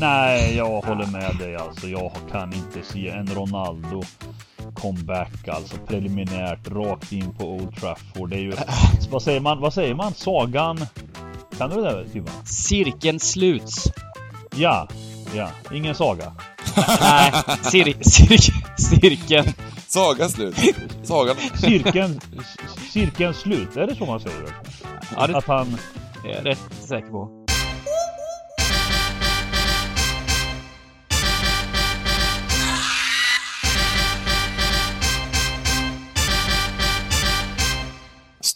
Nej, 0.00 0.56
jag 0.56 0.80
håller 0.80 1.06
med 1.06 1.36
dig 1.38 1.56
alltså. 1.56 1.88
Jag 1.88 2.12
kan 2.30 2.52
inte 2.52 2.82
se 2.82 3.08
en 3.08 3.26
Ronaldo 3.26 4.02
comeback 4.74 5.48
alltså 5.48 5.76
preliminärt 5.86 6.68
rakt 6.68 7.12
in 7.12 7.34
på 7.34 7.44
Old 7.44 7.76
Trafford. 7.76 8.30
Det 8.30 8.36
är 8.36 8.40
ju, 8.40 8.52
vad 9.10 9.22
säger 9.22 9.40
man, 9.40 9.60
vad 9.60 9.74
säger 9.74 9.94
man? 9.94 10.14
Sagan? 10.14 10.86
Kan 11.58 11.70
du 11.70 11.76
det 11.76 11.82
där 11.82 12.04
Timman? 12.12 12.46
Cirkeln 12.46 13.20
sluts. 13.20 13.84
Ja, 14.56 14.88
ja, 15.34 15.50
ingen 15.72 15.94
saga. 15.94 16.32
Nej, 17.00 17.32
cir 17.62 17.96
cir 18.02 18.38
cirkeln. 18.76 19.46
Saga 19.86 20.28
slut. 20.28 20.56
Sagan. 21.02 21.36
Cirkeln, 21.54 22.20
cirkeln 22.92 23.34
slut, 23.34 23.76
är 23.76 23.86
det 23.86 23.94
så 23.94 24.06
man 24.06 24.20
säger? 24.20 24.38
Ja, 25.16 25.26
det 25.26 25.36
Att 25.36 25.44
han... 25.44 25.76
är 26.24 26.28
jag 26.28 26.46
rätt 26.46 26.70
säker 26.80 27.08
på. 27.08 27.37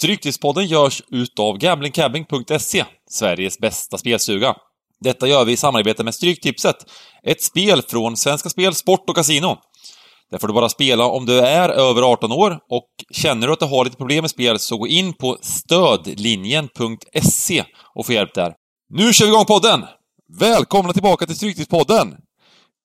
Stryktipspodden 0.02 0.66
görs 0.66 1.02
utav 1.10 1.58
gamblingcabbing.se, 1.58 2.84
Sveriges 3.10 3.58
bästa 3.58 3.98
spelstuga. 3.98 4.54
Detta 5.00 5.28
gör 5.28 5.44
vi 5.44 5.52
i 5.52 5.56
samarbete 5.56 6.04
med 6.04 6.14
Stryktipset, 6.14 6.76
ett 7.26 7.42
spel 7.42 7.82
från 7.82 8.16
Svenska 8.16 8.48
Spel, 8.48 8.74
Sport 8.74 9.08
och 9.08 9.16
Casino. 9.16 9.56
Där 10.30 10.38
får 10.38 10.48
du 10.48 10.54
bara 10.54 10.68
spela 10.68 11.06
om 11.06 11.26
du 11.26 11.40
är 11.40 11.68
över 11.68 12.02
18 12.02 12.32
år 12.32 12.58
och 12.70 12.88
känner 13.10 13.46
du 13.46 13.52
att 13.52 13.60
du 13.60 13.66
har 13.66 13.84
lite 13.84 13.96
problem 13.96 14.22
med 14.22 14.30
spel 14.30 14.58
så 14.58 14.78
gå 14.78 14.86
in 14.86 15.12
på 15.12 15.38
stödlinjen.se 15.40 17.64
och 17.94 18.06
få 18.06 18.12
hjälp 18.12 18.34
där. 18.34 18.54
Nu 18.94 19.12
kör 19.12 19.26
vi 19.26 19.32
igång 19.32 19.44
podden! 19.44 19.84
Välkomna 20.38 20.92
tillbaka 20.92 21.26
till 21.26 21.36
Stryktipspodden! 21.36 22.16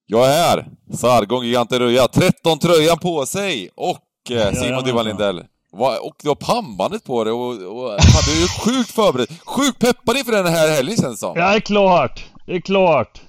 Jag 0.05 0.27
är 0.27 0.33
här, 0.33 0.67
Sargon 0.93 1.45
Giganten 1.45 1.79
Röja, 1.79 2.07
13 2.07 2.59
tröjan 2.59 2.99
på 2.99 3.25
sig 3.25 3.69
och 3.75 4.31
eh, 4.31 4.53
Simon. 4.53 4.83
Duvan 4.83 5.05
Lindell. 5.05 5.43
Och 5.79 6.15
du 6.23 6.27
har 6.29 6.35
pannbandet 6.35 7.03
på 7.03 7.23
dig 7.23 7.33
och, 7.33 7.49
och 7.49 7.89
fan, 8.01 8.23
du 8.25 8.31
är 8.37 8.41
ju 8.41 8.47
sjukt 8.47 8.91
förberedd. 8.91 9.27
Sjukt 9.45 9.79
peppad 9.79 10.17
inför 10.17 10.31
den 10.31 10.45
här 10.45 10.69
helgen 10.75 10.97
känns 10.97 11.13
det 11.13 11.17
som. 11.17 11.33
Ja, 11.37 11.49
det 11.49 11.55
är 11.55 11.59
klart! 11.59 12.25
Det 12.45 12.55
är 12.55 12.61
klart! 12.61 13.21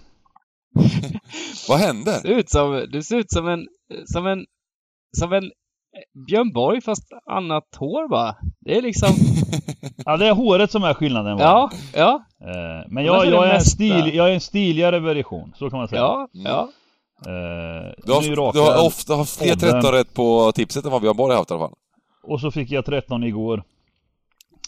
Vad 1.69 1.79
hände? 1.79 2.21
Du 2.23 2.29
ser 2.29 2.35
ut 2.39 2.51
som, 2.51 2.87
du 2.93 3.03
ser 3.03 3.17
ut 3.17 3.33
som 3.33 3.49
en, 3.49 3.67
som 4.07 4.27
en, 4.27 4.45
som 5.19 5.33
en 5.33 5.51
Björn 6.29 6.53
Borg 6.53 6.81
fast 6.81 7.03
annat 7.31 7.65
hår 7.79 8.09
bara. 8.09 8.37
Det 8.61 8.77
är 8.79 8.83
liksom, 8.83 9.09
Ja, 10.05 10.17
det 10.17 10.27
är 10.27 10.33
håret 10.35 10.71
som 10.71 10.85
är 10.85 10.95
skillnaden 10.95 11.37
va? 11.37 11.43
ja, 11.43 11.71
ja, 11.95 12.25
Eh, 12.41 12.87
Men 12.89 13.05
jag, 13.05 13.27
det 13.27 13.31
jag, 13.31 13.49
är 13.49 13.55
en 13.55 13.65
stil, 13.65 14.15
jag 14.15 14.29
är 14.31 14.35
en 14.35 14.41
stiligare 14.41 14.99
version, 15.01 15.53
så 15.57 15.71
kan 15.71 15.79
man 15.79 15.89
säga. 15.89 16.01
ja, 16.01 16.29
ja. 16.33 16.69
Eh, 17.27 17.93
Du 18.07 18.13
har, 18.13 18.53
du 18.53 18.61
har 18.61 18.87
ofta 18.87 19.17
haft 19.17 19.39
fler 19.39 19.55
podden. 19.55 19.73
13 19.73 19.93
rätt 19.93 20.15
på 20.15 20.53
tipset 20.53 20.85
än 20.85 20.91
vad 20.91 21.03
Björn 21.03 21.17
Borg 21.17 21.31
har 21.33 21.39
haft 21.39 21.51
i 21.51 21.55
alla 21.55 21.69
fall. 21.69 21.75
Och 22.29 22.41
så 22.41 22.51
fick 22.51 22.71
jag 22.71 22.85
13 22.85 23.25
igår. 23.25 23.63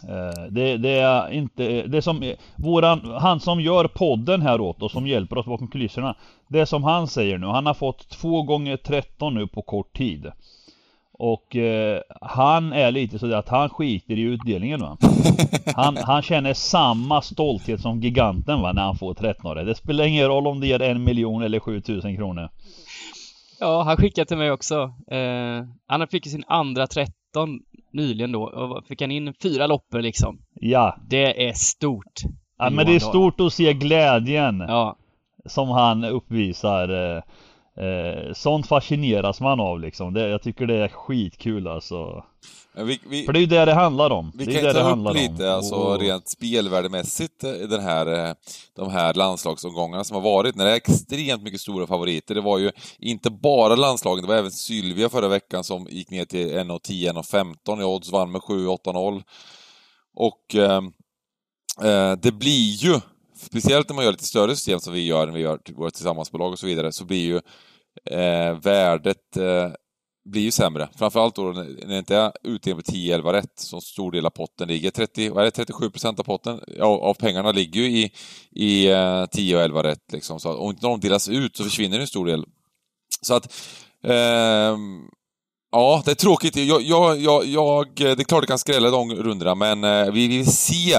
Eh, 0.08 0.44
Det, 0.50 0.77
det 0.77 0.91
är 0.91 1.33
inte, 1.33 1.83
det 1.83 2.03
som, 2.03 2.34
våran, 2.56 3.00
han 3.20 3.41
som 3.41 3.61
gör 3.61 3.89
podden 3.89 4.42
här 4.42 4.61
åt 4.61 4.83
oss, 4.83 4.92
som 4.92 5.06
hjälper 5.06 5.39
oss 5.39 5.47
bakom 5.47 5.69
kulisserna. 5.69 6.14
Det 6.48 6.66
som 6.66 6.84
han 6.84 7.08
säger 7.08 7.38
nu, 7.38 7.47
han 7.47 7.66
har 7.66 7.75
fått 7.75 8.08
två 8.08 8.42
gånger 8.42 8.77
13 8.77 9.34
nu 9.34 9.47
på 9.47 9.62
kort 9.62 9.97
tid. 9.97 10.27
Och 11.12 11.56
eh, 11.56 12.00
han 12.20 12.72
är 12.72 12.91
lite 12.91 13.19
sådär 13.19 13.36
att 13.36 13.48
han 13.48 13.69
skiter 13.69 14.19
i 14.19 14.22
utdelningen 14.22 14.81
va. 14.81 14.97
Han, 15.77 15.97
han 15.97 16.22
känner 16.22 16.55
samma 16.55 17.22
stolthet 17.22 17.81
som 17.81 18.00
giganten 18.00 18.62
va 18.62 18.72
när 18.72 18.83
han 18.83 18.97
får 18.97 19.14
13 19.14 19.56
Det 19.56 19.75
spelar 19.75 20.05
ingen 20.05 20.28
roll 20.28 20.47
om 20.47 20.61
det 20.61 20.66
ger 20.66 20.83
en 20.83 21.05
miljon 21.05 21.42
eller 21.42 21.61
7000 21.61 22.16
kronor. 22.16 22.48
Ja, 23.61 23.83
han 23.83 23.97
skickade 23.97 24.27
till 24.27 24.36
mig 24.36 24.50
också. 24.50 24.94
Eh, 25.11 25.64
han 25.86 26.08
fick 26.08 26.27
sin 26.27 26.44
andra 26.47 26.86
13 26.86 27.19
nyligen 27.92 28.32
då 28.32 28.82
fick 28.88 29.00
han 29.00 29.10
in 29.10 29.34
fyra 29.42 29.66
loppor 29.66 30.00
liksom. 30.02 30.38
Ja, 30.54 30.96
Det 31.08 31.48
är 31.48 31.52
stort. 31.52 32.20
ja 32.58 32.70
men 32.70 32.86
det 32.86 32.94
är 32.94 32.98
stort 33.00 33.41
att 33.41 33.52
se 33.52 33.72
glädjen. 33.72 34.60
Ja, 34.68 34.96
som 35.46 35.69
han 35.69 36.04
uppvisar. 36.04 36.88
Eh, 37.80 38.32
sånt 38.34 38.66
fascineras 38.66 39.41
man 39.41 39.60
av 39.60 39.80
liksom. 39.80 40.12
Det, 40.14 40.28
jag 40.28 40.42
tycker 40.42 40.66
det 40.66 40.74
är 40.76 40.88
skitkul 40.88 41.66
alltså. 41.68 42.24
Vi, 42.76 43.00
vi, 43.08 43.24
För 43.24 43.32
det 43.32 43.38
är 43.38 43.41
ju 43.41 43.46
det 43.46 43.64
det 43.64 43.74
handlar 43.74 44.10
om. 44.10 44.32
vi 44.34 44.44
det 44.44 44.52
kan 44.52 44.54
är 44.54 44.60
ju 44.60 44.66
det 44.66 44.72
det 44.72 44.80
ta 44.80 44.88
handlar 44.88 45.10
upp 45.10 45.16
lite, 45.16 45.48
om. 45.48 45.54
alltså 45.54 45.74
Och- 45.74 46.00
rent 46.00 46.28
spelvärdemässigt, 46.28 47.44
eh, 47.44 47.52
den 47.52 47.80
här, 47.80 48.28
eh, 48.28 48.34
de 48.76 48.90
här 48.90 49.14
landslagsomgångarna 49.14 50.04
som 50.04 50.14
har 50.14 50.22
varit, 50.22 50.54
när 50.54 50.64
det 50.64 50.70
är 50.70 50.76
extremt 50.76 51.42
mycket 51.42 51.60
stora 51.60 51.86
favoriter. 51.86 52.34
Det 52.34 52.40
var 52.40 52.58
ju 52.58 52.70
inte 52.98 53.30
bara 53.30 53.76
landslagen, 53.76 54.22
det 54.22 54.28
var 54.28 54.36
även 54.36 54.50
Sylvia 54.50 55.08
förra 55.08 55.28
veckan 55.28 55.64
som 55.64 55.86
gick 55.90 56.10
ner 56.10 56.24
till 56.24 56.48
1,10, 56.58 57.08
1,15 57.12 57.80
i 57.80 57.84
odds, 57.84 58.12
vann 58.12 58.30
med 58.32 58.40
7-8-0. 58.40 59.22
Och 60.16 60.54
eh, 60.54 60.82
eh, 61.90 62.12
det 62.22 62.32
blir 62.32 62.70
ju, 62.70 63.00
speciellt 63.36 63.88
när 63.88 63.94
man 63.96 64.04
gör 64.04 64.12
lite 64.12 64.24
större 64.24 64.56
system 64.56 64.80
som 64.80 64.92
vi 64.92 65.06
gör, 65.06 65.26
när 65.26 65.32
vi 65.34 65.40
gör 65.40 65.58
våra 65.76 65.90
tillsammansbolag 65.90 66.52
och 66.52 66.58
så 66.58 66.66
vidare, 66.66 66.92
så 66.92 67.04
blir 67.04 67.24
ju 67.26 67.40
eh, 68.05 68.59
värdet 68.62 69.37
eh, 69.37 69.71
blir 70.25 70.43
ju 70.43 70.50
sämre. 70.50 70.88
Framförallt 70.99 71.34
då 71.34 71.43
när 71.43 71.87
det 71.88 71.99
inte 71.99 72.16
är 72.16 72.33
utdelning 72.43 72.83
på 72.83 72.93
10-11 72.93 73.33
rätt, 73.33 73.59
som 73.59 73.81
stor 73.81 74.12
del 74.12 74.27
av 74.27 74.31
potten 74.31 74.69
ligger. 74.69 74.91
30, 74.91 75.31
vad 75.31 75.41
är 75.41 75.44
det, 75.44 75.50
37 75.50 75.91
procent 75.91 76.21
av 76.21 76.25
potten, 76.25 76.61
av, 76.81 77.03
av 77.03 77.15
pengarna 77.15 77.53
ligger 77.53 77.81
ju 77.81 77.87
i, 77.87 78.12
i 78.50 78.91
eh, 78.91 79.27
10 79.27 79.56
och 79.56 79.62
11 79.62 79.83
rätt. 79.83 80.12
Liksom. 80.12 80.41
Så 80.41 80.50
att, 80.50 80.56
om 80.56 80.71
inte 80.71 80.87
de 80.87 81.00
delas 81.00 81.28
ut 81.28 81.56
så 81.56 81.65
försvinner 81.65 82.00
en 82.00 82.06
stor 82.06 82.27
del. 82.27 82.44
Så 83.22 83.34
att 83.34 83.55
ehm, 84.05 85.11
Ja, 85.72 86.03
det 86.05 86.11
är 86.11 86.15
tråkigt. 86.15 86.56
Jag, 86.56 86.82
jag, 86.82 87.19
jag, 87.19 87.47
jag, 87.47 87.88
det 87.94 88.05
är 88.05 88.25
klart 88.25 88.43
det 88.43 88.47
kan 88.47 88.59
skrälla 88.59 88.91
de 88.91 89.15
rundorna, 89.15 89.55
men 89.55 89.84
eh, 89.84 90.12
vi 90.12 90.28
vill 90.28 90.47
se 90.47 90.97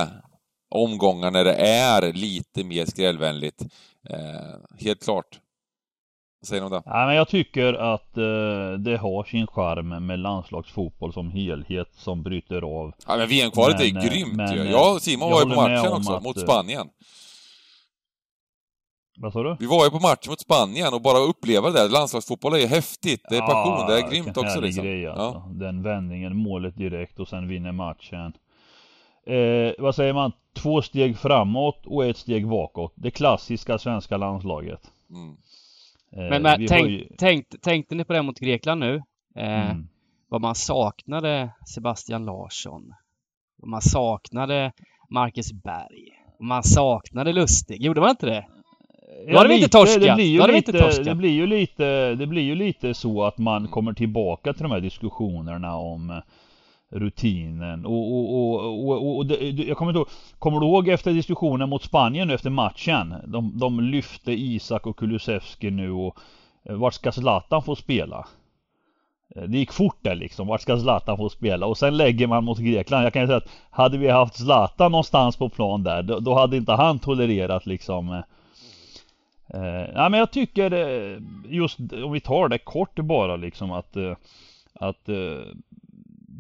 omgångar 0.76 1.32
när 1.32 1.44
det 1.44 1.54
är 1.56 2.14
lite 2.14 2.64
mer 2.64 2.86
skrällvänligt. 2.86 3.62
Eh, 4.10 4.86
helt 4.86 5.04
klart. 5.04 5.40
Vad 6.42 6.48
säger 6.48 6.62
ni 6.62 6.66
om 6.66 6.72
det? 6.72 6.84
Nej 6.86 7.06
men 7.08 7.16
jag 7.16 7.28
tycker 7.28 7.74
att 7.74 8.18
eh, 8.18 8.80
det 8.80 8.98
har 8.98 9.24
sin 9.24 9.48
charm 9.48 10.06
med 10.06 10.20
landslagsfotboll 10.20 11.14
som 11.14 11.32
helhet 11.32 11.90
som 11.94 12.24
bryter 12.24 12.62
av. 12.62 12.94
Ja, 13.08 13.18
men 13.18 13.28
VM-kvalet 13.28 13.82
är 13.82 13.86
eh, 13.86 14.04
grymt 14.10 14.34
men, 14.34 14.54
ju. 14.56 14.60
eh, 14.62 14.72
Jag 14.72 14.96
och 14.96 15.02
Simon 15.02 15.30
jag 15.30 15.36
var 15.36 15.44
ju 15.44 15.56
på 15.56 15.62
matchen 15.62 15.92
också, 15.94 16.14
att, 16.14 16.24
mot 16.24 16.38
eh, 16.38 16.44
Spanien. 16.44 16.88
Vad 19.18 19.34
sa 19.34 19.44
du? 19.44 19.56
Vi 19.60 19.66
var 19.66 19.84
ju 19.86 19.90
på 19.92 20.00
match 20.00 20.28
mot 20.28 20.40
Spanien 20.40 20.94
och 20.94 21.02
bara 21.02 21.18
uppleva 21.18 21.70
det 21.70 21.74
där. 21.74 21.90
Landslagsfotboll 21.90 22.54
är 22.54 22.58
ju 22.58 22.68
häftigt. 22.68 23.26
Det 23.30 23.38
är 23.38 23.42
passion, 23.42 23.88
det 23.88 23.98
är 24.00 24.10
grymt 24.12 24.38
också 24.38 24.60
liksom. 24.60 24.84
Grej, 24.84 25.08
alltså. 25.08 25.24
ja. 25.24 25.48
Den 25.54 25.84
vändningen, 25.84 26.38
målet 26.38 26.78
direkt 26.78 27.20
och 27.20 27.28
sen 27.28 27.48
vinner 27.48 27.72
matchen. 27.72 28.34
Eh, 29.26 29.74
vad 29.84 29.96
säger 29.96 30.14
man? 30.14 30.32
Två 30.54 30.82
steg 30.82 31.18
framåt 31.18 31.86
och 31.86 32.06
ett 32.06 32.18
steg 32.18 32.48
bakåt. 32.48 32.94
Det 32.96 33.12
klassiska 33.12 33.78
svenska 33.78 34.18
landslaget. 34.18 34.82
Mm. 35.10 35.38
Eh, 36.18 36.30
men, 36.30 36.42
men 36.42 36.68
tänk, 36.68 36.90
ju- 36.90 37.08
tänk, 37.18 37.46
tänkte 37.62 37.96
ni 37.96 38.04
på 38.04 38.14
det 38.14 38.22
mot 38.22 38.40
Grekland 38.40 38.80
nu? 38.80 38.96
Eh, 39.36 39.72
Mm. 39.72 39.88
Vad 40.30 40.42
man 40.42 40.56
saknade 40.56 41.50
Sebastian 41.76 42.26
Larsson. 42.26 42.94
Vad 43.58 43.70
man 43.70 43.82
saknade 43.82 44.72
Marcus 45.10 45.52
Berg. 45.54 46.08
Och 46.40 46.46
man 46.46 46.64
saknade 46.64 47.34
Lustig. 47.34 47.82
Gjorde 47.82 48.02
man 48.02 48.10
inte 48.10 48.26
det? 48.26 48.46
Då 49.32 49.38
hade 49.38 49.50
vi 49.50 49.56
inte 49.56 49.70
torskat. 49.70 50.02
Det 50.02 50.16
blir 50.16 50.26
ju 50.26 50.38
Då 50.38 50.44
hade 50.44 50.54
vi 50.54 50.60
lite, 50.60 50.72
inte 50.72 50.84
torskat. 50.86 51.06
det 51.06 51.16
blir 51.16 51.30
ju 51.32 51.48
lite, 51.48 52.16
det 52.16 52.28
blir 52.28 52.42
ju 52.42 52.56
lite 52.56 52.94
så 52.94 53.24
att 53.24 53.38
man 53.38 53.68
kommer 53.68 53.94
tillbaka 53.94 54.54
till 54.54 54.64
de 54.64 54.72
här 54.72 54.80
diskussionerna 54.80 55.76
om 55.76 56.22
rutinen 56.92 57.86
och, 57.86 58.14
och, 58.14 58.36
och, 58.36 58.88
och, 58.88 59.18
och 59.18 59.26
det, 59.26 59.52
jag 59.52 59.78
kommer 59.78 59.92
inte 59.92 60.00
ihåg, 60.00 60.10
kommer 60.40 60.60
du 60.60 60.66
ihåg 60.66 60.88
efter 60.88 61.14
diskussionen 61.14 61.70
mot 61.70 61.84
Spanien 61.84 62.28
nu 62.28 62.34
efter 62.34 62.50
matchen? 62.50 63.16
De, 63.26 63.58
de 63.58 63.80
lyfte 63.80 64.32
Isak 64.32 64.88
och 64.88 64.98
Kulusevski 64.98 65.72
nu 65.72 65.92
och 65.92 66.18
eh, 66.64 66.76
vart 66.76 66.94
ska 66.94 67.12
Zlatan 67.12 67.64
få 67.64 67.76
spela? 67.76 68.28
Eh, 69.36 69.44
det 69.44 69.58
gick 69.58 69.72
fort 69.72 69.98
där 70.02 70.16
liksom, 70.16 70.48
vart 70.48 70.62
ska 70.62 70.80
Zlatan 70.80 71.18
få 71.18 71.30
spela? 71.30 71.66
Och 71.66 71.78
sen 71.78 71.98
lägger 71.98 72.28
man 72.28 72.44
mot 72.44 72.60
Grekland. 72.60 73.06
Jag 73.06 73.14
kan 73.14 73.22
ju 73.22 73.28
säga 73.28 73.38
att 73.38 73.52
hade 73.70 73.98
vi 73.98 74.10
haft 74.10 74.36
Zlatan 74.36 74.92
någonstans 74.92 75.38
på 75.38 75.50
plan 75.50 75.84
där, 75.84 76.04
då, 76.04 76.20
då 76.20 76.34
hade 76.34 76.58
inte 76.58 76.72
han 76.72 77.00
tolererat 77.00 77.66
liksom 77.66 78.10
eh, 78.10 78.24
eh 79.62 79.90
ja, 79.96 80.10
men 80.10 80.20
jag 80.20 80.32
tycker 80.32 80.72
just 81.50 81.80
om 81.80 82.12
vi 82.12 82.20
tar 82.20 82.48
det 82.48 82.58
kort 82.58 82.96
bara 82.96 83.36
liksom 83.36 83.72
att 83.72 83.98
att 84.74 85.10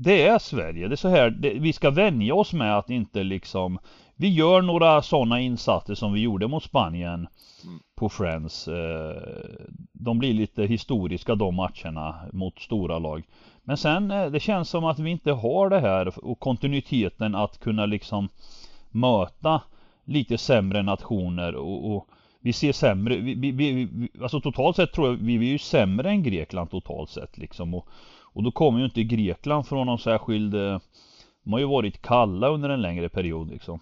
det 0.03 0.27
är 0.27 0.39
Sverige. 0.39 0.87
Det 0.87 0.93
är 0.93 0.97
så 0.97 1.09
här 1.09 1.29
det, 1.29 1.49
vi 1.49 1.73
ska 1.73 1.89
vänja 1.89 2.35
oss 2.35 2.53
med 2.53 2.77
att 2.77 2.89
inte 2.89 3.23
liksom 3.23 3.79
vi 4.15 4.29
gör 4.29 4.61
några 4.61 5.01
sådana 5.01 5.39
insatser 5.39 5.95
som 5.95 6.13
vi 6.13 6.19
gjorde 6.21 6.47
mot 6.47 6.63
Spanien 6.63 7.27
på 7.95 8.09
Friends. 8.09 8.67
Eh, 8.67 9.21
de 9.93 10.19
blir 10.19 10.33
lite 10.33 10.63
historiska 10.63 11.35
de 11.35 11.55
matcherna 11.55 12.15
mot 12.33 12.59
stora 12.59 12.99
lag. 12.99 13.23
Men 13.63 13.77
sen 13.77 14.11
eh, 14.11 14.31
det 14.31 14.39
känns 14.39 14.69
som 14.69 14.85
att 14.85 14.99
vi 14.99 15.09
inte 15.09 15.31
har 15.31 15.69
det 15.69 15.79
här 15.79 16.25
och 16.25 16.39
kontinuiteten 16.39 17.35
att 17.35 17.59
kunna 17.59 17.85
liksom 17.85 18.29
möta 18.89 19.61
lite 20.05 20.37
sämre 20.37 20.83
nationer 20.83 21.55
och, 21.55 21.95
och 21.95 22.07
vi 22.39 22.53
ser 22.53 22.71
sämre, 22.71 23.15
vi, 23.15 23.33
vi, 23.35 23.51
vi, 23.51 24.09
alltså 24.21 24.41
totalt 24.41 24.75
sett 24.75 24.93
tror 24.93 25.07
jag 25.07 25.15
vi, 25.15 25.37
vi 25.37 25.47
är 25.47 25.51
ju 25.51 25.57
sämre 25.57 26.09
än 26.09 26.23
Grekland 26.23 26.71
totalt 26.71 27.09
sett 27.09 27.37
liksom 27.37 27.73
och, 27.73 27.87
och 28.33 28.43
då 28.43 28.51
kommer 28.51 28.79
ju 28.79 28.85
inte 28.85 29.03
Grekland 29.03 29.67
från 29.67 29.87
någon 29.87 29.99
särskild 29.99 30.53
eh, 30.53 30.79
De 31.43 31.53
har 31.53 31.59
ju 31.59 31.65
varit 31.65 32.01
kalla 32.01 32.47
under 32.47 32.69
en 32.69 32.81
längre 32.81 33.09
period 33.09 33.49
liksom 33.49 33.79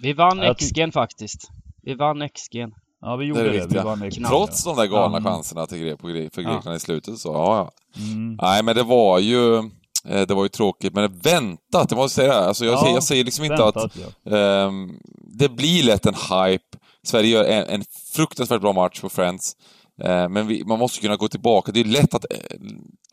Vi 0.00 0.12
vann 0.12 0.38
ja, 0.38 0.52
XG'n 0.52 0.92
faktiskt 0.92 1.50
Vi 1.82 1.94
vann 1.94 2.22
XG'n 2.22 2.72
Ja 3.00 3.16
vi 3.16 3.26
gjorde 3.26 3.42
det, 3.42 3.66
det. 3.66 3.66
vi 3.66 3.78
vann 3.78 4.02
XG'n 4.02 4.28
Trots 4.28 4.64
de 4.64 4.76
där 4.76 4.86
galna 4.86 5.22
chanserna 5.22 5.66
till, 5.66 5.96
för 5.98 6.42
Grekland 6.42 6.60
ja. 6.64 6.74
i 6.74 6.80
slutet 6.80 7.18
så, 7.18 7.28
ja 7.28 7.56
ja 7.56 7.70
mm. 8.02 8.38
Nej 8.42 8.62
men 8.62 8.76
det 8.76 8.82
var 8.82 9.18
ju 9.18 9.56
eh, 10.04 10.26
det 10.28 10.34
var 10.34 10.42
ju 10.42 10.48
tråkigt, 10.48 10.94
men 10.94 11.18
väntat, 11.18 11.88
det 11.88 11.96
måste 11.96 12.22
jag 12.22 12.30
säga. 12.30 12.44
Alltså 12.44 12.64
jag, 12.64 12.74
ja, 12.74 12.80
säger, 12.80 12.94
jag 12.94 13.02
säger 13.02 13.24
liksom 13.24 13.44
inte 13.44 13.56
väntat, 13.56 13.84
att 13.84 13.98
ja. 14.22 14.64
um, 14.66 15.00
det 15.38 15.48
blir 15.48 15.82
lätt 15.82 16.06
en 16.06 16.14
hype. 16.14 16.78
Sverige 17.02 17.30
gör 17.30 17.44
en, 17.44 17.64
en 17.64 17.84
fruktansvärt 18.14 18.60
bra 18.60 18.72
match 18.72 19.00
på 19.00 19.08
Friends. 19.08 19.56
Eh, 20.04 20.28
men 20.28 20.46
vi, 20.46 20.64
man 20.64 20.78
måste 20.78 21.00
kunna 21.00 21.16
gå 21.16 21.28
tillbaka. 21.28 21.72
Det 21.72 21.80
är 21.80 21.84
lätt 21.84 22.14
att, 22.14 22.24
eh, 22.30 22.38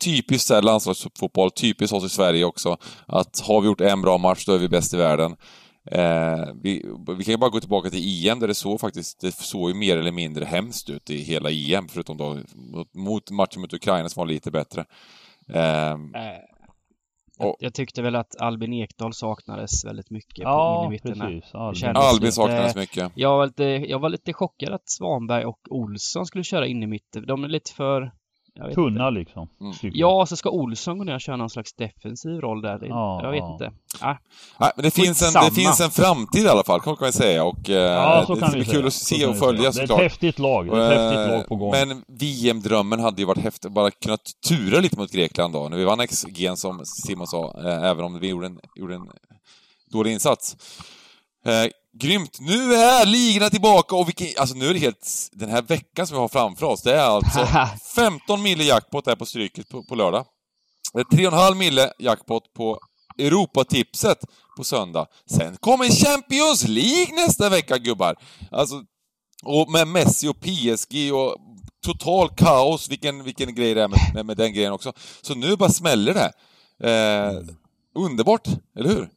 typiskt 0.04 0.50
här 0.50 0.62
landslagsfotboll, 0.62 1.50
typiskt 1.50 1.94
oss 1.94 2.04
i 2.04 2.08
Sverige 2.08 2.44
också, 2.44 2.76
att 3.06 3.40
har 3.40 3.60
vi 3.60 3.66
gjort 3.66 3.80
en 3.80 4.02
bra 4.02 4.18
match 4.18 4.44
då 4.46 4.52
är 4.52 4.58
vi 4.58 4.68
bäst 4.68 4.94
i 4.94 4.96
världen. 4.96 5.36
Eh, 5.90 6.44
vi, 6.62 6.84
vi, 7.18 7.24
kan 7.24 7.32
ju 7.32 7.36
bara 7.36 7.50
gå 7.50 7.60
tillbaka 7.60 7.90
till 7.90 8.28
EM 8.28 8.40
där 8.40 8.48
det 8.48 8.54
såg 8.54 8.80
faktiskt, 8.80 9.20
det 9.20 9.34
såg 9.34 9.70
ju 9.70 9.74
mer 9.74 9.96
eller 9.96 10.12
mindre 10.12 10.44
hemskt 10.44 10.90
ut 10.90 11.10
i 11.10 11.18
hela 11.18 11.50
EM, 11.50 11.88
förutom 11.88 12.16
då 12.16 12.38
mot 12.92 13.30
matchen 13.30 13.60
mot 13.60 13.74
Ukraina 13.74 14.08
som 14.08 14.20
var 14.20 14.26
lite 14.26 14.50
bättre. 14.50 14.84
Eh, 15.48 15.90
eh 15.90 15.96
jag, 17.38 17.56
jag, 17.58 17.74
tyckte 17.74 18.02
väl 18.02 18.16
att 18.16 18.40
Albin 18.40 18.72
Ekdal 18.72 19.12
saknades 19.12 19.84
väldigt 19.84 20.10
mycket 20.10 20.38
ja, 20.38 20.84
på. 20.84 21.08
Precis. 21.08 21.54
Albin, 21.54 21.96
Albin 21.96 22.32
saknades 22.32 22.76
mycket. 22.76 23.12
Jag 23.14 23.36
var, 23.36 23.46
lite, 23.46 23.64
jag 23.64 23.98
var 23.98 24.08
lite 24.08 24.32
chockad 24.32 24.72
att 24.72 24.88
Svanberg 24.90 25.44
och 25.44 25.60
Olsson 25.70 26.26
skulle 26.26 26.44
köra 26.44 26.66
in 26.66 26.82
i 26.82 26.86
mitten. 26.86 27.26
De 27.26 27.44
är 27.44 27.48
lite 27.48 27.72
för 27.72 28.12
Tunna 28.74 29.08
inte. 29.08 29.18
liksom. 29.18 29.48
Mm. 29.60 29.74
Ja, 29.80 30.26
så 30.26 30.36
ska 30.36 30.50
Olsson 30.50 30.98
gå 30.98 31.04
ner 31.04 31.14
och 31.14 31.20
köra 31.20 31.36
någon 31.36 31.50
slags 31.50 31.72
defensiv 31.72 32.40
roll 32.40 32.62
där. 32.62 32.78
Ja, 32.82 33.20
jag 33.22 33.30
vet 33.30 33.38
ja. 33.38 33.52
inte. 33.52 33.72
Ah. 34.00 34.16
Nej, 34.60 34.72
men 34.76 34.84
det 34.84 34.90
finns, 34.90 35.22
en, 35.22 35.44
det 35.44 35.54
finns 35.54 35.80
en 35.80 35.90
framtid 35.90 36.44
i 36.44 36.48
alla 36.48 36.62
fall, 36.64 36.80
kan 36.80 36.96
man 37.00 37.12
säga. 37.12 37.44
Och, 37.44 37.70
eh, 37.70 37.76
ja, 37.76 38.24
så 38.26 38.34
det, 38.34 38.40
kan 38.40 38.50
det 38.50 38.56
blir 38.56 38.64
kul 38.64 38.86
att 38.86 38.92
se 38.92 39.26
och 39.26 39.38
följa 39.38 39.72
såklart. 39.72 39.88
Det 39.88 39.94
är 39.94 40.06
ett 40.06 40.12
häftigt 40.12 40.38
lag. 40.38 40.66
Det 40.66 40.84
är 40.84 40.92
ett 40.92 41.00
häftigt 41.00 41.36
lag 41.36 41.48
på 41.48 41.56
gång. 41.56 41.70
Men 41.70 42.04
VM-drömmen 42.08 43.00
hade 43.00 43.22
ju 43.22 43.26
varit 43.26 43.42
häftigt, 43.42 43.72
bara 43.72 43.90
kunnat 43.90 44.20
tura 44.48 44.80
lite 44.80 44.98
mot 44.98 45.12
Grekland 45.12 45.52
då. 45.52 45.68
När 45.68 45.76
vi 45.76 45.84
vann 45.84 46.06
XG 46.06 46.50
som 46.56 46.84
Simon 46.84 47.26
sa, 47.26 47.54
eh, 47.64 47.82
även 47.82 48.04
om 48.04 48.18
vi 48.20 48.28
gjorde 48.28 48.46
en, 48.46 48.58
gjorde 48.76 48.94
en 48.94 49.08
dålig 49.92 50.12
insats. 50.12 50.56
Eh, 51.44 51.70
Grymt! 51.98 52.40
Nu 52.40 52.74
är 52.74 53.06
ligorna 53.06 53.50
tillbaka 53.50 53.96
och 53.96 54.08
vilken, 54.08 54.26
alltså 54.38 54.56
nu 54.56 54.68
är 54.68 54.74
det 54.74 54.80
helt, 54.80 55.28
den 55.32 55.50
här 55.50 55.62
veckan 55.62 56.06
som 56.06 56.14
vi 56.14 56.20
har 56.20 56.28
framför 56.28 56.66
oss, 56.66 56.82
det 56.82 56.94
är 56.94 57.04
alltså 57.04 57.48
15 57.94 58.42
mille 58.42 58.64
jackpot 58.64 59.06
här 59.06 59.16
på 59.16 59.26
Stryket 59.26 59.68
på, 59.68 59.82
på 59.82 59.94
lördag. 59.94 60.26
Det 60.92 61.00
är 61.00 61.04
3,5 61.04 61.54
mille 61.54 61.92
jackpot 61.98 62.52
på 62.52 62.78
Europatipset 63.18 64.18
på 64.56 64.64
söndag. 64.64 65.06
Sen 65.30 65.56
kommer 65.56 65.88
Champions 65.88 66.68
League 66.68 67.14
nästa 67.14 67.48
vecka 67.48 67.78
gubbar! 67.78 68.16
Alltså, 68.50 68.82
och 69.44 69.70
med 69.70 69.88
Messi 69.88 70.28
och 70.28 70.40
PSG 70.40 71.12
och 71.14 71.36
total 71.86 72.28
kaos, 72.36 72.90
vilken, 72.90 73.24
vilken 73.24 73.54
grej 73.54 73.74
det 73.74 73.82
är 73.82 73.88
med, 73.88 73.98
med, 74.14 74.26
med 74.26 74.36
den 74.36 74.52
grejen 74.52 74.72
också. 74.72 74.92
Så 75.22 75.34
nu 75.34 75.56
bara 75.56 75.70
smäller 75.70 76.14
det. 76.14 76.32
Eh, 76.90 77.40
underbart, 77.94 78.48
eller 78.78 78.88
hur? 78.88 79.08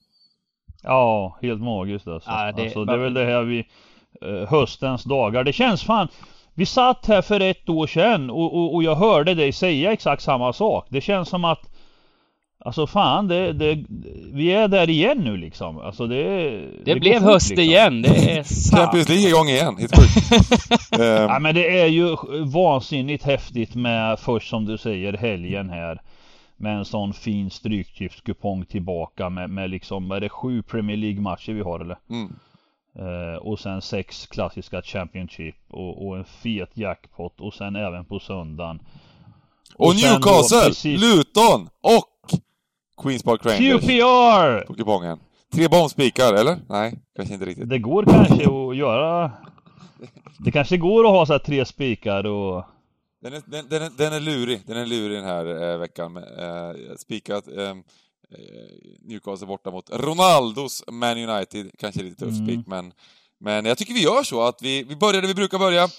Ja, 0.83 1.37
helt 1.41 1.61
magiskt 1.61 2.07
alltså. 2.07 2.29
Ja, 2.29 2.51
det, 2.51 2.61
alltså, 2.61 2.85
det 2.85 2.93
är 2.93 2.97
väl 2.97 3.13
det 3.13 3.25
här 3.25 3.43
vi... 3.43 3.65
Eh, 4.21 4.49
höstens 4.49 5.03
dagar. 5.03 5.43
Det 5.43 5.53
känns 5.53 5.83
fan... 5.83 6.07
Vi 6.53 6.65
satt 6.65 7.05
här 7.07 7.21
för 7.21 7.39
ett 7.39 7.69
år 7.69 7.87
sedan 7.87 8.29
och, 8.29 8.55
och, 8.55 8.75
och 8.75 8.83
jag 8.83 8.95
hörde 8.95 9.33
dig 9.33 9.51
säga 9.51 9.91
exakt 9.91 10.21
samma 10.21 10.53
sak. 10.53 10.87
Det 10.89 11.01
känns 11.01 11.29
som 11.29 11.45
att... 11.45 11.59
Alltså 12.65 12.87
fan, 12.87 13.27
det, 13.27 13.53
det, 13.53 13.85
vi 14.33 14.51
är 14.51 14.67
där 14.67 14.89
igen 14.89 15.17
nu 15.17 15.37
liksom. 15.37 15.77
Alltså 15.79 16.07
det... 16.07 16.49
Det, 16.83 16.93
det 16.93 16.99
blev 16.99 17.21
höst 17.21 17.49
liksom. 17.49 17.63
igen, 17.63 18.01
det 18.01 18.37
är 18.37 18.43
sant. 18.69 18.81
Champions 18.81 19.09
League 19.09 19.27
igång 19.27 19.47
igen, 19.47 19.77
helt 19.77 19.95
sjukt. 19.95 20.31
um. 20.99 21.01
Ja 21.05 21.39
men 21.39 21.55
det 21.55 21.79
är 21.79 21.87
ju 21.87 22.15
vansinnigt 22.45 23.23
häftigt 23.23 23.75
med 23.75 24.19
först 24.19 24.49
som 24.49 24.65
du 24.65 24.77
säger 24.77 25.13
helgen 25.13 25.69
här 25.69 26.01
med 26.59 26.77
en 26.77 26.85
sån 26.85 27.13
fin 27.13 27.49
stryktipskupong 27.49 28.65
tillbaka 28.65 29.29
med, 29.29 29.49
med 29.49 29.69
liksom, 29.69 30.11
är 30.11 30.19
det 30.19 30.29
sju 30.29 30.61
Premier 30.61 30.97
League-matcher 30.97 31.53
vi 31.53 31.61
har 31.61 31.79
eller? 31.79 31.97
Mm. 32.09 32.33
Eh, 32.95 33.37
och 33.37 33.59
sen 33.59 33.81
sex 33.81 34.27
klassiska 34.27 34.81
Championship 34.81 35.55
och, 35.69 36.07
och, 36.07 36.17
en 36.17 36.25
fet 36.25 36.69
jackpot 36.73 37.41
och 37.41 37.53
sen 37.53 37.75
även 37.75 38.05
på 38.05 38.19
söndagen. 38.19 38.79
Och, 39.75 39.87
och 39.87 39.95
Newcastle, 39.95 40.61
precis... 40.67 41.01
Luton 41.01 41.69
och 41.81 42.39
Queens 43.03 43.23
Park 43.23 43.45
Rangers. 43.45 43.81
QPR! 43.81 44.65
På 44.67 44.73
kupongen. 44.73 45.19
Tre 45.53 45.67
bombspikar, 45.67 46.33
eller? 46.33 46.57
Nej, 46.69 46.99
kanske 47.15 47.33
inte 47.33 47.45
riktigt. 47.45 47.69
Det 47.69 47.79
går 47.79 48.03
kanske 48.03 48.43
att 48.43 48.77
göra... 48.77 49.31
Det 50.37 50.51
kanske 50.51 50.77
går 50.77 51.03
att 51.03 51.11
ha 51.11 51.25
så 51.25 51.39
tre 51.39 51.65
spikar 51.65 52.25
och 52.25 52.65
den 53.21 53.33
är, 53.33 53.43
den, 53.45 53.69
den, 53.69 53.81
är, 53.81 53.89
den 53.89 54.13
är 54.13 54.19
lurig, 54.19 54.61
den 54.65 54.77
är 54.77 54.85
lurig 54.85 55.17
den 55.17 55.25
här 55.25 55.71
eh, 55.71 55.77
veckan. 55.77 56.17
Eh, 56.17 56.95
spikat 56.97 57.47
eh, 57.47 57.75
Newcastle 59.01 59.47
borta 59.47 59.71
mot 59.71 59.89
Ronaldos 59.89 60.83
Man 60.87 61.29
United. 61.29 61.71
Kanske 61.77 62.03
lite 62.03 62.25
tuff 62.25 62.33
mm. 62.33 62.45
spik, 62.45 62.67
men, 62.67 62.93
men 63.39 63.65
jag 63.65 63.77
tycker 63.77 63.93
vi 63.93 64.03
gör 64.03 64.23
så 64.23 64.41
att 64.41 64.61
vi, 64.61 64.83
vi 64.83 64.95
börjar 64.95 65.21
där 65.21 65.27
vi 65.27 65.35
brukar 65.35 65.59
börja. 65.59 65.89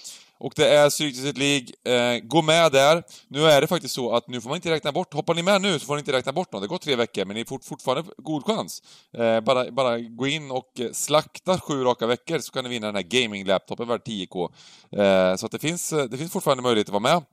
Och 0.41 0.53
det 0.55 0.67
är 0.67 0.89
Stryktipset 0.89 1.37
League. 1.37 1.67
Eh, 1.85 2.19
gå 2.19 2.41
med 2.41 2.71
där. 2.71 3.03
Nu 3.27 3.43
är 3.45 3.61
det 3.61 3.67
faktiskt 3.67 3.95
så 3.95 4.15
att 4.15 4.27
nu 4.27 4.41
får 4.41 4.49
man 4.49 4.55
inte 4.55 4.71
räkna 4.71 4.91
bort, 4.91 5.13
hoppar 5.13 5.35
ni 5.35 5.43
med 5.43 5.61
nu 5.61 5.79
så 5.79 5.85
får 5.85 5.95
ni 5.95 5.99
inte 5.99 6.11
räkna 6.11 6.31
bort 6.31 6.53
något. 6.53 6.61
Det 6.61 6.67
går 6.67 6.77
tre 6.77 6.95
veckor, 6.95 7.25
men 7.25 7.35
ni 7.35 7.45
får 7.45 7.59
fortfarande 7.59 8.11
god 8.17 8.45
chans. 8.45 8.83
Eh, 9.17 9.39
bara, 9.39 9.71
bara 9.71 9.99
gå 9.99 10.27
in 10.27 10.51
och 10.51 10.79
eh, 10.79 10.91
slakta 10.91 11.59
sju 11.59 11.83
raka 11.83 12.07
veckor 12.07 12.39
så 12.39 12.51
kan 12.51 12.63
ni 12.63 12.69
vinna 12.69 12.87
den 12.87 12.95
här 12.95 13.03
gaming-laptopen 13.03 13.87
värd 13.87 14.01
10k. 14.05 14.49
Eh, 14.91 15.35
så 15.35 15.45
att 15.45 15.51
det 15.51 15.59
finns, 15.59 15.93
eh, 15.93 16.03
det 16.03 16.17
finns 16.17 16.31
fortfarande 16.31 16.63
möjlighet 16.63 16.87
att 16.87 17.01
vara 17.01 17.13
med. 17.13 17.23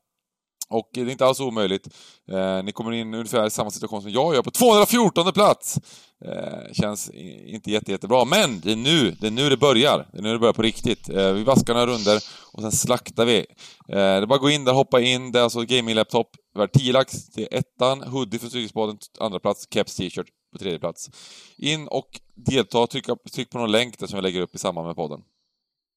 Och 0.71 0.91
det 0.93 1.01
är 1.01 1.11
inte 1.11 1.27
alls 1.27 1.41
omöjligt. 1.41 1.89
Eh, 2.31 2.63
ni 2.63 2.73
kommer 2.73 2.93
in 2.93 3.15
ungefär 3.15 3.47
i 3.47 3.51
samma 3.51 3.71
situation 3.71 4.03
som 4.03 4.11
jag 4.11 4.35
gör 4.35 4.43
på 4.43 4.51
214 4.51 5.33
plats. 5.33 5.79
Eh, 6.25 6.73
känns 6.73 7.11
inte 7.47 7.71
jätte, 7.71 7.91
jättebra, 7.91 8.25
men 8.25 8.61
det 8.61 8.73
är 8.73 8.77
nu 8.77 9.11
det, 9.11 9.27
är 9.27 9.31
nu 9.31 9.49
det 9.49 9.57
börjar. 9.57 10.09
Det 10.13 10.19
är 10.19 10.23
nu 10.23 10.33
det 10.33 10.39
börjar 10.39 10.53
på 10.53 10.63
riktigt. 10.63 11.09
Eh, 11.09 11.33
vi 11.33 11.45
vaskar 11.45 11.75
några 11.75 11.87
runder 11.87 12.21
och 12.53 12.63
sen 12.63 12.73
slaktar 12.73 13.25
vi. 13.25 13.39
Eh, 13.39 13.45
det 13.89 13.99
är 13.99 14.27
bara 14.27 14.35
att 14.35 14.41
gå 14.41 14.51
in 14.51 14.65
där, 14.65 14.73
hoppa 14.73 15.01
in. 15.01 15.33
Det 15.33 15.39
är 15.39 15.43
alltså 15.43 15.61
gaming-laptop. 15.61 16.31
värd 16.55 16.73
10 16.73 16.93
lax 16.93 17.31
till 17.31 17.49
ettan, 17.51 18.03
hoodie 18.03 18.39
för 18.39 18.49
Stryktipspodden, 18.49 18.99
andra 19.21 19.41
plats, 19.41 19.67
keps, 19.75 19.97
t-shirt 19.97 20.27
på 20.53 20.59
tredje 20.59 20.79
plats. 20.79 21.11
In 21.57 21.89
och 21.89 22.21
delta, 22.35 22.87
tryck, 22.87 23.07
tryck 23.35 23.51
på 23.51 23.59
någon 23.59 23.73
länk 23.73 23.99
där 23.99 24.07
som 24.07 24.17
jag 24.17 24.23
lägger 24.23 24.41
upp 24.41 24.55
i 24.55 24.59
samband 24.59 24.87
med 24.87 24.97
podden. 24.97 25.21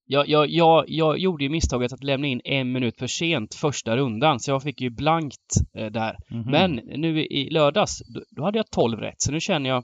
Jag, 0.06 0.30
jag, 0.30 0.50
jag, 0.50 0.86
jag 0.88 1.18
gjorde 1.18 1.44
ju 1.44 1.50
misstaget 1.50 1.94
att 1.94 2.04
lämna 2.04 2.28
in 2.28 2.42
en 2.44 2.72
minut 2.72 2.98
för 2.98 3.08
sent 3.08 3.56
första 3.56 3.98
rundan, 3.98 4.40
så 4.40 4.52
jag 4.52 4.64
fick 4.64 4.82
ju 4.82 4.90
blankt 4.90 5.56
eh, 5.78 5.86
där. 5.86 6.18
Mm 6.32 6.44
-hmm. 6.44 6.52
Men 6.52 6.72
nu 7.02 7.26
i 7.26 7.50
lördags, 7.50 8.02
då, 8.08 8.24
då, 8.30 8.44
hade 8.44 8.58
jag 8.58 8.70
12 8.72 9.00
rätt, 9.00 9.22
så 9.22 9.32
nu 9.32 9.40
känner 9.40 9.70
jag 9.70 9.84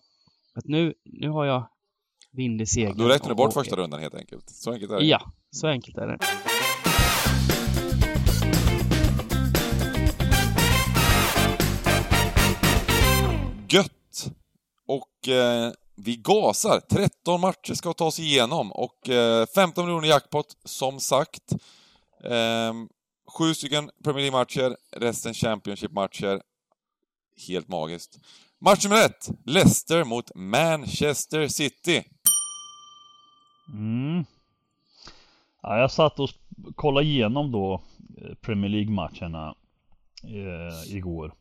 att 0.55 0.65
nu, 0.65 0.93
nu 1.05 1.29
har 1.29 1.45
jag 1.45 1.67
vind 2.31 2.61
i 2.61 2.65
seglen. 2.65 2.93
Ja, 2.97 3.03
då 3.03 3.09
räknar 3.09 3.29
du 3.29 3.35
bort 3.35 3.53
första 3.53 3.75
rundan 3.75 3.99
helt 3.99 4.15
enkelt. 4.15 4.49
Så 4.49 4.71
enkelt 4.71 4.91
är 4.91 4.95
det. 4.95 5.05
Ja, 5.05 5.31
så 5.51 5.67
enkelt 5.67 5.97
är 5.97 6.07
det. 6.07 6.17
Gött! 13.69 13.91
Och 14.87 15.29
eh, 15.29 15.71
vi 15.97 16.15
gasar. 16.15 16.79
13 16.79 17.41
matcher 17.41 17.73
ska 17.73 17.93
tas 17.93 18.19
igenom 18.19 18.71
och 18.71 19.09
eh, 19.09 19.45
15 19.55 19.85
miljoner 19.85 20.07
jackpot, 20.07 20.57
som 20.63 20.99
sagt. 20.99 21.53
Eh, 22.23 22.73
sju 23.37 23.53
stycken 23.53 23.89
Premier 24.03 24.21
League-matcher, 24.21 24.77
resten 24.91 25.33
Championship-matcher. 25.33 26.41
Helt 27.47 27.67
magiskt. 27.67 28.19
Match 28.59 28.83
nummer 28.83 29.05
ett, 29.05 29.29
Leicester 29.45 30.03
mot 30.03 30.31
Manchester 30.35 31.47
City. 31.47 32.03
Mm. 33.73 34.25
Ja, 35.61 35.77
jag 35.77 35.91
satt 35.91 36.19
och 36.19 36.29
kollade 36.75 37.05
igenom 37.07 37.51
då 37.51 37.81
eh, 38.17 38.35
Premier 38.41 38.69
League-matcherna 38.69 39.55
eh, 40.23 40.95
igår. 40.95 41.33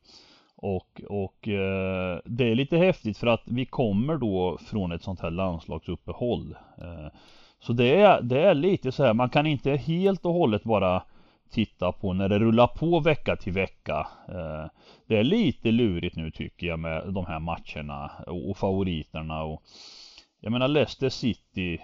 Och, 0.56 1.02
och 1.08 1.48
eh, 1.48 2.18
det 2.24 2.50
är 2.50 2.54
lite 2.54 2.76
häftigt 2.76 3.18
för 3.18 3.26
att 3.26 3.42
vi 3.44 3.66
kommer 3.66 4.16
då 4.16 4.58
från 4.58 4.92
ett 4.92 5.02
sånt 5.02 5.20
här 5.20 5.30
landslagsuppehåll. 5.30 6.56
Eh, 6.78 7.12
så 7.60 7.72
det 7.72 8.00
är, 8.00 8.22
det 8.22 8.40
är 8.40 8.54
lite 8.54 8.92
så 8.92 9.04
här, 9.04 9.14
man 9.14 9.28
kan 9.28 9.46
inte 9.46 9.70
helt 9.76 10.26
och 10.26 10.32
hållet 10.32 10.64
bara 10.64 11.02
titta 11.50 11.92
på 11.92 12.12
när 12.12 12.28
det 12.28 12.38
rullar 12.38 12.66
på 12.66 13.00
vecka 13.00 13.36
till 13.36 13.52
vecka. 13.52 14.06
Eh, 14.28 14.70
det 15.06 15.16
är 15.16 15.24
lite 15.24 15.70
lurigt 15.70 16.16
nu 16.16 16.30
tycker 16.30 16.66
jag 16.66 16.78
med 16.78 17.12
de 17.12 17.26
här 17.26 17.38
matcherna 17.38 18.10
och, 18.26 18.50
och 18.50 18.56
favoriterna 18.56 19.42
och 19.42 19.62
jag 20.40 20.52
menar 20.52 20.68
Leicester 20.68 21.08
City 21.08 21.80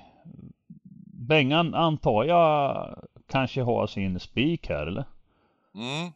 Bengan 1.28 1.74
antar 1.74 2.24
jag 2.24 2.88
kanske 3.28 3.62
har 3.62 3.86
sin 3.86 4.20
spik 4.20 4.68
här 4.68 4.86
eller? 4.86 5.04
Mm. 5.74 6.06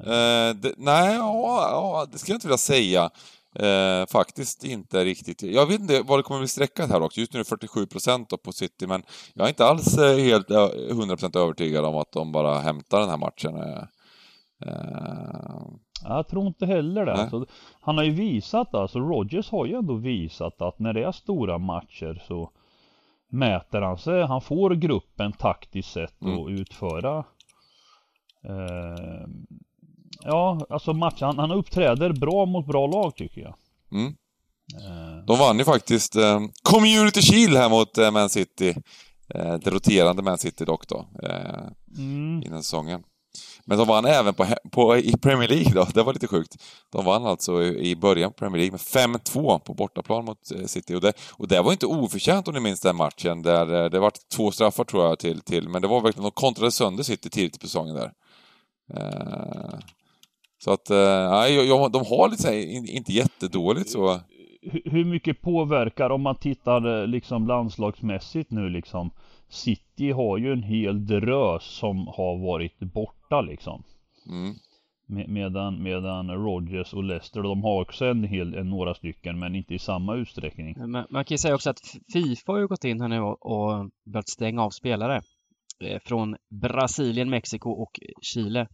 Eh, 0.00 0.56
det, 0.56 0.74
nej, 0.76 1.14
ja, 1.14 1.68
ja, 1.70 2.06
det 2.12 2.18
skulle 2.18 2.32
jag 2.32 2.36
inte 2.36 2.46
vilja 2.46 2.58
säga. 2.58 3.10
Eh, 3.54 4.06
faktiskt 4.06 4.64
inte 4.64 5.04
riktigt. 5.04 5.42
Jag 5.42 5.66
vet 5.66 5.80
inte 5.80 6.02
vad 6.02 6.18
det 6.18 6.22
kommer 6.22 6.40
bli 6.40 6.48
sträckat 6.48 6.90
här 6.90 7.02
också. 7.02 7.20
Just 7.20 7.32
nu 7.32 7.40
är 7.40 7.44
det 7.44 7.48
47 7.48 7.86
procent 7.86 8.42
på 8.42 8.52
City, 8.52 8.86
men 8.86 9.02
jag 9.34 9.44
är 9.44 9.48
inte 9.48 9.64
alls 9.64 9.98
eh, 9.98 10.18
helt 10.18 10.50
100 10.50 11.16
procent 11.16 11.36
övertygad 11.36 11.84
om 11.84 11.96
att 11.96 12.12
de 12.12 12.32
bara 12.32 12.58
hämtar 12.58 13.00
den 13.00 13.08
här 13.08 13.16
matchen. 13.16 13.56
Eh, 13.56 13.82
eh. 14.66 15.62
Jag 16.04 16.28
tror 16.28 16.46
inte 16.46 16.66
heller 16.66 17.06
det. 17.06 17.12
Alltså, 17.12 17.46
han 17.80 17.96
har 17.96 18.04
ju 18.04 18.10
visat, 18.10 18.74
alltså 18.74 18.98
Rogers 18.98 19.50
har 19.50 19.66
ju 19.66 19.74
ändå 19.74 19.94
visat 19.94 20.62
att 20.62 20.78
när 20.78 20.92
det 20.92 21.02
är 21.02 21.12
stora 21.12 21.58
matcher 21.58 22.22
så 22.28 22.50
mäter 23.28 23.80
han 23.80 23.98
sig. 23.98 24.22
Han 24.22 24.40
får 24.40 24.70
gruppen 24.70 25.32
taktiskt 25.32 25.92
sett 25.92 26.22
mm. 26.22 26.38
att 26.38 26.50
utföra 26.50 27.24
eh, 28.44 29.26
Ja, 30.22 30.66
alltså 30.70 30.92
matchen, 30.92 31.26
han, 31.26 31.38
han 31.38 31.50
uppträder 31.50 32.12
bra 32.12 32.46
mot 32.46 32.66
bra 32.66 32.86
lag 32.86 33.16
tycker 33.16 33.40
jag. 33.40 33.54
Mm. 33.92 34.14
Eh. 34.74 35.24
De 35.26 35.38
vann 35.38 35.58
ju 35.58 35.64
faktiskt 35.64 36.16
eh, 36.16 36.40
Community 36.62 37.22
Shield 37.22 37.56
här 37.56 37.68
mot 37.68 37.98
eh, 37.98 38.10
Man 38.10 38.30
City. 38.30 38.74
Eh, 39.34 39.54
det 39.54 39.70
roterande 39.70 40.22
Man 40.22 40.38
City 40.38 40.64
dock 40.64 40.88
då. 40.88 41.06
Eh, 41.22 41.98
mm. 41.98 42.42
Innan 42.42 42.62
säsongen. 42.62 43.02
Men 43.64 43.78
de 43.78 43.88
vann 43.88 44.04
även 44.04 44.34
på, 44.34 44.46
på, 44.72 44.96
i 44.96 45.12
Premier 45.12 45.48
League 45.48 45.72
då, 45.74 45.86
det 45.94 46.02
var 46.02 46.12
lite 46.12 46.26
sjukt. 46.26 46.56
De 46.92 47.04
vann 47.04 47.26
alltså 47.26 47.62
i, 47.62 47.90
i 47.90 47.96
början 47.96 48.30
på 48.30 48.38
Premier 48.38 48.58
League 48.58 48.72
med 48.72 49.16
5-2 49.16 49.58
på 49.58 49.74
bortaplan 49.74 50.24
mot 50.24 50.50
eh, 50.50 50.66
City. 50.66 50.94
Och 50.94 51.00
det, 51.00 51.12
och 51.32 51.48
det 51.48 51.62
var 51.62 51.72
inte 51.72 51.86
oförtjänt 51.86 52.48
om 52.48 52.54
ni 52.54 52.60
minns 52.60 52.80
den 52.80 52.96
matchen, 52.96 53.42
där 53.42 53.84
eh, 53.84 53.90
det 53.90 53.98
var 53.98 54.12
två 54.36 54.50
straffar 54.50 54.84
tror 54.84 55.04
jag 55.04 55.18
till, 55.18 55.40
till 55.40 55.68
men 55.68 55.82
det 55.82 55.88
var 55.88 56.00
verkligen, 56.00 56.22
de 56.22 56.30
kontrade 56.30 56.72
sönder 56.72 57.02
City 57.02 57.30
tidigt 57.30 57.60
på 57.60 57.66
säsongen 57.66 57.94
där. 57.94 58.12
Eh, 58.96 59.78
så 60.58 60.72
att, 60.72 60.88
nej, 61.30 61.70
eh, 61.70 61.90
de 61.90 62.04
har 62.04 62.30
lite 62.30 62.42
såhär, 62.42 62.90
inte 62.96 63.12
jättedåligt 63.12 63.90
så. 63.90 64.20
Hur 64.84 65.04
mycket 65.04 65.40
påverkar 65.40 66.10
om 66.10 66.22
man 66.22 66.36
tittar 66.36 67.06
liksom 67.06 67.46
landslagsmässigt 67.46 68.50
nu 68.50 68.68
liksom? 68.68 69.10
City 69.48 70.10
har 70.10 70.38
ju 70.38 70.52
en 70.52 70.62
hel 70.62 71.06
drös 71.06 71.64
som 71.64 72.06
har 72.06 72.46
varit 72.46 72.78
borta 72.78 73.40
liksom. 73.40 73.82
Mm. 74.28 74.54
medan, 75.32 75.82
medan 75.82 76.30
Rogers 76.30 76.94
och 76.94 77.04
Leicester, 77.04 77.42
de 77.42 77.62
har 77.62 77.82
också 77.82 78.04
en 78.04 78.24
hel, 78.24 78.54
en, 78.54 78.70
några 78.70 78.94
stycken 78.94 79.38
men 79.38 79.54
inte 79.54 79.74
i 79.74 79.78
samma 79.78 80.14
utsträckning. 80.14 80.74
Men 80.78 81.06
man 81.10 81.24
kan 81.24 81.34
ju 81.34 81.38
säga 81.38 81.54
också 81.54 81.70
att 81.70 81.80
Fifa 82.12 82.52
har 82.52 82.58
ju 82.58 82.66
gått 82.66 82.84
in 82.84 83.00
här 83.00 83.08
nu 83.08 83.20
och, 83.20 83.46
och 83.46 83.90
börjat 84.04 84.28
stänga 84.28 84.62
av 84.62 84.70
spelare. 84.70 85.22
Eh, 85.80 85.98
från 86.04 86.36
Brasilien, 86.48 87.30
Mexiko 87.30 87.70
och 87.70 88.00
Chile. 88.22 88.68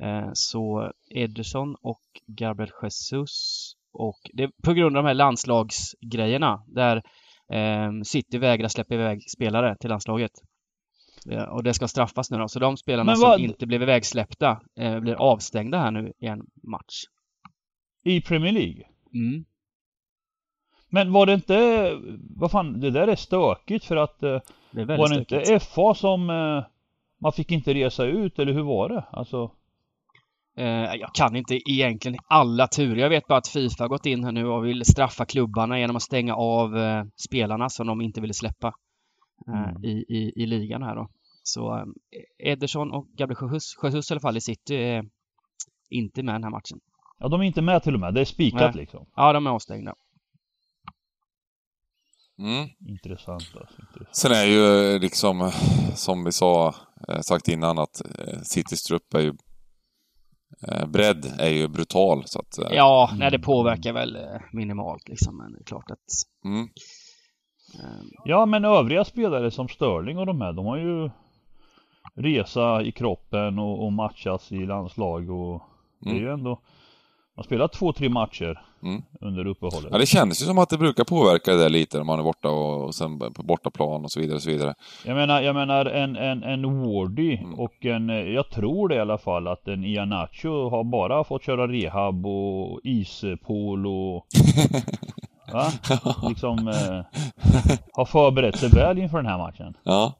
Eh, 0.00 0.30
så 0.32 0.92
Ederson 1.10 1.76
och 1.82 2.02
Gabriel 2.26 2.72
Jesus 2.82 3.76
och 3.92 4.18
det 4.32 4.42
är 4.42 4.50
på 4.62 4.72
grund 4.72 4.96
av 4.96 5.02
de 5.02 5.08
här 5.08 5.14
landslagsgrejerna 5.14 6.64
där 6.66 7.02
eh, 7.52 7.90
City 8.02 8.38
vägrar 8.38 8.68
släppa 8.68 8.94
iväg 8.94 9.30
spelare 9.30 9.76
till 9.76 9.90
landslaget. 9.90 10.32
Och 11.48 11.62
det 11.62 11.74
ska 11.74 11.88
straffas 11.88 12.30
nu 12.30 12.38
då. 12.38 12.48
Så 12.48 12.58
de 12.58 12.76
spelarna 12.76 13.16
som 13.16 13.40
inte 13.40 13.66
blev 13.66 13.82
ivägsläppta 13.82 14.60
eh, 14.76 15.00
blir 15.00 15.14
avstängda 15.14 15.78
här 15.78 15.90
nu 15.90 16.12
i 16.18 16.26
en 16.26 16.46
match. 16.62 17.04
I 18.04 18.20
Premier 18.20 18.52
League? 18.52 18.84
Mm. 19.14 19.44
Men 20.88 21.12
var 21.12 21.26
det 21.26 21.34
inte, 21.34 21.92
vad 22.36 22.50
fan, 22.50 22.80
det 22.80 22.90
där 22.90 23.08
är 23.08 23.16
stökigt 23.16 23.84
för 23.84 23.96
att 23.96 24.22
det 24.70 24.84
var 24.84 25.08
det 25.08 25.18
inte 25.18 25.60
FA 25.60 25.94
som 25.94 26.26
man 27.18 27.32
fick 27.32 27.52
inte 27.52 27.74
resa 27.74 28.04
ut 28.04 28.38
eller 28.38 28.52
hur 28.52 28.62
var 28.62 28.88
det? 28.88 29.04
Alltså 29.10 29.50
Eh, 30.58 30.94
jag 30.94 31.14
kan 31.14 31.36
inte 31.36 31.70
egentligen 31.70 32.18
alla 32.28 32.66
turer. 32.66 32.96
Jag 32.96 33.08
vet 33.08 33.26
bara 33.26 33.38
att 33.38 33.48
Fifa 33.48 33.84
har 33.84 33.88
gått 33.88 34.06
in 34.06 34.24
här 34.24 34.32
nu 34.32 34.46
och 34.46 34.66
vill 34.66 34.84
straffa 34.84 35.24
klubbarna 35.24 35.78
genom 35.78 35.96
att 35.96 36.02
stänga 36.02 36.34
av 36.34 36.78
eh, 36.78 37.04
spelarna 37.16 37.68
som 37.68 37.86
de 37.86 38.00
inte 38.00 38.20
ville 38.20 38.34
släppa 38.34 38.72
eh, 39.48 39.68
mm. 39.68 39.84
i, 39.84 40.04
i, 40.08 40.32
i 40.42 40.46
ligan 40.46 40.82
här 40.82 40.96
då. 40.96 41.08
Så 41.42 41.92
Ederson 42.38 42.90
och 42.90 43.06
Gabriel 43.16 43.52
Jesus, 43.52 43.76
Jesus 43.82 44.10
i 44.10 44.14
alla 44.14 44.20
fall 44.20 44.36
i 44.36 44.40
City 44.40 44.74
är 44.74 45.04
inte 45.90 46.22
med 46.22 46.34
den 46.34 46.44
här 46.44 46.50
matchen. 46.50 46.80
Ja, 47.18 47.28
de 47.28 47.40
är 47.40 47.44
inte 47.44 47.62
med 47.62 47.82
till 47.82 47.94
och 47.94 48.00
med. 48.00 48.14
Det 48.14 48.20
är 48.20 48.24
spikat 48.24 48.60
Nej. 48.60 48.72
liksom. 48.74 49.06
Ja, 49.16 49.32
de 49.32 49.46
är 49.46 49.50
avstängda. 49.50 49.94
Mm. 52.38 52.68
Intressant 52.88 53.42
alltså. 53.60 53.80
Intressant. 53.80 54.16
Sen 54.16 54.32
är 54.32 54.44
ju 54.44 54.98
liksom, 54.98 55.52
som 55.94 56.24
vi 56.24 56.32
sa, 56.32 56.74
sagt 57.20 57.48
innan, 57.48 57.78
att 57.78 58.02
Citys 58.42 58.82
trupp 58.82 59.14
är 59.14 59.20
ju 59.20 59.32
Eh, 60.68 60.86
bredd 60.86 61.32
är 61.38 61.50
ju 61.50 61.68
brutal 61.68 62.22
så 62.26 62.40
att... 62.40 62.58
Eh, 62.58 62.76
ja, 62.76 63.10
nej 63.18 63.30
det 63.30 63.38
påverkar 63.38 63.92
väl 63.92 64.16
eh, 64.16 64.40
minimalt 64.52 65.08
liksom, 65.08 65.36
men 65.36 65.52
det 65.52 65.58
är 65.60 65.64
klart 65.64 65.90
att... 65.90 66.06
Mm. 66.44 66.68
Ja, 68.24 68.46
men 68.46 68.64
övriga 68.64 69.04
spelare 69.04 69.50
som 69.50 69.68
Sterling 69.68 70.18
och 70.18 70.26
de 70.26 70.40
här, 70.40 70.52
de 70.52 70.66
har 70.66 70.76
ju 70.76 71.10
resa 72.14 72.82
i 72.82 72.92
kroppen 72.92 73.58
och, 73.58 73.84
och 73.84 73.92
matchas 73.92 74.52
i 74.52 74.66
landslag 74.66 75.30
och 75.30 75.62
det 76.00 76.10
är 76.10 76.14
ju 76.14 76.28
mm. 76.28 76.38
ändå 76.38 76.60
man 77.36 77.44
spelar 77.44 77.68
två, 77.68 77.92
tre 77.92 78.08
matcher 78.08 78.62
mm. 78.82 79.02
under 79.20 79.46
uppehållet. 79.46 79.88
Ja, 79.92 79.98
det 79.98 80.06
känns 80.06 80.42
ju 80.42 80.46
som 80.46 80.58
att 80.58 80.68
det 80.68 80.78
brukar 80.78 81.04
påverka 81.04 81.50
det 81.50 81.62
där 81.62 81.68
lite 81.68 81.96
när 81.96 82.04
man 82.04 82.18
är 82.18 82.22
borta 82.22 82.48
och, 82.48 82.84
och 82.84 82.94
sen 82.94 83.18
på 83.18 83.42
bortaplan 83.42 84.04
och 84.04 84.10
så 84.10 84.20
vidare 84.20 84.36
och 84.36 84.42
så 84.42 84.50
vidare. 84.50 84.74
Jag 85.04 85.14
menar, 85.14 85.42
jag 85.42 85.54
menar 85.54 85.86
en, 85.86 86.16
en, 86.16 86.42
en 86.42 86.62
Wardy 86.62 87.36
mm. 87.36 87.54
och 87.54 87.86
en, 87.86 88.08
jag 88.08 88.50
tror 88.50 88.88
det 88.88 88.94
i 88.94 88.98
alla 88.98 89.18
fall 89.18 89.48
att 89.48 89.68
en 89.68 89.84
Ianacho 89.84 90.68
har 90.68 90.84
bara 90.84 91.24
fått 91.24 91.42
köra 91.42 91.68
rehab 91.68 92.26
och 92.26 92.80
ispool 92.84 93.86
och 93.86 94.26
Va? 95.52 95.72
Liksom 96.28 96.68
eh, 96.68 97.20
har 97.92 98.04
förberett 98.04 98.58
sig 98.58 98.68
väl 98.68 98.98
inför 98.98 99.16
den 99.16 99.26
här 99.26 99.38
matchen. 99.38 99.74
Ja. 99.82 100.12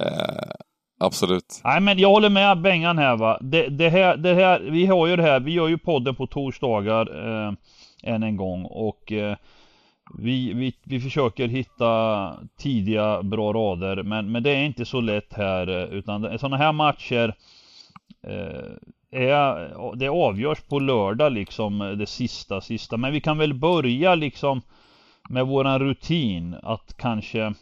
Eh, 0.00 0.65
Absolut. 0.98 1.60
Nej 1.64 1.80
men 1.80 1.98
jag 1.98 2.08
håller 2.08 2.30
med 2.30 2.60
Bengan 2.60 2.98
här 2.98 3.16
va. 3.16 3.38
Det, 3.40 3.68
det, 3.68 3.88
här, 3.88 4.16
det 4.16 4.34
här, 4.34 4.60
vi 4.60 4.86
har 4.86 5.06
ju 5.06 5.16
det 5.16 5.22
här, 5.22 5.40
vi 5.40 5.52
gör 5.52 5.68
ju 5.68 5.78
podden 5.78 6.14
på 6.14 6.26
torsdagar 6.26 7.28
eh, 7.28 7.52
än 8.02 8.22
en 8.22 8.36
gång 8.36 8.64
och 8.64 9.12
eh, 9.12 9.36
vi, 10.18 10.52
vi, 10.52 10.74
vi 10.84 11.00
försöker 11.00 11.48
hitta 11.48 12.32
tidiga 12.58 13.22
bra 13.22 13.52
rader 13.52 14.02
men, 14.02 14.32
men 14.32 14.42
det 14.42 14.50
är 14.50 14.64
inte 14.64 14.84
så 14.84 15.00
lätt 15.00 15.32
här 15.32 15.68
eh, 15.68 15.84
utan 15.84 16.38
sådana 16.38 16.56
här 16.56 16.72
matcher 16.72 17.34
eh, 18.26 19.20
är, 19.20 19.96
det 19.96 20.08
avgörs 20.08 20.60
på 20.60 20.78
lördag 20.78 21.32
liksom 21.32 21.78
det 21.98 22.06
sista 22.06 22.60
sista 22.60 22.96
men 22.96 23.12
vi 23.12 23.20
kan 23.20 23.38
väl 23.38 23.54
börja 23.54 24.14
liksom 24.14 24.62
med 25.28 25.46
våran 25.46 25.78
rutin 25.78 26.56
att 26.62 26.96
kanske 26.96 27.54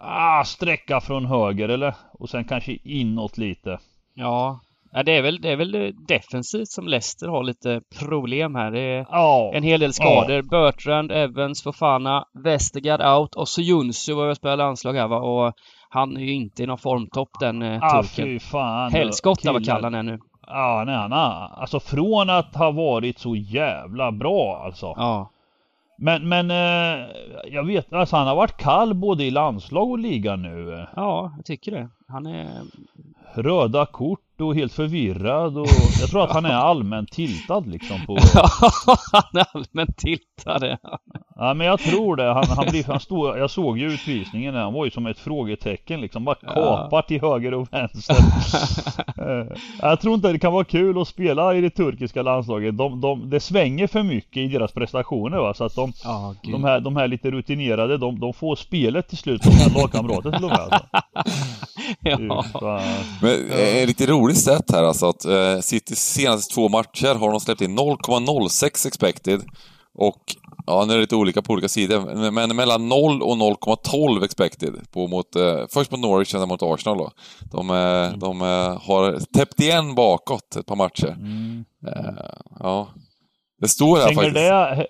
ah, 0.00 0.44
sträcka 0.44 1.00
från 1.00 1.26
höger 1.26 1.68
eller? 1.68 1.94
Och 2.12 2.28
sen 2.28 2.44
kanske 2.44 2.78
inåt 2.84 3.38
lite. 3.38 3.78
Ja, 4.14 4.60
Ja, 4.92 5.02
det 5.02 5.16
är 5.16 5.22
väl, 5.22 5.40
det 5.40 5.48
är 5.52 5.56
väl 5.56 5.94
defensivt 6.08 6.68
som 6.68 6.88
Leicester 6.88 7.28
har 7.28 7.42
lite 7.42 7.80
problem 7.98 8.54
här. 8.54 8.70
Det 8.70 8.80
är 8.80 9.06
ja, 9.10 9.52
en 9.54 9.62
hel 9.62 9.80
del 9.80 9.92
skador. 9.92 10.36
Ja. 10.36 10.42
Bertrand, 10.42 11.12
Evans, 11.12 11.62
Fofana, 11.62 12.24
Westergaard 12.44 13.18
out 13.18 13.34
och 13.34 13.48
så 13.48 13.60
Junsu 13.62 14.14
var 14.14 14.26
jag 14.26 14.36
spelar 14.36 14.56
landslag 14.56 14.94
här 14.94 15.08
va 15.08 15.18
och 15.18 15.54
han 15.88 16.16
är 16.16 16.20
ju 16.20 16.32
inte 16.32 16.62
i 16.62 16.66
någon 16.66 16.78
formtopp 16.78 17.30
den 17.40 17.62
eh, 17.62 17.82
ah, 17.82 18.02
turken. 18.02 18.40
Helskotta 18.92 19.52
vad 19.52 19.66
kall 19.66 19.84
han 19.84 19.94
är 19.94 20.02
nu. 20.02 20.18
Ja, 20.46 20.82
nej 20.86 20.94
han 20.94 21.12
har, 21.12 21.54
alltså 21.56 21.80
från 21.80 22.30
att 22.30 22.56
ha 22.56 22.70
varit 22.70 23.18
så 23.18 23.36
jävla 23.36 24.12
bra 24.12 24.62
alltså. 24.64 24.86
Ja. 24.96 25.30
Men, 26.00 26.28
men 26.28 26.50
eh, 26.50 27.06
jag 27.44 27.66
vet, 27.66 27.92
alltså 27.92 28.16
han 28.16 28.26
har 28.26 28.34
varit 28.34 28.56
kall 28.56 28.94
både 28.94 29.24
i 29.24 29.30
landslag 29.30 29.90
och 29.90 29.98
liga 29.98 30.36
nu. 30.36 30.86
Ja, 30.96 31.32
jag 31.36 31.44
tycker 31.44 31.72
det. 31.72 31.88
Han 32.08 32.26
är... 32.26 32.62
Röda 33.34 33.86
kort 33.86 34.40
och 34.40 34.54
helt 34.54 34.72
förvirrad 34.72 35.58
och 35.58 35.68
jag 36.00 36.10
tror 36.10 36.24
att 36.24 36.32
han 36.32 36.44
är 36.44 36.54
allmänt 36.54 37.10
tiltad 37.10 37.66
liksom 37.66 38.06
på... 38.06 38.18
han 39.12 39.40
är 39.40 39.46
allmänt 39.52 39.96
tiltad 39.96 40.78
ja. 41.36 41.54
men 41.54 41.66
jag 41.66 41.80
tror 41.80 42.16
det. 42.16 42.32
Han, 42.32 42.44
han 42.48 42.66
blir, 42.70 42.84
han 42.84 43.00
stod, 43.00 43.38
jag 43.38 43.50
såg 43.50 43.78
ju 43.78 43.92
utvisningen 43.92 44.54
han 44.54 44.72
var 44.72 44.84
ju 44.84 44.90
som 44.90 45.06
ett 45.06 45.18
frågetecken 45.18 46.00
liksom. 46.00 46.24
Bara 46.24 46.34
kapar 46.34 46.88
ja. 46.90 47.02
till 47.02 47.20
höger 47.20 47.54
och 47.54 47.72
vänster. 47.72 48.16
Eh, 49.18 49.46
jag 49.80 50.00
tror 50.00 50.14
inte 50.14 50.32
det 50.32 50.38
kan 50.38 50.52
vara 50.52 50.64
kul 50.64 51.00
att 51.00 51.08
spela 51.08 51.54
i 51.54 51.60
det 51.60 51.70
turkiska 51.70 52.22
landslaget. 52.22 52.76
De, 52.76 53.00
de, 53.00 53.30
det 53.30 53.40
svänger 53.40 53.86
för 53.86 54.02
mycket 54.02 54.36
i 54.36 54.48
deras 54.48 54.72
prestationer 54.72 55.38
va. 55.38 55.54
Så 55.54 55.64
att 55.64 55.74
de, 55.74 55.92
oh, 56.04 56.32
de, 56.42 56.64
här, 56.64 56.80
de 56.80 56.96
här 56.96 57.08
lite 57.08 57.30
rutinerade, 57.30 57.96
de, 57.98 58.20
de 58.20 58.32
får 58.32 58.56
spelet 58.56 59.08
till 59.08 59.18
slut, 59.18 59.42
de 59.42 59.50
här 59.50 59.82
lagkamrater 59.82 60.32
till 60.32 60.44
och 60.44 60.50
med. 60.50 60.58
Alltså. 60.58 60.86
ja. 62.60 62.80
Men 63.22 63.50
eh, 63.50 63.86
lite 63.86 64.06
roligt 64.06 64.38
sett 64.40 64.70
här 64.70 64.82
alltså 64.84 65.08
att 65.08 65.24
eh, 65.24 65.58
Citys 65.60 66.12
senaste 66.12 66.54
två 66.54 66.68
matcher 66.68 67.14
har 67.14 67.30
de 67.30 67.40
släppt 67.40 67.60
in 67.60 67.78
0,06 67.78 68.86
expected 68.86 69.40
och 69.98 70.22
Ja, 70.70 70.84
nu 70.84 70.92
är 70.92 70.96
det 70.96 71.00
lite 71.00 71.16
olika 71.16 71.42
på 71.42 71.52
olika 71.52 71.68
sidor, 71.68 72.30
men, 72.30 72.56
mellan 72.56 72.88
0 72.88 73.22
och 73.22 73.36
0,12 73.36 74.24
expected 74.24 74.74
på 74.92 75.06
mot, 75.08 75.36
eh, 75.36 75.64
först 75.70 75.90
mot 75.90 76.00
Norwich, 76.00 76.30
sen 76.30 76.48
mot 76.48 76.62
Arsenal 76.62 76.98
då. 76.98 77.10
De, 77.52 77.70
eh, 77.70 77.76
Mm. 78.06 78.18
de 78.18 78.42
eh, 78.42 78.80
har 78.82 79.18
täppt 79.34 79.60
igen 79.60 79.94
bakåt 79.94 80.56
ett 80.56 80.66
par 80.66 80.76
matcher. 80.76 81.08
Mm. 81.08 81.64
Eh, 81.86 82.24
ja. 82.60 82.88
Det 83.60 83.68
står 83.68 83.96
här 83.96 84.04
Hänger 84.04 84.14
faktiskt. 84.22 84.34
det, 84.34 84.86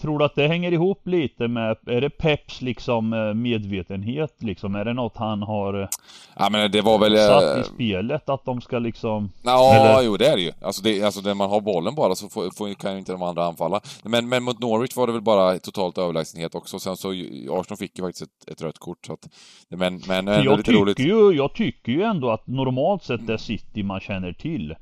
tror 0.00 0.18
du 0.18 0.24
att 0.24 0.34
det 0.34 0.48
hänger 0.48 0.72
ihop 0.72 1.06
lite 1.06 1.48
med, 1.48 1.76
är 1.86 2.00
det 2.00 2.10
Peps 2.10 2.62
liksom 2.62 3.12
eh, 3.12 3.34
medvetenhet 3.34 4.34
liksom? 4.38 4.74
Är 4.74 4.84
det 4.84 4.92
något 4.92 5.16
han 5.16 5.42
har 5.42 5.82
eh, 5.82 5.88
Ja, 6.36 6.48
men 6.50 6.70
det 6.70 6.80
var 6.80 6.98
väl... 6.98 7.16
satt 7.18 7.56
i 7.56 7.60
Eh, 7.60 7.64
spelet 7.74 8.28
att 8.28 8.44
de 8.44 8.60
ska 8.60 8.78
liksom 8.78 9.30
ja, 9.42 9.74
eller- 9.74 10.02
jo 10.06 10.16
det 10.16 10.26
är 10.26 10.36
det 10.36 10.42
ju. 10.42 10.52
Alltså, 10.62 10.82
det, 10.82 11.02
alltså 11.02 11.20
när 11.20 11.34
man 11.34 11.50
har 11.50 11.60
bollen 11.60 11.94
bara 11.94 12.14
så 12.14 12.28
får, 12.28 12.50
får, 12.56 12.74
kan 12.74 12.92
ju 12.92 12.98
inte 12.98 13.12
de 13.12 13.22
andra 13.22 13.44
anfalla. 13.44 13.80
Men, 14.02 14.28
men 14.28 14.42
mot 14.42 14.60
Norwich 14.60 14.96
var 14.96 15.06
det 15.06 15.12
väl 15.12 15.22
bara 15.22 15.58
totalt 15.58 15.98
överlägsenhet 15.98 16.54
också. 16.54 16.78
Sen 16.78 16.96
så, 16.96 17.10
Arsenal 17.50 17.76
fick 17.78 17.98
ju 17.98 18.04
faktiskt 18.04 18.22
ett, 18.22 18.50
ett 18.52 18.62
rött 18.62 18.78
kort. 18.78 19.06
Så 19.06 19.12
att, 19.12 19.28
men, 19.68 20.00
men 20.08 20.28
ändå 20.28 20.50
jag 20.50 20.56
lite 20.58 20.72
roligt. 20.72 20.96
tycker, 20.96 21.10
ju, 21.10 21.32
jag 21.36 21.54
tycker 21.54 21.92
ju 21.92 22.02
ändå 22.02 22.30
att 22.30 22.46
normalt 22.46 23.02
sett 23.04 23.26
det 23.26 23.38
City 23.38 23.82
man 23.82 24.00
känner 24.00 24.32
till 24.32 24.74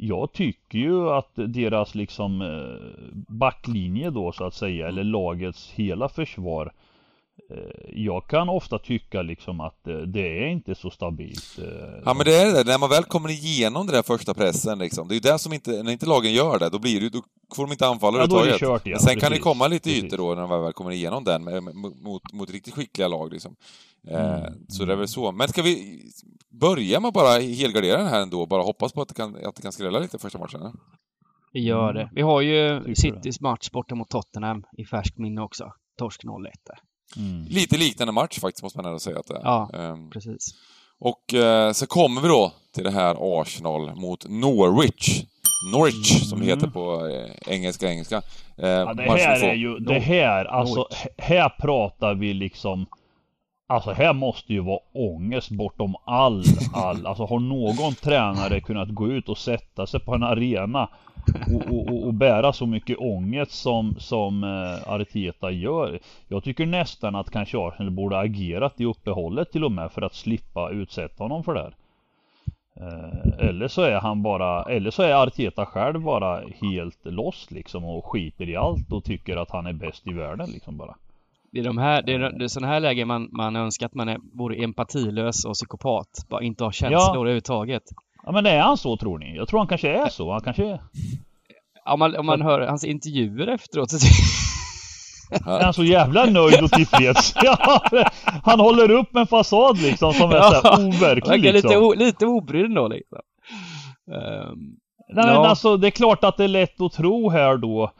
Jag 0.00 0.32
tycker 0.32 0.78
ju 0.78 1.10
att 1.10 1.30
deras 1.34 1.94
liksom 1.94 2.42
eh, 2.42 3.08
backlinje 3.28 4.10
då 4.10 4.32
så 4.32 4.44
att 4.44 4.54
säga 4.54 4.88
eller 4.88 5.04
lagets 5.04 5.70
hela 5.70 6.08
försvar 6.08 6.72
Jag 7.92 8.26
kan 8.26 8.48
ofta 8.48 8.78
tycka 8.78 9.22
liksom 9.22 9.60
att 9.60 9.86
eh, 9.88 9.96
det 9.96 10.44
är 10.44 10.46
inte 10.48 10.74
så 10.74 10.90
stabilt 10.90 11.58
eh, 11.58 11.64
Ja 12.04 12.14
men 12.14 12.24
det 12.24 12.34
är 12.36 12.52
det, 12.64 12.70
när 12.70 12.78
man 12.78 12.88
väl 12.90 13.04
kommer 13.04 13.28
igenom 13.28 13.86
den 13.86 13.94
där 13.94 14.02
första 14.02 14.34
pressen 14.34 14.78
liksom. 14.78 15.08
Det 15.08 15.12
är 15.12 15.16
ju 15.16 15.20
det 15.20 15.38
som 15.38 15.52
inte, 15.52 15.82
när 15.82 15.92
inte 15.92 16.06
lagen 16.06 16.32
gör 16.32 16.58
det, 16.58 16.68
då 16.70 16.78
blir 16.78 17.00
det 17.00 17.08
då 17.08 17.22
får 17.56 17.62
de 17.66 17.72
inte 17.72 17.86
anfalla 17.86 18.18
Ja, 18.18 18.24
överhuvudtaget. 18.24 18.86
igen, 18.86 18.94
Men 18.94 19.00
sen 19.00 19.14
kan 19.14 19.20
det 19.20 19.28
precis, 19.28 19.42
komma 19.44 19.68
lite 19.68 19.88
precis. 19.88 20.04
ytor 20.04 20.16
då 20.16 20.34
när 20.34 20.46
man 20.46 20.62
väl 20.62 20.72
kommer 20.72 20.90
igenom 20.90 21.24
den 21.24 21.44
med, 21.44 21.62
mot, 22.02 22.32
mot 22.32 22.50
riktigt 22.50 22.74
skickliga 22.74 23.08
lag 23.08 23.32
liksom. 23.32 23.56
Eh, 24.08 24.34
Mm, 24.38 24.52
så 24.68 24.84
det 24.84 24.92
är 24.92 24.96
väl 24.96 25.08
så. 25.08 25.32
Men 25.32 25.48
ska 25.48 25.62
vi 25.62 26.02
börja 26.60 27.00
med 27.00 27.08
att 27.08 27.14
bara 27.14 27.38
helgardera 27.40 27.96
den 27.98 28.06
här 28.06 28.20
ändå, 28.22 28.46
bara 28.46 28.62
hoppas 28.62 28.92
på 28.92 29.02
att 29.02 29.08
det 29.08 29.14
kan, 29.14 29.36
att 29.46 29.56
det 29.56 29.62
kan 29.62 29.72
skrälla 29.72 29.98
lite 29.98 30.18
första 30.18 30.38
matchen? 30.38 30.60
Ja? 30.62 30.72
Vi 31.52 31.60
gör 31.60 31.90
Mm. 31.90 31.94
det. 31.94 32.10
Vi 32.14 32.22
har 32.22 32.40
ju 32.40 32.80
Tycker 32.80 32.94
Citys 32.94 33.40
match 33.40 33.70
borta 33.70 33.94
mot 33.94 34.08
Tottenham 34.08 34.64
i 34.78 34.84
färskt 34.84 35.18
minne 35.18 35.40
också. 35.40 35.72
Torsk 35.98 36.24
0-1 36.24 36.44
där. 36.66 36.78
Mm. 37.16 37.46
Lite 37.50 37.76
liknande 37.76 38.12
match 38.12 38.38
faktiskt, 38.38 38.62
måste 38.62 38.78
man 38.78 38.86
ändå 38.86 38.98
säga 38.98 39.18
att 39.18 39.26
det 39.26 39.34
är. 39.34 39.40
Ja. 39.44 39.70
Ehm, 39.74 40.10
Precis. 40.10 40.54
Och 41.00 41.34
eh, 41.34 41.72
så 41.72 41.86
kommer 41.86 42.20
vi 42.20 42.28
då 42.28 42.52
till 42.74 42.84
det 42.84 42.90
här 42.90 43.16
Arsenal 43.40 43.94
mot 43.94 44.28
Norwich. 44.28 45.24
Norwich, 45.72 46.28
som 46.28 46.38
det 46.40 46.44
Mm. 46.44 46.58
heter 46.58 46.70
på 46.70 47.06
eh, 47.06 47.54
engelska 47.54 47.90
engelska. 47.90 48.16
Eh, 48.58 48.68
Ja, 48.68 48.94
det 48.94 49.02
här 49.02 49.44
är 49.44 49.54
ju, 49.54 49.78
det 49.78 49.98
här 49.98 50.44
alltså, 50.44 50.88
här 51.18 51.48
pratar 51.48 52.14
vi 52.14 52.34
liksom 52.34 52.86
Alltså 53.70 53.90
här 53.90 54.12
måste 54.12 54.52
ju 54.52 54.60
vara 54.60 54.78
ångest 54.94 55.50
bortom 55.50 55.94
all, 56.06 56.44
all, 56.74 57.06
alltså 57.06 57.24
har 57.24 57.38
någon 57.40 57.94
tränare 57.94 58.60
kunnat 58.60 58.88
gå 58.88 59.08
ut 59.08 59.28
och 59.28 59.38
sätta 59.38 59.86
sig 59.86 60.00
på 60.00 60.14
en 60.14 60.22
arena 60.22 60.88
och, 61.54 61.74
och, 61.74 62.06
och, 62.06 62.14
bära 62.14 62.52
så 62.52 62.66
mycket 62.66 62.98
ångest 62.98 63.52
som, 63.52 63.94
som 63.98 64.44
eh, 64.44 64.92
Arteta 64.92 65.50
gör 65.50 65.98
Jag 66.28 66.44
tycker 66.44 66.66
nästan 66.66 67.14
att 67.14 67.30
kanske 67.30 67.58
Arsenal 67.58 67.90
borde 67.90 68.18
agerat 68.18 68.80
i 68.80 68.84
uppehållet 68.84 69.52
till 69.52 69.64
och 69.64 69.72
med 69.72 69.92
för 69.92 70.02
att 70.02 70.14
slippa 70.14 70.70
utsätta 70.70 71.24
honom 71.24 71.44
för 71.44 71.54
det 71.54 71.60
här 71.60 71.74
Eh, 72.80 73.48
Eller 73.48 73.68
så 73.68 73.82
är 73.82 74.00
han 74.00 74.22
bara, 74.22 74.62
eller 74.62 74.90
så 74.90 75.02
är 75.02 75.14
Arteta 75.14 75.66
själv 75.66 76.00
bara 76.00 76.42
helt 76.60 76.98
lost 77.04 77.50
liksom 77.50 77.84
och 77.84 78.06
skiter 78.06 78.48
i 78.48 78.56
allt 78.56 78.92
och 78.92 79.04
tycker 79.04 79.36
att 79.36 79.50
han 79.50 79.66
är 79.66 79.72
bäst 79.72 80.06
i 80.06 80.12
världen 80.12 80.50
liksom 80.50 80.76
bara. 80.76 80.96
Det 81.52 81.60
är, 81.60 81.64
de 81.64 81.78
här, 81.78 82.02
det 82.02 82.14
är, 82.14 82.18
det 82.18 82.44
är 82.44 82.48
sådana 82.48 82.72
här 82.72 82.80
lägen 82.80 83.08
man, 83.08 83.28
man 83.32 83.56
önskar 83.56 83.86
att 83.86 83.94
man 83.94 84.08
är, 84.08 84.18
vore 84.32 84.56
empatilös 84.64 85.44
och 85.44 85.54
psykopat. 85.54 86.08
Bara 86.28 86.42
inte 86.42 86.64
har 86.64 86.72
känslor 86.72 87.00
Ja. 87.00 87.16
överhuvudtaget. 87.16 87.82
Ja 88.26 88.32
men 88.32 88.46
är 88.46 88.60
han 88.60 88.76
så 88.76 88.96
tror 88.96 89.18
ni? 89.18 89.36
Jag 89.36 89.48
tror 89.48 89.60
han 89.60 89.66
kanske 89.68 89.88
är 89.90 90.08
så. 90.08 90.32
Han 90.32 90.40
kanske 90.40 90.64
är... 90.64 90.80
Om 91.86 91.98
man, 91.98 92.16
om 92.16 92.26
man 92.26 92.42
hör 92.42 92.60
hans 92.60 92.84
intervjuer 92.84 93.46
efteråt 93.46 93.90
så 93.90 93.96
Är 95.50 95.64
han 95.64 95.74
så 95.74 95.84
jävla 95.84 96.24
nöjd 96.24 96.62
och 96.62 96.70
tillfreds? 96.70 97.34
Ja, 97.42 97.82
han 98.44 98.60
håller 98.60 98.90
upp 98.90 99.16
en 99.16 99.26
fasad 99.26 99.78
liksom 99.78 100.12
som 100.12 100.30
är 100.30 100.40
såhär 100.40 100.60
Ja, 100.64 100.78
overklig 100.78 101.00
verkar 101.30 101.52
liksom. 101.52 101.70
lite, 101.70 101.78
o, 101.78 101.92
lite 101.94 102.26
obrydd 102.26 102.64
ändå 102.64 102.88
liksom. 102.88 103.18
Ehm, 104.12 104.58
Nej 105.14 105.26
men 105.26 105.34
Ja. 105.34 105.46
alltså 105.48 105.76
det 105.76 105.86
är 105.88 105.90
klart 105.90 106.24
att 106.24 106.36
det 106.36 106.44
är 106.44 106.48
lätt 106.48 106.80
att 106.80 106.92
tro 106.92 107.30
här 107.30 107.56
då 107.56 107.92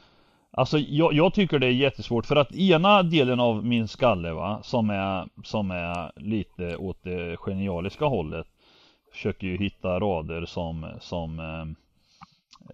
Alltså 0.52 0.78
jag, 0.78 1.12
jag 1.12 1.34
tycker 1.34 1.58
det 1.58 1.66
är 1.66 1.70
jättesvårt 1.70 2.26
för 2.26 2.36
att 2.36 2.52
ena 2.54 3.02
delen 3.02 3.40
av 3.40 3.64
min 3.66 3.88
skalle 3.88 4.32
va 4.32 4.60
Som 4.62 4.90
är, 4.90 5.26
som 5.44 5.70
är 5.70 6.12
lite 6.20 6.76
åt 6.76 7.02
det 7.02 7.36
genialiska 7.36 8.04
hållet 8.04 8.46
Försöker 9.18 9.46
ju 9.46 9.56
hitta 9.56 10.00
rader 10.00 10.46
som, 10.46 10.86
som 11.00 11.40
eh, 11.40 11.60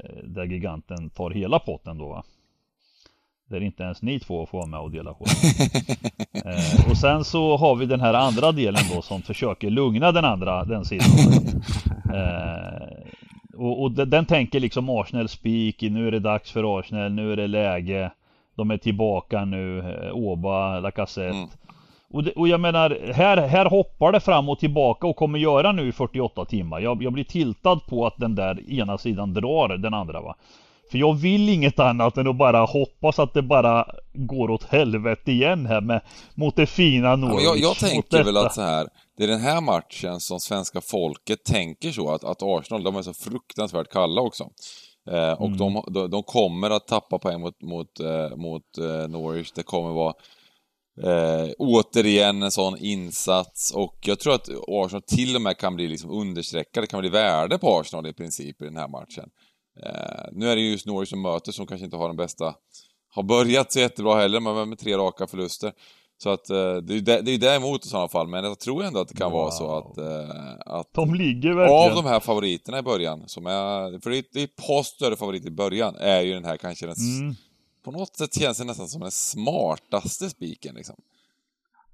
eh, 0.00 0.24
Där 0.24 0.44
giganten 0.44 1.10
tar 1.10 1.30
hela 1.30 1.58
potten 1.58 1.98
då 1.98 2.08
va? 2.08 2.24
Där 3.50 3.60
inte 3.60 3.82
ens 3.82 4.02
ni 4.02 4.20
två 4.20 4.46
får 4.46 4.58
vara 4.58 4.66
med 4.68 4.80
och 4.80 4.90
dela 4.90 5.14
på. 5.14 5.24
Eh, 6.46 6.90
Och 6.90 6.96
sen 6.96 7.24
så 7.24 7.56
har 7.56 7.76
vi 7.76 7.86
den 7.86 8.00
här 8.00 8.14
andra 8.14 8.52
delen 8.52 8.82
då 8.94 9.02
som 9.02 9.22
försöker 9.22 9.70
lugna 9.70 10.12
den 10.12 10.24
andra, 10.24 10.64
den 10.64 10.84
sidan. 10.84 11.06
Eh, 12.14 12.98
och, 13.56 13.82
och 13.82 13.90
den, 13.92 14.10
den 14.10 14.26
tänker 14.26 14.60
liksom 14.60 14.88
Arsenal 14.90 15.28
speak, 15.28 15.80
nu 15.80 16.06
är 16.08 16.10
det 16.10 16.20
dags 16.20 16.50
för 16.52 16.78
Arsenal, 16.78 17.12
nu 17.12 17.32
är 17.32 17.36
det 17.36 17.46
läge. 17.46 18.10
De 18.54 18.70
är 18.70 18.76
tillbaka 18.76 19.44
nu, 19.44 19.78
eh, 19.78 20.12
Oba, 20.12 20.80
Lacazette. 20.80 21.36
Mm. 21.36 21.48
Och, 22.14 22.24
det, 22.24 22.32
och 22.32 22.48
jag 22.48 22.60
menar, 22.60 23.12
här, 23.14 23.36
här 23.36 23.66
hoppar 23.66 24.12
det 24.12 24.20
fram 24.20 24.48
och 24.48 24.58
tillbaka 24.58 25.06
och 25.06 25.16
kommer 25.16 25.38
göra 25.38 25.72
nu 25.72 25.88
i 25.88 25.92
48 25.92 26.44
timmar 26.44 26.80
jag, 26.80 27.02
jag 27.02 27.12
blir 27.12 27.24
tiltad 27.24 27.76
på 27.88 28.06
att 28.06 28.14
den 28.18 28.34
där 28.34 28.70
ena 28.72 28.98
sidan 28.98 29.34
drar 29.34 29.68
den 29.68 29.94
andra 29.94 30.20
va 30.20 30.36
För 30.90 30.98
jag 30.98 31.14
vill 31.14 31.48
inget 31.48 31.78
annat 31.78 32.16
än 32.16 32.28
att 32.28 32.36
bara 32.36 32.64
hoppas 32.64 33.18
att 33.18 33.34
det 33.34 33.42
bara 33.42 33.86
går 34.12 34.50
åt 34.50 34.64
helvete 34.64 35.32
igen 35.32 35.66
här 35.66 35.80
med 35.80 36.00
Mot 36.34 36.56
det 36.56 36.66
fina 36.66 37.08
Ja, 37.08 37.16
Norwich 37.16 37.36
men 37.36 37.44
jag, 37.44 37.58
jag 37.58 37.76
tänker 37.76 38.24
väl 38.24 38.36
att 38.36 38.54
så 38.54 38.62
här, 38.62 38.88
det 39.16 39.24
är 39.24 39.28
den 39.28 39.40
här 39.40 39.60
matchen 39.60 40.20
som 40.20 40.40
svenska 40.40 40.80
folket 40.80 41.44
tänker 41.44 41.90
så, 41.90 42.14
att, 42.14 42.24
att 42.24 42.42
Arsenal, 42.42 42.82
de 42.82 42.96
är 42.96 43.02
så 43.02 43.14
fruktansvärt 43.14 43.88
kalla 43.88 44.20
också. 44.20 44.44
Eh, 45.10 45.32
och 45.32 45.46
Mm. 45.46 45.58
de, 45.58 45.84
de, 45.90 46.10
de 46.10 46.22
kommer 46.22 46.70
att 46.70 46.86
tappa 46.86 47.18
poäng 47.18 47.40
mot, 47.40 47.62
mot, 47.62 48.00
eh, 48.00 48.36
mot 48.36 48.78
eh, 48.78 49.08
Norwich. 49.08 49.52
Det 49.52 49.62
kommer 49.62 49.92
vara 49.92 50.14
eh, 51.02 51.50
återigen 51.58 52.42
en 52.42 52.50
sån 52.50 52.78
insats 52.78 53.72
och 53.74 53.98
jag 54.00 54.18
tror 54.20 54.34
att 54.34 54.48
Arsenal 54.68 55.02
till 55.02 55.36
och 55.36 55.42
med 55.42 55.58
kan 55.58 55.74
bli 55.76 55.88
liksom 55.88 56.10
understreckade, 56.10 56.86
kan 56.86 57.00
bli 57.00 57.08
värde 57.08 57.58
på 57.58 57.78
Arsenal 57.78 58.06
i 58.06 58.12
princip 58.12 58.62
i 58.62 58.64
den 58.64 58.76
här 58.76 58.88
matchen. 58.88 59.28
Eh, 59.82 60.24
nu 60.32 60.48
är 60.50 60.56
det 60.56 60.62
just 60.62 60.86
Norwich 60.86 61.10
som 61.10 61.22
möter 61.22 61.52
som 61.52 61.66
kanske 61.66 61.84
inte 61.84 61.96
har 61.96 62.08
den 62.08 62.16
bästa, 62.16 62.54
har 63.10 63.22
börjat 63.22 63.72
så 63.72 63.78
jättebra 63.80 64.14
heller, 64.16 64.40
men 64.40 64.68
med 64.68 64.78
tre 64.78 64.96
raka 64.96 65.26
förluster. 65.26 65.72
Så 66.22 66.30
att 66.30 66.50
eh, 66.50 66.76
det 66.76 66.92
är 66.92 66.96
ju 66.96 67.00
det, 67.00 67.30
ju 67.30 67.36
däremot 67.36 67.86
i 67.86 67.88
sådana 67.88 68.08
fall, 68.08 68.28
men 68.28 68.44
jag 68.44 68.58
tror 68.58 68.84
ändå 68.84 69.00
att 69.00 69.08
det 69.08 69.14
kan 69.14 69.32
vara 69.32 69.50
så 69.50 69.66
Wow. 69.66 69.76
att, 69.78 69.98
eh, 69.98 70.74
att 70.74 70.94
De 70.94 71.14
ligger 71.14 71.54
verkligen 71.54 71.90
av 71.90 72.02
de 72.02 72.06
här 72.08 72.20
favoriterna 72.20 72.78
i 72.78 72.82
början, 72.82 73.22
som 73.26 73.46
är, 73.46 74.00
för 74.00 74.10
det 74.10 74.18
är, 74.18 74.24
det 74.32 74.40
är 74.40 74.44
ett 74.44 74.56
par 74.56 74.82
större 74.82 75.16
favoriter 75.16 75.48
i 75.48 75.50
början, 75.50 75.96
är 75.96 76.20
ju 76.20 76.32
den 76.32 76.44
här 76.44 76.56
kanske 76.56 76.86
den, 76.86 76.94
mm. 76.96 77.34
På 77.84 77.90
något 77.90 78.16
sätt 78.16 78.34
känns 78.34 78.58
det 78.58 78.64
nästan 78.64 78.88
som 78.88 79.00
den 79.00 79.10
smartaste 79.10 80.30
spiken 80.30 80.74
liksom. 80.74 80.96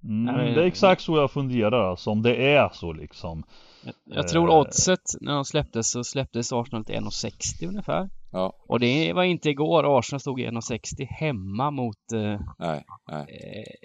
Mm, 0.04 0.54
det 0.54 0.62
är 0.62 0.66
exakt 0.66 1.02
så 1.02 1.16
jag 1.16 1.30
funderar 1.30 1.90
alltså, 1.90 2.10
om 2.10 2.22
det 2.22 2.54
är 2.54 2.70
så 2.74 2.92
liksom. 2.92 3.42
jag, 3.84 3.94
jag 4.04 4.28
tror 4.28 4.50
Eh. 4.50 4.58
oddset 4.58 5.00
när 5.20 5.34
de 5.34 5.44
släpptes 5.44 5.90
så 5.90 6.04
släpptes 6.04 6.52
Arsenal 6.52 6.84
till 6.84 6.94
1,60 6.94 7.68
ungefär. 7.68 8.10
Ja, 8.32 8.52
Och 8.68 8.80
det 8.80 9.12
var 9.12 9.22
inte 9.22 9.50
igår. 9.50 9.98
Arsenal 9.98 10.20
stod 10.20 10.40
i 10.40 10.46
1,60 10.46 11.06
hemma 11.10 11.70
mot 11.70 11.96
eh, 12.14 12.40
nej, 12.58 12.82
nej. 13.10 13.26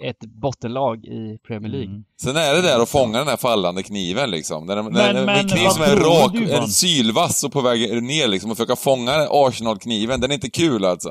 eh, 0.02 0.08
ett 0.08 0.20
bottenlag 0.42 1.04
i 1.04 1.38
Premier 1.48 1.72
League. 1.72 1.88
Mm. 1.90 2.04
Sen 2.22 2.36
är 2.36 2.54
det 2.54 2.62
där 2.62 2.82
att 2.82 2.88
fånga 2.88 3.18
den 3.18 3.26
här 3.28 3.36
fallande 3.36 3.82
kniven 3.82 4.30
liksom. 4.30 4.66
Den, 4.66 4.84
Men- 4.84 4.94
den, 4.94 5.26
men 5.26 5.36
en 5.38 5.48
kniv 5.48 5.68
som 5.68 5.82
är 5.82 5.96
rak, 5.96 6.32
du, 6.32 6.44
Johan? 6.52 6.68
sylvass 6.68 7.44
och 7.44 7.52
på 7.52 7.60
väg 7.60 8.02
ner 8.02 8.28
liksom 8.28 8.50
och 8.50 8.56
försöka 8.56 8.76
fånga 8.76 9.12
Arsenal-kniven. 9.30 10.20
Den 10.20 10.30
är 10.30 10.34
inte 10.34 10.50
kul 10.50 10.84
alltså. 10.84 11.08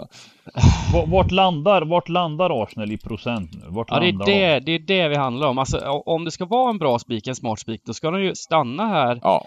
Va- 0.93 1.05
Vart 1.07 1.31
landar, 1.31 1.81
vart 1.81 2.09
landar 2.09 2.63
Arsenal 2.63 2.91
i 2.91 2.97
procent 2.97 3.49
nu? 3.53 3.65
Vart 3.69 3.87
Ja, 3.91 3.99
det 3.99 4.07
är 4.07 4.59
det, 4.59 4.59
det 4.59 4.71
är 4.71 4.79
det 4.79 5.09
vi 5.09 5.15
handlar 5.15 5.47
om. 5.47 5.57
Alltså, 5.57 5.77
om 6.05 6.25
det 6.25 6.31
ska 6.31 6.45
vara 6.45 6.69
en 6.69 6.77
bra 6.77 6.99
spik, 6.99 7.27
en 7.27 7.35
smart 7.35 7.59
spik, 7.59 7.81
då 7.85 7.93
ska 7.93 8.11
den 8.11 8.21
ju 8.23 8.35
stanna 8.35 8.87
här 8.87 9.19
Ja, 9.23 9.45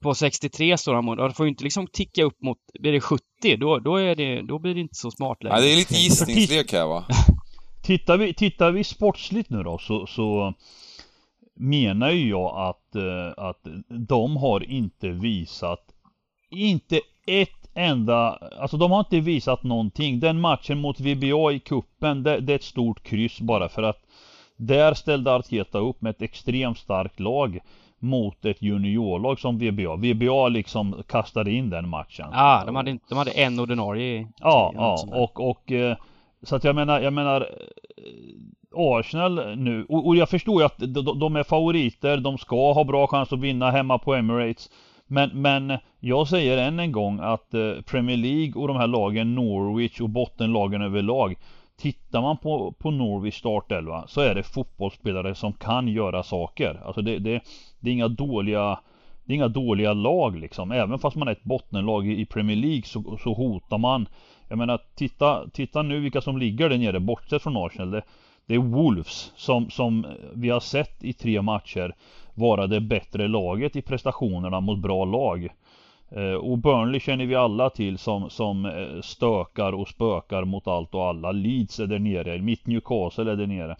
på 0.00 0.14
63 0.14 0.78
står 0.78 0.94
han 0.94 1.04
mot. 1.04 1.18
Och 1.18 1.36
får 1.36 1.46
ju 1.46 1.50
inte 1.50 1.64
liksom 1.64 1.86
ticka 1.86 2.24
upp 2.24 2.42
mot, 2.42 2.58
blir 2.80 2.92
det 2.92 3.00
70, 3.00 3.22
då, 3.56 3.78
då, 3.78 3.96
är 3.96 4.14
det, 4.14 4.42
då 4.42 4.58
blir 4.58 4.74
det 4.74 4.80
inte 4.80 4.94
så 4.94 5.10
smart 5.10 5.42
längre. 5.42 5.56
ja 5.56 5.62
det 5.62 5.72
är 5.72 5.76
lite 5.76 5.94
gissningslek 5.94 6.72
här 6.72 6.86
va. 6.86 7.04
Tittar 7.82 8.16
vi, 8.16 8.34
tittar 8.34 8.70
vi 8.70 8.84
sportsligt 8.84 9.50
nu 9.50 9.62
då 9.62 9.78
så, 9.78 10.06
så 10.06 10.54
menar 11.54 12.10
ju 12.10 12.28
jag 12.28 12.68
att, 12.68 12.94
eh, 12.96 13.44
att 13.44 13.66
de 13.88 14.36
har 14.36 14.70
inte 14.70 15.08
visat 15.08 15.80
inte 16.50 17.00
ett 17.26 17.50
enda, 17.74 18.38
alltså 18.58 18.76
de 18.76 18.90
har 18.90 19.00
inte 19.00 19.20
visat 19.20 19.62
någonting. 19.62 20.20
Den 20.20 20.40
matchen 20.40 20.80
mot 20.80 21.00
VBA 21.00 21.52
i 21.52 21.60
kuppen 21.64 22.22
det, 22.22 22.40
det 22.40 22.52
är 22.52 22.56
ett 22.56 22.62
stort 22.62 23.02
kryss 23.02 23.40
bara 23.40 23.68
för 23.68 23.82
att 23.82 24.02
där 24.56 24.94
ställde 24.94 25.34
Arteta 25.34 25.78
upp 25.78 26.00
med 26.00 26.10
ett 26.10 26.22
extremt 26.22 26.78
starkt 26.78 27.20
lag 27.20 27.60
mot 27.98 28.44
ett 28.44 28.62
juniorlag 28.62 29.40
som 29.40 29.58
VBA. 29.58 29.96
VBA 29.96 30.48
liksom 30.48 31.02
kastade 31.06 31.52
in 31.52 31.70
den 31.70 31.88
matchen. 31.88 32.26
Ja, 32.32 32.62
de 32.66 32.76
hade, 32.76 32.98
de 33.08 33.18
hade 33.18 33.30
en 33.30 33.60
ordinarie. 33.60 34.28
Ja, 34.40 34.72
ja 34.74 35.06
och, 35.12 35.50
och 35.50 35.72
eh, 35.72 35.96
så 36.42 36.56
att 36.56 36.64
jag 36.64 36.74
menar, 36.74 37.00
jag 37.00 37.12
menar 37.12 37.40
eh, 37.40 37.46
Arsenal 38.74 39.56
nu, 39.56 39.86
och, 39.88 40.06
och 40.06 40.16
jag 40.16 40.28
förstår 40.28 40.60
ju 40.60 40.66
att 40.66 40.78
de, 40.78 41.18
de 41.18 41.36
är 41.36 41.42
favoriter, 41.42 42.16
de 42.16 42.38
ska 42.38 42.72
ha 42.72 42.84
bra 42.84 43.06
chans 43.06 43.32
att 43.32 43.40
vinna 43.40 43.70
hemma 43.70 43.98
på 43.98 44.14
Emirates. 44.14 44.70
Men, 45.06 45.30
men 45.42 45.78
jag 46.00 46.28
säger 46.28 46.58
än 46.58 46.80
en 46.80 46.92
gång 46.92 47.20
att 47.22 47.54
eh, 47.54 47.72
Premier 47.86 48.16
League 48.16 48.62
och 48.62 48.68
de 48.68 48.76
här 48.76 48.86
lagen, 48.86 49.34
Norwich 49.34 50.00
och 50.00 50.08
bottenlagen 50.08 50.82
överlag 50.82 51.34
Tittar 51.76 52.22
man 52.22 52.36
på, 52.36 52.72
på 52.72 52.90
Norwich 52.90 53.38
startelva 53.38 54.06
så 54.06 54.20
är 54.20 54.34
det 54.34 54.42
fotbollsspelare 54.42 55.34
som 55.34 55.52
kan 55.52 55.88
göra 55.88 56.22
saker. 56.22 56.80
Alltså 56.84 57.02
det, 57.02 57.18
det, 57.18 57.42
det 57.80 57.90
är 57.90 57.94
inga 57.94 58.08
dåliga 58.08 58.80
det 59.24 59.32
är 59.32 59.34
inga 59.34 59.48
dåliga 59.48 59.92
lag 59.92 60.36
liksom. 60.36 60.72
Även 60.72 60.98
fast 60.98 61.16
man 61.16 61.28
är 61.28 61.32
ett 61.32 61.44
bottenlag 61.44 62.08
i 62.08 62.26
Premier 62.26 62.56
League 62.56 62.82
så, 62.82 63.18
så 63.22 63.34
hotar 63.34 63.78
man. 63.78 64.08
Jag 64.48 64.58
menar 64.58 64.80
titta, 64.94 65.48
titta 65.52 65.82
nu 65.82 66.00
vilka 66.00 66.20
som 66.20 66.38
ligger 66.38 66.68
där 66.68 66.78
nere 66.78 67.00
bortsett 67.00 67.42
från 67.42 67.56
Arsenal. 67.56 67.90
Det, 67.90 68.02
det 68.46 68.54
är 68.54 68.58
Wolves 68.58 69.32
som, 69.36 69.70
som 69.70 70.06
vi 70.34 70.50
har 70.50 70.60
sett 70.60 71.04
i 71.04 71.12
tre 71.12 71.42
matcher 71.42 71.94
vara 72.34 72.66
det 72.66 72.80
bättre 72.80 73.28
laget 73.28 73.76
i 73.76 73.82
prestationerna 73.82 74.60
mot 74.60 74.78
bra 74.78 75.04
lag. 75.04 75.48
Eh, 76.10 76.34
och 76.34 76.58
Burnley 76.58 77.00
känner 77.00 77.26
vi 77.26 77.34
alla 77.34 77.70
till 77.70 77.98
som, 77.98 78.30
som 78.30 78.66
eh, 78.66 79.00
stökar 79.02 79.72
och 79.72 79.88
spökar 79.88 80.44
mot 80.44 80.66
allt 80.66 80.94
och 80.94 81.04
alla. 81.04 81.32
Leeds 81.32 81.80
är 81.80 81.86
där 81.86 81.98
nere, 81.98 82.38
mitt 82.38 82.66
Newcastle 82.66 83.32
är 83.32 83.36
där 83.36 83.46
nere. 83.46 83.64
Mm. 83.64 83.76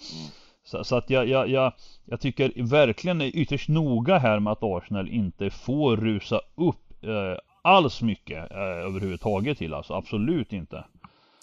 Så, 0.64 0.84
så, 0.84 0.96
att 0.96 1.10
jag, 1.10 1.28
jag, 1.28 1.48
jag, 1.48 1.72
jag 2.04 2.20
tycker 2.20 2.52
verkligen 2.62 3.20
är 3.20 3.36
ytterst 3.36 3.68
noga 3.68 4.18
här 4.18 4.40
med 4.40 4.52
att 4.52 4.62
Arsenal 4.62 5.08
inte 5.08 5.50
får 5.50 5.96
rusa 5.96 6.40
upp 6.54 7.04
eh, 7.04 7.38
alls 7.62 8.02
mycket 8.02 8.50
eh, 8.50 8.58
överhuvudtaget 8.58 9.58
till 9.58 9.74
alltså. 9.74 9.94
Absolut 9.94 10.52
inte. 10.52 10.84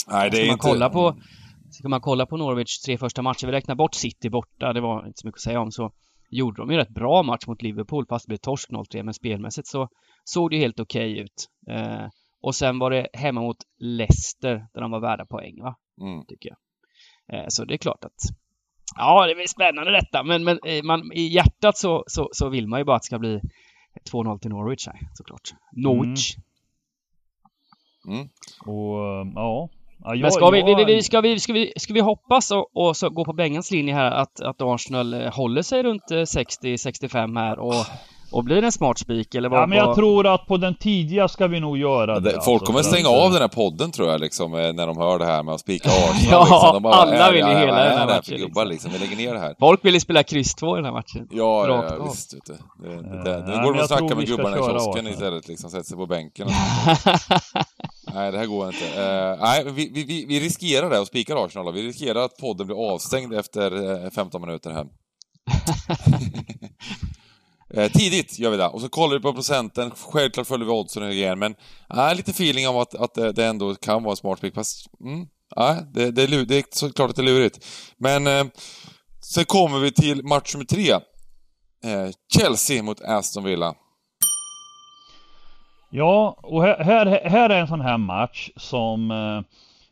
Nej, 0.07 0.29
det 0.29 0.37
är 0.37 0.41
ska 0.41 0.45
man 0.45 0.53
inte... 0.53 0.67
kolla 0.67 0.89
på 0.89 1.15
Ska 1.71 1.89
man 1.89 2.01
kolla 2.01 2.25
på 2.25 2.37
Norwich 2.37 2.79
tre 2.79 2.97
första 2.97 3.21
matcher, 3.21 3.45
vi 3.45 3.51
räknar 3.51 3.75
bort 3.75 3.95
City 3.95 4.29
borta, 4.29 4.73
det 4.73 4.81
var 4.81 5.07
inte 5.07 5.19
så 5.19 5.27
mycket 5.27 5.37
att 5.37 5.41
säga 5.41 5.59
om 5.59 5.71
så 5.71 5.91
gjorde 6.33 6.61
de 6.61 6.71
ju 6.71 6.77
rätt 6.77 6.89
bra 6.89 7.23
match 7.23 7.47
mot 7.47 7.61
Liverpool 7.61 8.05
fast 8.09 8.25
det 8.25 8.29
blev 8.29 8.37
torsk 8.37 8.69
0-3 8.69 9.03
men 9.03 9.13
spelmässigt 9.13 9.67
så 9.67 9.89
såg 10.23 10.49
det 10.49 10.57
helt 10.57 10.79
okej 10.79 11.11
okay 11.11 11.23
ut. 11.23 11.49
Eh, 11.69 12.07
och 12.41 12.55
sen 12.55 12.79
var 12.79 12.91
det 12.91 13.07
hemma 13.13 13.41
mot 13.41 13.57
Leicester 13.79 14.67
där 14.73 14.81
de 14.81 14.91
var 14.91 14.99
värda 14.99 15.25
poäng 15.25 15.61
va? 15.61 15.75
Mm. 16.01 16.25
Tycker 16.25 16.49
jag. 16.49 16.57
Eh, 17.39 17.45
så 17.47 17.65
det 17.65 17.73
är 17.73 17.77
klart 17.77 18.03
att 18.05 18.19
Ja, 18.95 19.27
det 19.27 19.35
blir 19.35 19.47
spännande 19.47 19.91
detta 19.91 20.23
men, 20.23 20.43
men 20.43 20.59
eh, 20.65 20.83
man, 20.83 21.11
i 21.13 21.21
hjärtat 21.21 21.77
så, 21.77 22.03
så, 22.07 22.29
så 22.31 22.49
vill 22.49 22.67
man 22.67 22.79
ju 22.79 22.83
bara 22.83 22.95
att 22.95 23.01
det 23.01 23.05
ska 23.05 23.19
bli 23.19 23.41
2-0 24.11 24.39
till 24.39 24.49
Norwich 24.49 24.87
här 24.87 24.99
såklart. 25.13 25.53
Norwich. 25.71 26.35
Mm. 28.07 28.19
Mm. 28.19 28.29
Och 28.65 28.97
ja, 29.35 29.69
Ja, 30.03 30.15
jag, 30.15 30.21
Men 30.21 30.31
ska, 30.31 30.57
jag... 30.57 30.77
vi, 30.77 30.85
vi, 30.85 31.03
ska, 31.03 31.21
vi, 31.21 31.39
ska, 31.39 31.53
vi, 31.53 31.73
ska 31.77 31.93
vi 31.93 31.99
hoppas 31.99 32.51
och, 32.51 32.77
och 32.77 32.97
så 32.97 33.09
gå 33.09 33.25
på 33.25 33.33
Bengans 33.33 33.71
linje 33.71 33.93
här 33.93 34.11
att, 34.11 34.41
att 34.41 34.61
Arsenal 34.61 35.13
eh, 35.13 35.33
håller 35.33 35.61
sig 35.61 35.83
runt 35.83 36.03
60-65 36.11 37.37
eh, 37.37 37.43
här 37.43 37.59
och 37.59 37.85
och 38.33 38.43
blir 38.43 38.61
det 38.61 38.67
en 38.67 38.71
smart 38.71 38.99
spik 38.99 39.35
eller 39.35 39.49
vad? 39.49 39.61
Ja 39.61 39.67
men 39.67 39.77
jag 39.77 39.85
vad... 39.85 39.95
tror 39.95 40.27
att 40.27 40.47
på 40.47 40.57
den 40.57 40.75
tidiga 40.75 41.27
ska 41.27 41.47
vi 41.47 41.59
nog 41.59 41.77
göra 41.77 42.19
det. 42.19 42.19
det 42.19 42.31
folk 42.31 42.47
alltså, 42.47 42.65
kommer 42.65 42.83
stänga 42.83 43.09
att... 43.09 43.25
av 43.25 43.31
den 43.31 43.41
här 43.41 43.47
podden 43.47 43.91
tror 43.91 44.09
jag 44.09 44.21
liksom 44.21 44.53
eh, 44.53 44.73
när 44.73 44.87
de 44.87 44.97
hör 44.97 45.19
det 45.19 45.25
här 45.25 45.43
med 45.43 45.53
att 45.53 45.59
spika 45.59 45.89
Arsenal. 46.09 46.31
ja, 46.31 46.43
liksom. 46.43 46.73
de 46.73 46.83
bara, 46.83 46.93
alla 46.93 47.31
vill 47.31 47.39
ju 47.39 47.53
hela 47.53 47.83
den 47.83 47.97
här 47.97 48.05
matchen. 48.05 48.23
För 48.23 48.37
gubbar, 48.37 48.65
liksom. 48.65 48.91
Vi 48.91 48.99
lägger 48.99 49.15
ner 49.15 49.33
det 49.33 49.39
här. 49.39 49.55
Folk 49.59 49.85
vill 49.85 49.93
ju 49.93 49.99
spela 49.99 50.23
kryss 50.23 50.55
2 50.55 50.75
i 50.75 50.77
den 50.77 50.85
här 50.85 50.91
matchen. 50.91 51.27
Ja, 51.31 51.65
Rakt 51.67 51.91
ja, 51.91 51.97
ja 51.99 52.05
visst. 52.05 52.33
Vet 52.33 52.45
du. 52.45 52.53
Det, 52.53 52.95
det, 52.95 53.23
det, 53.23 53.51
det 53.51 53.63
går 53.63 53.73
de 53.73 53.79
och 53.79 53.87
snackar 53.87 54.15
med 54.15 54.27
gubbarna 54.27 54.57
i 54.57 54.59
kiosken 54.59 55.07
istället 55.07 55.47
liksom, 55.47 55.69
sätter 55.69 55.83
sig 55.83 55.97
på 55.97 56.05
bänken. 56.05 56.47
Nej, 58.13 58.31
det 58.31 58.37
här 58.37 58.45
går 58.45 58.67
inte. 58.67 58.85
Uh, 58.85 59.41
nej, 59.41 59.63
vi, 59.65 60.03
vi, 60.07 60.25
vi 60.25 60.39
riskerar 60.39 60.89
det 60.89 60.99
och 60.99 61.07
spikar 61.07 61.45
Arsenal. 61.45 61.73
Vi 61.73 61.87
riskerar 61.87 62.25
att 62.25 62.37
podden 62.37 62.67
blir 62.67 62.93
avstängd 62.93 63.33
efter 63.33 64.09
15 64.09 64.41
eh, 64.41 64.47
minuter 64.47 64.71
här. 64.71 64.85
Eh, 67.77 67.91
tidigt 67.91 68.39
gör 68.39 68.51
vi 68.51 68.57
det. 68.57 68.67
Och 68.67 68.81
så 68.81 68.89
kollar 68.89 69.13
vi 69.13 69.21
på 69.21 69.33
procenten. 69.33 69.91
Självklart 69.91 70.47
följer 70.47 70.65
vi 70.65 70.71
oddsen 70.71 71.12
igen, 71.12 71.39
men 71.39 71.55
äh, 71.93 72.15
lite 72.15 72.31
feeling 72.31 72.67
av 72.67 72.77
att, 72.77 72.95
att 72.95 73.36
det 73.36 73.45
ändå 73.45 73.75
kan 73.75 74.03
vara 74.03 74.12
en 74.12 74.17
smart 74.17 74.41
pick. 74.41 74.53
Fast, 74.53 74.88
mm, 74.99 75.21
äh, 75.57 75.77
det, 75.93 76.12
det, 76.12 76.23
är, 76.23 76.45
det 76.45 76.57
är 76.57 76.63
såklart 76.71 77.09
att 77.09 77.15
det 77.15 77.21
är 77.21 77.25
lurigt. 77.25 77.65
Men 77.97 78.27
eh, 78.27 78.43
sen 79.19 79.45
kommer 79.45 79.79
vi 79.79 79.91
till 79.91 80.23
match 80.23 80.53
nummer 80.53 80.65
tre. 80.65 80.91
Eh, 81.83 82.09
Chelsea 82.38 82.83
mot 82.83 83.01
Aston 83.01 83.43
Villa. 83.43 83.75
Ja, 85.89 86.39
och 86.43 86.63
här, 86.63 86.83
här, 86.83 87.29
här 87.29 87.49
är 87.49 87.62
en 87.62 87.67
sån 87.67 87.81
här 87.81 87.97
match 87.97 88.49
som 88.55 89.12
eh, 89.12 89.41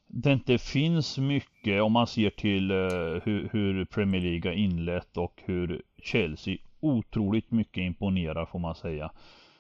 det 0.07 0.33
inte 0.33 0.57
finns 0.57 1.17
mycket 1.17 1.81
om 1.81 1.91
man 1.91 2.07
ser 2.07 2.29
till 2.29 2.71
eh, 2.71 2.77
hur, 3.23 3.49
hur, 3.51 3.85
Premier 3.85 4.21
League 4.21 4.51
har 4.51 4.55
inlett 4.55 5.17
och 5.17 5.33
hur 5.45 5.81
Chelsea 6.03 6.57
otroligt 6.81 7.51
mycket 7.51 7.81
imponerar 7.81 8.45
får 8.45 8.59
man 8.59 8.75
säga. 8.75 9.11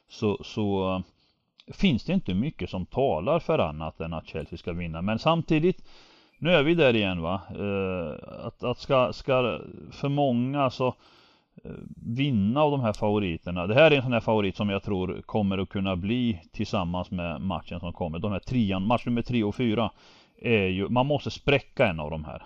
Så, 0.07 0.37
så 0.43 0.95
eh, 0.95 1.01
finns 1.73 2.03
det 2.03 2.13
inte 2.13 2.33
mycket 2.33 2.69
som 2.69 2.85
talar 2.85 3.39
för 3.39 3.59
annat 3.59 3.99
än 3.99 4.13
att 4.13 4.27
Chelsea 4.27 4.57
ska 4.57 4.73
vinna. 4.73 5.01
Men 5.01 5.19
samtidigt, 5.19 5.87
nu 6.37 6.51
är 6.51 6.63
vi 6.63 6.75
där 6.75 6.95
igen 6.95 7.21
va. 7.21 7.41
Eh, 7.49 8.45
att, 8.45 8.63
att 8.63 8.79
ska, 8.79 9.13
ska 9.13 9.59
för 9.91 10.09
många 10.09 10.69
så 10.69 10.87
eh, 11.63 11.71
vinna 12.05 12.61
av 12.61 12.71
de 12.71 12.81
här 12.81 12.93
favoriterna. 12.93 13.67
Det 13.67 13.73
här 13.73 13.91
är 13.91 13.95
en 13.95 14.03
sån 14.03 14.13
här 14.13 14.19
favorit 14.19 14.55
som 14.55 14.69
jag 14.69 14.83
tror 14.83 15.21
kommer 15.25 15.57
att 15.57 15.69
kunna 15.69 15.95
bli 15.95 16.41
tillsammans 16.51 17.11
med 17.11 17.41
matchen 17.41 17.79
som 17.79 17.93
kommer. 17.93 18.19
De 18.19 18.31
här 18.31 18.39
trean, 18.39 18.87
match 18.87 19.05
nummer 19.05 19.21
tre 19.21 19.43
och 19.43 19.55
fyra 19.55 19.91
är 20.41 20.67
ju, 20.67 20.89
man 20.89 21.05
måste 21.05 21.31
spräcka 21.31 21.87
en 21.87 21.99
av 21.99 22.11
de 22.11 22.25
här. 22.25 22.43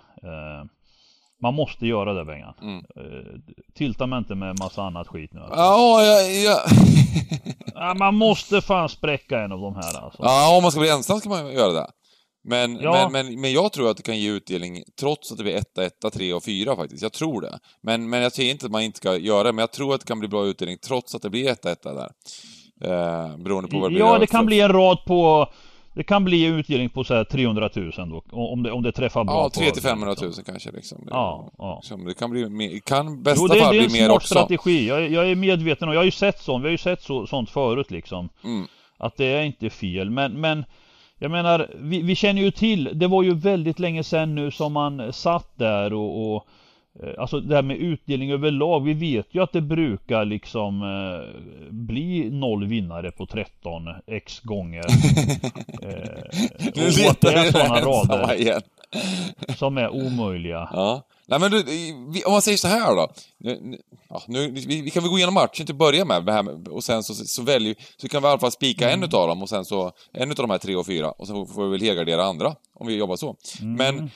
Man 1.42 1.54
måste 1.54 1.86
göra 1.86 2.12
det 2.12 2.24
Bengan. 2.24 2.54
Mm. 2.62 2.76
Eh, 2.78 3.40
tilta 3.74 4.06
mig 4.06 4.18
inte 4.18 4.34
med 4.34 4.58
massa 4.58 4.82
annat 4.82 5.08
skit 5.08 5.30
nu. 5.32 5.40
Alltså. 5.40 5.56
Ja, 5.56 6.02
ja, 6.02 6.20
ja. 6.20 6.60
ja. 7.74 7.94
Man 7.94 8.14
måste 8.14 8.60
fan 8.60 8.88
spräcka 8.88 9.40
en 9.40 9.52
av 9.52 9.60
de 9.60 9.74
här 9.74 10.04
alltså. 10.04 10.22
Ja, 10.22 10.56
om 10.56 10.62
man 10.62 10.70
ska 10.72 10.80
bli 10.80 10.90
ensam 10.90 11.20
ska 11.20 11.28
man 11.28 11.52
göra 11.52 11.72
det. 11.72 11.86
Men, 12.48 12.76
ja. 12.80 12.92
men, 12.92 13.26
men, 13.26 13.40
men 13.40 13.52
jag 13.52 13.72
tror 13.72 13.90
att 13.90 13.96
det 13.96 14.02
kan 14.02 14.18
ge 14.18 14.30
utdelning 14.30 14.82
trots 15.00 15.32
att 15.32 15.38
det 15.38 15.44
blir 15.44 15.56
1, 15.56 15.78
1, 15.78 16.12
3 16.12 16.32
och 16.32 16.44
4 16.44 16.76
faktiskt. 16.76 17.02
Jag 17.02 17.12
tror 17.12 17.40
det. 17.40 17.58
Men, 17.82 18.10
men 18.10 18.22
jag 18.22 18.32
säger 18.32 18.50
inte 18.50 18.66
att 18.66 18.72
man 18.72 18.82
inte 18.82 18.96
ska 18.96 19.16
göra 19.16 19.42
det, 19.42 19.52
men 19.52 19.62
jag 19.62 19.72
tror 19.72 19.94
att 19.94 20.00
det 20.00 20.06
kan 20.06 20.18
bli 20.18 20.28
bra 20.28 20.46
utdelning 20.46 20.78
trots 20.78 21.14
att 21.14 21.22
det 21.22 21.30
blir 21.30 21.50
1, 21.50 21.66
1 21.66 21.82
där. 21.82 22.10
Eh, 22.84 23.36
beroende 23.36 23.70
på 23.70 23.78
vad 23.78 23.90
det 23.90 23.94
blir. 23.94 24.04
Ja, 24.04 24.18
det 24.18 24.26
kan 24.26 24.46
bli 24.46 24.60
en 24.60 24.72
rad 24.72 24.98
på 25.06 25.48
det 25.96 26.02
kan 26.02 26.24
bli 26.24 26.44
utdelning 26.44 26.88
på 26.88 27.04
så 27.04 27.14
här 27.14 27.24
300 27.24 27.70
000 27.74 27.92
då, 27.96 28.22
om 28.30 28.62
det, 28.62 28.72
om 28.72 28.82
det 28.82 28.92
träffar 28.92 29.24
bra. 29.24 29.34
Ja, 29.34 29.50
3 29.50 29.70
till 29.70 29.82
500 29.82 30.14
000 30.20 30.26
liksom. 30.26 30.44
kanske 30.44 30.70
liksom. 30.70 31.08
Ja, 31.10 31.50
ja. 31.58 31.82
Det 32.06 32.14
kan 32.14 32.30
bli 32.30 32.48
mer, 32.48 32.78
kan 32.78 33.22
bästa 33.22 33.40
jo, 33.42 33.54
det, 33.54 33.60
fall 33.60 33.70
bli 33.70 33.88
mer 33.88 33.88
också. 33.88 33.94
det 33.98 34.00
är 34.00 34.10
en 34.10 34.16
smart 34.16 34.22
strategi. 34.22 34.88
Jag, 34.88 35.10
jag, 35.10 35.30
är 35.30 35.34
medveten 35.34 35.88
och 35.88 35.94
jag 35.94 36.00
har 36.00 36.04
ju 36.04 36.10
sett 36.10 36.40
sånt, 36.40 36.64
vi 36.64 36.66
har 36.66 36.72
ju 36.72 36.78
sett 36.78 37.02
så, 37.02 37.26
sånt 37.26 37.50
förut 37.50 37.90
liksom. 37.90 38.28
Mm. 38.44 38.66
Att 38.98 39.16
det 39.16 39.24
är 39.24 39.42
inte 39.42 39.70
fel, 39.70 40.10
men, 40.10 40.32
men 40.32 40.64
jag 41.18 41.30
menar, 41.30 41.70
vi, 41.80 42.02
vi, 42.02 42.14
känner 42.14 42.42
ju 42.42 42.50
till, 42.50 42.90
det 42.94 43.06
var 43.06 43.22
ju 43.22 43.34
väldigt 43.34 43.78
länge 43.78 44.04
sedan 44.04 44.34
nu 44.34 44.50
som 44.50 44.72
man 44.72 45.12
satt 45.12 45.58
där 45.58 45.92
och, 45.92 46.36
och 46.36 46.46
Alltså 47.18 47.40
det 47.40 47.54
här 47.54 47.62
med 47.62 47.76
utdelning 47.76 48.30
överlag, 48.30 48.84
vi 48.84 48.94
vet 48.94 49.26
ju 49.30 49.42
att 49.42 49.52
det 49.52 49.60
brukar 49.60 50.24
liksom 50.24 50.82
eh, 50.82 51.40
bli 51.70 52.30
noll 52.30 52.66
vinnare 52.66 53.10
på 53.10 53.26
13 53.26 53.82
x 54.06 54.40
gånger. 54.40 54.84
eh, 55.82 56.22
nu 56.74 56.90
letar 56.90 57.44
du 57.44 57.52
sådana 57.52 57.80
rader 57.80 58.34
igen. 58.34 58.62
som 59.56 59.78
är 59.78 59.88
omöjliga. 59.88 60.68
Ja. 60.72 61.02
Nej 61.28 61.40
men 61.40 61.50
du, 61.50 61.58
om 62.26 62.32
man 62.32 62.42
säger 62.42 62.58
så 62.58 62.68
här 62.68 62.96
då. 62.96 63.08
Nu, 63.38 63.78
ja, 64.08 64.22
nu, 64.26 64.50
vi, 64.50 64.82
vi, 64.82 64.90
kan 64.90 65.02
väl 65.02 65.10
gå 65.10 65.16
igenom 65.16 65.34
matchen 65.34 65.66
till 65.66 65.74
att 65.74 65.78
börja 65.78 66.04
med, 66.04 66.24
med 66.24 66.68
och 66.68 66.84
sen 66.84 67.02
så, 67.02 67.14
så 67.14 67.42
väljer 67.42 67.74
så 67.96 68.08
kan 68.08 68.22
vi 68.22 68.28
i 68.28 68.30
alla 68.30 68.38
fall 68.38 68.52
spika 68.52 68.84
mm. 68.84 68.98
en 68.98 69.08
utav 69.08 69.28
dem 69.28 69.42
och 69.42 69.48
sen 69.48 69.64
så, 69.64 69.92
en 70.12 70.30
utav 70.30 70.42
de 70.42 70.50
här 70.50 70.58
tre 70.58 70.76
och 70.76 70.86
fyra 70.86 71.10
och 71.10 71.26
sen 71.26 71.46
får 71.46 71.64
vi 71.64 71.70
väl 71.70 71.82
helgardera 71.82 72.24
andra, 72.24 72.54
om 72.74 72.86
vi 72.86 72.96
jobbar 72.96 73.16
så. 73.16 73.36
Mm. 73.60 73.74
Men 73.74 74.10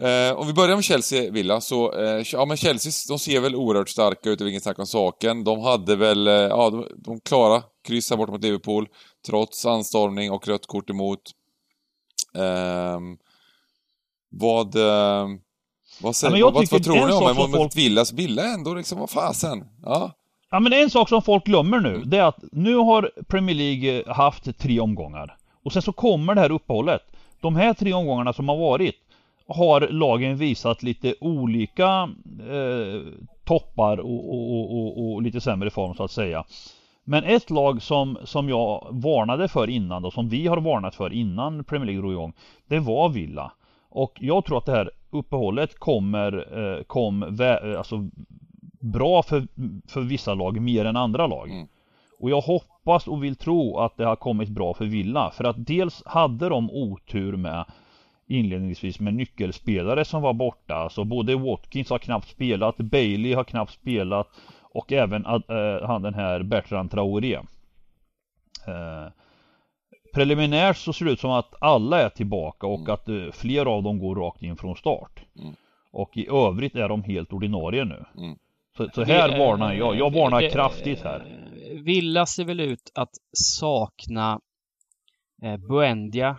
Eh, 0.00 0.38
om 0.38 0.46
vi 0.46 0.52
börjar 0.52 0.76
med 0.76 0.84
Chelsea-Villa 0.84 1.60
så, 1.60 1.92
eh, 1.92 2.22
ja 2.32 2.44
men 2.44 2.56
Chelsea, 2.56 2.92
de 3.08 3.18
ser 3.18 3.40
väl 3.40 3.56
oerhört 3.56 3.88
starka 3.88 4.30
ut, 4.30 4.40
vilket 4.40 4.62
snack 4.62 4.78
om 4.78 4.86
saken. 4.86 5.44
De 5.44 5.60
hade 5.60 5.96
väl, 5.96 6.26
eh, 6.26 6.34
ja, 6.34 6.70
de, 6.70 6.86
de 6.96 7.20
klara 7.20 7.62
kryssa 7.84 8.16
bort 8.16 8.28
mot 8.30 8.42
Liverpool, 8.42 8.88
trots 9.26 9.66
anstormning 9.66 10.30
och 10.30 10.48
rött 10.48 10.66
kort 10.66 10.90
emot. 10.90 11.20
Ehm, 12.34 13.16
vad... 14.30 14.76
Ehm, 14.76 15.40
vad, 16.00 16.16
säger, 16.16 16.36
ja, 16.36 16.50
vad, 16.50 16.70
vad 16.70 16.84
tror 16.84 16.94
ni 16.94 17.12
om 17.12 17.26
det? 17.26 17.34
Mot 17.34 17.50
folk... 17.50 17.76
Villas 17.76 18.12
Villa 18.12 18.44
ändå 18.44 18.74
liksom, 18.74 18.98
vad 18.98 19.10
fasen? 19.10 19.64
Ja. 19.82 20.12
Ja 20.50 20.60
men 20.60 20.72
en 20.72 20.90
sak 20.90 21.08
som 21.08 21.22
folk 21.22 21.44
glömmer 21.44 21.80
nu, 21.80 22.02
det 22.04 22.18
är 22.18 22.22
att 22.22 22.44
nu 22.52 22.76
har 22.76 23.10
Premier 23.28 23.56
League 23.56 24.12
haft 24.12 24.58
tre 24.58 24.80
omgångar. 24.80 25.36
Och 25.64 25.72
sen 25.72 25.82
så 25.82 25.92
kommer 25.92 26.34
det 26.34 26.40
här 26.40 26.52
uppehållet. 26.52 27.02
De 27.40 27.56
här 27.56 27.74
tre 27.74 27.92
omgångarna 27.92 28.32
som 28.32 28.48
har 28.48 28.56
varit 28.56 28.94
har 29.52 29.80
lagen 29.80 30.36
visat 30.36 30.82
lite 30.82 31.14
olika 31.20 32.10
eh, 32.50 33.00
toppar 33.44 33.98
och, 34.00 34.28
och, 34.28 34.78
och, 34.78 35.14
och, 35.14 35.22
lite 35.22 35.40
sämre 35.40 35.70
form 35.70 35.94
så 35.94 36.04
att 36.04 36.10
säga. 36.10 36.44
Men 37.04 37.24
ett 37.24 37.50
lag 37.50 37.82
som, 37.82 38.18
som 38.24 38.48
jag 38.48 38.86
varnade 38.90 39.48
för 39.48 39.70
innan 39.70 40.04
och 40.04 40.12
som 40.12 40.28
vi 40.28 40.46
har 40.46 40.56
varnat 40.56 40.94
för 40.94 41.12
innan 41.12 41.64
Premier 41.64 41.86
League 41.86 42.00
drog 42.00 42.12
igång. 42.12 42.32
Det 42.66 42.78
var 42.78 43.08
Villa. 43.08 43.52
Och 43.90 44.12
jag 44.20 44.44
tror 44.44 44.58
att 44.58 44.66
det 44.66 44.72
här 44.72 44.90
uppehållet 45.10 45.78
kommer, 45.78 46.32
eh, 46.58 46.82
kom 46.82 47.24
vä- 47.24 47.76
alltså, 47.76 48.08
bra 48.80 49.22
för, 49.22 49.46
för 49.86 50.00
vissa 50.00 50.34
lag 50.34 50.60
mer 50.60 50.84
än 50.84 50.96
andra 50.96 51.26
lag. 51.26 51.50
Mm. 51.50 51.66
Och 52.20 52.30
jag 52.30 52.40
hoppas 52.40 53.08
och 53.08 53.24
vill 53.24 53.36
tro 53.36 53.78
att 53.78 53.96
det 53.96 54.04
har 54.04 54.16
kommit 54.16 54.48
bra 54.48 54.74
för 54.74 54.84
Villa. 54.84 55.30
För 55.30 55.44
att 55.44 55.66
dels 55.66 56.02
hade 56.06 56.48
de 56.48 56.70
otur 56.70 57.36
med 57.36 57.64
inledningsvis 58.32 59.00
med 59.00 59.14
nyckelspelare 59.14 60.04
som 60.04 60.22
var 60.22 60.32
borta. 60.32 60.74
Alltså 60.74 61.04
både 61.04 61.36
Watkins 61.36 61.90
har 61.90 61.98
knappt 61.98 62.28
spelat, 62.28 62.76
Bailey 62.76 63.34
har 63.34 63.44
knappt 63.44 63.72
spelat 63.72 64.28
och 64.62 64.92
även 64.92 65.26
äh, 65.26 65.86
han 65.86 66.02
den 66.02 66.14
här 66.14 66.42
Bertrand 66.42 66.90
Traoré. 66.90 67.34
Äh, 68.66 69.12
preliminärt 70.14 70.76
så 70.76 70.92
ser 70.92 71.04
det 71.04 71.12
ut 71.12 71.20
som 71.20 71.30
att 71.30 71.54
alla 71.60 72.00
är 72.00 72.08
tillbaka 72.08 72.66
och 72.66 72.80
mm. 72.80 72.94
att 72.94 73.08
äh, 73.08 73.32
flera 73.32 73.70
av 73.70 73.82
dem 73.82 73.98
går 73.98 74.16
rakt 74.16 74.42
in 74.42 74.56
från 74.56 74.76
start. 74.76 75.20
Mm. 75.38 75.54
Och 75.92 76.16
i 76.16 76.28
övrigt 76.28 76.74
är 76.74 76.88
de 76.88 77.02
helt 77.02 77.32
ordinarie 77.32 77.84
nu. 77.84 78.04
Mm. 78.16 78.38
Så, 78.76 78.88
så, 78.94 79.04
här 79.04 79.38
varnar 79.38 79.74
jag. 79.74 79.96
Jag 79.96 80.12
varnar 80.12 80.50
kraftigt 80.50 81.00
här. 81.00 81.48
Villa 81.84 82.26
ser 82.26 82.44
väl 82.44 82.60
ut 82.60 82.92
att 82.94 83.10
sakna 83.32 84.40
eh, 85.42 85.56
Buendia 85.56 86.36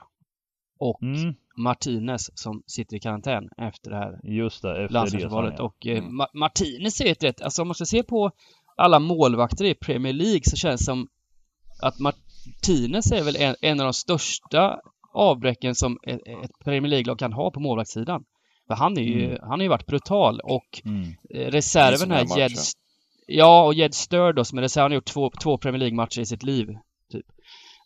och 0.80 1.04
mm. 1.04 1.36
Martinez 1.58 2.30
som 2.34 2.64
sitter 2.68 2.98
i 2.98 3.00
karantän 3.00 3.50
efter 3.58 3.90
det 3.92 3.98
här 3.98 4.20
Just 4.24 4.62
det, 4.62 4.84
efter 4.84 4.94
landslagsvalet. 4.94 5.54
Ja. 5.58 5.64
Och 5.64 5.88
eh, 5.88 5.98
mm. 5.98 6.16
Ma 6.16 6.28
Martinez 6.34 7.02
är 7.02 7.12
ett 7.12 7.24
rätt, 7.24 7.42
alltså 7.42 7.62
om 7.62 7.68
man 7.68 7.76
ska 7.76 7.86
se 7.86 8.04
på 8.04 8.32
alla 8.78 9.00
målvakter 9.00 9.66
i 9.66 9.76
Premier 9.76 10.14
League 10.14 10.42
så 10.44 10.56
känns 10.56 10.82
det 10.82 10.86
som 10.86 11.08
att 11.82 12.00
Martinez 12.00 13.12
är 13.12 13.24
väl 13.24 13.36
en, 13.36 13.56
en 13.62 13.80
av 13.80 13.84
de 13.84 13.94
största 13.94 14.80
avbräcken 15.14 15.76
som 15.76 16.00
ett, 16.08 16.20
ett 16.44 16.60
Premier 16.64 16.90
League-lag 16.90 17.20
kan 17.20 17.34
ha 17.34 17.52
på 17.52 17.60
målvaktssidan. 17.60 18.24
För 18.68 18.76
han 18.76 18.98
är 18.98 19.02
ju, 19.02 19.26
mm. 19.26 19.38
han 19.42 19.52
har 19.52 19.62
ju 19.62 19.68
varit 19.68 19.86
brutal 19.86 20.40
och 20.40 20.82
mm. 20.86 21.04
Eh, 21.30 21.52
reserven 21.52 22.12
här, 22.12 22.38
Jed, 22.38 22.52
ja 23.28 23.66
och 23.66 23.74
Jed 23.74 23.94
Stör 23.94 24.34
då 24.34 24.46
som 24.46 24.58
är 24.58 24.62
reserv, 24.62 24.82
han 24.82 24.92
har 24.92 24.96
gjort 24.96 25.06
två, 25.06 25.32
två 25.44 25.58
Premier 25.58 25.80
League-matcher 25.80 26.22
i 26.22 26.26
sitt 26.26 26.44
liv. 26.44 26.68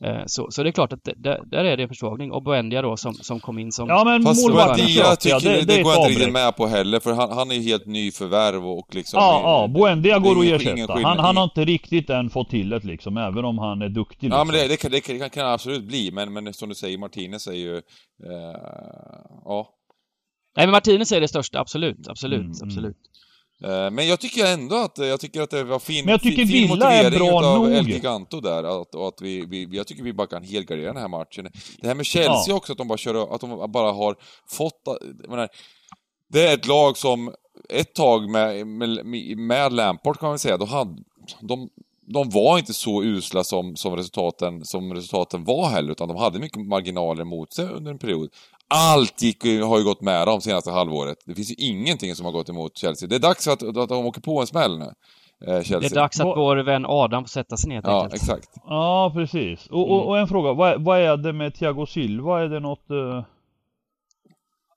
Eh, 0.04 0.24
så, 0.26 0.52
så 0.52 0.64
det 0.64 0.70
är 0.70 0.72
klart 0.72 0.94
att 0.94 1.04
det, 1.04 1.42
där 1.46 1.66
är 1.66 1.78
det 1.78 1.84
en 1.84 1.90
försvagning. 1.90 2.32
Och 2.32 2.44
Buendia 2.44 2.82
då 2.82 2.98
som, 2.98 3.14
som 3.14 3.40
kom 3.40 3.60
in 3.60 3.72
som... 3.72 3.90
Ja 3.90 4.04
men 4.04 4.24
Fast 4.24 4.48
Buendia 4.48 5.16
tycker 5.16 5.36
ja, 5.36 5.40
det, 5.40 5.50
det, 5.50 5.66
det 5.66 5.84
går 5.84 5.94
jag 5.94 6.02
inte 6.02 6.20
riktigt 6.20 6.34
med 6.34 6.56
på 6.56 6.68
heller 6.68 7.00
för 7.00 7.14
han, 7.14 7.32
han 7.32 7.52
är 7.52 7.62
helt 7.62 7.86
ny 7.86 8.12
förvärv 8.12 8.68
och 8.68 8.96
liksom... 8.96 9.18
Ja, 9.20 9.42
ja, 9.44 9.68
Buendia 9.68 10.20
går 10.20 10.40
att 10.40 10.62
ersätta. 10.62 10.94
Han, 10.94 11.20
han 11.20 11.38
har 11.38 11.44
inte 11.44 11.66
riktigt 11.66 12.10
än 12.10 12.30
fått 12.30 12.50
till 12.50 12.70
det 12.70 12.84
liksom, 12.84 13.18
även 13.18 13.46
om 13.46 13.58
han 13.58 13.82
är 13.82 13.90
duktig 13.90 14.24
liksom. 14.24 14.38
Ja 14.38 14.44
men 14.44 14.56
det, 14.56 14.68
det, 14.68 14.78
kan, 14.78 14.92
det 14.92 15.02
kan, 15.02 15.30
kan 15.30 15.48
absolut 15.48 15.84
bli, 15.84 16.12
men, 16.12 16.34
men 16.34 16.54
som 16.54 16.70
du 16.70 16.76
säger, 16.76 16.98
Martinez 16.98 17.48
är 17.48 17.52
ju... 17.52 17.76
Eh, 17.78 17.82
ja. 19.46 19.70
Nej 20.58 20.66
men 20.66 20.72
Martinez 20.72 21.12
är 21.12 21.22
det 21.22 21.28
största, 21.28 21.60
absolut, 21.60 22.08
absolut, 22.08 22.40
mm, 22.40 22.52
mm. 22.52 22.68
absolut. 22.68 22.96
Eh, 22.96 23.27
men 23.92 24.08
jag 24.08 24.20
tycker 24.20 24.46
ändå 24.46 24.76
att, 24.76 24.98
jag 24.98 25.20
tycker 25.20 25.42
att 25.42 25.50
det 25.50 25.64
var 25.64 25.80
fin, 25.80 26.06
men 26.06 26.12
jag 26.12 26.22
tycker 26.22 26.38
fin, 26.38 26.48
fin 26.48 26.70
Villa 26.70 26.94
är 26.94 27.12
bra 27.12 27.46
av. 27.46 27.74
El 27.74 27.90
Giganto 27.90 28.42
där. 28.42 28.82
Att, 28.82 28.96
och 28.96 29.08
att 29.08 29.22
vi, 29.22 29.46
vi, 29.46 29.68
jag 29.72 29.88
tycker 29.88 30.04
vi 30.04 30.14
bara 30.14 30.28
kan 30.28 30.44
helgardera 30.44 30.94
den 30.94 31.02
här 31.02 31.08
matchen. 31.08 31.48
Det 31.82 31.88
här 31.88 31.96
med 31.96 32.06
Chelsea 32.06 32.44
ja. 32.48 32.56
också, 32.56 32.72
att 32.72 32.78
de 32.78 32.88
bara 32.88 32.98
kör, 32.98 33.36
att 33.36 33.42
de 33.42 33.72
bara 33.72 33.92
har 33.92 34.16
fått, 34.48 34.88
menar, 35.28 35.50
det 36.30 36.48
är 36.48 36.54
ett 36.54 36.68
lag 36.68 36.98
som 36.98 37.34
ett 37.70 37.94
tag 37.94 38.30
med, 38.30 38.68
med, 38.68 39.06
med 39.38 39.74
Lampard 39.74 40.20
kan 40.20 40.30
man 40.30 40.40
säga, 40.40 40.58
då 40.58 40.66
hade, 40.66 41.04
de, 41.42 41.70
de 42.06 42.30
var 42.30 42.58
inte 42.58 42.74
så 42.74 43.04
usla 43.04 43.44
som, 43.44 43.76
som, 43.76 43.96
resultaten, 43.96 44.66
som 44.66 44.94
resultaten 44.94 45.44
var 45.44 45.70
heller, 45.70 45.92
utan 45.92 46.08
de 46.08 46.18
hade 46.18 46.40
mycket 46.40 46.68
marginaler 46.68 47.24
mot 47.24 47.54
sig 47.54 47.66
under 47.66 47.92
en 47.92 47.98
period. 47.98 48.30
Allt 48.70 49.22
gick, 49.22 49.44
har 49.44 49.78
ju 49.78 49.84
gått 49.84 50.02
med 50.02 50.28
dem 50.28 50.42
senaste 50.42 50.72
halvåret. 50.72 51.18
Det 51.26 51.36
finns 51.36 51.52
ju 51.52 51.56
ingenting 51.58 52.16
som 52.16 52.26
har 52.26 52.32
gått 52.32 52.50
emot 52.50 52.78
Chelsea. 52.78 53.10
Det 53.10 53.16
är 53.16 53.20
dags 53.20 53.48
att, 53.48 53.64
att 53.64 53.90
de 53.90 54.06
åker 54.06 54.22
på 54.22 54.42
en 54.42 54.48
smäll 54.48 54.80
nu. 54.80 54.94
Eh, 55.46 55.64
Chelsea. 55.64 55.80
Det 55.80 55.86
är 55.86 55.96
dags 55.96 56.20
att 56.20 56.26
vår 56.26 56.58
vän 56.58 56.86
Adam 56.88 57.24
får 57.24 57.30
sätta 57.30 57.58
sig 57.58 57.70
ner 57.70 57.82
Ja, 57.84 58.04
enkelt. 58.04 58.22
exakt. 58.22 58.50
Ja, 58.66 59.12
precis. 59.14 59.68
Och, 59.68 59.92
och, 59.92 60.08
och 60.08 60.20
en 60.20 60.28
fråga. 60.28 60.54
Vad, 60.54 60.84
vad, 60.84 61.00
är 61.00 61.18
det 61.18 61.34
med 61.34 61.56
Thiago 61.56 61.86
Silva? 61.86 62.42
Är 62.42 62.50
det 62.50 62.60
något... 62.60 62.92
Uh... 62.92 63.24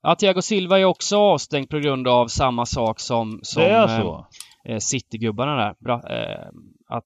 Ja, 0.02 0.14
Thiago 0.14 0.42
Silva 0.42 0.78
är 0.78 0.84
också 0.84 1.16
avstängd 1.16 1.68
på 1.68 1.78
grund 1.78 2.08
av 2.08 2.28
samma 2.28 2.66
sak 2.66 3.00
som, 3.00 3.40
som 3.42 3.62
det 3.62 3.68
är 3.68 4.00
så. 4.00 4.26
Eh, 4.64 4.78
Citygubbarna 4.78 5.56
där. 5.56 5.74
Bra, 5.78 5.94
eh, 5.94 6.48
att 6.88 7.04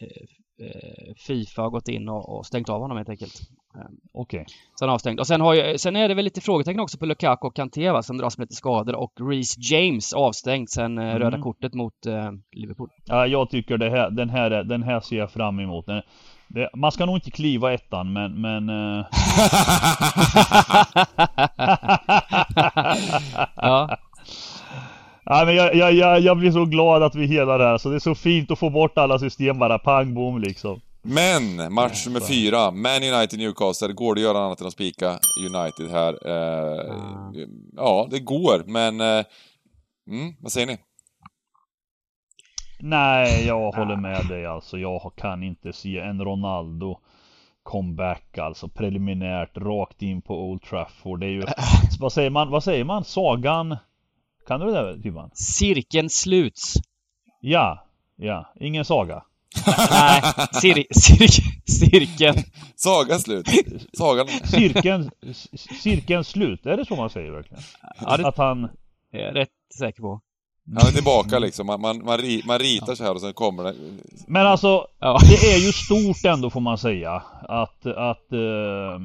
eh, 0.00 0.66
eh, 0.66 1.14
Fifa 1.26 1.62
har 1.62 1.70
gått 1.70 1.88
in 1.88 2.08
och, 2.08 2.38
och 2.38 2.46
stängt 2.46 2.68
av 2.68 2.80
honom 2.80 2.96
helt 2.96 3.08
enkelt. 3.08 3.40
Ehm, 3.74 3.96
okej. 4.12 4.44
Okay. 4.80 4.88
Är 4.88 4.92
avstängd. 4.92 5.20
Och 5.20 5.26
sen, 5.26 5.40
har 5.40 5.54
ju, 5.54 5.78
sen 5.78 5.96
är 5.96 6.08
det 6.08 6.14
väl 6.14 6.24
lite 6.24 6.40
frågetecken 6.40 6.80
också 6.80 6.98
på 6.98 7.06
Lukaku 7.06 7.46
och 7.46 7.56
Kanté 7.56 7.90
va, 7.90 8.02
som 8.02 8.18
dras 8.18 8.38
med 8.38 8.44
lite 8.44 8.54
skador 8.54 8.94
och 8.94 9.12
Reece 9.30 9.56
James 9.58 10.12
avstängd 10.12 10.70
sen 10.70 10.98
eh, 10.98 11.04
mm. 11.04 11.18
röda 11.18 11.42
kortet 11.42 11.74
mot 11.74 12.06
eh, 12.06 12.30
Liverpool. 12.52 12.88
Ja, 13.04 13.26
jag 13.26 13.50
tycker 13.50 13.78
det 13.78 13.90
här, 13.90 14.10
den 14.10 14.30
här, 14.30 14.50
den 14.50 14.82
här 14.82 15.00
ser 15.00 15.16
jag 15.16 15.30
fram 15.30 15.60
emot. 15.60 15.86
Den, 15.86 16.02
det, 16.48 16.70
man 16.74 16.92
ska 16.92 17.06
nog 17.06 17.16
inte 17.16 17.30
kliva 17.30 17.72
ettan 17.72 18.12
men, 18.12 18.40
men... 18.40 18.70
Uh... 18.70 19.06
ja. 23.56 23.98
Ja, 25.26 25.42
men 25.44 25.54
jag, 25.54 25.74
jag, 25.74 25.92
jag, 25.92 26.20
jag 26.20 26.38
blir 26.38 26.50
så 26.50 26.64
glad 26.64 27.02
att 27.02 27.14
vi 27.14 27.26
helar 27.26 27.58
det 27.58 27.64
här 27.64 27.78
så 27.78 27.88
det 27.88 27.94
är 27.94 27.98
så 27.98 28.14
fint 28.14 28.50
att 28.50 28.58
få 28.58 28.70
bort 28.70 28.98
alla 28.98 29.18
system 29.18 29.58
bara 29.58 29.78
pang 29.78 30.14
bom 30.14 30.40
liksom. 30.40 30.80
Men, 31.06 31.74
match 31.74 32.06
nummer 32.06 32.20
fyra, 32.20 32.70
Man 32.70 33.02
United 33.14 33.38
Newcastle, 33.38 33.92
går 33.92 34.14
det 34.14 34.20
att 34.20 34.22
göra 34.22 34.44
annat 34.44 34.60
än 34.60 34.66
att 34.66 34.72
spika 34.72 35.18
United 35.54 35.90
här? 35.90 36.26
Eh, 36.26 36.90
mm. 36.90 37.50
Ja, 37.76 38.08
det 38.10 38.20
går, 38.20 38.64
men... 38.66 39.00
Eh, 39.00 39.24
mm, 40.10 40.34
vad 40.40 40.52
säger 40.52 40.66
ni? 40.66 40.78
Nej, 42.78 43.46
jag 43.46 43.72
håller 43.72 43.96
med 43.96 44.26
dig 44.28 44.46
alltså. 44.46 44.78
Jag 44.78 45.12
kan 45.16 45.42
inte 45.42 45.72
se 45.72 45.98
en 45.98 46.24
Ronaldo 46.24 46.98
comeback 47.62 48.38
alltså 48.38 48.68
preliminärt 48.68 49.56
rakt 49.56 50.02
in 50.02 50.22
på 50.22 50.42
Old 50.42 50.62
Trafford. 50.62 51.20
Det 51.20 51.26
är 51.26 51.30
ju, 51.30 51.42
vad 52.00 52.12
säger 52.12 52.30
man, 52.30 52.50
vad 52.50 52.64
säger 52.64 52.84
man? 52.84 53.04
Sagan? 53.04 53.76
Kan 54.46 54.60
du 54.60 54.66
det 54.66 54.72
där 54.72 55.02
Timman? 55.02 55.30
Cirkeln 55.34 56.10
sluts. 56.10 56.74
Ja, 57.40 57.86
ja, 58.16 58.52
ingen 58.60 58.84
saga. 58.84 59.24
Nej, 59.90 60.22
cir 60.52 60.86
cir 60.90 61.28
cirkeln. 61.66 62.36
Saga 62.76 63.18
slut. 63.18 63.48
Sagan. 63.92 64.26
Cirkeln, 64.44 65.10
cirkeln 65.82 66.24
slut. 66.24 66.66
Är 66.66 66.76
det 66.76 66.86
så 66.86 66.96
man 66.96 67.10
säger 67.10 67.30
verkligen? 67.30 67.62
Ja, 68.00 68.16
det, 68.16 68.28
att 68.28 68.38
han... 68.38 68.68
Jag 69.10 69.22
är 69.22 69.32
rätt 69.32 69.48
säker 69.78 70.02
på. 70.02 70.20
Han 70.66 70.88
är 70.88 70.92
tillbaka 70.92 71.38
liksom. 71.38 71.66
Man, 71.66 71.80
man, 71.80 72.04
man, 72.04 72.20
man 72.46 72.58
ritar 72.58 72.94
så 72.94 73.04
här 73.04 73.14
och 73.14 73.20
sen 73.20 73.32
kommer 73.32 73.64
det. 73.64 73.74
Men 74.26 74.46
alltså, 74.46 74.86
ja. 74.98 75.18
det 75.30 75.52
är 75.52 75.58
ju 75.66 75.72
stort 75.72 76.24
ändå 76.24 76.50
får 76.50 76.60
man 76.60 76.78
säga. 76.78 77.22
Att, 77.48 77.86
att 77.86 78.32
eh, 78.32 79.00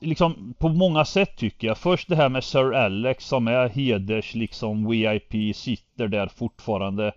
liksom 0.00 0.54
på 0.58 0.68
många 0.68 1.04
sätt 1.04 1.36
tycker 1.36 1.66
jag. 1.66 1.78
Först 1.78 2.08
det 2.08 2.16
här 2.16 2.28
med 2.28 2.44
Sir 2.44 2.74
Alex 2.74 3.24
som 3.24 3.48
är 3.48 3.68
heders 3.68 4.34
liksom 4.34 4.90
VIP 4.90 5.56
sitter 5.56 6.08
där 6.08 6.26
fortfarande 6.36 7.12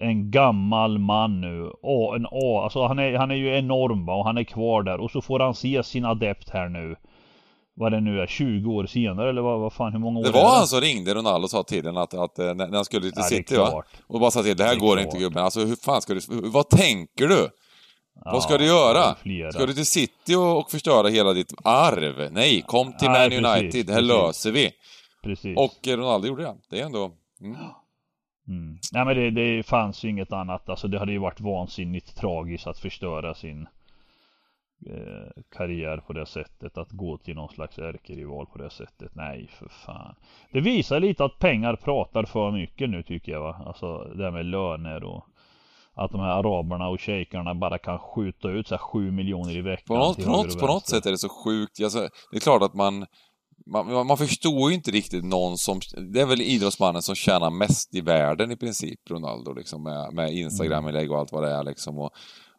en 0.00 0.30
gammal 0.30 0.98
man 0.98 1.40
nu. 1.40 1.72
A, 1.82 2.14
en 2.16 2.26
A, 2.26 2.62
alltså 2.62 2.86
han 2.86 2.98
är, 2.98 3.18
han 3.18 3.30
är 3.30 3.34
ju 3.34 3.58
enorm 3.58 4.06
va? 4.06 4.14
och 4.14 4.24
han 4.24 4.38
är 4.38 4.44
kvar 4.44 4.82
där 4.82 5.00
och 5.00 5.10
så 5.10 5.20
får 5.20 5.40
han 5.40 5.54
se 5.54 5.82
sin 5.82 6.04
adept 6.04 6.50
här 6.50 6.68
nu. 6.68 6.96
Vad 7.74 7.92
det 7.92 8.00
nu 8.00 8.20
är, 8.20 8.26
20 8.26 8.70
år 8.70 8.86
senare 8.86 9.30
eller 9.30 9.42
vad, 9.42 9.60
vad 9.60 9.72
fan, 9.72 9.92
hur 9.92 9.98
många 9.98 10.18
år 10.18 10.24
Det 10.24 10.30
var 10.30 10.56
han 10.56 10.66
som 10.66 10.80
ringde 10.80 11.14
Ronaldo 11.14 11.44
och 11.44 11.50
sa 11.50 11.62
till 11.62 11.84
den 11.84 11.96
att, 11.96 12.14
att 12.14 12.38
eh, 12.38 12.54
när 12.54 12.74
han 12.74 12.84
skulle 12.84 13.02
till 13.02 13.12
ja, 13.16 13.22
City 13.22 13.56
va? 13.56 13.82
Och 14.06 14.20
bara 14.20 14.30
sa 14.30 14.42
till 14.42 14.56
det 14.56 14.64
här 14.64 14.74
det 14.74 14.80
går 14.80 14.96
klart. 14.96 15.06
inte 15.06 15.18
gubben, 15.18 15.44
alltså 15.44 15.60
hur 15.60 15.76
fan 15.76 16.02
ska 16.02 16.14
du, 16.14 16.20
vad 16.28 16.68
tänker 16.68 17.28
du? 17.28 17.48
Ja, 18.24 18.30
vad 18.32 18.42
ska 18.42 18.58
du 18.58 18.66
göra? 18.66 19.16
Ska 19.52 19.66
du 19.66 19.74
till 19.74 19.86
City 19.86 20.34
och, 20.34 20.58
och 20.58 20.70
förstöra 20.70 21.08
hela 21.08 21.32
ditt 21.32 21.52
arv? 21.64 22.32
Nej, 22.32 22.62
kom 22.66 22.92
till 22.92 23.08
Nej, 23.08 23.40
Man 23.40 23.56
United, 23.56 23.86
det 23.86 23.92
här 23.92 24.00
precis. 24.00 24.08
löser 24.08 24.50
vi. 24.50 24.70
Precis. 25.22 25.58
Och 25.58 25.88
Ronaldo 25.88 26.28
gjorde 26.28 26.42
det. 26.42 26.54
Det 26.70 26.80
är 26.80 26.86
ändå... 26.86 27.10
Mm. 27.40 27.56
Mm. 28.50 28.78
Nej 28.92 29.04
men 29.04 29.16
det, 29.16 29.30
det 29.30 29.62
fanns 29.62 30.04
ju 30.04 30.08
inget 30.08 30.32
annat. 30.32 30.68
Alltså 30.68 30.88
det 30.88 30.98
hade 30.98 31.12
ju 31.12 31.18
varit 31.18 31.40
vansinnigt 31.40 32.16
tragiskt 32.16 32.66
att 32.66 32.78
förstöra 32.78 33.34
sin 33.34 33.66
eh, 34.86 35.42
karriär 35.56 35.96
på 36.06 36.12
det 36.12 36.26
sättet. 36.26 36.78
Att 36.78 36.90
gå 36.90 37.18
till 37.18 37.34
någon 37.34 37.48
slags 37.48 37.78
ärkerival 37.78 38.46
på 38.46 38.58
det 38.58 38.70
sättet. 38.70 39.14
Nej 39.14 39.48
för 39.58 39.68
fan. 39.68 40.14
Det 40.52 40.60
visar 40.60 41.00
lite 41.00 41.24
att 41.24 41.38
pengar 41.38 41.76
pratar 41.76 42.24
för 42.24 42.50
mycket 42.50 42.90
nu 42.90 43.02
tycker 43.02 43.32
jag 43.32 43.40
va. 43.40 43.62
Alltså 43.66 44.12
det 44.14 44.24
här 44.24 44.30
med 44.30 44.46
löner 44.46 45.04
och 45.04 45.24
att 45.94 46.10
de 46.10 46.20
här 46.20 46.30
araberna 46.30 46.88
och 46.88 47.00
shejkarna 47.00 47.54
bara 47.54 47.78
kan 47.78 47.98
skjuta 47.98 48.48
ut 48.48 48.68
så 48.68 48.74
här 48.74 48.82
7 48.82 49.10
miljoner 49.10 49.56
i 49.56 49.60
veckan 49.60 49.86
På 49.86 49.96
något, 49.96 50.24
på 50.24 50.30
något, 50.30 50.60
på 50.60 50.66
något 50.66 50.86
sätt 50.88 51.06
är 51.06 51.10
det 51.10 51.18
så 51.18 51.28
sjukt. 51.28 51.82
Alltså, 51.82 52.08
det 52.30 52.36
är 52.36 52.40
klart 52.40 52.62
att 52.62 52.74
man, 52.74 53.06
man, 53.70 54.06
man 54.06 54.18
förstår 54.18 54.70
ju 54.70 54.76
inte 54.76 54.90
riktigt 54.90 55.24
någon 55.24 55.58
som... 55.58 55.80
Det 56.12 56.20
är 56.20 56.26
väl 56.26 56.40
idrottsmannen 56.40 57.02
som 57.02 57.14
tjänar 57.14 57.50
mest 57.50 57.94
i 57.94 58.00
världen 58.00 58.50
i 58.50 58.56
princip, 58.56 59.10
Ronaldo, 59.10 59.52
liksom, 59.52 59.82
med, 59.82 60.12
med 60.12 60.32
Instagram-inlägg 60.32 61.10
och 61.10 61.18
allt 61.18 61.32
vad 61.32 61.42
det 61.42 61.50
är 61.50 61.64
liksom. 61.64 61.98
Och, 61.98 62.10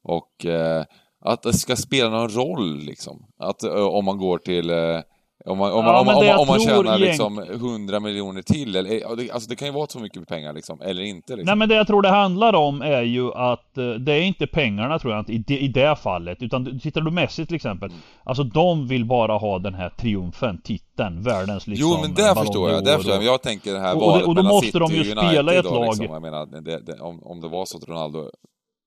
och 0.03 0.45
eh, 0.45 0.85
att 1.25 1.41
det 1.41 1.53
ska 1.53 1.75
spela 1.75 2.09
någon 2.09 2.29
roll 2.29 2.77
liksom. 2.77 3.25
Att 3.37 3.63
eh, 3.63 3.73
om 3.73 4.05
man 4.05 4.17
går 4.17 4.37
till 4.37 4.69
eh, 4.69 4.99
om 5.45 5.57
man, 5.57 5.71
om, 5.73 5.85
Ja, 5.85 5.99
om, 6.01 6.07
om, 6.07 6.23
det 6.23 6.35
om, 6.35 6.47
man 6.47 6.59
tjänar 6.59 6.83
egent- 6.83 6.99
liksom 6.99 7.39
100 7.39 7.99
miljoner 7.99 8.41
till, 8.41 8.75
eller, 8.75 9.15
det- 9.15 9.31
alltså 9.31 9.49
det 9.49 9.55
kan 9.55 9.67
ju 9.67 9.73
vara 9.73 9.87
så 9.87 9.99
mycket 9.99 10.27
pengar 10.27 10.53
liksom, 10.53 10.81
eller 10.81 11.01
inte 11.03 11.35
liksom. 11.35 11.45
Nej 11.45 11.55
men 11.55 11.69
det 11.69 11.75
jag 11.75 11.87
tror 11.87 12.01
det 12.01 12.09
handlar 12.09 12.55
om 12.55 12.81
är 12.81 13.01
ju 13.01 13.33
att 13.33 13.77
eh, 13.77 13.89
det 13.89 14.13
är 14.13 14.21
inte 14.21 14.47
pengarna 14.47 14.99
tror 14.99 15.13
jag 15.13 15.21
inte 15.21 15.33
i 15.33 15.37
det, 15.37 15.59
i 15.59 15.67
det 15.67 15.95
fallet. 15.95 16.41
Utan 16.41 16.79
tittar 16.79 17.01
du 17.01 17.11
Messi 17.11 17.45
till 17.45 17.55
exempel. 17.55 17.89
Mm. 17.89 18.01
Alltså 18.23 18.43
de 18.43 18.87
vill 18.87 19.05
bara 19.05 19.37
ha 19.37 19.59
den 19.59 19.73
här 19.73 19.89
triumfen, 19.89 20.61
titeln, 20.61 21.21
världens 21.21 21.67
liksom 21.67 21.89
jo, 21.91 21.97
men 22.01 22.13
det 22.13 22.21
Ballon 22.21 22.35
förstår 22.45 22.69
jag. 22.71 22.83
Det 22.85 22.91
förstår 22.95 23.11
jag. 23.11 23.17
och- 23.17 23.23
Men 23.23 23.31
jag 23.31 23.41
tänker 23.41 23.73
det 23.73 23.79
här 23.79 23.95
Och- 23.95 24.01
och 24.01 24.07
det- 24.07 24.11
valet 24.11 24.27
och 24.27 24.35
då 24.35 24.43
mellan 24.43 24.55
måste 24.55 24.65
City 24.67 24.79
de 24.79 24.91
ju 24.93 24.99
och 24.99 25.05
United 25.05 25.29
spela 25.29 25.53
i 25.53 25.57
ett 25.57 25.63
då, 25.63 25.73
lag. 25.73 25.85
Liksom. 25.85 26.05
Jag 26.05 26.21
menar, 26.21 26.45
det, 26.61 26.79
det, 26.85 26.99
om, 27.01 27.23
om 27.23 27.41
det 27.41 27.47
var 27.47 27.65
så 27.65 27.77
att 27.77 27.87
Ronaldo 27.89 28.29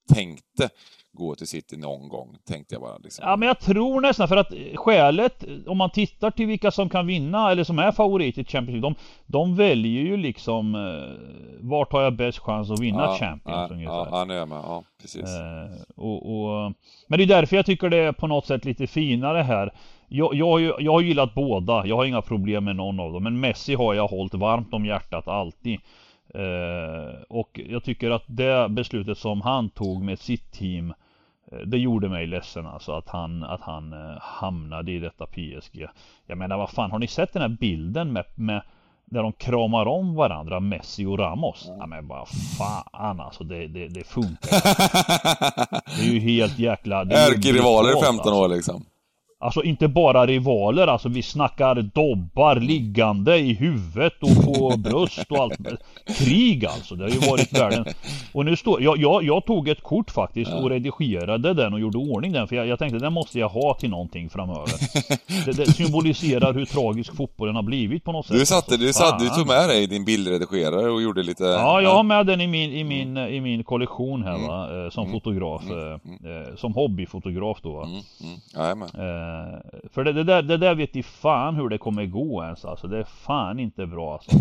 tänkte 0.09 0.69
gå 1.15 1.35
till 1.35 1.47
City 1.47 1.77
någon 1.77 2.09
gång, 2.09 2.37
tänkte 2.49 2.75
jag 2.75 2.83
bara 2.83 2.99
liksom. 2.99 3.25
Ja 3.29 3.37
men 3.37 3.49
jag 3.49 3.61
tror 3.61 4.01
nästan 4.01 4.29
för 4.29 4.37
att 4.37 4.53
skälet 4.75 5.45
om 5.67 5.79
man 5.79 5.91
tittar 5.91 6.31
till 6.31 6.47
vilka 6.47 6.71
som 6.71 6.89
kan 6.89 7.07
vinna 7.07 7.51
eller 7.51 7.65
som 7.65 7.79
är 7.79 7.93
favorit 7.93 8.39
i 8.39 8.45
Champions 8.45 8.69
League. 8.69 8.81
De, 8.81 8.95
de 9.27 9.57
väljer 9.57 10.03
ju 10.03 10.17
liksom 10.17 10.75
eh, 10.75 11.71
vart 11.71 11.93
har 11.93 12.03
jag 12.03 12.17
bäst 12.17 12.39
chans 12.39 12.71
att 12.71 12.81
vinna 12.81 13.03
ja, 13.03 13.17
Champions 13.19 13.71
ja, 13.71 13.75
ungefär. 13.75 13.95
ja, 13.95 14.09
ja, 14.11 14.25
nu 14.25 14.35
är 14.35 14.39
jag 14.39 14.49
med. 14.49 14.59
Ja, 14.59 14.85
precis. 15.01 15.25
Eh, 15.25 15.83
och, 15.97 16.17
och, 16.17 16.73
men 17.09 17.19
det 17.19 17.25
är 17.25 17.27
därför 17.27 17.57
jag 17.57 17.67
tycker 17.67 17.89
det 17.89 17.99
är 17.99 18.13
på 18.13 18.27
något 18.27 18.47
sätt 18.47 18.65
lite 18.65 18.87
finare 18.87 19.39
här. 19.39 19.73
Jag, 20.09 20.35
jag, 20.35 20.61
jag 20.83 20.93
har 20.93 21.01
gillat 21.01 21.35
båda, 21.35 21.87
jag 21.87 21.97
har 21.97 22.05
inga 22.05 22.23
problem 22.23 22.65
med 22.65 22.77
någon 22.77 23.01
av 23.01 23.13
dem. 23.13 23.23
Men 23.23 23.41
Messi 23.41 23.75
har 23.75 23.95
jag 23.95 24.09
hållit 24.09 24.35
varmt 24.35 24.75
om 24.75 24.87
hjärtat 24.87 25.29
alltid. 25.29 25.81
Eh, 26.35 27.23
och 27.29 27.61
jag 27.69 27.85
tycker 27.85 28.11
att 28.11 28.25
det 28.27 28.69
beslutet 28.71 29.19
som 29.19 29.41
han 29.41 29.71
tog 29.71 30.03
med 30.03 30.19
sitt 30.19 30.53
team 30.53 30.95
eh, 31.53 31.59
det 31.59 31.79
gjorde 31.79 32.09
mig 32.09 32.27
ledsen 32.27 32.67
alltså 32.67 32.93
att 32.93 33.09
han, 33.09 33.43
att 33.43 33.61
han 33.61 33.93
eh, 33.93 34.19
hamnade 34.21 34.93
i 34.93 34.99
detta 34.99 35.27
PSG. 35.27 35.87
Jag 36.27 36.39
menar 36.39 36.57
vad 36.57 36.71
fan, 36.71 36.91
har 36.91 36.99
ni 36.99 37.07
sett 37.07 37.33
den 37.33 37.43
här 37.43 37.49
bilden 37.49 38.13
med, 38.13 38.25
med 38.35 38.63
där 39.05 39.23
de 39.23 39.33
kramar 39.33 39.87
om 39.87 40.15
varandra, 40.15 40.61
Messi 40.61 41.07
och 41.07 41.19
Ramos? 41.19 41.65
Ja 41.79 41.87
men 41.87 42.09
vad 42.09 42.29
fan 42.59 43.21
alltså, 43.21 43.45
det, 43.45 43.67
det, 43.67 43.89
det 43.89 44.05
funkar. 44.05 44.51
Det 45.97 46.09
är 46.09 46.13
ju 46.13 46.21
helt 46.21 46.59
jäkla... 46.59 47.01
Ärkerivaler 47.01 47.91
i 47.91 47.93
brutalt, 47.93 48.07
15 48.07 48.19
alltså. 48.19 48.35
år 48.35 48.49
liksom. 48.49 48.85
Alltså 49.45 49.63
inte 49.63 49.89
bara 49.89 50.27
rivaler, 50.27 50.87
alltså 50.87 51.09
vi 51.09 51.23
snackar 51.23 51.75
dobbar 51.75 52.57
liggande 52.57 53.39
i 53.39 53.55
huvudet 53.55 54.13
och 54.23 54.45
på 54.45 54.77
bröst 54.79 55.31
och 55.31 55.37
allt. 55.39 55.59
Krig 56.19 56.67
alltså, 56.67 56.95
det 56.95 57.05
har 57.05 57.11
ju 57.11 57.19
varit 57.31 57.53
världen. 57.59 57.85
Och 58.33 58.45
nu 58.45 58.57
står, 58.57 58.83
jag, 58.83 58.99
jag, 58.99 59.23
jag 59.25 59.45
tog 59.47 59.69
ett 59.69 59.83
kort 59.83 60.11
faktiskt 60.11 60.53
och 60.53 60.71
redigerade 60.71 61.55
den 61.55 61.73
och 61.75 61.81
gjorde 61.81 61.99
ordning 61.99 62.33
den 62.33 62.49
för 62.49 62.57
jag, 62.57 62.67
jag 62.67 62.79
tänkte 62.79 62.99
den 62.99 63.13
måste 63.13 63.39
jag 63.39 63.49
ha 63.49 63.75
till 63.75 63.91
någonting 63.91 64.31
framöver. 64.31 64.65
Det, 65.45 65.53
det 65.53 65.73
symboliserar 65.73 66.53
hur 66.55 66.65
tragisk 66.65 67.17
fotbollen 67.17 67.57
har 67.57 67.63
blivit 67.63 68.05
på 68.05 68.13
något 68.13 68.27
sätt. 68.27 68.39
Du 68.39 68.47
satte, 68.47 68.73
alltså. 68.75 68.87
du, 68.87 68.93
satt, 68.93 69.19
du 69.21 69.29
tog 69.29 69.47
med 69.47 69.69
dig 69.69 69.87
din 69.87 70.05
bildredigerare 70.05 70.91
och 70.91 71.03
gjorde 71.03 71.23
lite... 71.23 71.45
Ja, 71.45 71.81
jag 71.81 71.95
har 71.95 72.03
med 72.03 72.27
den 72.27 72.41
i 72.41 72.47
min, 72.47 72.73
i 72.73 72.85
min, 72.85 73.17
i 73.17 73.41
min 73.41 73.65
kollektion 73.65 74.23
här 74.23 74.35
Mm. 74.35 74.47
va, 74.49 74.85
eh, 74.85 74.91
som 74.91 75.11
fotograf. 75.13 75.63
eh, 75.71 75.93
eh, 76.31 76.57
Som 76.57 76.75
hobbyfotograf 76.75 77.59
då 77.63 77.73
va. 77.73 77.85
Mm, 77.85 78.01
mm, 78.23 78.41
jajamän. 78.57 78.89
Eh, 79.35 79.89
för 79.93 80.05
det, 80.05 80.13
det, 80.13 80.25
där, 80.25 80.43
det 80.43 80.57
där 80.57 80.75
vet 80.75 80.97
i 80.97 81.03
fan 81.03 81.55
hur 81.57 81.69
det 81.69 81.79
kommer 81.79 82.07
gå 82.07 82.43
ens 82.45 82.65
alltså. 82.65 82.87
Det 82.89 82.99
är 82.99 83.05
fan 83.05 83.59
inte 83.59 83.87
bra 83.87 84.13
alltså. 84.15 84.31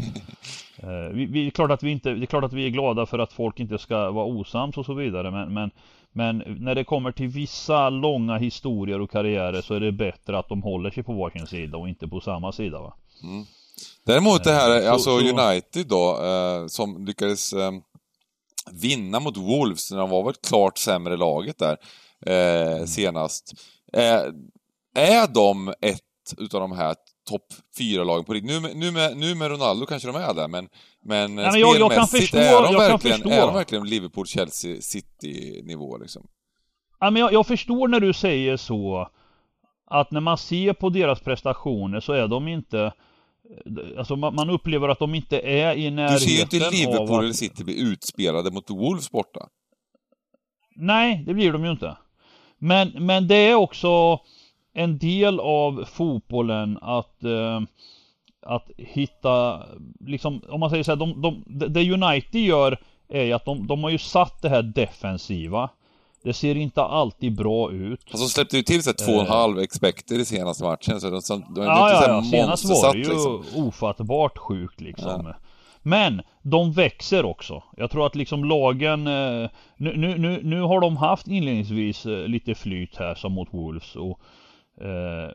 Eh, 0.77 1.13
vi, 1.13 1.25
vi, 1.25 1.47
är 1.47 1.51
klart 1.51 1.71
att 1.71 1.84
vi 1.84 1.91
inte, 1.91 2.10
det 2.13 2.23
är 2.23 2.25
klart 2.25 2.43
att 2.43 2.53
vi 2.53 2.65
är 2.65 2.69
glada 2.69 3.06
för 3.06 3.19
att 3.19 3.34
folk 3.34 3.60
inte 3.60 3.77
ska 3.77 4.12
vara 4.12 4.25
osams 4.25 4.77
och 4.77 4.86
så 4.86 4.93
vidare 4.93 5.32
men, 5.32 5.53
men, 5.53 5.71
men 6.12 6.38
när 6.60 6.75
det 6.75 6.84
kommer 6.84 7.12
till 7.12 7.27
vissa 7.27 7.89
långa 7.89 8.38
historier 8.38 9.01
och 9.01 9.12
karriärer 9.12 9.62
så 9.62 9.73
är 9.73 9.79
det 9.79 9.91
bättre 9.91 10.38
att 10.39 10.49
de 10.49 10.63
håller 10.63 10.91
sig 10.91 11.03
på 11.03 11.13
varsin 11.13 11.47
sida 11.47 11.77
och 11.77 11.89
inte 11.89 12.08
på 12.08 12.21
samma 12.21 12.51
sida 12.51 12.79
va. 12.82 12.93
Däremot 14.06 14.43
det 14.43 14.51
här, 14.51 14.82
så- 14.82 14.91
alltså 14.91 15.19
så- 15.19 15.41
United 15.43 15.88
då, 15.88 16.23
eh, 16.25 16.67
som 16.67 17.06
lyckades 17.06 17.53
eh, 17.53 17.71
vinna 18.71 19.19
mot 19.19 19.38
Wolves 19.38 19.91
när 19.91 19.97
de 19.97 20.10
var 20.10 20.23
väl 20.23 20.34
klart 20.47 20.77
sämre 20.77 21.17
laget 21.17 21.58
där 21.60 21.77
Mm. 22.25 22.77
eh, 22.79 22.86
senast. 22.86 23.53
Eh, 23.93 24.21
är 24.95 25.34
de 25.34 25.67
ett 25.82 25.99
utav 26.38 26.62
de 26.62 26.71
här 26.71 26.95
topp 27.29 27.45
fyra 27.77 28.03
lagen 28.03 28.25
på 28.25 28.34
riktigt? 28.34 28.62
Nu, 28.62 28.73
nu, 28.73 28.91
med, 28.91 29.17
nu 29.17 29.36
med 29.36 29.51
Ronaldo 29.51 29.86
kanske 29.86 30.08
de 30.08 30.15
är 30.15 30.34
det, 30.34 30.47
men, 30.47 30.69
men, 31.06 31.36
men 31.36 31.60
jag- 31.60 31.79
jag 31.79 31.91
kan 31.91 32.08
spelmässigt, 32.08 32.21
förstå- 32.21 32.38
är, 32.38 32.63
de 32.63 32.73
jag 32.73 32.82
kan 32.82 32.91
verkligen, 32.91 33.17
förstå. 33.17 33.29
är 33.29 33.45
de 33.45 33.53
verkligen 33.53 33.88
Liverpool, 33.89 34.25
Chelsea, 34.27 34.82
City-nivå 34.82 35.97
liksom? 35.97 36.27
Ja, 36.99 37.10
men 37.10 37.19
jag, 37.19 37.34
jag 37.34 37.47
förstår 37.47 37.88
när 37.88 37.99
du 37.99 38.13
säger 38.13 38.58
så 38.58 39.10
Att 39.86 40.12
när 40.12 40.21
man 40.21 40.38
ser 40.38 40.73
på 40.73 40.89
deras 40.89 41.19
prestationer 41.21 41.99
så 41.99 42.13
är 42.13 42.27
de 42.27 42.47
inte 42.47 42.93
Alltså 43.97 44.15
man, 44.15 44.49
upplever 44.49 44.89
att 44.89 44.99
de 44.99 45.15
inte 45.15 45.39
är 45.39 45.75
i 45.77 45.91
närheten 45.91 46.15
Du 46.15 46.19
ser 46.19 46.32
ju 46.36 46.41
inte 46.41 46.67
av 46.67 46.73
Liverpool 46.73 47.17
att... 47.17 47.23
eller 47.23 47.34
City 47.34 47.63
bli 47.63 47.79
utspelade 47.82 48.51
mot 48.51 48.69
Wolves 48.69 49.12
borta. 49.12 49.47
Nej, 50.75 51.23
det 51.25 51.34
blir 51.34 51.51
de 51.53 51.65
ju 51.65 51.71
inte. 51.71 51.97
Men, 52.58 52.89
men 53.06 53.27
det 53.27 53.36
är 53.36 53.56
också 53.56 54.19
en 54.73 54.97
del 54.97 55.39
av 55.39 55.86
fotbollen 55.86 56.79
att 56.81 57.23
eh, 57.23 57.62
att 58.45 58.69
hitta, 58.77 59.63
liksom, 59.99 60.41
om 60.49 60.59
man 60.59 60.69
säger 60.69 60.83
så 60.83 60.91
här, 60.91 60.95
de, 60.95 61.21
de, 61.21 61.43
det- 61.69 61.91
United 61.91 62.41
gör 62.41 62.77
är 63.09 63.23
ju 63.23 63.33
att 63.33 63.45
de, 63.45 63.67
de 63.67 63.83
har 63.83 63.89
ju 63.89 63.97
satt 63.97 64.41
det 64.41 64.49
här 64.49 64.62
defensiva. 64.62 65.69
Det 66.23 66.33
ser 66.33 66.55
inte 66.55 66.83
alltid 66.83 67.36
bra 67.36 67.71
ut. 67.71 68.01
Fast 68.12 68.23
de 68.23 68.29
släppte 68.29 68.57
ju 68.57 68.63
till 68.63 68.83
sig 68.83 68.93
två 68.93 69.12
och 69.12 69.21
en 69.21 69.27
halv 69.27 69.59
expected 69.59 70.19
i 70.19 70.25
senaste 70.25 70.63
matchen, 70.63 71.01
så 71.01 71.09
de, 71.09 71.21
så, 71.21 71.41
de 71.55 71.62
är 71.62 71.65
Eh. 71.65 71.67
Ja, 71.67 71.89
inte 71.91 72.12
ja, 72.12 72.21
så 72.21 72.36
ja. 72.36 72.41
Senast 72.43 72.65
var 72.65 72.93
det 72.93 72.99
ju 72.99 73.09
liksom. 73.09 73.43
ofattbart 73.55 74.38
sjukt 74.38 74.81
liksom. 74.81 75.33
Men 75.81 76.21
de 76.41 76.71
växer 76.71 77.25
också. 77.25 77.63
Jag 77.77 77.91
tror 77.91 78.05
att 78.05 78.15
liksom 78.15 78.45
lagen 78.45 79.07
eh, 79.07 79.49
nu, 79.77 79.97
nu, 79.97 80.17
nu, 80.17 80.39
nu 80.43 80.62
har 80.62 80.81
de 80.81 80.97
haft 80.97 81.27
inledningsvis 81.27 82.05
eh, 82.05 82.27
lite 82.27 82.55
flyt 82.55 82.95
här 82.95 83.15
som 83.15 83.31
mot 83.33 83.53
Wolves 83.53 83.95
och 83.95 84.09
eh, 84.09 84.25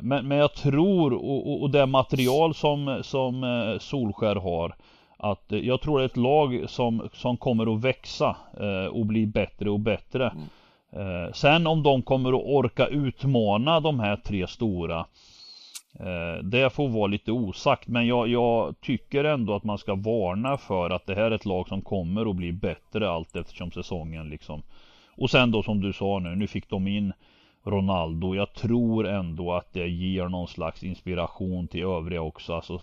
men, 0.01 0.29
men 0.29 0.39
jag 0.39 0.55
tror 0.55 1.13
och, 1.13 1.63
och, 1.63 1.71
det 1.71 1.87
material 1.87 2.55
som, 2.55 3.01
som 3.03 3.45
eh, 3.45 3.79
Solskär 3.79 4.37
har 4.37 4.75
att 5.17 5.53
eh, 5.53 5.59
jag 5.59 5.81
tror 5.81 5.99
det 5.99 6.05
är 6.05 6.07
ett 6.07 6.17
lag 6.17 6.65
som, 6.69 7.09
som 7.13 7.37
kommer 7.37 7.75
att 7.75 7.85
växa 7.85 8.37
eh, 8.61 8.87
och 8.87 9.07
bli 9.07 9.27
bättre 9.27 9.71
och 9.71 9.81
bättre. 9.81 10.33
Eh, 10.93 11.33
sen 11.33 11.67
om 11.67 11.83
de 11.83 12.03
kommer 12.03 12.29
att 12.29 12.45
orka 12.45 12.87
utmana 12.87 13.81
de 13.81 14.01
här 14.01 14.17
tre 14.17 14.47
stora 14.47 15.07
Eh, 16.01 16.45
Det 16.45 16.71
får 16.71 16.89
vara 16.89 17.07
lite 17.07 17.33
osagt 17.33 17.89
men 17.89 18.07
jag, 18.07 18.29
jag 18.29 18.81
tycker 18.81 19.25
ändå 19.25 19.55
att 19.55 19.65
man 19.65 19.79
ska 19.79 19.95
varna 19.95 20.57
för 20.57 20.91
att 20.91 21.07
det 21.07 21.15
här 21.15 21.23
är 21.23 21.31
ett 21.31 21.45
lag 21.45 21.69
som 21.69 21.83
kommer 21.83 22.31
att 22.31 22.37
bli 22.37 22.53
bättre 22.53 23.11
allt 23.11 23.37
eftersom 23.37 23.71
säsongen 23.71 24.29
liksom. 24.29 24.63
Och 25.17 25.31
sen 25.31 25.51
då 25.51 25.63
som 25.63 25.81
du 25.81 25.93
sa 25.93 26.19
nu, 26.19 26.37
nu 26.37 26.47
fick 26.47 26.71
de 26.71 26.89
in 26.89 27.13
Ronaldo. 27.71 28.35
Jag 28.35 28.55
tror 28.55 29.07
ändå 29.07 29.53
att 29.53 29.73
det 29.73 29.89
ger 29.89 30.29
någon 30.29 30.49
slags 30.49 30.83
inspiration 30.83 31.69
till 31.69 31.83
övriga 31.85 32.23
också. 32.23 32.55
Alltså, 32.55 32.81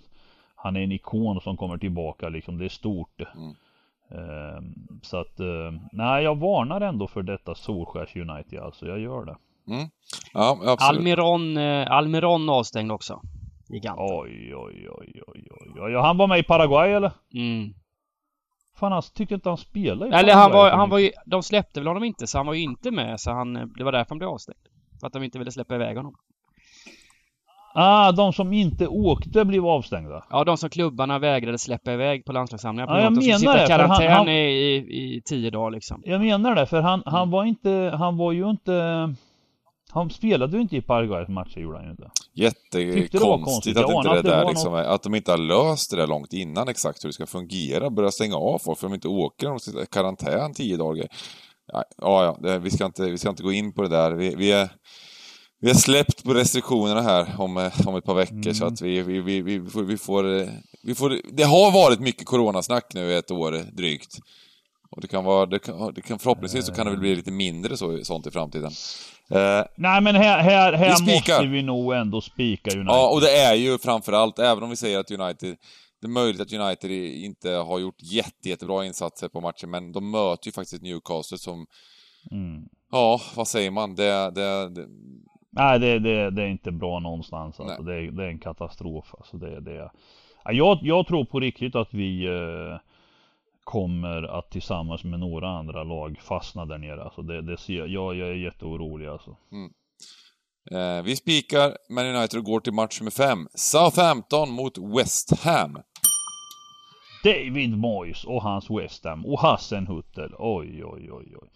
han 0.56 0.76
är 0.76 0.82
en 0.82 0.91
ikon 0.91 1.41
som 1.41 1.58
kommer 1.58 1.78
tillbaka 1.78 2.30
liksom. 2.30 2.58
Det 2.58 2.65
är 2.65 2.69
stort. 2.69 3.21
Eh, 4.12 4.62
Så 5.02 5.17
att, 5.17 5.39
eh, 5.39 5.71
nej 5.91 6.24
jag 6.24 6.38
varnar 6.38 6.82
ändå 6.82 7.08
för 7.08 7.24
detta 7.24 7.56
Solskärs 7.56 8.15
United 8.15 8.60
alltså. 8.60 8.88
Jag 8.88 9.00
gör 9.00 9.26
det. 9.26 9.36
Mm. 9.74 9.88
Ja, 10.34 10.60
absolut. 10.65 10.82
Almiron, 10.82 11.58
eh, 11.58 11.91
Almiron 11.91 12.50
avstängd 12.50 12.91
också. 12.91 13.21
Giganten. 13.69 14.06
Oj, 14.10 14.56
oj, 14.56 14.89
oj, 14.89 15.21
oj, 15.28 15.48
oj, 15.52 15.82
oj. 15.82 15.93
Han 15.93 16.17
var 16.17 16.28
med 16.28 16.39
i 16.39 16.43
Paraguay 16.43 16.91
eller? 16.91 17.12
Mm. 17.33 17.73
Fan 18.75 18.92
han 18.92 19.02
tyckte 19.13 19.36
inte 19.36 19.50
han 19.50 19.58
spelade 19.58 20.12
i 20.12 20.19
Eller 20.19 20.33
han 20.33 20.52
Paraguay 20.52 20.63
var, 20.63 20.69
så 20.69 20.75
han 20.77 20.90
var 20.90 21.00
ju, 21.00 21.12
de 21.25 21.44
släppte 21.44 21.79
väl 21.79 21.88
honom 21.88 22.04
inte 22.04 22.27
så 22.27 22.38
han 22.38 22.48
var 22.48 22.54
ju 22.54 22.62
inte 22.62 22.92
med 22.92 23.19
så 23.19 23.31
han, 23.31 23.56
eh, 23.56 23.65
det 23.65 23.83
var 23.83 23.92
därför 23.92 24.10
han 24.10 24.17
blev 24.17 24.29
avstängd. 24.29 24.60
För 25.00 25.08
att 25.08 25.13
de 25.13 25.23
inte 25.23 25.39
ville 25.39 25.52
släppa 25.52 25.75
iväg 25.75 25.98
honom. 25.98 26.13
Ah, 27.77 28.12
de 28.12 28.33
som 28.33 28.54
inte 28.54 28.87
åkte 28.87 29.46
blev 29.46 29.65
avstängda. 29.65 30.25
Ja, 30.29 30.43
de 30.43 30.58
som 30.58 30.69
klubbarna 30.69 31.19
vägrade 31.19 31.58
släppa 31.58 31.93
iväg 31.93 32.25
på 32.25 32.31
landslagssamlingar 32.33 32.87
på 32.87 32.93
Ja, 32.93 33.02
jag 33.02 33.13
de 33.15 33.25
menar 33.25 33.37
sitta 33.39 33.54
det, 33.54 33.67
för 33.67 33.71
han- 33.73 33.87
karantän 33.89 34.12
han- 34.12 34.27
i, 34.29 34.31
i, 34.31 35.15
i 35.17 35.21
tio 35.25 35.50
dagar 35.50 35.71
liksom. 35.71 36.02
Jag 36.06 36.21
menar 36.21 36.56
det, 36.56 36.65
för 36.65 36.81
han, 36.81 37.02
Mm. 37.02 37.13
han 37.13 37.29
var 37.31 37.46
inte, 37.46 37.93
han 38.00 38.17
var 38.17 38.31
ju 38.31 38.50
inte 38.50 39.13
han 39.91 40.10
spelade 40.10 40.56
ju 40.58 40.62
inte 40.62 40.75
i 40.77 40.81
Paraguays 40.81 41.27
matcher 41.29 41.60
gjorde 41.60 41.77
han 41.77 41.85
ju 41.85 41.91
inte. 41.91 42.10
Det 42.33 42.41
Jättekonstigt 42.41 43.21
konstigt. 43.46 43.77
att 43.77 43.89
inte 43.91 44.10
det 44.10 44.21
det 44.21 44.29
där 44.29 44.43
var 44.43 44.50
liksom, 44.50 44.73
är- 44.75 44.83
att 44.83 45.04
de 45.04 45.15
inte 45.15 45.31
har 45.31 45.37
löst 45.37 45.91
det 45.91 45.98
där 45.98 46.08
långt 46.08 46.33
innan 46.33 46.67
exakt 46.67 47.04
hur 47.04 47.10
det 47.10 47.13
ska 47.13 47.25
fungera. 47.25 47.89
Börja 47.89 48.12
stänga 48.12 48.35
av 48.35 48.60
folk 48.60 48.79
för 48.79 48.87
de 48.87 48.93
inte 48.93 49.08
åker, 49.08 49.48
de 49.48 49.60
sitter 49.60 49.83
i 49.83 49.85
karantän 49.85 50.54
tio 50.54 50.77
dagar. 50.77 51.08
Ja, 51.73 52.37
ja, 52.41 52.57
vi, 52.57 52.71
ska 52.71 52.85
inte, 52.85 53.03
vi 53.03 53.17
ska 53.17 53.29
inte 53.29 53.43
gå 53.43 53.51
in 53.51 53.73
på 53.73 53.81
det 53.81 53.89
där. 53.89 54.11
Vi, 54.11 54.35
vi, 54.35 54.51
är, 54.51 54.69
vi 55.61 55.67
har 55.67 55.75
släppt 55.75 56.23
på 56.23 56.33
restriktionerna 56.33 57.01
här 57.01 57.35
om, 57.37 57.57
eh, 57.57 57.87
om 57.87 57.95
ett 57.95 58.05
par 58.05 58.13
veckor 58.13 58.35
mm. 58.35 58.53
så 58.53 58.65
att 58.65 58.81
vi, 58.81 59.01
vi, 59.01 59.21
vi, 59.21 59.41
vi, 59.41 59.69
får, 59.69 59.83
vi, 59.83 59.97
får, 59.97 60.39
eh, 60.39 60.47
vi 60.83 60.95
får... 60.95 61.21
Det 61.33 61.43
har 61.43 61.71
varit 61.71 61.99
mycket 61.99 62.25
coronasnack 62.25 62.93
nu 62.93 63.01
i 63.01 63.15
ett 63.15 63.31
år 63.31 63.51
drygt. 63.51 64.17
Och 64.91 65.01
det 65.01 65.07
kan 65.07 65.23
vara, 65.23 65.45
det 65.45 65.59
kan, 65.59 65.93
det 65.93 66.01
kan, 66.01 66.19
förhoppningsvis 66.19 66.65
så 66.65 66.73
kan 66.73 66.85
det 66.85 66.91
väl 66.91 66.99
bli 66.99 67.15
lite 67.15 67.31
mindre 67.31 67.77
så, 67.77 68.03
sånt 68.03 68.27
i 68.27 68.31
framtiden. 68.31 68.71
Uh, 69.35 69.63
Nej 69.75 70.01
men 70.01 70.15
här, 70.15 70.39
här, 70.39 70.73
här 70.73 70.95
vi 71.05 71.15
måste 71.15 71.45
vi 71.45 71.61
nog 71.61 71.93
ändå 71.93 72.21
spika 72.21 72.71
United. 72.71 72.95
Ja, 72.95 73.09
och 73.09 73.21
det 73.21 73.37
är 73.37 73.53
ju 73.53 73.77
framförallt, 73.77 74.39
även 74.39 74.63
om 74.63 74.69
vi 74.69 74.75
säger 74.75 74.99
att 74.99 75.11
United 75.11 75.55
det 76.02 76.08
är 76.08 76.12
möjligt 76.12 76.41
att 76.41 76.54
United 76.54 76.91
inte 76.91 77.50
har 77.50 77.79
gjort 77.79 78.02
jätte, 78.02 78.50
jättebra 78.50 78.85
insatser 78.85 79.27
på 79.27 79.41
matchen, 79.41 79.69
men 79.69 79.91
de 79.91 80.12
möter 80.12 80.48
ju 80.48 80.52
faktiskt 80.52 80.83
Newcastle 80.83 81.37
som... 81.37 81.65
Mm. 82.31 82.69
Ja, 82.91 83.21
vad 83.35 83.48
säger 83.48 83.71
man? 83.71 83.96
Det... 83.96 84.31
det, 84.31 84.69
det... 84.69 84.87
Nej, 85.50 85.79
det, 85.79 86.00
det, 86.00 86.31
det, 86.31 86.43
är 86.43 86.48
inte 86.48 86.71
bra 86.71 87.00
någonstans. 87.00 87.60
Alltså. 87.60 87.83
Det, 87.83 87.96
är, 87.96 88.12
det 88.12 88.23
är 88.23 88.27
en 88.27 88.39
katastrof. 88.39 89.15
Alltså. 89.17 89.37
Det, 89.37 89.60
det, 89.60 89.91
jag, 90.46 90.79
jag 90.81 91.08
tror 91.08 91.25
på 91.25 91.39
riktigt 91.39 91.75
att 91.75 91.93
vi 91.93 92.25
eh, 92.25 92.79
kommer 93.63 94.23
att 94.23 94.52
tillsammans 94.52 95.04
med 95.04 95.19
några 95.19 95.50
andra 95.50 95.83
lag 95.83 96.19
fastna 96.21 96.65
där 96.65 96.77
nere. 96.77 97.04
Alltså 97.04 97.21
det, 97.21 97.41
det 97.41 97.58
ser, 97.58 97.87
jag, 97.87 98.15
jag 98.15 98.29
är 98.29 98.33
jätteorolig 98.35 99.08
alltså. 99.08 99.37
Mm. 99.52 99.73
Eh, 100.71 101.03
vi 101.03 101.15
spikar 101.15 101.77
Man 101.89 102.05
United 102.05 102.37
och 102.37 102.45
går 102.45 102.59
till 102.59 102.73
match 102.73 102.99
nummer 102.99 103.11
5. 103.11 103.47
Southampton 103.53 104.51
mot 104.51 104.77
West 104.77 105.43
Ham. 105.43 105.77
David 107.23 107.77
Moyes 107.77 108.23
och 108.23 108.41
hans 108.41 108.69
West 108.69 109.05
Ham 109.05 109.25
och 109.25 109.39
Hassenhuttel. 109.39 110.33
Oj, 110.37 110.85
oj, 110.85 111.11
oj, 111.11 111.35
oj. 111.41 111.49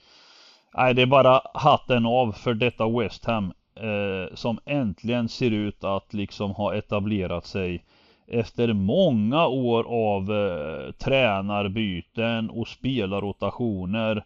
Nej, 0.78 0.94
det 0.94 1.02
är 1.02 1.06
bara 1.06 1.42
hatten 1.54 2.06
av 2.06 2.32
för 2.32 2.54
detta 2.54 2.90
West 2.90 3.26
Ham 3.26 3.46
eh, 3.76 4.36
som 4.36 4.60
äntligen 4.66 5.30
ser 5.30 5.52
ut 5.52 5.84
att 5.84 6.14
liksom 6.14 6.52
ha 6.52 6.76
etablerat 6.76 7.46
sig 7.46 7.84
efter 8.28 8.74
många 8.74 9.48
år 9.48 9.84
av 9.84 10.32
eh, 10.32 10.92
tränarbyten 10.92 12.50
och 12.50 12.68
spelarrotationer. 12.68 14.26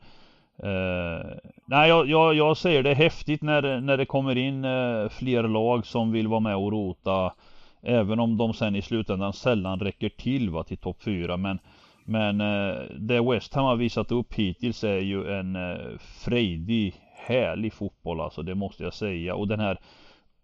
Uh, 0.64 1.32
nej, 1.66 1.90
jag, 1.90 2.10
jag, 2.10 2.34
jag 2.34 2.58
säger 2.58 2.84
det 2.84 2.90
är 2.90 2.96
häftigt 2.96 3.42
när, 3.42 3.82
när 3.82 3.98
det 3.98 4.06
kommer 4.06 4.38
in 4.38 4.66
uh, 4.66 5.10
fler 5.10 5.44
lag 5.44 5.86
som 5.86 6.12
vill 6.12 6.28
vara 6.28 6.40
med 6.40 6.56
och 6.56 6.72
rota. 6.72 7.34
Även 7.82 8.20
om 8.20 8.38
de 8.38 8.54
sen 8.54 8.76
i 8.76 8.82
slutändan 8.82 9.34
sällan 9.34 9.80
räcker 9.80 10.10
till 10.10 10.50
va, 10.50 10.64
till 10.64 10.78
topp 10.78 10.98
4. 11.04 11.38
Men, 11.38 11.60
men 12.06 12.42
uh, 12.42 12.82
det 13.00 13.22
West 13.22 13.54
Ham 13.54 13.66
har 13.66 13.76
visat 13.76 14.12
upp 14.12 14.34
hittills 14.34 14.84
är 14.84 15.00
ju 15.00 15.40
en 15.40 15.56
uh, 15.56 15.98
frejdig, 16.00 16.94
härlig 17.16 17.74
fotboll 17.74 18.22
alltså. 18.22 18.42
Det 18.44 18.56
måste 18.56 18.84
jag 18.84 18.94
säga. 18.94 19.36
Och 19.36 19.48
den 19.48 19.60
här 19.60 19.78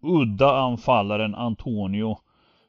udda 0.02 0.56
anfallaren 0.56 1.34
Antonio 1.34 2.18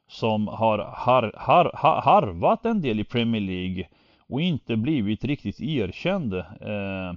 som 0.08 0.48
har 0.48 0.78
har, 0.78 1.32
har, 1.36 1.70
har, 1.74 2.00
harvat 2.00 2.66
en 2.66 2.80
del 2.80 3.00
i 3.00 3.04
Premier 3.04 3.42
League 3.42 3.88
och 4.28 4.40
inte 4.40 4.76
blivit 4.76 5.24
riktigt 5.24 5.60
erkänd. 5.60 6.34
Eh, 6.34 7.12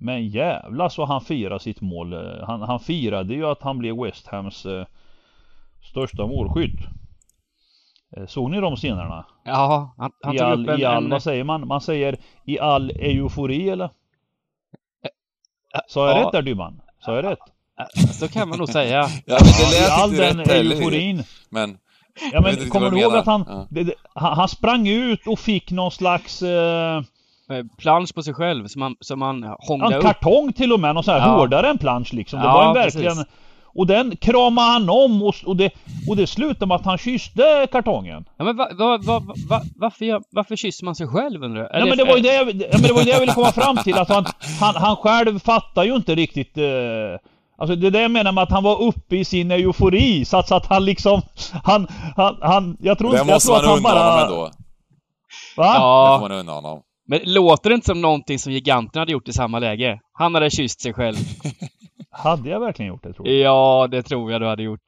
men 0.00 0.28
jävla 0.28 0.90
så 0.90 1.04
han 1.04 1.20
firar 1.20 1.58
sitt 1.58 1.80
mål. 1.80 2.12
Eh, 2.12 2.46
han, 2.46 2.62
han 2.62 2.80
firade 2.80 3.34
ju 3.34 3.46
att 3.46 3.62
han 3.62 3.78
blev 3.78 3.96
West 3.96 4.26
Hams 4.26 4.66
eh, 4.66 4.86
största 5.90 6.26
målskytt. 6.26 6.80
Eh, 8.16 8.26
såg 8.26 8.50
ni 8.50 8.60
de 8.60 8.76
scenerna? 8.76 9.26
Ja, 9.44 9.94
han, 9.96 10.12
han 10.22 10.34
I 10.34 10.38
tog 10.38 10.46
all, 10.46 10.62
upp 10.62 10.74
en, 10.74 10.80
i 10.80 10.84
all, 10.84 11.04
en... 11.04 11.10
vad 11.10 11.22
säger 11.22 11.44
man? 11.44 11.66
Man 11.66 11.80
säger 11.80 12.16
i 12.44 12.58
all 12.58 12.90
eufori 12.90 13.68
eller? 13.68 13.90
Sa 15.88 16.08
jag 16.08 16.18
ja. 16.18 16.24
rätt 16.24 16.32
där 16.32 16.42
Dybban? 16.42 16.80
Sa 17.04 17.14
jag 17.16 17.24
rätt? 17.24 17.38
Så 18.12 18.28
kan 18.28 18.48
man 18.48 18.58
nog 18.58 18.68
säga. 18.68 19.08
ja, 19.26 19.38
det 19.38 19.80
lät 19.80 19.88
I 19.88 19.90
all 19.90 20.10
den 20.10 20.40
euforin. 20.40 21.22
Men 21.50 21.78
Ja 22.32 22.40
men 22.40 22.70
kommer 22.70 22.90
du 22.90 23.00
ihåg 23.00 23.14
att 23.14 23.26
han, 23.26 23.44
ja. 23.48 23.66
det, 23.70 23.94
han, 24.14 24.36
han 24.36 24.48
sprang 24.48 24.88
ut 24.88 25.26
och 25.26 25.38
fick 25.38 25.70
någon 25.70 25.90
slags 25.90 26.42
eh, 26.42 27.02
plansch 27.78 28.14
på 28.14 28.22
sig 28.22 28.34
själv 28.34 28.66
som 28.66 28.82
han, 28.82 28.96
som 29.00 29.22
han 29.22 29.54
hånglade 29.58 29.96
upp. 29.96 30.04
En 30.04 30.12
kartong 30.12 30.52
till 30.52 30.72
och 30.72 30.80
med, 30.80 30.94
någon 30.94 31.04
sån 31.04 31.14
här 31.14 31.20
ja. 31.20 31.36
hårdare 31.36 31.68
än 31.68 31.78
plansch 31.78 32.12
liksom. 32.12 32.40
Det 32.40 32.46
ja, 32.46 32.52
var 32.52 32.68
en 32.68 32.74
verkligen 32.74 33.16
precis. 33.16 33.32
Och 33.74 33.86
den 33.86 34.16
kramade 34.16 34.70
han 34.70 34.90
om 34.90 35.22
och, 35.22 35.34
och, 35.46 35.56
det, 35.56 35.70
och 36.08 36.16
det 36.16 36.26
slutade 36.26 36.66
med 36.66 36.74
att 36.74 36.84
han 36.84 36.98
kysste 36.98 37.66
kartongen. 37.72 38.24
Ja 38.36 38.44
men 38.44 38.56
va, 38.56 38.68
va, 38.78 38.98
va, 39.02 39.22
va, 39.48 39.62
varför, 39.76 40.22
varför 40.30 40.56
kysser 40.56 40.84
man 40.84 40.94
sig 40.94 41.06
själv 41.06 41.42
undrar 41.42 41.60
jag? 41.60 41.80
Ja, 41.80 41.86
men 41.86 41.98
det 41.98 42.04
var 42.04 42.16
ju 42.16 42.22
det, 42.22 42.34
ja, 42.34 42.44
men 42.72 42.82
det 42.82 42.92
var 42.92 43.04
det 43.04 43.10
jag 43.10 43.20
ville 43.20 43.34
komma 43.34 43.52
fram 43.52 43.76
till. 43.76 43.98
Att 43.98 44.08
han, 44.08 44.24
han, 44.60 44.74
han 44.76 44.96
själv 44.96 45.38
fattar 45.38 45.84
ju 45.84 45.96
inte 45.96 46.14
riktigt 46.14 46.58
eh, 46.58 46.64
Alltså 47.58 47.76
det 47.76 47.86
är 47.86 47.90
det 47.90 48.02
jag 48.02 48.10
menar 48.10 48.32
med 48.32 48.42
att 48.42 48.50
han 48.50 48.62
var 48.62 48.82
uppe 48.82 49.16
i 49.16 49.24
sin 49.24 49.50
eufori 49.50 50.24
så 50.24 50.36
att, 50.36 50.48
så 50.48 50.54
att 50.54 50.66
han 50.66 50.84
liksom 50.84 51.22
Han, 51.64 51.86
han, 52.16 52.38
han 52.40 52.76
Jag 52.80 52.98
tror 52.98 53.16
inte, 53.16 53.32
jag 53.32 53.40
tror 53.40 53.56
att 53.56 53.66
han 53.66 53.82
bara... 53.82 53.94
Det 53.94 54.00
måste 54.00 54.16
man 54.16 54.18
honom 54.18 54.30
ändå. 54.30 54.50
Va? 55.56 55.74
Ja. 55.74 56.12
Det 56.12 56.18
får 56.18 56.28
man 56.28 56.38
unna 56.38 56.52
honom. 56.52 56.82
Men 57.10 57.20
låter 57.24 57.70
det 57.70 57.74
inte 57.74 57.86
som 57.86 58.00
någonting 58.00 58.38
som 58.38 58.52
giganterna 58.52 59.00
hade 59.00 59.12
gjort 59.12 59.28
i 59.28 59.32
samma 59.32 59.58
läge? 59.58 60.00
Han 60.12 60.34
hade 60.34 60.50
kysst 60.50 60.80
sig 60.80 60.92
själv. 60.92 61.16
hade 62.10 62.50
jag 62.50 62.60
verkligen 62.60 62.88
gjort 62.88 63.02
det 63.02 63.12
tror 63.12 63.24
du? 63.24 63.38
Ja, 63.38 63.88
det 63.90 64.02
tror 64.02 64.32
jag 64.32 64.40
du 64.40 64.46
hade 64.46 64.62
gjort. 64.62 64.84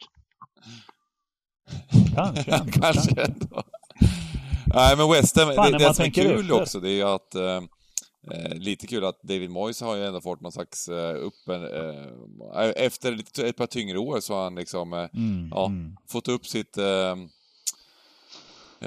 Kanske. 2.15 2.51
Ändå, 2.55 2.73
kanske 2.73 3.23
ändå. 3.23 3.63
Nej 4.67 4.97
men 4.97 5.11
West 5.11 5.41
Ham, 5.41 5.49
det, 5.49 5.79
det 5.79 5.95
som 5.95 6.05
är 6.05 6.11
kul 6.11 6.41
efter. 6.41 6.63
också 6.63 6.81
det 6.81 6.91
är 6.91 6.95
ju 6.95 7.03
att 7.03 7.35
eh, 7.35 7.61
Eh, 8.31 8.55
lite 8.55 8.87
kul 8.87 9.05
att 9.05 9.23
David 9.23 9.51
Moyes 9.51 9.81
har 9.81 9.97
ju 9.97 10.07
ändå 10.07 10.21
fått 10.21 10.41
någon 10.41 10.53
slags 10.53 10.89
eh, 10.89 11.15
upp 11.15 11.49
en, 11.49 11.65
eh, 11.65 12.85
efter 12.85 13.13
lite, 13.13 13.49
ett 13.49 13.57
par 13.57 13.67
tyngre 13.67 13.99
år 13.99 14.21
så 14.21 14.35
har 14.35 14.45
han 14.45 14.55
liksom 14.55 14.93
eh, 14.93 15.09
mm, 15.15 15.49
ja, 15.51 15.67
mm. 15.67 15.97
fått 16.09 16.29
upp 16.29 16.47
sitt 16.47 16.79
eh, 16.79 17.17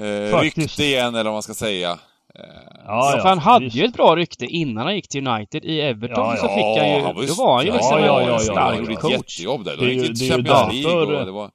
eh 0.04 0.40
rykte 0.40 0.84
igen 0.84 1.14
eller 1.14 1.24
vad 1.24 1.32
man 1.32 1.42
ska 1.42 1.54
säga. 1.54 1.98
Eh, 2.38 2.44
ja, 2.86 3.12
ja, 3.14 3.22
för 3.22 3.28
han 3.28 3.38
hade 3.38 3.64
visst. 3.64 3.76
ju 3.76 3.84
ett 3.84 3.94
bra 3.94 4.16
rykte 4.16 4.46
innan 4.46 4.84
han 4.84 4.94
gick 4.94 5.08
till 5.08 5.28
United. 5.28 5.64
I 5.64 5.80
Everton 5.80 6.24
ja, 6.24 6.36
så 6.36 6.48
fick 6.48 6.82
han 6.82 6.90
ju, 6.90 7.02
han 7.02 7.14
var 7.14 7.26
då 7.26 7.34
var 7.34 7.56
han 7.56 7.66
ju 7.66 7.72
liksom 7.72 7.98
ja, 8.00 8.34
en 8.34 8.40
stark 8.40 8.98
coach. 8.98 9.12
Jättejobb 9.12 9.64
där. 9.64 9.76
De 9.76 9.86
gick 9.86 10.18
till 10.18 10.30
Champions 10.30 10.72
League 10.72 11.16
och 11.16 11.26
det 11.26 11.32
var... 11.32 11.50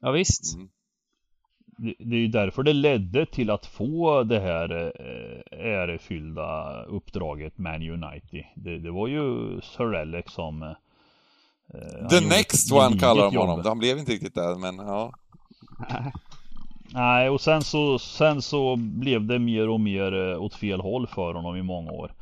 Ja, 0.00 0.10
visst. 0.10 0.54
Mm 0.54 0.68
det 1.76 2.16
är 2.16 2.20
ju 2.20 2.28
därför 2.28 2.62
det 2.62 2.72
ledde 2.72 3.26
till 3.26 3.50
att 3.50 3.66
få 3.66 4.22
det 4.22 4.40
här 4.40 4.92
eh, 5.00 5.58
ärefyllda 5.66 6.82
uppdraget 6.82 7.58
Man 7.58 7.82
United. 7.82 8.44
Det, 8.54 8.78
det 8.78 8.90
var 8.90 9.08
ju 9.08 9.60
Sir 9.60 9.94
Alex 9.94 10.32
som... 10.32 10.62
Eh, 10.62 12.08
The 12.10 12.20
next 12.20 12.72
one 12.72 12.98
kallar 12.98 13.30
de 13.30 13.36
honom. 13.36 13.62
Han 13.64 13.78
blev 13.78 13.98
inte 13.98 14.12
riktigt 14.12 14.34
där, 14.34 14.58
men 14.58 14.76
ja. 14.76 15.12
Nej, 16.92 17.28
och 17.28 17.40
sen 17.40 17.62
så, 17.62 17.98
sen 17.98 18.42
så 18.42 18.76
blev 18.76 19.26
det 19.26 19.38
mer 19.38 19.68
och 19.68 19.80
mer 19.80 20.32
eh, 20.32 20.42
åt 20.42 20.54
fel 20.54 20.80
håll 20.80 21.06
för 21.06 21.34
honom 21.34 21.56
i 21.56 21.62
många 21.62 21.90
år. 21.90 22.14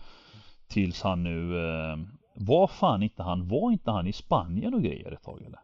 Tills 0.68 1.02
han 1.02 1.22
nu... 1.22 1.64
Eh, 1.64 1.96
var 2.34 2.66
fan 2.66 3.02
inte 3.02 3.22
han, 3.22 3.48
var 3.48 3.72
inte 3.72 3.90
han 3.90 4.06
i 4.06 4.12
Spanien 4.12 4.74
och 4.74 4.82
grejer 4.82 5.12
ett 5.12 5.22
tag 5.22 5.42
eller? 5.42 5.58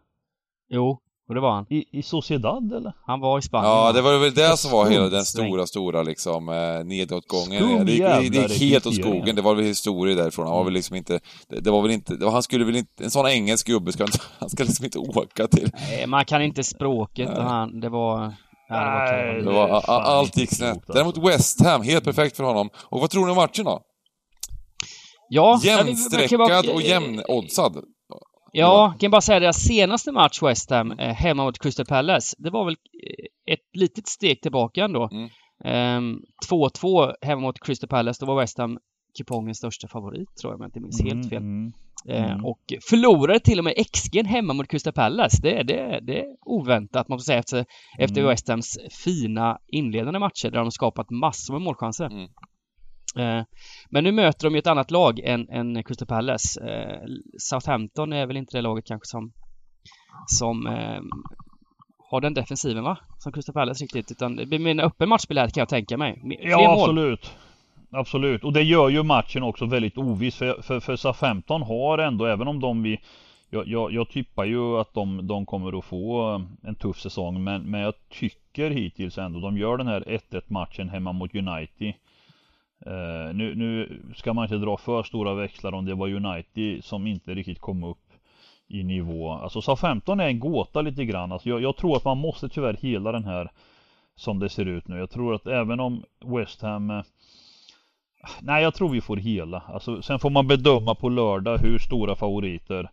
Jo, 0.71 1.01
och 1.29 1.35
det 1.35 1.41
var 1.41 1.51
han. 1.51 1.67
I, 1.69 1.99
I 1.99 2.03
Sociedad 2.03 2.73
eller? 2.73 2.93
Han 3.07 3.21
var 3.21 3.39
i 3.39 3.43
Spanien. 3.43 3.73
Ja, 3.73 3.93
det 3.93 4.03
var 4.03 4.19
väl 4.19 4.35
det 4.35 4.57
som 4.57 4.71
var 4.71 4.91
hela 4.91 5.09
den 5.09 5.25
stora, 5.25 5.67
stora 5.67 6.03
liksom 6.03 6.49
eh, 6.49 6.85
nedåtgången. 6.85 7.87
det, 7.87 7.93
gick, 7.93 8.33
det 8.33 8.39
gick 8.39 8.63
helt 8.63 8.87
åt 8.87 8.95
skogen. 8.95 9.37
Det 9.37 9.43
var 9.43 9.55
väl 9.55 9.65
historier 9.65 10.17
därifrån. 10.17 10.47
Han 10.47 10.57
var 10.57 10.65
väl 10.65 10.73
liksom 10.73 10.97
inte... 10.97 11.21
Det, 11.49 11.61
det 11.61 11.71
var 11.71 11.83
väl 11.83 11.91
inte... 11.91 12.15
Var, 12.15 12.31
han 12.31 12.43
skulle 12.43 12.65
väl 12.65 12.77
inte... 12.77 13.05
En 13.05 13.11
sån 13.11 13.27
engelsk 13.27 13.67
gubbe 13.67 13.93
ska 13.93 14.05
inte... 14.05 14.19
Han 14.39 14.51
ska 14.51 14.65
liksom 14.65 14.85
inte 14.85 14.99
åka 14.99 15.47
till... 15.47 15.71
Nej, 15.91 16.07
man 16.07 16.25
kan 16.25 16.43
inte 16.43 16.65
språket 16.65 17.29
och 17.29 17.45
han... 17.45 17.81
Det 17.81 17.89
var... 17.89 18.33
Ja, 18.69 18.77
det 18.77 18.91
var, 18.91 19.23
Nej, 19.23 19.43
det 19.43 19.53
var 19.53 19.81
allt 20.01 20.37
gick 20.37 20.55
snett. 20.55 20.71
Alltså. 20.71 20.93
Däremot 20.93 21.19
West 21.19 21.65
Ham, 21.65 21.83
helt 21.83 22.05
perfekt 22.05 22.37
för 22.37 22.45
honom. 22.45 22.71
Och 22.85 23.01
vad 23.01 23.11
tror 23.11 23.25
ni 23.25 23.31
om 23.31 23.37
matchen 23.37 23.65
då? 23.65 23.83
Ja, 25.29 25.61
Jämnstreckad 25.63 26.69
och 26.69 26.83
jämnoddsad. 26.83 27.85
Ja, 28.53 28.95
kan 29.01 29.11
bara 29.11 29.21
säga 29.21 29.41
deras 29.41 29.57
senaste 29.57 30.13
match 30.13 30.43
West 30.43 30.71
Ham 30.71 30.93
eh, 30.93 31.15
hemma 31.15 31.45
mot 31.45 31.59
Crystal 31.59 31.87
Palace. 31.87 32.37
Det 32.39 32.51
var 32.51 32.65
väl 32.65 32.75
eh, 32.75 33.53
ett 33.55 33.61
litet 33.73 34.09
steg 34.09 34.43
tillbaka 34.43 34.85
ändå. 34.85 35.11
Mm. 35.13 36.19
2-2 36.51 37.09
ehm, 37.09 37.15
hemma 37.23 37.43
mot 37.43 37.61
Crystal 37.61 37.89
Palace. 37.89 38.25
Då 38.25 38.27
var 38.27 38.41
West 38.41 38.59
Ham 38.59 38.79
kupongens 39.19 39.59
största 39.59 39.89
favorit 39.89 40.37
tror 40.41 40.53
jag 40.53 40.55
om 40.55 40.63
jag 40.63 40.69
inte 40.69 40.81
minns 40.81 41.01
mm, 41.01 41.17
helt 41.17 41.29
fel. 41.29 41.39
Mm, 41.39 41.73
eh, 42.09 42.33
mm. 42.33 42.45
och 42.45 42.61
förlorade 42.91 43.41
till 43.41 43.59
och 43.59 43.65
med 43.65 43.75
XG 43.93 44.23
hemma 44.27 44.53
mot 44.53 44.69
Crystal 44.69 44.93
Palace. 44.93 45.43
Det, 45.43 45.63
det, 45.63 46.01
det 46.03 46.21
är 46.21 46.27
oväntat 46.47 47.09
man 47.09 47.19
får 47.19 47.25
säga 47.25 47.39
efter, 47.39 47.65
efter 47.99 48.21
mm. 48.21 48.31
West 48.31 48.49
Hams 48.49 48.79
fina 49.05 49.59
inledande 49.67 50.19
matcher 50.19 50.51
där 50.51 50.59
de 50.59 50.71
skapat 50.71 51.11
massor 51.11 51.55
med 51.55 51.63
målchanser. 51.63 52.07
Mm. 52.07 52.29
Eh, 53.17 53.45
men 53.91 54.05
nu 54.05 54.13
möter 54.13 54.47
de 54.47 54.55
ju 54.55 54.59
ett 54.59 54.67
annat 54.67 54.91
lag 54.91 55.19
än, 55.19 55.49
än 55.49 55.85
Crystal 55.85 56.09
Palace. 56.09 56.61
Eh, 56.61 57.01
Southampton 57.39 58.13
är 58.13 58.27
väl 58.27 58.37
inte 58.37 58.57
det 58.57 58.63
laget 58.63 58.85
kanske 58.87 59.07
som, 59.07 59.33
som 60.27 60.67
eh, 60.67 61.01
har 62.11 62.21
den 62.21 62.35
defensiven 62.35 62.85
va? 62.85 62.99
Som 63.19 63.33
Crystal 63.33 63.53
Palace 63.53 63.85
riktigt. 63.85 64.11
Utan 64.11 64.37
det 64.37 64.47
blir 64.47 64.67
en 64.67 64.81
öppen 64.81 65.09
matchspel 65.09 65.39
här 65.39 65.49
kan 65.49 65.61
jag 65.61 65.69
tänka 65.69 65.97
mig. 65.97 66.21
Fler 66.21 66.51
ja, 66.51 66.59
mål. 66.59 66.81
absolut 66.81 67.33
absolut. 67.91 68.45
Och 68.45 68.53
det 68.53 68.63
gör 68.63 68.89
ju 68.89 69.03
matchen 69.03 69.43
också 69.43 69.67
väldigt 69.67 69.99
oviss. 69.99 70.37
För, 70.37 70.63
för, 70.63 70.81
för 70.81 70.97
SA-15 70.97 71.65
har 71.65 71.99
ändå, 71.99 72.27
även 72.27 72.49
om 72.49 72.61
de 72.61 72.83
vi 72.83 73.01
jag, 73.51 73.69
jag, 73.69 73.93
jag 73.93 74.09
tippar 74.09 74.45
ju 74.45 74.79
att 74.79 74.95
de, 74.95 75.27
de 75.27 75.47
kommer 75.47 75.79
att 75.79 75.85
få 75.85 76.35
eh, 76.35 76.69
en 76.69 76.75
tuff 76.75 77.01
säsong 77.01 77.45
men, 77.45 77.63
men 77.63 77.81
jag 77.81 77.95
tycker 78.09 78.71
hittills 78.71 79.19
ändå 79.19 79.41
de 79.41 79.59
gör 79.59 79.77
den 79.77 79.87
här 79.87 80.01
1-1 80.01 80.43
matchen 80.47 80.89
hemma 80.89 81.13
mot 81.13 81.35
United. 81.35 81.95
Uh, 82.87 83.35
nu, 83.35 83.55
nu 83.55 84.01
ska 84.17 84.35
man 84.35 84.45
inte 84.45 84.57
dra 84.57 84.77
för 84.77 85.03
stora 85.03 85.35
växlar 85.35 85.73
om 85.73 85.85
det 85.85 85.95
var 85.95 86.09
United 86.09 86.85
som 86.85 87.07
inte 87.07 87.35
riktigt 87.35 87.61
kom 87.61 87.85
upp 87.85 88.09
i 88.69 88.83
nivå. 88.83 89.31
Alltså 89.31 89.61
SA-15 89.61 90.23
är 90.23 90.29
en 90.29 90.41
gåta 90.41 90.83
lite 90.83 91.05
grann. 91.05 91.33
Alltså 91.33 91.49
jag, 91.49 91.63
jag, 91.63 91.77
tror 91.77 91.97
att 91.97 92.05
man 92.05 92.19
måste 92.19 92.49
tyvärr 92.49 92.77
hela 92.81 93.13
den 93.13 93.25
här 93.25 93.51
som 94.17 94.39
det 94.39 94.49
ser 94.49 94.67
ut 94.67 94.89
nu. 94.89 94.99
Jag 94.99 95.11
tror 95.11 95.35
att 95.35 95.47
även 95.47 95.81
om 95.81 96.05
West 96.25 96.63
Ham 96.63 96.91
eh, 96.91 97.03
Nej 98.41 98.63
jag 98.63 98.75
tror 98.75 98.89
vi 98.89 99.01
får 99.01 99.17
hela. 99.17 99.63
Alltså, 99.67 100.03
sen 100.03 100.19
får 100.19 100.31
man 100.31 100.47
bedöma 100.47 100.95
på 100.95 101.09
lördag 101.09 101.59
hur 101.59 101.79
stora 101.79 102.17
favoriter 102.17 102.91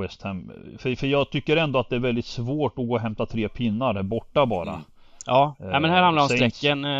West 0.00 0.22
Ham. 0.22 0.52
För, 0.78 0.96
för 0.96 1.06
jag 1.06 1.30
tycker 1.30 1.56
ändå 1.56 1.78
att 1.78 1.88
det 1.88 1.96
är 1.96 2.00
väldigt 2.00 2.26
svårt 2.26 2.78
att 2.78 2.86
gå 2.86 2.94
och 2.94 3.00
hämta 3.00 3.26
tre 3.26 3.48
pinnar 3.48 4.02
borta 4.02 4.46
bara. 4.46 4.70
Mm. 4.70 4.82
Ja, 5.26 5.56
eh, 5.60 5.80
men 5.80 5.84
här 5.84 6.02
handlar 6.02 6.20
det 6.28 6.32
om 6.32 6.38
Saints. 6.38 6.56
strecken. 6.56 6.84
Eh, 6.84 6.90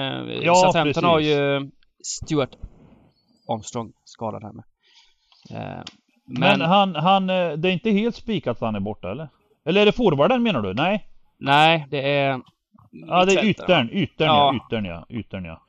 ja, 0.42 0.54
Southampton 0.54 1.04
har 1.04 1.20
ju 1.20 1.70
Stuart 2.02 2.56
Armstrong 3.48 3.92
skadad 4.04 4.42
här 4.42 4.52
med. 4.52 4.64
Eh, 5.50 5.82
men, 6.26 6.58
men, 6.58 6.60
han, 6.60 6.94
han, 6.94 7.30
eh, 7.30 7.52
det 7.52 7.68
är 7.68 7.72
inte 7.72 7.90
helt 7.90 8.16
spikat 8.16 8.56
att 8.56 8.60
han 8.60 8.74
är 8.74 8.80
borta 8.80 9.10
eller? 9.10 9.28
Eller 9.64 9.80
är 9.80 9.86
det 9.86 9.92
forwarden 9.92 10.42
menar 10.42 10.62
du? 10.62 10.74
Nej? 10.74 11.08
Nej, 11.38 11.86
det 11.90 12.18
är... 12.18 12.40
Ja, 13.06 13.24
det 13.24 13.32
är 13.32 13.44
yttern, 13.44 13.88
yttern 13.92 14.26
ja. 14.26 14.52
ja, 14.52 14.56
yttern 14.56 14.84
ja, 14.84 15.06
yttern 15.08 15.44
ja. 15.44 15.63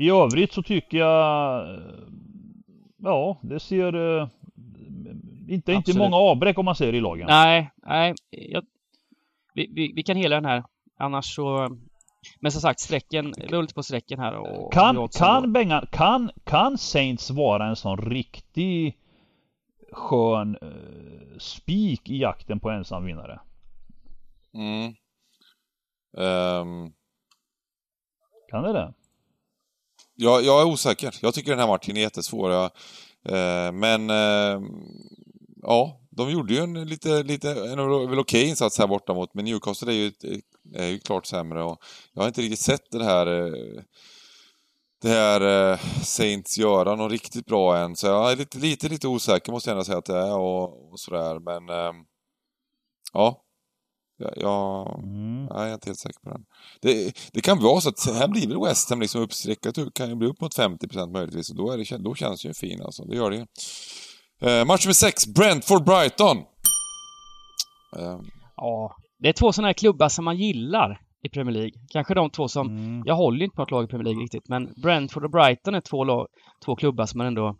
I 0.00 0.10
övrigt 0.10 0.52
så 0.52 0.62
tycker 0.62 0.98
jag... 0.98 1.66
Ja, 2.96 3.38
det 3.42 3.60
ser... 3.60 4.22
Inte, 5.48 5.72
inte 5.72 5.98
många 5.98 6.16
avbräck 6.16 6.58
om 6.58 6.64
man 6.64 6.74
ser 6.74 6.94
i 6.94 7.00
lagen. 7.00 7.26
Nej, 7.26 7.70
nej. 7.76 8.14
Jag, 8.30 8.64
vi, 9.54 9.70
vi, 9.74 9.92
vi, 9.94 10.02
kan 10.02 10.16
hela 10.16 10.34
den 10.34 10.44
här. 10.44 10.64
Annars 10.98 11.34
så... 11.34 11.76
Men 12.40 12.52
som 12.52 12.60
sagt, 12.60 12.80
strecken, 12.80 13.32
vi 13.36 13.46
håller 13.46 13.62
lite 13.62 13.74
på 13.74 13.82
strecken 13.82 14.18
här 14.18 14.34
och... 14.34 14.72
Kan, 14.72 15.08
kan 15.08 15.52
Bengan, 15.52 15.86
kan, 15.92 16.30
kan 16.44 16.78
Saints 16.78 17.30
vara 17.30 17.66
en 17.66 17.76
sån 17.76 17.96
riktig 17.96 18.98
skön 19.92 20.58
uh, 20.62 21.38
spik 21.38 22.10
i 22.10 22.18
jakten 22.18 22.60
på 22.60 22.70
ensam 22.70 23.04
vinnare? 23.04 23.40
Mm. 24.54 24.94
Um... 26.16 26.92
Kan 28.50 28.62
det 28.62 28.72
det? 28.72 28.94
Jag, 30.20 30.44
jag 30.44 30.60
är 30.60 30.66
osäker. 30.66 31.16
Jag 31.22 31.34
tycker 31.34 31.50
den 31.50 31.60
här 31.60 31.66
matchen 31.66 31.96
är 31.96 32.00
jättesvår. 32.00 32.52
Jag, 32.52 32.64
eh, 33.28 33.72
men 33.72 34.10
eh, 34.10 34.60
ja, 35.62 36.00
de 36.10 36.30
gjorde 36.30 36.54
ju 36.54 36.60
en 36.60 36.88
lite, 36.88 37.22
lite, 37.22 37.50
en 37.50 38.08
väl 38.10 38.18
okej 38.18 38.48
insats 38.48 38.78
här 38.78 38.86
borta 38.86 39.14
mot, 39.14 39.34
men 39.34 39.44
Newcastle 39.44 39.92
är 39.92 39.96
ju, 39.96 40.12
är 40.74 40.86
ju 40.86 40.98
klart 40.98 41.26
sämre 41.26 41.62
och 41.62 41.82
jag 42.12 42.22
har 42.22 42.28
inte 42.28 42.40
riktigt 42.40 42.60
sett 42.60 42.90
det 42.90 43.04
här 43.04 43.26
eh, 43.26 43.82
det 45.02 45.08
här 45.08 45.70
eh, 45.72 45.78
Saints 46.02 46.58
göra 46.58 46.96
något 46.96 47.12
riktigt 47.12 47.46
bra 47.46 47.76
än, 47.76 47.96
så 47.96 48.06
jag 48.06 48.32
är 48.32 48.36
lite, 48.36 48.58
lite, 48.58 48.88
lite 48.88 49.08
osäker 49.08 49.52
måste 49.52 49.70
jag 49.70 49.74
ändå 49.74 49.84
säga 49.84 49.98
att 49.98 50.04
det 50.04 50.18
är 50.18 50.36
och, 50.36 50.92
och 50.92 51.00
sådär, 51.00 51.38
men 51.38 51.68
eh, 51.68 51.92
ja. 53.12 53.42
Jag, 54.20 54.32
jag, 54.36 54.98
mm. 55.02 55.46
jag, 55.50 55.68
är 55.68 55.74
inte 55.74 55.88
helt 55.88 55.98
säker 55.98 56.20
på 56.20 56.30
den. 56.30 56.44
Det, 56.80 57.12
det 57.32 57.40
kan 57.40 57.62
vara 57.62 57.80
så 57.80 57.88
att 57.88 58.06
här 58.06 58.28
blir 58.28 58.48
väl 58.48 58.60
West 58.60 58.90
Ham 58.90 59.00
liksom 59.00 59.22
uppstreckat, 59.22 59.74
det 59.74 59.94
kan 59.94 60.08
ju 60.08 60.14
bli 60.14 60.28
upp 60.28 60.40
mot 60.40 60.56
50% 60.56 61.12
möjligtvis 61.12 61.50
och 61.50 61.56
då, 61.56 61.70
är 61.70 61.78
det, 61.78 61.98
då 61.98 62.14
känns 62.14 62.42
det 62.42 62.48
ju 62.48 62.54
fin 62.54 62.82
alltså, 62.82 63.04
det 63.04 63.16
gör 63.16 63.30
det. 63.30 63.46
Eh, 64.42 64.64
match 64.64 64.84
nummer 64.84 64.94
6, 64.94 65.26
Brentford-Brighton. 65.26 66.36
Eh. 67.98 68.20
Ja, 68.56 68.96
det 69.18 69.28
är 69.28 69.32
två 69.32 69.52
sådana 69.52 69.68
här 69.68 69.72
klubbar 69.72 70.08
som 70.08 70.24
man 70.24 70.36
gillar 70.36 71.00
i 71.22 71.28
Premier 71.28 71.52
League. 71.52 71.72
Kanske 71.88 72.14
de 72.14 72.30
två 72.30 72.48
som... 72.48 72.68
Mm. 72.68 73.02
Jag 73.06 73.14
håller 73.14 73.44
inte 73.44 73.56
på 73.56 73.62
ett 73.62 73.70
lag 73.70 73.84
i 73.84 73.86
Premier 73.86 74.04
League 74.04 74.22
riktigt, 74.22 74.48
men 74.48 74.72
Brentford 74.82 75.24
och 75.24 75.30
Brighton 75.30 75.74
är 75.74 75.80
två, 75.80 76.26
två 76.64 76.76
klubbar 76.76 77.06
som 77.06 77.18
man 77.18 77.26
ändå 77.26 77.56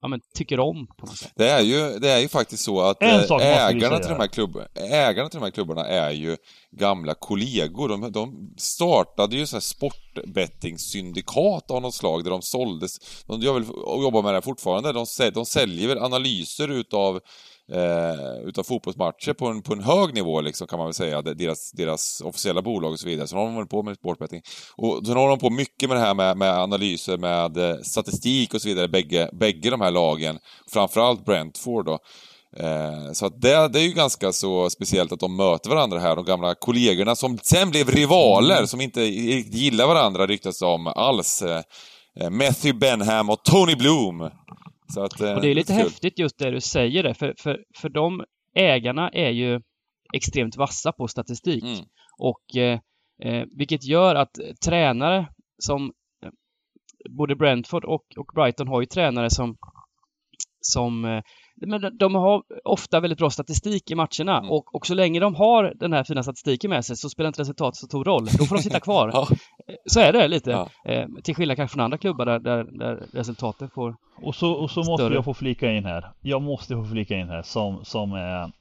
ja, 0.00 0.08
men, 0.08 0.20
tycker 0.34 0.60
om 0.60 0.86
på 0.86 1.06
något 1.06 1.16
sätt. 1.16 1.32
Det 1.36 1.48
är 1.48 1.60
ju, 1.60 1.98
det 1.98 2.10
är 2.10 2.18
ju 2.18 2.28
faktiskt 2.28 2.64
så 2.64 2.80
att 2.80 3.02
ägarna 3.02 3.98
till, 3.98 4.08
de 4.08 4.20
här 4.20 4.26
klubbarna, 4.26 4.66
ägarna 4.74 5.28
till 5.28 5.40
de 5.40 5.44
här 5.44 5.50
klubbarna 5.50 5.86
är 5.86 6.10
ju 6.10 6.36
gamla 6.70 7.14
kollegor. 7.14 7.88
De, 7.88 8.12
de 8.12 8.54
startade 8.56 9.36
ju 9.36 9.46
så 9.46 9.56
här 9.56 9.60
sportbettingsyndikat 9.60 11.70
av 11.70 11.82
något 11.82 11.94
slag 11.94 12.24
där 12.24 12.30
de 12.30 12.42
såldes. 12.42 13.24
De 13.26 13.40
gör 13.40 13.54
väl, 13.54 13.70
och 13.70 14.02
jobbar 14.02 14.22
med 14.22 14.34
det 14.34 14.42
fortfarande. 14.42 14.92
De, 14.92 15.06
de 15.34 15.46
säljer 15.46 15.96
analyser 15.96 16.68
utav 16.68 17.20
eh, 17.72 18.48
utav 18.48 18.62
fotbollsmatcher 18.62 19.32
på 19.32 19.46
en, 19.46 19.62
på 19.62 19.72
en 19.72 19.82
hög 19.82 20.14
nivå 20.14 20.40
liksom 20.40 20.66
kan 20.66 20.78
man 20.78 20.86
väl 20.86 20.94
säga, 20.94 21.22
deras, 21.22 21.72
deras 21.72 22.20
officiella 22.20 22.62
bolag 22.62 22.92
och 22.92 23.00
så 23.00 23.08
vidare. 23.08 23.26
Så 23.26 23.36
de 23.36 23.54
håller 23.54 23.66
på 23.66 23.82
med 23.82 23.96
sportbetting. 23.96 24.42
Och 24.76 25.06
sen 25.06 25.16
håller 25.16 25.28
de 25.30 25.38
på 25.38 25.50
mycket 25.50 25.88
med 25.88 25.98
det 25.98 26.02
här 26.02 26.14
med, 26.14 26.36
med 26.36 26.58
analyser, 26.58 27.18
med 27.18 27.56
eh, 27.56 27.76
statistik 27.82 28.54
och 28.54 28.62
så 28.62 28.68
vidare, 28.68 28.88
bägge, 28.88 29.30
bägge 29.32 29.70
de 29.70 29.80
här 29.80 29.90
lagen. 29.90 30.38
Framförallt 30.72 31.24
Brentford 31.24 31.86
då. 31.86 31.98
Eh, 32.56 33.12
så 33.12 33.26
att 33.26 33.40
det, 33.40 33.68
det 33.68 33.80
är 33.80 33.84
ju 33.84 33.92
ganska 33.92 34.32
så 34.32 34.70
speciellt 34.70 35.12
att 35.12 35.20
de 35.20 35.36
möter 35.36 35.70
varandra 35.70 35.98
här, 35.98 36.16
de 36.16 36.24
gamla 36.24 36.54
kollegorna 36.54 37.16
som 37.16 37.38
sen 37.42 37.70
blev 37.70 37.90
rivaler, 37.90 38.56
mm. 38.56 38.66
som 38.66 38.80
inte 38.80 39.00
gillar 39.00 39.86
varandra 39.86 40.26
ryktas 40.26 40.62
om 40.62 40.86
alls. 40.86 41.42
Eh, 41.42 41.62
eh 42.20 42.30
Matthew 42.30 42.72
Benham 42.72 43.30
och 43.30 43.42
Tony 43.42 43.74
Bloom. 43.74 44.30
Att, 44.96 45.20
och 45.20 45.40
det 45.42 45.48
är 45.48 45.54
lite 45.54 45.72
häftigt 45.72 46.18
just 46.18 46.38
det 46.38 46.50
du 46.50 46.60
säger 46.60 47.02
det, 47.02 47.14
för, 47.14 47.34
för, 47.38 47.64
för 47.76 47.88
de 47.88 48.24
ägarna 48.54 49.08
är 49.08 49.30
ju 49.30 49.60
extremt 50.14 50.56
vassa 50.56 50.92
på 50.92 51.08
statistik. 51.08 51.64
Mm. 51.64 51.84
Och 52.18 52.56
eh, 52.56 52.80
eh 53.22 53.44
vilket 53.56 53.84
gör 53.84 54.14
att 54.14 54.38
tränare 54.64 55.28
som 55.58 55.92
eh, 56.24 56.30
både 57.10 57.36
Brentford 57.36 57.84
och, 57.84 58.04
och 58.16 58.30
Brighton 58.34 58.68
har 58.68 58.80
ju 58.80 58.86
tränare 58.86 59.30
som 59.30 59.56
som 60.60 61.04
eh, 61.04 61.22
men 61.60 61.98
de 61.98 62.14
har 62.14 62.42
ofta 62.64 63.00
väldigt 63.00 63.18
bra 63.18 63.30
statistik 63.30 63.90
i 63.90 63.94
matcherna 63.94 64.38
mm. 64.38 64.50
och, 64.50 64.74
och 64.74 64.86
så 64.86 64.94
länge 64.94 65.20
de 65.20 65.34
har 65.34 65.72
den 65.76 65.92
här 65.92 66.04
fina 66.04 66.22
statistiken 66.22 66.70
med 66.70 66.84
sig 66.84 66.96
så 66.96 67.10
spelar 67.10 67.28
inte 67.28 67.40
resultatet 67.40 67.76
så 67.76 67.86
stor 67.86 68.04
roll. 68.04 68.24
Då 68.38 68.44
får 68.44 68.56
de 68.56 68.62
sitta 68.62 68.80
kvar. 68.80 69.10
ja. 69.14 69.28
Så 69.86 70.00
är 70.00 70.12
det 70.12 70.28
lite. 70.28 70.50
Ja. 70.50 70.68
Eh, 70.84 71.08
till 71.24 71.34
skillnad 71.34 71.56
kanske 71.56 71.74
från 71.74 71.84
andra 71.84 71.98
klubbar 71.98 72.26
där, 72.26 72.38
där, 72.38 72.64
där 72.64 73.06
resultatet 73.12 73.72
får 73.72 73.96
Och 74.22 74.34
så, 74.34 74.52
och 74.52 74.70
så 74.70 74.82
måste 74.82 75.06
jag 75.06 75.24
få 75.24 75.34
flika 75.34 75.72
in 75.72 75.84
här. 75.84 76.12
Jag 76.20 76.42
måste 76.42 76.74
få 76.74 76.84
flika 76.84 77.16
in 77.16 77.28
här 77.28 77.42
som, 77.42 77.84
som 77.84 78.12
är 78.12 78.52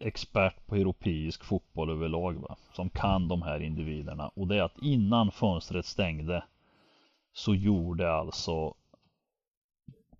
expert 0.00 0.66
på 0.66 0.76
europeisk 0.76 1.44
fotboll 1.44 1.90
överlag 1.90 2.34
va? 2.34 2.56
Som 2.72 2.90
kan 2.90 3.28
de 3.28 3.42
här 3.42 3.62
individerna. 3.62 4.30
Och 4.34 4.48
det 4.48 4.56
är 4.56 4.62
att 4.62 4.78
innan 4.82 5.30
fönstret 5.30 5.86
stängde 5.86 6.44
så 7.32 7.54
gjorde 7.54 8.12
alltså 8.12 8.74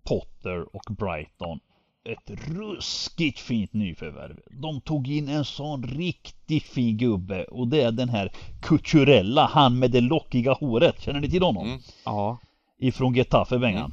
Potter 0.03 0.75
och 0.75 0.95
Brighton 0.97 1.59
ett 2.05 2.47
ruskigt 2.47 3.39
fint 3.39 3.73
nyförvärv. 3.73 4.39
De 4.61 4.81
tog 4.81 5.07
in 5.07 5.29
en 5.29 5.45
sån 5.45 5.83
riktigt 5.83 6.63
fin 6.63 6.97
gubbe 6.97 7.43
och 7.43 7.67
det 7.67 7.81
är 7.81 7.91
den 7.91 8.09
här 8.09 8.31
Cucurella, 8.61 9.45
han 9.53 9.79
med 9.79 9.91
det 9.91 10.01
lockiga 10.01 10.53
håret. 10.53 11.01
Känner 11.01 11.19
ni 11.19 11.29
till 11.29 11.43
honom? 11.43 11.67
Mm. 11.67 11.79
Ja. 12.05 12.39
Ifrån 12.79 13.13
Getafe, 13.13 13.57
Bengan. 13.57 13.85
Mm. 13.85 13.91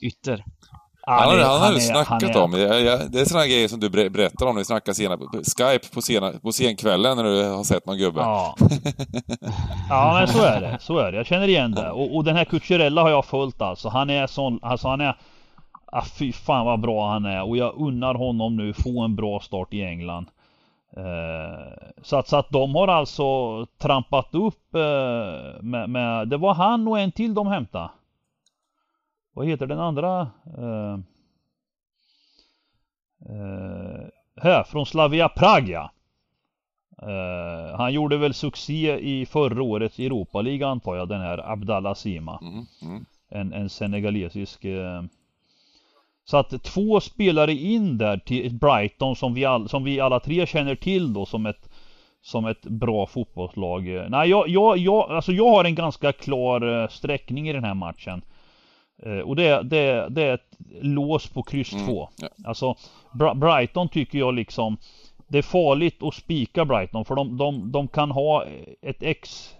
Ytter. 0.00 0.44
Han, 1.06 1.18
han, 1.18 1.40
han 1.40 1.60
har 1.60 1.72
du 1.72 1.80
snackat 1.80 2.36
om. 2.36 2.50
Det 2.50 3.20
är 3.20 3.24
sådana 3.24 3.46
grejer 3.46 3.68
som 3.68 3.80
du 3.80 3.90
berättar 3.90 4.46
om 4.46 4.54
när 4.54 4.60
vi 4.60 4.64
snackar 4.64 4.92
sena, 4.92 5.18
Skype 5.58 5.94
på, 5.94 6.02
sena, 6.02 6.32
på 6.32 6.52
senkvällen 6.52 7.16
när 7.16 7.24
du 7.24 7.44
har 7.44 7.64
sett 7.64 7.86
någon 7.86 7.98
gubbe. 7.98 8.20
Ja. 8.20 8.56
ja, 9.88 10.16
men 10.18 10.28
så 10.28 10.42
är 10.42 10.60
det. 10.60 10.78
Så 10.80 10.98
är 10.98 11.12
det. 11.12 11.16
Jag 11.16 11.26
känner 11.26 11.48
igen 11.48 11.72
det. 11.72 11.90
Och, 11.90 12.16
och 12.16 12.24
den 12.24 12.36
här 12.36 12.44
Cucurella 12.44 13.02
har 13.02 13.10
jag 13.10 13.24
följt 13.24 13.62
alltså. 13.62 13.88
Han 13.88 14.10
är 14.10 14.26
sån, 14.26 14.58
alltså 14.62 14.88
han 14.88 15.00
är 15.00 15.16
Ah, 15.96 16.04
fy 16.18 16.32
fan 16.32 16.66
vad 16.66 16.80
bra 16.80 17.10
han 17.10 17.24
är 17.24 17.42
och 17.42 17.56
jag 17.56 17.74
unnar 17.76 18.14
honom 18.14 18.56
nu 18.56 18.72
få 18.72 19.00
en 19.00 19.16
bra 19.16 19.40
start 19.40 19.74
i 19.74 19.82
England. 19.82 20.26
Eh, 20.96 21.92
så, 22.02 22.16
att, 22.16 22.28
så 22.28 22.36
att 22.36 22.50
de 22.50 22.74
har 22.74 22.88
alltså 22.88 23.66
trampat 23.66 24.34
upp 24.34 24.74
eh, 24.74 25.62
med, 25.62 25.90
med, 25.90 26.28
Det 26.28 26.36
var 26.36 26.54
han 26.54 26.88
och 26.88 27.00
en 27.00 27.12
till 27.12 27.34
de 27.34 27.46
hämtade. 27.46 27.90
Vad 29.32 29.46
heter 29.46 29.66
den 29.66 29.80
andra? 29.80 30.20
Eh, 30.58 30.98
eh 33.30 34.08
här, 34.42 34.64
från 34.64 34.86
Slavia 34.86 35.28
Prag 35.28 35.68
ja. 35.68 35.90
Uh, 37.02 37.76
han 37.76 37.92
gjorde 37.92 38.16
väl 38.16 38.34
succé 38.34 38.98
i 38.98 39.26
förra 39.26 39.62
årets 39.62 39.98
Europa-liga 39.98 40.68
antar 40.68 40.96
jag, 40.96 41.08
den 41.08 41.20
här 41.20 41.52
Abdallah 41.52 41.94
Sima. 41.94 42.38
Mm, 42.42 42.64
mm. 42.82 43.04
En, 43.28 43.52
en 43.52 43.68
senegalesisk 43.68 44.64
uh, 44.64 45.02
så 46.24 46.36
att 46.36 46.62
två 46.62 47.00
spelare 47.00 47.52
in 47.52 47.98
där 47.98 48.16
till 48.16 48.54
Brighton 48.54 49.16
som 49.16 49.34
vi, 49.34 49.44
all, 49.44 49.68
som 49.68 49.84
vi 49.84 50.00
alla 50.00 50.20
tre 50.20 50.46
känner 50.46 50.74
till 50.74 51.12
då 51.12 51.26
som 51.26 51.46
ett 51.46 51.68
som 52.22 52.46
ett 52.46 52.62
bra 52.62 53.06
fotbollslag. 53.06 53.84
Nej, 54.08 54.30
jag, 54.30 54.48
jag, 54.48 54.78
jag, 54.78 55.10
alltså 55.10 55.32
jag 55.32 55.50
har 55.50 55.64
en 55.64 55.74
ganska 55.74 56.12
klar 56.12 56.82
eh, 56.82 56.88
sträckning 56.88 57.48
i 57.48 57.52
den 57.52 57.64
här 57.64 57.74
matchen. 57.74 58.22
Eh, 59.02 59.18
och 59.18 59.36
det, 59.36 59.62
det, 59.62 60.08
det 60.10 60.22
är 60.22 60.34
ett 60.34 60.56
lås 60.80 61.28
på 61.28 61.42
kryss 61.42 61.70
2. 61.70 61.76
Mm, 61.76 61.88
ja. 62.16 62.28
Alltså 62.44 62.74
Brighton 63.34 63.88
tycker 63.88 64.18
jag 64.18 64.34
liksom 64.34 64.76
Det 65.28 65.38
är 65.38 65.42
farligt 65.42 66.02
att 66.02 66.14
spika 66.14 66.64
Brighton 66.64 67.04
för 67.04 67.14
de, 67.14 67.36
de, 67.36 67.72
de 67.72 67.88
kan 67.88 68.10
ha 68.10 68.44
ett 68.82 69.02
X 69.02 69.54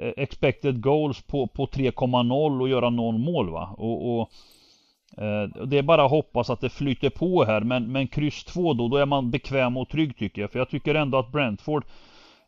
eh, 0.00 0.12
Expected 0.16 0.80
goals 0.80 1.22
på, 1.22 1.46
på 1.46 1.66
3,0 1.66 2.60
och 2.60 2.68
göra 2.68 2.90
någon 2.90 3.20
mål 3.20 3.50
va. 3.50 3.74
Och, 3.78 4.20
och 4.20 4.30
Eh, 5.18 5.66
det 5.66 5.78
är 5.78 5.82
bara 5.82 6.04
att 6.04 6.10
hoppas 6.10 6.50
att 6.50 6.60
det 6.60 6.68
flyter 6.68 7.10
på 7.10 7.44
här 7.44 7.60
men, 7.60 7.92
men 7.92 8.06
kryss 8.06 8.44
2 8.44 8.74
då, 8.74 8.88
då 8.88 8.96
är 8.96 9.06
man 9.06 9.30
bekväm 9.30 9.76
och 9.76 9.88
trygg 9.88 10.16
tycker 10.16 10.42
jag. 10.42 10.50
För 10.50 10.58
jag 10.58 10.68
tycker 10.68 10.94
ändå 10.94 11.18
att 11.18 11.32
Brentford 11.32 11.84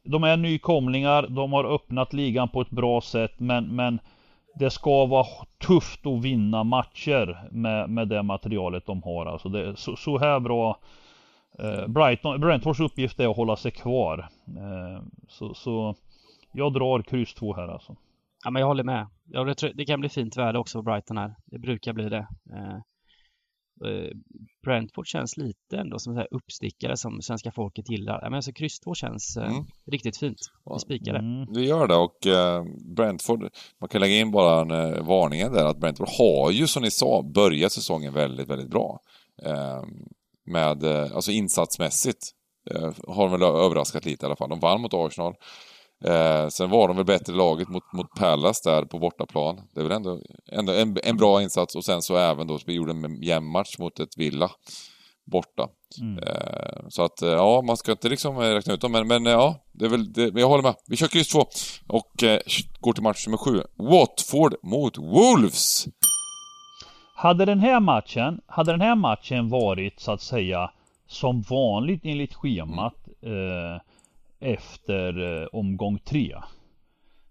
De 0.05 0.25
är 0.25 0.37
nykomlingar, 0.37 1.27
de 1.29 1.53
har 1.53 1.65
öppnat 1.75 2.13
ligan 2.13 2.49
på 2.49 2.61
ett 2.61 2.71
bra 2.71 3.01
sätt 3.01 3.33
men, 3.37 3.77
men 3.77 3.99
det 4.55 4.71
ska 4.71 5.07
vara 5.07 5.27
tufft 5.59 6.07
att 6.07 6.23
vinna 6.23 6.65
matcher 6.65 7.49
med, 7.51 7.91
med 7.91 8.09
det 8.09 8.23
materialet 8.23 8.87
de 8.87 9.03
har. 9.03 9.27
Alltså 9.27 9.49
det, 9.49 9.77
så, 9.77 9.97
så 9.97 10.19
här 10.19 10.41
bra 10.41 10.79
eh, 11.59 11.87
Brighton, 11.87 12.41
Brentfords 12.41 12.81
uppgift 12.81 13.21
är 13.21 13.31
att 13.31 13.37
hålla 13.37 13.57
sig 13.57 13.71
kvar. 13.71 14.29
Eh, 14.47 15.03
så, 15.29 15.55
så 15.55 15.95
jag 16.53 16.73
drar 16.73 17.03
kryss 17.03 17.35
2 17.35 17.55
här 17.55 17.69
alltså. 17.69 17.97
Ja 18.45 18.51
men 18.51 18.61
jag 18.61 18.67
håller 18.67 18.85
med. 18.85 19.07
Ja, 19.25 19.45
det, 19.45 19.73
det 19.75 19.85
kan 19.85 20.01
bli 20.01 20.09
fint 20.09 20.37
väder 20.37 20.57
också 20.57 20.79
på 20.79 20.83
Brighton 20.83 21.17
här. 21.17 21.35
Det 21.47 21.59
brukar 21.59 21.93
bli 21.93 22.09
det. 22.09 22.29
Eh, 22.53 22.79
Eh, 23.83 24.11
Brentford 24.65 25.07
känns 25.07 25.37
lite 25.37 25.77
ändå 25.77 25.99
som 25.99 26.19
en 26.19 26.27
uppstickare 26.31 26.97
som 26.97 27.23
svenska 27.23 27.53
folket 27.53 27.91
gillar. 27.91 28.21
Men 28.23 28.35
alltså 28.35 28.53
kryss 28.53 28.81
2 28.81 28.95
känns 28.95 29.37
eh, 29.37 29.51
mm. 29.51 29.65
riktigt 29.87 30.17
fint. 30.17 30.39
Vi 30.73 30.79
spikar 30.79 31.13
det. 31.13 31.19
Mm. 31.19 31.53
Vi 31.53 31.67
gör 31.67 31.87
det 31.87 31.97
och 31.97 32.27
eh, 32.27 32.65
Brentford, 32.97 33.51
man 33.81 33.89
kan 33.89 34.01
lägga 34.01 34.15
in 34.15 34.31
bara 34.31 34.61
en 34.61 34.71
eh, 34.71 35.07
varningen 35.07 35.53
där 35.53 35.65
att 35.65 35.79
Brentford 35.79 36.09
har 36.19 36.51
ju 36.51 36.67
som 36.67 36.83
ni 36.83 36.91
sa 36.91 37.23
börjat 37.23 37.73
säsongen 37.73 38.13
väldigt, 38.13 38.49
väldigt 38.49 38.71
bra. 38.71 39.01
Eh, 39.43 39.83
med, 40.47 40.85
eh, 40.85 41.15
alltså 41.15 41.31
insatsmässigt 41.31 42.31
har 43.07 43.29
de 43.29 43.33
väl 43.33 43.43
överraskat 43.43 44.05
lite 44.05 44.25
i 44.25 44.27
alla 44.27 44.37
fall. 44.37 44.49
De 44.49 44.61
vann 44.61 44.81
mot 44.81 44.95
Arsenal. 44.95 45.35
Eh, 46.05 46.49
sen 46.49 46.71
var 46.71 46.89
de 46.89 46.97
väl 46.97 47.07
bättre 47.07 47.33
laget 47.33 47.69
mot, 47.69 47.93
mot 47.93 48.15
Palace 48.19 48.71
där 48.71 48.85
på 48.85 48.99
bortaplan. 48.99 49.61
Det 49.75 49.81
är 49.81 49.85
väl 49.85 49.93
ändå, 49.93 50.21
ändå 50.53 50.73
en, 50.73 50.97
en 51.03 51.17
bra 51.17 51.43
insats 51.43 51.77
och 51.77 51.85
sen 51.85 52.03
så 52.03 52.17
även 52.17 52.47
då, 52.47 52.59
vi 52.67 52.73
gjorde 52.73 52.93
en 52.93 53.23
jämn 53.23 53.47
match 53.47 53.79
mot 53.79 54.01
ett 54.01 54.17
Villa 54.17 54.51
borta. 55.25 55.69
Mm. 56.01 56.19
Eh, 56.19 56.89
så 56.89 57.03
att, 57.03 57.23
eh, 57.23 57.29
ja, 57.29 57.63
man 57.63 57.77
ska 57.77 57.93
inte 57.93 58.09
liksom 58.09 58.39
räkna 58.39 58.75
ut 58.75 58.81
dem, 58.81 58.93
men, 58.93 59.09
men 59.09 59.25
ja, 59.25 59.57
det 59.73 59.85
är 59.85 59.89
väl, 59.89 60.13
det, 60.13 60.41
jag 60.41 60.49
håller 60.49 60.63
med. 60.63 60.75
Vi 60.89 60.97
kör 60.97 61.07
kryss 61.07 61.29
2 61.29 61.47
och 61.87 62.23
eh, 62.23 62.39
går 62.81 62.93
till 62.93 63.03
match 63.03 63.27
nummer 63.27 63.39
7. 63.39 63.63
Watford 63.77 64.55
mot 64.63 64.99
Wolves! 64.99 65.87
Hade 67.17 67.45
den 67.45 67.61
här 67.61 67.81
matchen, 67.81 68.41
hade 68.47 68.73
den 68.73 68.81
här 68.81 68.95
matchen 68.95 69.49
varit 69.49 70.01
så 70.01 70.13
att 70.13 70.23
säga 70.23 70.71
som 71.07 71.43
vanligt 71.43 72.01
enligt 72.05 72.35
schemat 72.35 72.95
mm. 73.23 73.75
eh, 73.75 73.81
efter 74.45 75.41
eh, 75.43 75.49
omgång 75.53 75.99
tre. 75.99 76.37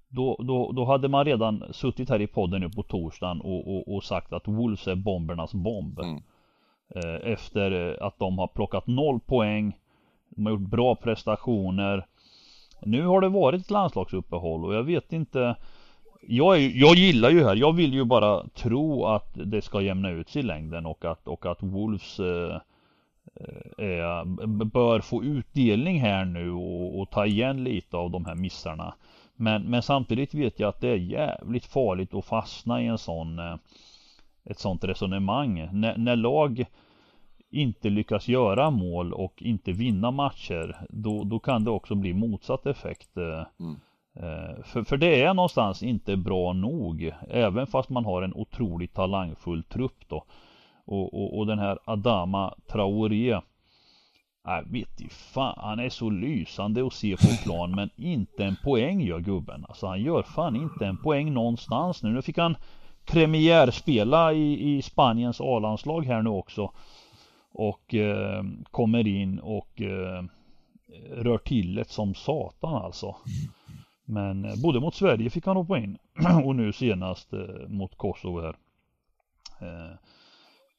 Då, 0.09 0.35
då, 0.39 0.71
då 0.71 0.85
hade 0.85 1.07
man 1.07 1.25
redan 1.25 1.63
suttit 1.71 2.09
här 2.09 2.21
i 2.21 2.27
podden 2.27 2.61
nu 2.61 2.69
på 2.69 2.83
torsdagen 2.83 3.41
och, 3.41 3.75
och, 3.75 3.95
och 3.95 4.03
sagt 4.03 4.33
att 4.33 4.47
Wolves 4.47 4.87
är 4.87 4.95
bombernas 4.95 5.53
bomb. 5.53 5.99
Mm. 5.99 6.21
Eh, 6.95 7.31
efter 7.31 7.71
eh, 7.71 8.07
att 8.07 8.19
de 8.19 8.37
har 8.37 8.47
plockat 8.47 8.87
noll 8.87 9.19
poäng. 9.19 9.77
De 10.29 10.45
har 10.45 10.53
gjort 10.53 10.69
bra 10.69 10.95
prestationer. 10.95 12.05
Nu 12.81 13.05
har 13.05 13.21
det 13.21 13.29
varit 13.29 13.61
ett 13.61 13.71
landslagsuppehåll 13.71 14.65
och 14.65 14.73
jag 14.73 14.83
vet 14.83 15.13
inte 15.13 15.55
jag, 16.27 16.57
är, 16.57 16.71
jag 16.75 16.95
gillar 16.95 17.29
ju 17.29 17.43
här, 17.43 17.55
jag 17.55 17.73
vill 17.73 17.93
ju 17.93 18.03
bara 18.03 18.47
tro 18.47 19.05
att 19.05 19.33
det 19.45 19.61
ska 19.61 19.81
jämna 19.81 20.09
ut 20.09 20.29
sig 20.29 20.39
i 20.39 20.45
längden 20.45 20.85
och 20.85 21.05
att, 21.05 21.27
och 21.27 21.45
att 21.45 21.63
Wolves 21.63 22.19
eh, 22.19 22.25
eh, 22.25 22.61
bör 24.73 24.99
få 24.99 25.23
utdelning 25.23 25.99
här 25.99 26.25
nu 26.25 26.51
och, 26.51 26.99
och, 26.99 27.09
ta 27.09 27.25
igen 27.25 27.63
lite 27.63 27.97
av 27.97 28.11
de 28.11 28.25
här 28.25 28.35
missarna. 28.35 28.93
Men, 29.35 29.63
men 29.63 29.81
samtidigt 29.81 30.33
vet 30.33 30.59
jag 30.59 30.69
att 30.69 30.81
det 30.81 30.89
är 30.89 30.95
jävligt 30.95 31.65
farligt 31.65 32.13
att 32.13 32.25
fastna 32.25 32.81
i 32.81 32.87
en 32.87 32.97
sån 32.97 33.39
eh, 33.39 33.55
ett 34.45 34.59
sånt 34.59 34.83
resonemang. 34.83 35.59
N 35.59 35.93
när 35.97 36.15
lag 36.15 36.65
inte 37.49 37.89
lyckas 37.89 38.27
göra 38.27 38.69
mål 38.69 39.13
och 39.13 39.41
inte 39.41 39.71
vinna 39.71 40.11
matcher 40.11 40.85
då, 40.89 41.23
då 41.23 41.39
kan 41.39 41.63
det 41.63 41.71
också 41.71 41.95
bli 41.95 42.13
motsatt 42.13 42.65
effekt. 42.65 43.17
Eh, 43.17 43.45
mm. 43.59 43.79
Eh, 44.15 44.63
för, 44.63 44.83
för 44.83 44.97
det 44.97 45.21
är 45.21 45.33
någonstans 45.33 45.83
inte 45.83 46.17
bra 46.17 46.53
nog 46.53 47.11
även 47.29 47.67
fast 47.67 47.89
man 47.89 48.05
har 48.05 48.21
en 48.21 48.33
otroligt 48.33 48.93
talangfull 48.93 49.63
trupp 49.63 50.07
då. 50.07 50.25
Och, 50.85 51.13
och, 51.13 51.37
och 51.37 51.47
den 51.47 51.59
här 51.59 51.79
Adama 51.85 52.53
Traoré 52.71 53.39
Jag 54.43 54.71
vet 54.71 55.01
ju 55.01 55.09
fan, 55.09 55.55
han 55.57 55.79
är 55.79 55.89
så 55.89 56.09
lysande 56.09 56.87
att 56.87 56.93
se 56.93 57.17
på 57.17 57.43
plan 57.43 57.71
men 57.71 57.89
inte 57.95 58.45
en 58.45 58.55
poäng 58.63 59.01
gör 59.01 59.19
gubben. 59.19 59.65
Alltså 59.67 59.87
han 59.87 60.01
gör 60.01 60.23
fan 60.23 60.55
inte 60.55 60.85
en 60.85 60.97
poäng 60.97 61.33
någonstans 61.33 62.03
nu. 62.03 62.09
Nu 62.09 62.21
fick 62.21 62.37
han 62.37 62.55
premiärspela 63.05 64.33
i, 64.33 64.75
i 64.75 64.81
Spaniens 64.81 65.41
A-landslag 65.41 66.05
här 66.05 66.21
nu 66.21 66.29
också. 66.29 66.71
Och 67.53 67.93
eh, 67.93 68.43
kommer 68.71 69.07
in 69.07 69.39
och 69.39 69.81
eh, 69.81 70.23
rör 71.11 71.37
till 71.37 71.75
det 71.75 71.89
som 71.89 72.13
satan 72.13 72.75
alltså. 72.75 73.15
Men 74.05 74.45
eh, 74.45 74.61
både 74.63 74.79
mot 74.79 74.95
Sverige 74.95 75.29
fick 75.29 75.45
han 75.45 75.57
hoppa 75.57 75.77
in 75.77 75.97
och 76.45 76.55
nu 76.55 76.73
senast 76.73 77.33
eh, 77.33 77.67
mot 77.67 77.97
Kosovo 77.97 78.41
här. 78.41 78.55
Eh, 79.61 79.95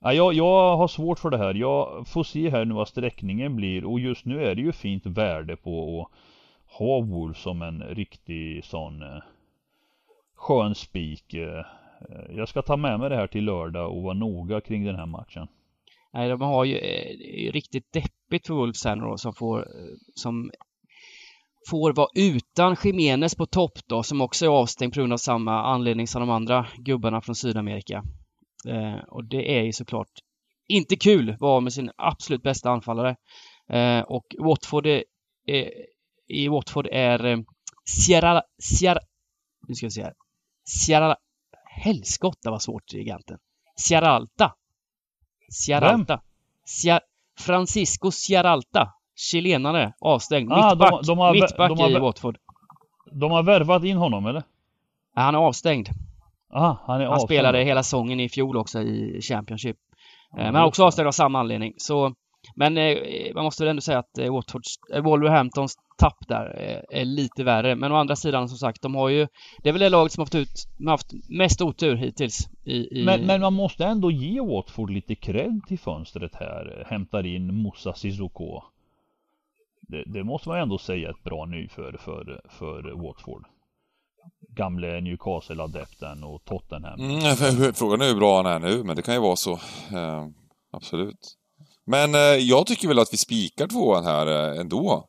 Ja, 0.05 0.13
jag, 0.13 0.35
jag 0.35 0.77
har 0.77 0.89
svårt 0.89 1.19
för 1.19 1.31
det 1.31 1.39
här. 1.39 1.55
Jag 1.55 2.09
får 2.09 2.23
se 2.23 2.51
här 2.51 2.65
nu 2.65 2.75
vad 2.75 2.89
sträckningen 2.89 3.57
blir 3.57 3.85
och 3.85 4.01
just 4.01 4.25
nu 4.25 4.45
är 4.45 4.55
det 4.55 4.63
ju 4.63 4.73
fint 4.73 5.07
värde 5.07 5.57
på 5.57 6.01
att 6.01 6.19
ha 6.79 7.01
Wolf 7.01 7.39
som 7.39 7.63
en 7.63 7.83
riktig 7.83 8.65
sån 8.65 9.03
eh, 9.03 9.23
skön 10.35 10.75
spik. 10.75 11.35
Eh, 11.35 11.65
jag 12.37 12.49
ska 12.49 12.63
ta 12.63 12.77
med 12.77 13.01
mig 13.01 13.11
det 13.11 13.17
här 13.17 13.27
till 13.27 13.45
lördag 13.45 13.97
och 13.97 14.03
vara 14.03 14.15
noga 14.15 14.61
kring 14.61 14.85
den 14.85 14.97
här 14.97 15.07
matchen. 15.07 15.49
Nej, 16.13 16.29
de 16.29 16.41
har 16.41 16.65
ju 16.65 16.77
eh, 16.77 17.53
riktigt 17.53 17.93
deppigt 17.93 18.47
för 18.47 18.55
Wolves 18.55 18.85
här 18.85 18.97
då, 18.97 19.17
som 19.19 19.35
får, 19.35 19.59
eh, 19.59 19.95
som 20.15 20.51
får 21.71 21.93
vara 21.93 22.09
utan 22.15 22.77
Jiménez 22.85 23.35
på 23.35 23.47
topp 23.47 23.79
då, 23.87 24.03
som 24.03 24.21
också 24.21 24.45
är 24.45 24.51
avstängd 24.51 24.95
på 24.95 25.01
grund 25.01 25.13
av 25.13 25.17
samma 25.17 25.63
anledning 25.63 26.07
som 26.07 26.21
de 26.21 26.31
andra 26.31 26.67
gubbarna 26.79 27.21
från 27.21 27.35
Sydamerika. 27.35 28.03
Eh, 28.67 28.99
och 29.09 29.25
det 29.25 29.59
är 29.59 29.62
ju 29.62 29.73
såklart 29.73 30.11
inte 30.69 30.97
kul 30.97 31.37
vara 31.41 31.61
med 31.61 31.73
sin 31.73 31.91
absolut 31.97 32.43
bästa 32.43 32.71
anfallare. 32.71 33.17
Eh, 33.69 34.01
och 34.01 34.35
Watford 34.39 34.87
är, 34.87 35.05
är, 35.47 35.71
i 36.29 36.49
Watford 36.49 36.87
är 36.87 37.25
eh, 37.25 37.39
Sierra, 37.85 38.43
Sierra, 38.59 39.01
nu 39.69 39.75
ska 39.75 39.87
vi 39.87 39.91
se 39.91 40.03
här. 40.03 40.15
Sierra, 40.65 41.17
helskotta 41.65 42.51
vad 42.51 42.62
svårt 42.62 42.93
giganten. 42.93 43.39
Sierralta. 43.77 44.55
Sierralta. 45.51 46.21
Sierra, 46.65 47.01
Francisco 47.39 48.11
Sierralta. 48.11 48.93
Chilenare, 49.17 49.95
avstängd. 50.01 50.53
Ah, 50.53 50.71
mittback, 50.71 50.91
de, 50.91 51.07
de 51.07 51.19
har, 51.19 51.33
mittback 51.33 51.69
de 51.69 51.79
har, 51.79 51.91
i 51.91 51.99
Watford. 51.99 52.39
De 53.12 53.31
har 53.31 53.43
värvat 53.43 53.85
in 53.85 53.97
honom 53.97 54.27
eller? 54.27 54.43
Han 55.15 55.35
är 55.35 55.39
avstängd. 55.39 55.89
Aha, 56.55 56.81
han 56.87 57.01
Han 57.01 57.21
spelade 57.21 57.65
hela 57.65 57.83
säsongen 57.83 58.21
i 58.21 58.29
fjol 58.29 58.57
också 58.57 58.83
i 58.83 59.21
Championship. 59.21 59.77
Eh, 60.39 60.53
men 60.53 60.65
också 60.65 60.85
avstängd 60.85 61.09
av 61.09 61.13
samma 61.13 61.41
anledning. 61.41 61.75
Så, 61.77 62.15
men 62.57 62.79
eh, 62.79 62.97
man 63.35 63.45
måste 63.45 63.63
väl 63.63 63.71
ändå 63.71 63.83
säga 63.83 63.99
att 63.99 64.19
eh, 64.19 64.33
Watfords, 64.33 64.75
Wolverhamptons 65.03 65.77
tapp 65.99 66.29
där 66.29 66.47
är 66.91 67.05
lite 67.05 67.45
värre. 67.45 67.77
Men 67.77 67.93
å 67.93 67.97
andra 67.97 68.17
sidan 68.17 68.49
som 68.49 68.59
sagt, 68.59 68.83
de 68.83 68.95
har 68.95 69.09
ju... 69.09 69.27
Det 69.63 69.69
är 69.69 69.73
väl 69.73 69.81
det 69.81 69.89
laget 69.89 70.13
som 70.13 70.21
har 70.21 70.25
haft, 70.25 70.35
ut, 70.35 70.89
haft 70.89 71.13
mest 71.29 71.63
otur 71.63 71.95
hittills. 71.97 72.49
I, 72.65 73.01
i... 73.01 73.05
Men, 73.05 73.27
men, 73.27 73.41
man 73.41 73.53
måste 73.53 73.85
ändå 73.85 74.11
ge 74.11 74.41
Watford 74.41 74.91
lite 74.91 75.15
cred 75.15 75.61
till 75.69 75.79
fönstret 75.79 76.35
här. 76.35 76.87
Hämtar 76.91 77.27
in 77.27 77.55
Moussa 77.63 77.95
Sissoko. 77.95 78.63
Det, 79.81 80.05
det, 80.07 80.25
måste 80.25 80.49
man 80.49 80.59
ändå 80.59 80.79
säga 80.79 81.11
ett 81.11 81.23
bra 81.25 81.45
nyförvärv 81.45 81.99
för, 81.99 82.41
för 82.49 83.03
Watford 83.07 83.45
gamle 84.57 85.01
Newcastle-adepten 85.01 86.25
och 86.25 86.45
Tottenham. 86.45 87.01
Mm, 87.01 87.75
frågan 87.75 88.01
är 88.01 88.07
hur 88.09 88.15
bra 88.17 88.37
han 88.43 88.47
är 88.47 88.59
nu, 88.59 88.85
men 88.85 88.97
det 88.97 89.03
kan 89.03 89.15
ju 89.15 89.21
vara 89.21 89.37
så. 89.37 89.53
Eh, 89.93 90.27
absolut. 90.73 91.35
Men 91.87 92.15
eh, 92.15 92.21
jag 92.21 92.67
tycker 92.67 92.89
väl 92.89 92.99
att 92.99 93.13
vi 93.13 93.17
spikar 93.17 93.67
tvåan 93.67 94.05
här 94.05 94.53
eh, 94.55 94.61
ändå. 94.61 95.05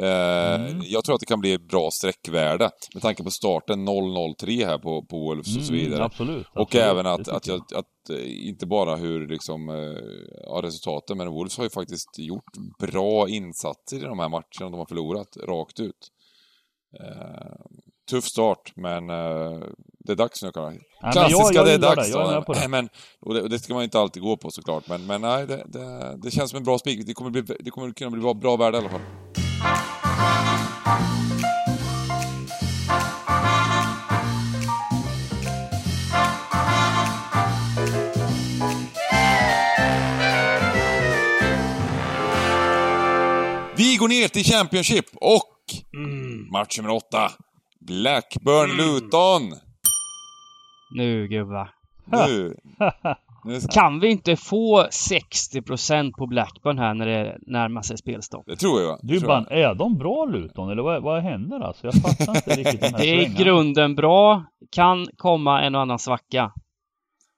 Eh, 0.00 0.38
Mm. 0.54 0.82
Jag 0.84 1.04
tror 1.04 1.14
att 1.14 1.20
det 1.20 1.26
kan 1.26 1.40
bli 1.40 1.58
bra 1.58 1.90
sträckvärde 1.90 2.70
med 2.94 3.02
tanke 3.02 3.24
på 3.24 3.30
starten 3.30 3.88
0-0-3 3.88 4.66
här 4.66 4.78
på, 4.78 5.04
på 5.04 5.18
Wolves 5.18 5.56
och 5.56 5.62
så 5.62 5.72
Mm, 5.72 5.84
vidare. 5.84 6.04
absolut. 6.04 6.46
Och 6.54 6.60
absolut, 6.62 6.84
även 6.84 7.06
att, 7.06 7.28
att, 7.28 7.46
jag, 7.46 7.60
att 7.74 8.10
eh, 8.10 8.48
inte 8.48 8.66
bara 8.66 8.96
hur 8.96 9.28
liksom, 9.28 9.68
eh, 9.68 9.74
ja, 10.46 10.60
resultaten, 10.62 11.16
men 11.18 11.28
Wolves 11.30 11.56
har 11.56 11.64
ju 11.64 11.70
faktiskt 11.70 12.18
gjort 12.18 12.52
bra 12.78 13.28
insatser 13.28 13.96
i 13.96 14.00
de 14.00 14.18
här 14.18 14.28
matcherna 14.28 14.70
de 14.70 14.74
har 14.74 14.86
förlorat, 14.86 15.36
rakt 15.36 15.80
ut. 15.80 16.08
Tuff 18.10 18.24
start, 18.24 18.72
men 18.76 19.10
eh, 19.10 19.60
det 19.98 20.12
är 20.12 20.16
dags 20.16 20.42
nu 20.42 20.52
kanske. 20.52 20.84
Klassiska, 21.12 21.30
jag- 21.42 21.54
jag 21.54 21.66
det 21.66 21.72
är 21.72 21.78
dags 21.78 22.12
det, 22.12 22.18
är 22.18 22.62
det. 22.62 22.68
Men, 22.68 22.88
och, 23.20 23.34
det, 23.34 23.42
och 23.42 23.50
det 23.50 23.58
ska 23.58 23.74
man 23.74 23.82
inte 23.84 23.98
alltid 24.00 24.22
gå 24.22 24.36
på 24.36 24.50
såklart, 24.50 24.88
men, 24.88 25.06
men 25.06 25.20
nej, 25.20 25.46
det, 25.46 25.64
det, 26.22 26.30
känns 26.30 26.50
som 26.50 26.56
en 26.56 26.64
bra 26.64 26.78
spik. 26.78 27.06
Det 27.06 27.14
kommer, 27.14 27.30
bli, 27.30 27.42
det 27.60 27.70
kommer 27.70 27.92
kunna 27.92 28.10
bli 28.10 28.20
bra, 28.20 28.34
bra 28.34 28.56
värde 28.56 28.76
i 28.76 28.80
alla 28.80 28.88
fall. 28.90 29.00
Vi 43.76 43.96
går 43.96 44.08
ner 44.08 44.28
till 44.28 44.44
Championship 44.44 45.04
och 45.14 45.42
match 46.52 46.78
nummer 46.78 46.90
åtta. 46.90 47.32
Blackburn-Luton. 47.88 49.52
Nu 50.94 51.28
gubbar. 51.28 51.70
Nu. 52.06 52.54
nu 53.44 53.60
ska- 53.60 53.72
Kan 53.72 54.00
vi 54.00 54.08
inte 54.10 54.36
få 54.36 54.82
60% 54.82 56.12
på 56.12 56.26
Blackburn 56.26 56.78
här 56.78 56.94
när 56.94 57.06
det 57.06 57.38
närmar 57.46 57.82
sig 57.82 57.98
spelstopp? 57.98 58.42
det 58.46 58.56
tror 58.56 58.82
jag. 58.82 58.98
Du 59.02 59.20
tror 59.20 59.32
jag. 59.32 59.44
bara, 59.44 59.54
är 59.56 59.74
de 59.74 59.98
bra 59.98 60.24
Luton 60.24 60.70
eller 60.70 60.82
vad, 60.82 61.02
vad 61.02 61.22
händer 61.22 61.60
alltså? 61.60 61.86
Jag 61.86 61.94
fattar 61.94 62.36
inte 62.36 62.50
riktigt 62.56 62.80
den 62.80 62.94
här 62.94 63.00
Det 63.02 63.08
är 63.10 63.20
i 63.22 63.34
grunden 63.44 63.94
bra. 63.94 64.44
Kan 64.70 65.06
komma 65.16 65.62
en 65.62 65.74
och 65.74 65.80
annan 65.80 65.98
svacka. 65.98 66.52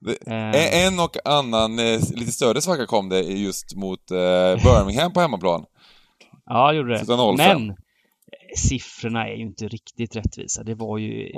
Det- 0.00 0.26
Eh, 0.32 0.86
En 0.86 1.00
och 1.00 1.16
annan 1.24 1.78
eh, 1.78 2.00
lite 2.14 2.32
större 2.32 2.60
svacka 2.60 2.86
kom 2.86 3.08
det 3.08 3.20
just 3.20 3.76
mot 3.76 4.10
eh, 4.10 4.16
Birmingham 4.64 5.12
på 5.12 5.20
hemmaplan. 5.20 5.64
ja, 6.46 6.70
det 6.70 6.76
gjorde 6.76 6.92
det. 6.92 6.98
Sluta 6.98 7.12
0-5. 7.22 7.36
Men 7.36 7.76
siffrorna 8.56 9.28
är 9.28 9.34
ju 9.34 9.42
inte 9.42 9.68
riktigt 9.68 10.16
rättvisa. 10.16 10.62
Det 10.62 10.74
var 10.74 10.98
ju 10.98 11.32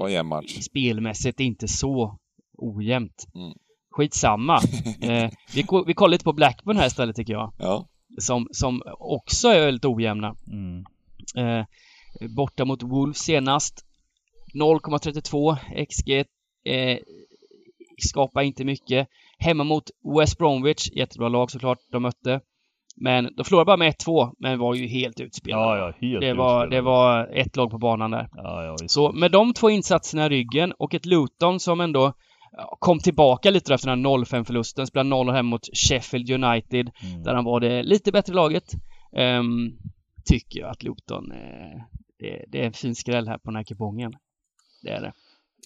spelmässigt 0.62 1.40
inte 1.40 1.68
så 1.68 2.18
ojämnt. 2.58 3.26
Mm. 3.34 3.52
Skitsamma. 3.90 4.56
eh, 5.00 5.30
vi, 5.54 5.66
vi 5.86 5.94
kollar 5.94 6.10
lite 6.10 6.24
på 6.24 6.32
Blackburn 6.32 6.76
här 6.76 6.86
istället 6.86 7.16
tycker 7.16 7.32
jag. 7.32 7.52
Ja. 7.58 7.88
Som, 8.18 8.48
som 8.52 8.82
också 8.98 9.48
är 9.48 9.60
väldigt 9.60 9.84
ojämna. 9.84 10.36
Mm. 10.46 10.84
Eh, 11.36 11.66
borta 12.36 12.64
mot 12.64 12.82
Wolves 12.82 13.18
senast. 13.18 13.84
0,32 14.54 15.56
XG. 15.86 16.10
Eh, 16.64 16.98
skapar 18.08 18.42
inte 18.42 18.64
mycket. 18.64 19.08
Hemma 19.38 19.64
mot 19.64 19.90
West 20.18 20.38
Bromwich, 20.38 20.90
jättebra 20.92 21.28
lag 21.28 21.50
såklart 21.50 21.78
de 21.92 22.02
mötte. 22.02 22.40
Men 22.96 23.34
de 23.36 23.44
förlorade 23.44 23.66
bara 23.66 23.76
med 23.76 23.94
1-2, 23.94 24.32
men 24.38 24.58
var 24.58 24.74
ju 24.74 24.86
helt 24.86 25.20
utspelade. 25.20 25.78
Ja, 25.78 25.78
ja, 25.78 26.08
helt 26.08 26.20
det, 26.20 26.32
var, 26.34 26.64
utspelade. 26.64 26.76
det 26.76 26.80
var 26.80 27.26
ett 27.34 27.56
lag 27.56 27.70
på 27.70 27.78
banan 27.78 28.10
där. 28.10 28.28
Ja. 28.34 28.76
Så 28.86 29.12
med 29.12 29.30
de 29.32 29.52
två 29.54 29.70
insatserna 29.70 30.26
i 30.26 30.28
ryggen 30.28 30.72
och 30.78 30.94
ett 30.94 31.06
Luton 31.06 31.60
som 31.60 31.80
ändå 31.80 32.12
kom 32.78 32.98
tillbaka 32.98 33.50
lite 33.50 33.74
efter 33.74 33.88
den 33.88 34.04
här 34.04 34.10
0-5 34.18 34.44
förlusten, 34.44 34.86
spelade 34.86 35.08
0 35.10 35.30
hem 35.30 35.46
mot 35.46 35.68
Sheffield 35.76 36.30
United, 36.30 36.90
Mm. 37.04 37.22
där 37.22 37.34
han 37.34 37.44
var 37.44 37.60
det 37.60 37.82
lite 37.82 38.12
bättre 38.12 38.34
laget. 38.34 38.64
ehm, 39.16 39.70
tycker 40.24 40.60
jag 40.60 40.70
att 40.70 40.82
Luton, 40.82 41.32
eh, 41.32 41.80
det, 42.18 42.44
det 42.48 42.62
är 42.62 42.66
en 42.66 42.72
fin 42.72 42.94
skräll 42.94 43.28
här 43.28 43.38
på 43.38 43.50
den 43.50 43.56
här 43.56 43.64
kupongen. 43.64 44.12
Det 44.82 44.90
är 44.90 45.00
det. 45.00 45.12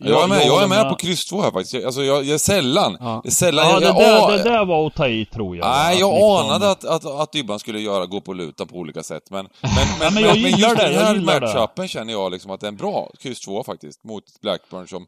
Jag 0.00 0.22
är 0.24 0.26
med, 0.28 0.46
jag 0.46 0.62
är 0.62 0.66
med 0.66 0.88
på 0.88 0.94
kryss 0.96 1.24
2 1.24 1.42
här 1.42 1.50
faktiskt. 1.50 1.84
Alltså 1.86 2.02
jag, 2.02 2.24
jag 2.24 2.34
är 2.34 2.38
sällan, 2.38 2.96
Ja. 3.00 3.06
jag 3.24 3.26
är 3.26 3.30
sällan, 3.30 3.66
Ja, 3.66 3.72
jag, 3.72 3.80
det 3.82 3.86
jag, 3.86 3.96
där, 3.98 4.34
a- 4.34 4.36
det 4.36 4.42
där 4.50 4.64
var 4.64 4.86
att 4.86 4.94
ta 4.94 5.08
i 5.08 5.24
tror 5.26 5.56
jag. 5.56 5.66
Nej, 5.66 5.98
jag 6.00 6.12
liksom- 6.14 6.50
anade 6.50 6.70
att, 6.70 6.84
att, 6.84 7.04
att 7.06 7.32
Dybban 7.32 7.58
skulle 7.58 7.80
göra, 7.80 8.06
gå 8.06 8.20
på 8.20 8.32
luta 8.32 8.66
på 8.66 8.76
olika 8.76 9.02
sätt, 9.02 9.22
men... 9.30 9.48
Men, 9.60 9.72
men, 10.00 10.14
men 10.14 10.22
jag 10.22 10.42
men 10.42 10.50
just 10.58 10.76
det, 10.76 10.84
den 10.84 10.92
jag 10.94 11.00
här 11.00 11.20
matchupen 11.40 11.88
känner 11.88 12.12
jag 12.12 12.32
liksom 12.32 12.50
att 12.50 12.60
det 12.60 12.66
är 12.66 12.68
en 12.68 12.76
bra 12.76 13.10
kryss 13.20 13.40
2 13.40 13.64
faktiskt, 13.64 14.04
mot 14.04 14.24
Blackburn 14.42 14.88
som, 14.88 15.06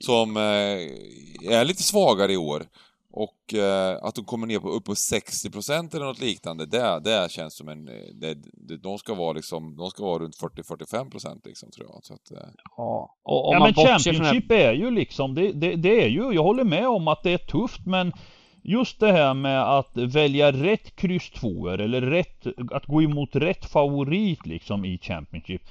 som 0.00 0.36
eh, 0.36 1.52
är 1.56 1.64
lite 1.64 1.82
svagare 1.82 2.32
i 2.32 2.36
år. 2.36 2.64
Och 3.12 3.54
eh, 3.54 3.98
att 4.02 4.14
de 4.14 4.24
kommer 4.24 4.46
ner 4.46 4.58
på 4.58 4.68
upp 4.70 4.84
på 4.84 4.94
60% 4.94 5.96
eller 5.96 6.06
något 6.06 6.20
liknande, 6.20 6.66
det, 6.66 7.00
det 7.04 7.30
känns 7.30 7.56
som 7.56 7.68
en... 7.68 7.88
eh, 7.88 7.94
Det, 8.14 8.34
det, 8.52 8.76
de 8.76 8.98
ska 8.98 9.14
vara 9.14 9.32
liksom, 9.32 9.76
de 9.76 9.90
ska 9.90 10.04
vara 10.04 10.18
runt 10.22 10.36
40-45% 10.40 11.40
liksom, 11.44 11.70
tror 11.70 11.88
jag. 11.92 12.04
Så 12.04 12.14
att, 12.14 12.30
eh, 12.30 12.48
Ja. 12.76 13.14
Och 13.22 13.48
om 13.48 13.52
Ja 13.52 13.58
man 13.58 13.72
men 13.76 13.84
den 13.84 13.86
här... 13.86 13.98
Championship 13.98 14.50
är 14.50 14.72
ju 14.72 14.90
liksom, 14.90 15.34
det, 15.34 15.52
det, 15.52 15.76
det 15.76 16.04
är 16.04 16.08
ju, 16.08 16.32
jag 16.32 16.42
håller 16.42 16.64
med 16.64 16.88
om 16.88 17.08
att 17.08 17.22
det 17.22 17.30
är 17.30 17.38
tufft 17.38 17.86
men 17.86 18.12
Just 18.62 19.00
det 19.00 19.12
här 19.12 19.34
med 19.34 19.78
att 19.78 19.96
välja 19.96 20.52
rätt 20.52 20.96
kryss 20.96 21.30
eller 21.78 22.00
rätt, 22.00 22.46
att 22.72 22.86
gå 22.86 23.02
emot 23.02 23.36
rätt 23.36 23.64
favorit 23.64 24.46
liksom 24.46 24.84
i 24.84 24.98
Championship 24.98 25.62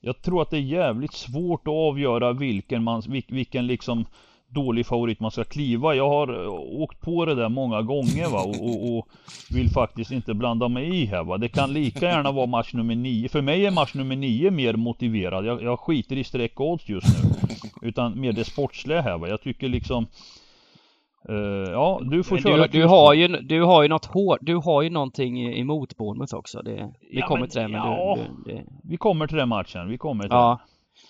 Jag 0.00 0.22
tror 0.22 0.42
att 0.42 0.50
det 0.50 0.56
är 0.56 0.60
jävligt 0.60 1.12
svårt 1.14 1.68
att 1.68 1.72
avgöra 1.74 2.32
vilken 2.32 2.82
man, 2.82 3.00
vil- 3.02 3.34
vilken 3.34 3.66
liksom 3.66 4.06
dålig 4.50 4.86
favorit 4.86 5.20
man 5.20 5.30
ska 5.30 5.44
kliva. 5.44 5.94
Jag 5.94 6.08
har 6.08 6.44
eh, 6.44 6.50
åkt 6.82 7.00
på 7.00 7.24
det 7.24 7.34
där 7.34 7.48
många 7.48 7.82
gånger 7.82 8.28
va 8.30 8.40
och, 8.42 8.64
och, 8.64 8.96
och 8.98 9.08
vill 9.50 9.70
faktiskt 9.70 10.10
inte 10.10 10.34
blanda 10.34 10.68
mig 10.68 11.02
i 11.02 11.06
här 11.06 11.24
va. 11.24 11.38
Det 11.38 11.48
kan 11.48 11.72
lika 11.72 12.06
gärna 12.06 12.32
vara 12.32 12.46
match 12.46 12.72
nummer 12.74 12.94
9. 12.94 13.28
För 13.28 13.42
mig 13.42 13.66
är 13.66 13.70
match 13.70 13.94
nummer 13.94 14.16
9 14.16 14.50
mer 14.50 14.74
motiverad. 14.76 15.44
Jag, 15.46 15.62
jag 15.62 15.80
skiter 15.80 16.16
i 16.16 16.24
streck 16.24 16.60
odds 16.60 16.88
just 16.88 17.06
nu. 17.22 17.30
Utan 17.88 18.20
mer 18.20 18.32
det 18.32 18.44
sportsliga 18.44 19.00
här 19.00 19.18
va. 19.18 19.28
Jag 19.28 19.40
tycker 19.42 19.68
liksom 19.68 20.06
eh, 21.28 21.34
Ja, 21.72 22.00
du 22.02 22.22
får 22.24 22.38
köra 22.38 22.66
du, 22.66 22.78
du, 22.80 22.84
har 22.86 23.14
ju, 23.14 23.28
du 23.28 23.62
har 23.62 23.82
ju 23.82 23.88
något 23.88 24.04
hår, 24.06 24.38
du 24.40 24.56
har 24.56 24.82
ju 24.82 24.90
någonting 24.90 25.52
emot 25.58 25.96
Bournemouth 25.96 26.34
också. 26.34 26.62
Det, 26.62 26.90
vi 27.12 27.18
Ja, 27.20 27.26
kommer 27.26 27.40
men- 27.40 27.48
till 27.50 27.60
det, 27.60 27.68
men 27.68 27.80
ja. 27.80 28.18
du, 28.44 28.52
du, 28.52 28.56
det, 28.56 28.64
Vi 28.84 28.96
kommer 28.96 29.26
till 29.26 29.36
den 29.36 29.48
matchen. 29.48 29.88
Vi 29.88 29.98
kommer 29.98 30.22
till 30.24 30.30
Ja. 30.32 30.58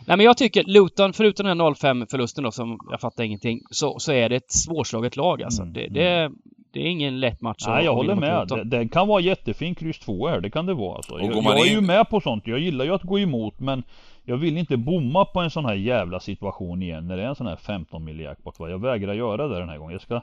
Nej 0.06 0.16
men 0.16 0.26
jag 0.26 0.36
tycker 0.36 0.64
Luton, 0.64 1.12
förutom 1.12 1.46
den 1.46 1.60
här 1.60 1.70
0-5 1.70 2.06
förlusten 2.10 2.44
då 2.44 2.50
som 2.50 2.78
jag 2.90 3.00
fattar 3.00 3.24
ingenting, 3.24 3.60
så, 3.70 3.98
så 3.98 4.12
är 4.12 4.28
det 4.28 4.36
ett 4.36 4.52
svårslaget 4.52 5.16
lag 5.16 5.42
alltså. 5.42 5.62
Mm, 5.62 5.74
Det, 5.74 5.88
det, 5.88 6.30
det 6.72 6.80
är 6.80 6.90
ingen 6.90 7.20
lätt 7.20 7.40
match 7.40 7.64
Nej 7.66 7.84
jag 7.84 7.94
håller 7.94 8.14
med. 8.14 8.48
Det, 8.48 8.64
det 8.64 8.88
kan 8.88 9.08
vara 9.08 9.20
jättefin 9.20 9.74
kryss 9.74 9.98
2 9.98 10.28
här, 10.28 10.40
det 10.40 10.50
kan 10.50 10.66
det 10.66 10.74
vara 10.74 10.96
alltså. 10.96 11.20
Jag, 11.20 11.36
jag 11.36 11.66
är 11.66 11.70
ju 11.70 11.80
med 11.80 12.08
på 12.10 12.20
sånt. 12.20 12.46
Jag 12.46 12.58
gillar 12.58 12.84
ju 12.84 12.94
att 12.94 13.02
gå 13.02 13.18
emot 13.18 13.60
men 13.60 13.82
Jag 14.24 14.36
vill 14.36 14.58
inte 14.58 14.76
bomma 14.76 15.24
på 15.24 15.40
en 15.40 15.50
sån 15.50 15.64
här 15.64 15.74
jävla 15.74 16.20
situation 16.20 16.82
igen 16.82 17.08
när 17.08 17.16
det 17.16 17.22
är 17.22 17.26
en 17.26 17.34
sån 17.34 17.46
här 17.46 17.56
15 17.56 18.04
mil 18.04 18.20
jackpot? 18.20 18.54
Jag 18.58 18.80
vägrar 18.80 19.14
göra 19.14 19.48
det 19.48 19.58
den 19.58 19.68
här 19.68 19.78
gången. 19.78 19.92
Jag 19.92 20.02
ska 20.02 20.20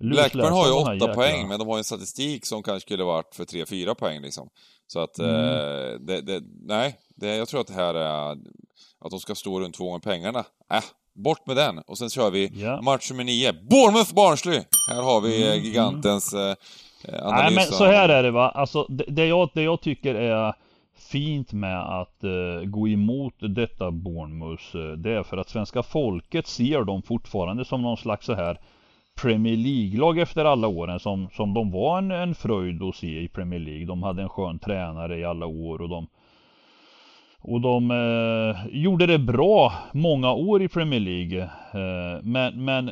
Blackburn 0.00 0.52
har 0.52 0.66
ju 0.66 0.72
8 0.72 0.88
här 0.88 0.94
jäkla- 0.94 1.14
poäng, 1.14 1.48
men 1.48 1.58
de 1.58 1.68
har 1.68 1.76
ju 1.76 1.78
en 1.78 1.84
statistik 1.84 2.46
som 2.46 2.62
kanske 2.62 2.86
skulle 2.86 3.04
varit 3.04 3.34
för 3.34 3.44
3-4 3.44 3.94
poäng 3.94 4.20
liksom. 4.22 4.48
Så 4.86 5.00
att, 5.00 5.18
Mm. 5.18 5.34
eh, 5.34 5.98
det, 6.00 6.20
det, 6.20 6.42
nej, 6.66 6.96
det, 7.16 7.36
jag 7.36 7.48
tror 7.48 7.60
att 7.60 7.66
det 7.66 7.74
här 7.74 7.94
är, 7.94 8.30
att 9.00 9.10
de 9.10 9.20
ska 9.20 9.34
stå 9.34 9.60
runt 9.60 9.74
två 9.74 9.84
gånger 9.84 9.98
pengarna. 9.98 10.44
Äh, 10.72 10.82
bort 11.14 11.46
med 11.46 11.56
den! 11.56 11.78
Och 11.78 11.98
sen 11.98 12.10
kör 12.10 12.30
vi 12.30 12.50
Ja. 12.54 12.82
match 12.82 13.10
nummer 13.10 13.24
9, 13.24 13.52
Bournemouth-Barnsley! 13.52 14.64
Här 14.90 15.02
har 15.02 15.20
vi 15.20 15.42
eh, 15.46 15.52
Mm, 15.52 15.64
gigantens 15.64 16.34
eh, 16.34 16.54
analys. 17.08 17.44
Nej 17.44 17.54
men 17.54 17.64
så 17.64 17.84
här 17.84 18.08
är 18.08 18.22
det 18.22 18.30
va, 18.30 18.48
alltså 18.50 18.86
det, 18.88 19.04
det, 19.08 19.26
jag, 19.26 19.50
det 19.54 19.62
jag 19.62 19.80
tycker 19.80 20.14
är 20.14 20.54
fint 20.98 21.52
med 21.52 22.00
att 22.00 22.24
eh, 22.24 22.64
gå 22.64 22.88
emot 22.88 23.34
detta 23.40 23.90
Bournemouth 23.90 24.76
eh, 24.76 24.82
Det 24.92 25.10
är 25.12 25.22
för 25.22 25.36
att 25.36 25.48
svenska 25.50 25.82
folket 25.82 26.46
ser 26.46 26.84
dem 26.84 27.02
fortfarande 27.02 27.64
som 27.64 27.82
någon 27.82 27.96
slags 27.96 28.26
så 28.26 28.34
här 28.34 28.60
Premier 29.20 29.56
League-lag 29.56 30.18
efter 30.18 30.44
alla 30.44 30.68
åren 30.68 31.00
som, 31.00 31.28
som 31.32 31.54
de 31.54 31.70
var 31.70 31.98
en, 31.98 32.10
en 32.10 32.34
fröjd 32.34 32.82
att 32.82 32.96
se 32.96 33.20
i 33.20 33.28
Premier 33.28 33.60
League. 33.60 33.86
De 33.86 34.02
hade 34.02 34.22
en 34.22 34.28
skön 34.28 34.58
tränare 34.58 35.18
i 35.18 35.24
alla 35.24 35.46
år 35.46 35.82
och 35.82 35.88
de 35.88 36.06
och 37.44 37.60
de 37.60 37.90
eh, 37.90 38.76
gjorde 38.82 39.06
det 39.06 39.18
bra 39.18 39.72
många 39.92 40.32
år 40.32 40.62
i 40.62 40.68
Premier 40.68 41.00
League. 41.00 41.42
Eh, 41.72 42.22
men, 42.22 42.64
men 42.64 42.90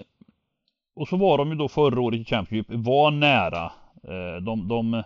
och 0.95 1.09
så 1.09 1.17
var 1.17 1.39
de 1.39 1.49
ju 1.51 1.55
då 1.55 1.69
förra 1.69 2.01
året 2.01 2.21
i 2.21 2.25
Championship, 2.25 2.67
var 2.71 3.11
nära. 3.11 3.73
Eh, 4.03 4.43
de, 4.43 4.69
de, 4.69 4.95
eh, 4.95 5.03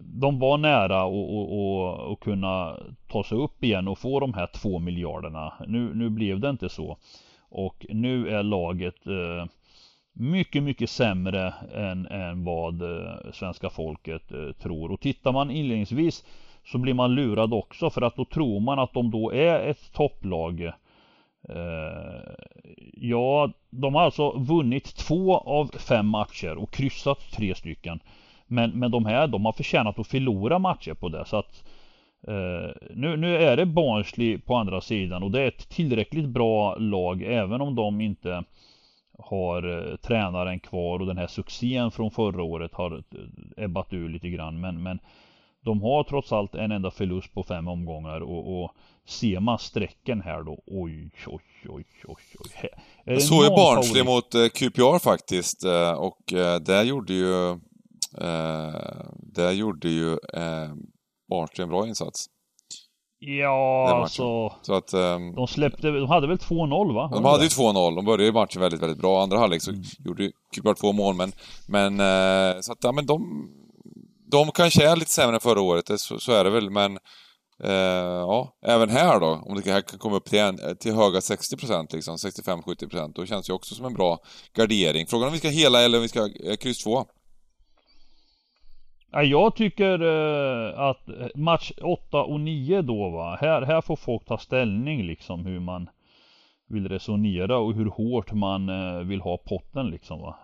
de 0.00 0.38
var 0.38 0.58
nära 0.58 1.00
att 1.00 1.06
och, 1.06 1.52
och, 1.52 2.12
och 2.12 2.20
kunna 2.20 2.76
ta 3.08 3.24
sig 3.24 3.38
upp 3.38 3.64
igen 3.64 3.88
och 3.88 3.98
få 3.98 4.20
de 4.20 4.34
här 4.34 4.46
två 4.46 4.78
miljarderna. 4.78 5.52
Nu, 5.66 5.94
nu 5.94 6.10
blev 6.10 6.40
det 6.40 6.50
inte 6.50 6.68
så. 6.68 6.96
Och 7.50 7.86
nu 7.88 8.28
är 8.28 8.42
laget 8.42 9.06
eh, 9.06 9.46
mycket, 10.12 10.62
mycket 10.62 10.90
sämre 10.90 11.54
än, 11.74 12.06
än 12.06 12.44
vad 12.44 12.82
eh, 12.82 13.32
svenska 13.32 13.70
folket 13.70 14.32
eh, 14.32 14.52
tror. 14.52 14.92
Och 14.92 15.00
tittar 15.00 15.32
man 15.32 15.50
inledningsvis 15.50 16.24
så 16.64 16.78
blir 16.78 16.94
man 16.94 17.14
lurad 17.14 17.54
också 17.54 17.90
för 17.90 18.02
att 18.02 18.16
då 18.16 18.24
tror 18.24 18.60
man 18.60 18.78
att 18.78 18.92
de 18.92 19.10
då 19.10 19.32
är 19.32 19.60
ett 19.60 19.92
topplag. 19.92 20.60
Eh, 21.48 22.32
ja, 22.92 23.50
de 23.70 23.94
har 23.94 24.02
alltså 24.02 24.38
vunnit 24.38 24.96
två 24.96 25.38
av 25.38 25.70
fem 25.78 26.06
matcher 26.06 26.56
och 26.56 26.70
kryssat 26.70 27.18
tre 27.32 27.54
stycken. 27.54 28.00
Men, 28.46 28.70
men 28.70 28.90
de 28.90 29.06
här, 29.06 29.26
de 29.26 29.44
har 29.44 29.52
förtjänat 29.52 29.98
att 29.98 30.06
förlora 30.06 30.58
matcher 30.58 30.94
på 30.94 31.08
det 31.08 31.24
så 31.24 31.36
att 31.36 31.64
nu, 32.90 33.16
nu 33.16 33.36
är 33.36 33.56
det 33.56 33.66
Barnsley 33.66 34.38
på 34.38 34.56
andra 34.56 34.80
sidan 34.80 35.22
och 35.22 35.30
det 35.30 35.42
är 35.42 35.48
ett 35.48 35.68
tillräckligt 35.68 36.28
bra 36.28 36.76
lag 36.76 37.22
även 37.22 37.60
om 37.60 37.74
de 37.74 38.00
inte 38.00 38.44
har 39.22 39.66
uh, 39.66 39.96
tränaren 39.96 40.60
kvar 40.60 41.00
och 41.00 41.06
den 41.06 41.18
här 41.18 41.26
succén 41.26 41.90
från 41.90 42.10
förra 42.10 42.42
året 42.42 42.74
har 42.74 43.02
ebbat 43.56 43.92
ur 43.92 44.08
lite 44.08 44.28
grann 44.28 44.60
men, 44.60 44.82
men 44.82 44.98
de 45.64 45.82
har 45.82 46.04
trots 46.04 46.32
allt 46.32 46.54
en 46.54 46.72
enda 46.72 46.90
förlust 46.90 47.34
på 47.34 47.42
fem 47.42 47.68
omgångar 47.68 48.20
och, 48.20 48.62
och 48.62 48.70
ser 49.04 49.40
man 49.40 49.58
strecken 49.58 50.20
här 50.20 50.42
då, 50.42 50.62
oj, 50.66 51.10
oj, 51.26 51.42
oj, 51.68 51.84
oj, 52.04 52.22
oj. 52.38 52.70
Jag 53.04 53.22
såg 53.22 53.44
ju 53.44 53.48
Barnsley 53.48 54.04
mot 54.04 54.34
eh, 54.34 54.48
QPR 54.48 54.98
faktiskt 54.98 55.64
eh, 55.64 55.92
och 55.92 56.32
eh, 56.32 56.60
där 56.60 56.82
gjorde 56.82 57.12
ju 57.12 57.58
där 59.16 59.52
gjorde 59.52 59.88
ju 59.88 60.16
Barnsley 61.30 61.62
en 61.62 61.68
bra 61.68 61.88
insats. 61.88 62.26
Ja, 63.18 63.88
alltså. 63.90 64.52
Så 64.62 64.74
att, 64.74 64.94
um, 64.94 65.34
de 65.34 65.46
släppte, 65.46 65.90
de 65.90 66.08
hade 66.08 66.26
väl 66.26 66.36
2-0 66.36 66.94
va? 66.94 67.10
De 67.12 67.24
hade 67.24 67.42
ju 67.42 67.48
2-0. 67.48 67.96
De 67.96 68.04
började 68.04 68.24
ju 68.24 68.32
matchen 68.32 68.60
väldigt, 68.60 68.82
väldigt 68.82 68.98
bra. 68.98 69.22
Andra 69.22 69.38
halvlek 69.38 69.62
så 69.62 69.70
mm. 69.70 69.82
gjorde 69.98 70.22
ju 70.22 70.32
QPR 70.56 70.74
två 70.74 70.92
mål, 70.92 71.14
men, 71.14 71.32
men 71.68 71.98
så 72.62 72.72
att, 72.72 72.78
ja 72.84 72.92
men 72.92 73.06
de, 73.06 73.48
de 74.30 74.50
kanske 74.50 74.90
är 74.90 74.96
lite 74.96 75.10
sämre 75.10 75.36
än 75.36 75.40
förra 75.40 75.60
året, 75.60 76.00
så, 76.00 76.18
så 76.18 76.32
är 76.32 76.44
det 76.44 76.50
väl, 76.50 76.70
men 76.70 76.98
Uh, 77.64 77.70
ja, 77.70 78.58
även 78.66 78.88
här 78.88 79.20
då, 79.20 79.42
om 79.46 79.60
det 79.60 79.70
här 79.70 79.80
kan 79.80 79.98
komma 79.98 80.16
upp 80.16 80.24
till, 80.24 80.38
en, 80.38 80.76
till 80.76 80.94
höga 80.94 81.20
60% 81.20 81.94
liksom, 81.94 82.16
65-70% 82.16 83.12
då 83.14 83.26
känns 83.26 83.46
det 83.46 83.50
ju 83.50 83.54
också 83.54 83.74
som 83.74 83.86
en 83.86 83.94
bra 83.94 84.18
gardering. 84.54 85.06
Frågan 85.06 85.26
om 85.26 85.32
vi 85.32 85.38
ska 85.38 85.48
hela 85.48 85.82
eller 85.82 85.98
om 85.98 86.02
vi 86.02 86.08
ska 86.08 86.20
uh, 86.20 86.56
kryss 86.60 86.84
2? 86.84 87.04
Ja, 89.12 89.22
jag 89.22 89.56
tycker 89.56 90.02
uh, 90.02 90.80
att 90.80 91.08
match 91.34 91.72
8 91.82 92.22
och 92.22 92.40
9 92.40 92.82
då 92.82 93.10
va, 93.10 93.38
här, 93.40 93.62
här 93.62 93.80
får 93.80 93.96
folk 93.96 94.24
ta 94.24 94.38
ställning 94.38 95.06
liksom 95.06 95.46
hur 95.46 95.60
man 95.60 95.88
vill 96.70 96.88
resonera 96.88 97.58
och 97.58 97.74
hur 97.74 97.86
hårt 97.86 98.32
man 98.32 98.68
eh, 98.68 99.00
vill 99.00 99.20
ha 99.20 99.36
potten 99.36 99.90
liksom 99.90 100.20
va. 100.20 100.38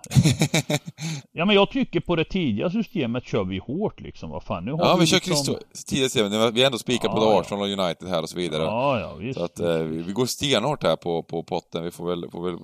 ja 1.32 1.44
men 1.44 1.54
jag 1.54 1.70
tycker 1.70 2.00
på 2.00 2.16
det 2.16 2.24
tidiga 2.24 2.70
systemet 2.70 3.24
kör 3.24 3.44
vi 3.44 3.58
hårt 3.58 4.00
liksom. 4.00 4.30
Vad 4.30 4.42
fan 4.42 4.64
nu 4.64 4.72
har 4.72 4.78
Ja 4.78 4.94
vi, 4.94 5.00
vi 5.00 5.06
kör 5.06 5.16
liksom... 5.16 5.56
tidiga 5.86 6.08
systemet. 6.08 6.54
Vi 6.54 6.60
har 6.60 6.66
ändå 6.66 6.78
spikat 6.78 7.04
ja, 7.04 7.16
på 7.16 7.40
Arsenal 7.40 7.62
och 7.62 7.78
United 7.78 8.08
här 8.08 8.22
och 8.22 8.28
så 8.28 8.36
vidare. 8.36 8.62
Ja 8.62 9.00
ja 9.00 9.14
visst. 9.14 9.38
Så 9.38 9.44
att 9.44 9.60
eh, 9.60 9.78
vi 9.78 10.12
går 10.12 10.26
stenhårt 10.26 10.82
här 10.82 10.96
på, 10.96 11.22
på 11.22 11.42
potten. 11.42 11.84
Vi 11.84 11.90
får 11.90 12.06
väl, 12.06 12.30
får 12.30 12.44
väl 12.44 12.58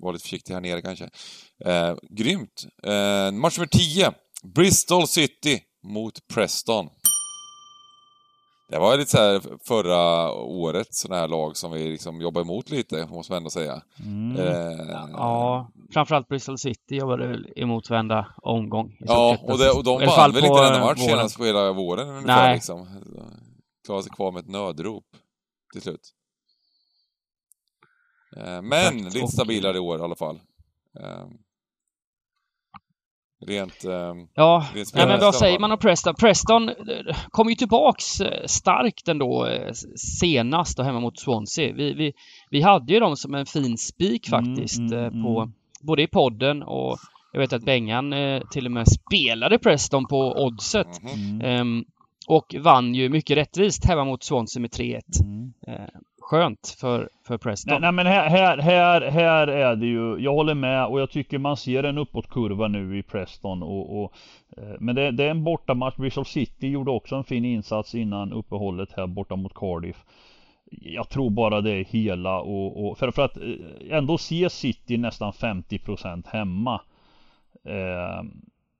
vara 0.00 0.12
lite 0.12 0.22
försiktiga 0.22 0.56
här 0.56 0.60
nere 0.60 0.82
kanske. 0.82 1.04
Eh, 1.64 1.94
grymt. 2.10 2.66
Eh, 2.82 3.32
match 3.32 3.58
nummer 3.58 3.66
10. 3.66 4.12
Bristol 4.42 5.06
City 5.06 5.62
mot 5.82 6.28
Preston. 6.34 6.88
Det 8.68 8.78
var 8.78 8.96
lite 8.96 9.10
så 9.10 9.18
här 9.18 9.42
förra 9.68 10.32
året 10.32 10.86
sådana 10.90 11.20
här 11.20 11.28
lag 11.28 11.56
som 11.56 11.72
vi 11.72 11.88
liksom 11.88 12.20
jobbade 12.20 12.44
emot 12.44 12.70
lite, 12.70 13.06
måste 13.06 13.32
man 13.32 13.36
ändå 13.36 13.50
säga. 13.50 13.82
Mm. 14.04 14.36
Eh, 14.36 15.10
ja, 15.12 15.70
framförallt 15.92 16.28
Bristol 16.28 16.58
City 16.58 16.96
jobbade 16.96 17.44
emot 17.56 17.90
varenda 17.90 18.34
omgång. 18.36 18.96
Ja, 19.00 19.38
och, 19.42 19.58
det, 19.58 19.70
och 19.70 19.84
de 19.84 20.06
vann 20.06 20.32
väl 20.32 20.44
inte 20.44 20.62
denna 20.62 20.84
match 20.84 21.00
senast 21.00 21.36
på 21.36 21.44
hela 21.44 21.72
våren 21.72 22.08
ungefär 22.08 22.42
Nej. 22.42 22.54
liksom. 22.54 22.88
Klarade 23.86 24.02
sig 24.02 24.12
kvar 24.12 24.32
med 24.32 24.40
ett 24.40 24.48
nödrop 24.48 25.04
till 25.72 25.82
slut. 25.82 26.12
Eh, 28.36 28.62
men 28.62 28.96
lite 28.96 29.28
stabilare 29.28 29.76
i 29.76 29.80
år 29.80 29.98
i 29.98 30.02
alla 30.02 30.16
fall. 30.16 30.40
Eh, 31.00 31.26
Rent... 33.46 33.84
Eh, 33.84 34.14
ja, 34.34 34.66
rent 34.74 34.94
nej, 34.94 35.06
men 35.06 35.20
vad 35.20 35.34
säger 35.34 35.58
man 35.58 35.72
om 35.72 35.78
Preston? 35.78 36.14
Preston 36.14 36.68
eh, 36.68 36.74
kom 37.30 37.48
ju 37.48 37.54
tillbaks 37.54 38.20
eh, 38.20 38.46
starkt 38.46 39.08
ändå 39.08 39.46
eh, 39.46 39.72
senast 39.96 40.76
då 40.76 40.82
hemma 40.82 41.00
mot 41.00 41.18
Swansea. 41.18 41.72
Vi, 41.72 41.92
vi, 41.92 42.12
vi 42.50 42.62
hade 42.62 42.92
ju 42.92 43.00
dem 43.00 43.16
som 43.16 43.34
en 43.34 43.46
fin 43.46 43.78
spik 43.78 44.28
mm, 44.28 44.44
faktiskt 44.44 44.78
mm, 44.78 44.92
mm, 44.92 45.22
på 45.22 45.40
mm. 45.40 45.52
både 45.80 46.02
i 46.02 46.06
podden 46.06 46.62
och 46.62 46.98
jag 47.32 47.40
vet 47.40 47.52
att 47.52 47.64
Bengan 47.64 48.12
eh, 48.12 48.42
till 48.50 48.66
och 48.66 48.72
med 48.72 48.88
spelade 48.88 49.58
Preston 49.58 50.06
på 50.06 50.44
oddset. 50.44 51.00
Um, 51.44 51.84
och 52.26 52.54
vann 52.58 52.94
ju 52.94 53.08
mycket 53.08 53.36
rättvist 53.36 53.84
hemma 53.84 54.04
mot 54.04 54.24
Swansea 54.24 54.60
med 54.60 54.70
3-1 54.70 55.00
skönt 56.30 56.76
för, 56.80 57.08
för 57.26 57.38
Preston. 57.38 57.72
Nej, 57.72 57.80
nej 57.80 57.92
men 57.92 58.06
här, 58.06 58.30
här, 58.30 58.58
här, 58.58 59.00
här 59.00 59.46
är 59.46 59.76
det 59.76 59.86
ju, 59.86 60.18
jag 60.18 60.34
håller 60.34 60.54
med 60.54 60.86
och 60.86 61.00
jag 61.00 61.10
tycker 61.10 61.38
man 61.38 61.56
ser 61.56 61.82
en 61.82 61.98
uppåtkurva 61.98 62.68
nu 62.68 62.98
i 62.98 63.02
Preston 63.02 63.62
och, 63.62 64.02
och 64.02 64.12
eh, 64.56 64.74
men 64.80 64.94
det, 64.94 65.10
det, 65.10 65.24
är 65.24 65.30
en 65.30 65.44
bortamatch. 65.44 65.96
Bristol 65.96 66.26
City 66.26 66.68
gjorde 66.68 66.90
också 66.90 67.16
en 67.16 67.24
fin 67.24 67.44
insats 67.44 67.94
innan 67.94 68.32
uppehållet 68.32 68.92
här 68.92 69.06
borta 69.06 69.36
mot 69.36 69.54
Cardiff. 69.54 70.04
Jag 70.70 71.08
tror 71.08 71.30
bara 71.30 71.60
det 71.60 71.70
är 71.70 71.84
hela 71.84 72.40
och, 72.40 72.86
och 72.86 72.98
för, 72.98 73.10
för 73.10 73.24
att 73.24 73.36
eh, 73.36 73.42
ändå 73.90 74.18
se 74.18 74.50
City 74.50 74.96
nästan 74.96 75.32
50% 75.32 76.24
hemma. 76.28 76.80
Eh, 77.64 78.22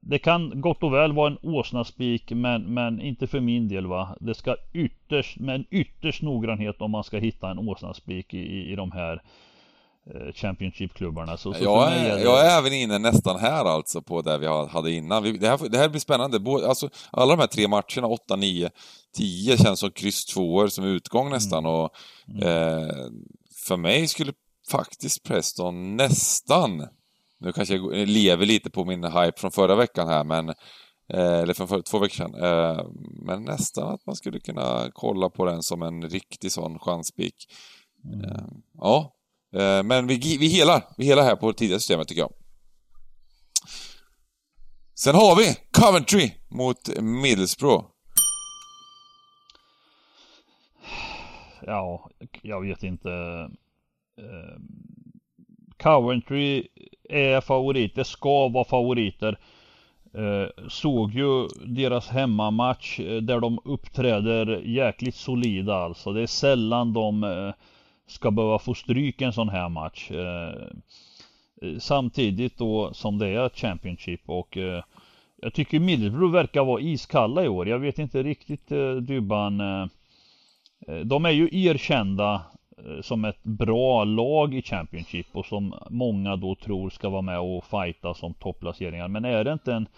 det 0.00 0.18
kan 0.18 0.60
gott 0.60 0.82
och 0.82 0.94
väl 0.94 1.12
vara 1.12 1.30
en 1.30 1.38
åsnaspik 1.42 2.30
men, 2.30 2.74
men 2.74 3.00
inte 3.00 3.26
för 3.26 3.40
min 3.40 3.68
del 3.68 3.86
va. 3.86 4.16
Det 4.20 4.34
ska 4.34 4.56
ytterst, 4.72 5.38
med 5.38 5.54
en 5.54 5.64
ytterst 5.70 6.22
noggrannhet 6.22 6.80
om 6.80 6.90
man 6.90 7.04
ska 7.04 7.18
hitta 7.18 7.50
en 7.50 7.58
åsnaspik 7.58 8.34
i, 8.34 8.72
i 8.72 8.74
de 8.74 8.92
här 8.92 9.22
eh, 10.14 10.32
Championship-klubbarna. 10.34 11.36
Så, 11.36 11.54
så 11.54 11.64
jag, 11.64 11.92
är, 11.92 12.16
det... 12.16 12.22
jag 12.22 12.46
är 12.46 12.58
även 12.58 12.72
inne 12.72 12.98
nästan 12.98 13.40
här 13.40 13.64
alltså 13.64 14.02
på 14.02 14.22
det 14.22 14.38
vi 14.38 14.46
hade 14.46 14.90
innan. 14.90 15.22
det, 15.22 15.48
här, 15.48 15.68
det 15.68 15.78
här 15.78 15.88
blir 15.88 16.00
spännande. 16.00 16.40
Alltså, 16.68 16.88
alla 17.10 17.36
de 17.36 17.40
här 17.40 17.46
tre 17.46 17.68
matcherna, 17.68 18.06
8, 18.06 18.36
9, 18.36 18.70
10 19.16 19.56
känns 19.56 19.80
som 19.80 19.90
kryss 19.90 20.24
tvåor 20.24 20.68
som 20.68 20.84
utgång 20.84 21.30
nästan. 21.30 21.64
Mm. 21.64 21.72
Och, 21.74 21.90
mm. 22.28 22.42
eh, 22.42 22.94
för 23.66 23.76
mig 23.76 24.08
skulle 24.08 24.32
faktiskt 24.70 25.22
Preston 25.22 25.96
nästan 25.96 26.88
nu 27.40 27.52
kanske 27.52 27.74
jag 27.74 28.08
lever 28.08 28.46
lite 28.46 28.70
på 28.70 28.84
min 28.84 29.04
hype 29.04 29.40
från 29.40 29.50
förra 29.50 29.74
veckan 29.74 30.08
här, 30.08 30.24
men 30.24 30.48
eh, 31.12 31.38
eller 31.38 31.54
från 31.54 31.68
för, 31.68 31.82
två 31.82 31.98
veckor 31.98 32.14
sedan. 32.14 32.34
Eh, 32.34 32.84
men 33.26 33.44
nästan 33.44 33.94
att 33.94 34.06
man 34.06 34.16
skulle 34.16 34.40
kunna 34.40 34.90
kolla 34.92 35.30
på 35.30 35.44
den 35.44 35.62
som 35.62 35.82
en 35.82 36.08
riktig 36.08 36.52
sån 36.52 36.78
chanspik. 36.78 37.34
Mm. 38.04 38.24
Eh, 38.24 38.46
ja, 38.74 39.16
men 39.84 40.06
vi, 40.06 40.36
vi 40.40 40.46
helar. 40.46 40.82
Vi 40.96 41.04
helar 41.04 41.22
här 41.22 41.36
på 41.36 41.52
det 41.52 41.58
tidiga 41.58 41.78
systemet 41.78 42.08
tycker 42.08 42.22
jag. 42.22 42.32
Sen 44.94 45.14
har 45.14 45.36
vi 45.36 45.56
Coventry 45.70 46.30
mot 46.48 47.00
Middlesbrough. 47.00 47.84
Ja, 51.62 52.10
jag 52.42 52.60
vet 52.60 52.82
inte. 52.82 53.10
Coventry 55.82 56.68
är 57.10 57.40
favoriter, 57.40 58.02
ska 58.02 58.48
vara 58.48 58.64
favoriter. 58.64 59.38
Eh, 60.14 60.68
såg 60.68 61.14
ju 61.14 61.48
deras 61.66 62.08
hemmamatch 62.08 63.00
eh, 63.00 63.16
där 63.16 63.40
de 63.40 63.58
uppträder 63.64 64.62
jäkligt 64.64 65.14
solida 65.14 65.74
alltså. 65.74 66.12
Det 66.12 66.22
är 66.22 66.26
sällan 66.26 66.92
de 66.92 67.24
eh, 67.24 67.52
ska 68.06 68.30
behöva 68.30 68.58
få 68.58 68.74
stryk 68.74 69.22
en 69.22 69.32
sån 69.32 69.48
här 69.48 69.68
match. 69.68 70.10
Eh, 70.10 70.48
eh 71.62 71.78
samtidigt 71.78 72.58
då 72.58 72.94
som 72.94 73.18
det 73.18 73.28
är 73.28 73.48
Championship 73.48 74.20
och 74.26 74.56
eh, 74.56 74.82
jag 75.42 75.54
tycker 75.54 75.80
Middlesbrough 75.80 76.32
verkar 76.32 76.64
vara 76.64 76.80
iskalla 76.80 77.44
i 77.44 77.48
år. 77.48 77.68
Jag 77.68 77.78
vet 77.78 77.98
inte 77.98 78.22
riktigt 78.22 78.72
eh, 78.72 78.94
Dybban. 78.94 79.60
Eh, 79.60 79.86
de 81.04 81.24
är 81.24 81.30
ju 81.30 81.48
erkända 81.52 82.42
som 83.02 83.24
ett 83.24 83.42
bra 83.42 84.04
lag 84.04 84.54
i 84.54 84.62
Championship 84.62 85.26
och 85.32 85.46
som 85.46 85.74
många 85.90 86.36
då 86.36 86.54
tror 86.54 86.90
ska 86.90 87.08
vara 87.08 87.22
med 87.22 87.40
och 87.40 87.64
fighta 87.64 88.14
som 88.14 88.34
topplaceringar. 88.34 89.08
Men 89.08 89.24
är 89.24 89.44
det 89.44 89.52
inte 89.52 89.72
en 89.72 89.88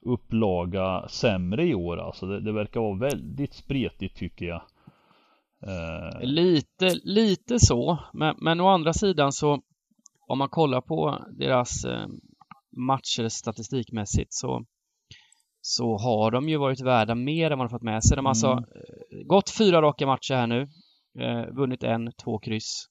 upplaga 0.00 1.08
sämre 1.08 1.66
i 1.66 1.74
år 1.74 1.96
alltså? 1.96 2.26
Det, 2.26 2.40
det 2.40 2.52
verkar 2.52 2.80
vara 2.80 2.98
väldigt 2.98 3.54
spretigt 3.54 4.16
tycker 4.16 4.46
jag. 4.46 4.62
Eh... 5.62 6.20
Lite, 6.20 6.94
lite 7.04 7.58
så. 7.58 7.98
Men, 8.12 8.36
men 8.38 8.60
å 8.60 8.68
andra 8.68 8.92
sidan 8.92 9.32
så 9.32 9.60
om 10.26 10.38
man 10.38 10.48
kollar 10.48 10.80
på 10.80 11.18
deras 11.30 11.84
eh, 11.84 12.06
matcher 12.76 13.28
statistikmässigt 13.28 14.34
så 14.34 14.64
så 15.68 15.98
har 15.98 16.30
de 16.30 16.48
ju 16.48 16.56
varit 16.56 16.80
värda 16.80 17.14
mer 17.14 17.50
än 17.50 17.58
vad 17.58 17.68
de 17.68 17.70
fått 17.70 17.82
med 17.82 18.04
sig. 18.04 18.16
De 18.16 18.24
har 18.24 18.30
alltså, 18.30 18.46
mm. 18.46 18.58
alltså 18.58 19.24
gått 19.24 19.50
fyra 19.50 19.82
raka 19.82 20.06
matcher 20.06 20.34
här 20.34 20.46
nu. 20.46 20.68
Eh, 21.20 21.54
vunnit 21.54 21.82
en, 21.82 22.12
två 22.24 22.38
kryss, 22.38 22.86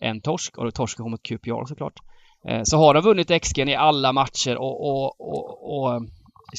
en 0.00 0.20
torsk 0.20 0.58
och 0.58 0.74
torsken 0.74 1.02
har 1.02 1.10
mot 1.10 1.22
QPR 1.22 1.64
såklart. 1.64 2.00
Eh, 2.48 2.60
så 2.64 2.76
har 2.76 2.94
de 2.94 3.00
vunnit 3.00 3.42
XG 3.42 3.58
i 3.58 3.74
alla 3.74 4.12
matcher 4.12 4.56
och, 4.56 4.88
och, 4.88 5.20
och, 5.20 5.78
och 5.78 5.94
eh, 5.94 6.00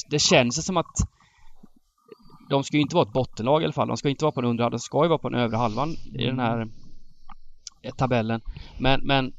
det 0.09 0.19
känns 0.19 0.65
som 0.65 0.77
att 0.77 0.95
de 2.49 2.63
ska 2.63 2.77
ju 2.77 2.81
inte 2.81 2.95
vara 2.95 3.07
ett 3.07 3.13
bottenlag 3.13 3.61
i 3.61 3.63
alla 3.63 3.73
fall. 3.73 3.87
De 3.87 3.97
ska 3.97 4.09
inte 4.09 4.25
vara 4.25 4.31
på 4.31 4.41
den 4.41 4.49
undre 4.49 4.63
halvan. 4.63 4.71
De 4.71 4.79
ska 4.79 5.03
ju 5.03 5.09
vara 5.09 5.19
på 5.19 5.29
den 5.29 5.39
övre 5.39 5.57
halvan 5.57 5.89
i 5.89 6.25
den 6.25 6.39
här 6.39 6.67
eh, 7.83 7.93
tabellen. 7.95 8.41
Men, 8.79 9.01
men, 9.03 9.33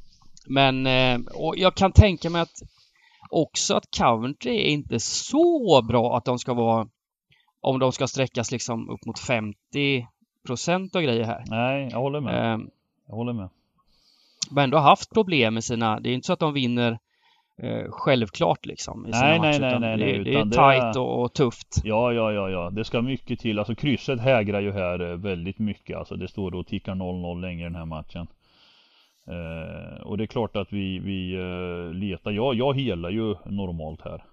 men 0.46 0.86
eh, 0.86 1.20
och 1.34 1.54
jag 1.56 1.74
kan 1.74 1.92
tänka 1.92 2.30
mig 2.30 2.40
att 2.40 2.62
också 3.30 3.74
att 3.74 3.84
Coventry 3.98 4.56
är 4.56 4.70
inte 4.70 5.00
så 5.00 5.82
bra 5.88 6.16
att 6.16 6.24
de 6.24 6.38
ska 6.38 6.54
vara 6.54 6.88
om 7.60 7.78
de 7.78 7.92
ska 7.92 8.06
sträckas 8.06 8.50
liksom 8.50 8.88
upp 8.88 9.06
mot 9.06 9.18
50 9.18 10.06
procent 10.46 10.94
och 10.94 11.02
grejer 11.02 11.24
här. 11.24 11.44
Nej, 11.46 11.88
jag 11.90 11.98
håller 11.98 12.20
med. 12.20 12.54
Eh, 12.54 12.60
jag 13.08 13.14
håller 13.14 13.32
med. 13.32 13.48
Men 14.50 14.64
ändå 14.64 14.78
haft 14.78 15.14
problem 15.14 15.54
med 15.54 15.64
sina, 15.64 16.00
det 16.00 16.10
är 16.10 16.14
inte 16.14 16.26
så 16.26 16.32
att 16.32 16.38
de 16.38 16.52
vinner 16.54 16.98
eh, 17.62 17.84
självklart 17.90 18.66
liksom. 18.66 19.06
I 19.06 19.12
sina 19.12 19.26
nej, 19.26 19.38
matcher, 19.38 19.60
nej, 19.60 19.80
nej, 19.80 19.80
nej, 19.80 19.96
det, 19.98 20.04
nej, 20.04 20.24
det 20.24 20.34
är 20.40 20.44
det 20.44 20.56
tajt 20.56 20.82
är- 20.96 21.00
och, 21.00 21.22
och 21.22 21.32
tufft. 21.32 21.80
Ja, 21.84 22.12
ja, 22.12 22.32
ja, 22.32 22.50
ja. 22.50 22.70
Det 22.70 22.84
ska 22.84 23.02
mycket 23.02 23.40
till. 23.40 23.58
Alltså 23.58 23.74
krysset 23.74 24.20
hägrar 24.20 24.60
ju 24.60 24.72
här 24.72 25.10
eh, 25.10 25.16
väldigt 25.16 25.58
mycket. 25.58 25.96
Alltså 25.96 26.16
det 26.16 26.28
står 26.28 26.54
och 26.54 26.66
tickar 26.66 26.94
0-0 26.94 27.40
länge 27.40 27.60
i 27.60 27.64
den 27.64 27.74
här 27.74 27.84
matchen. 27.86 28.26
Eh, 29.26 30.00
och 30.02 30.18
det 30.18 30.24
är 30.24 30.26
klart 30.26 30.56
att 30.56 30.72
vi, 30.72 30.98
vi 30.98 31.34
eh, 31.34 31.94
letar. 31.94 32.30
Jag, 32.30 32.54
jag 32.54 32.76
helar 32.76 33.10
ju 33.10 33.34
normalt 33.44 34.00
här. 34.04 34.24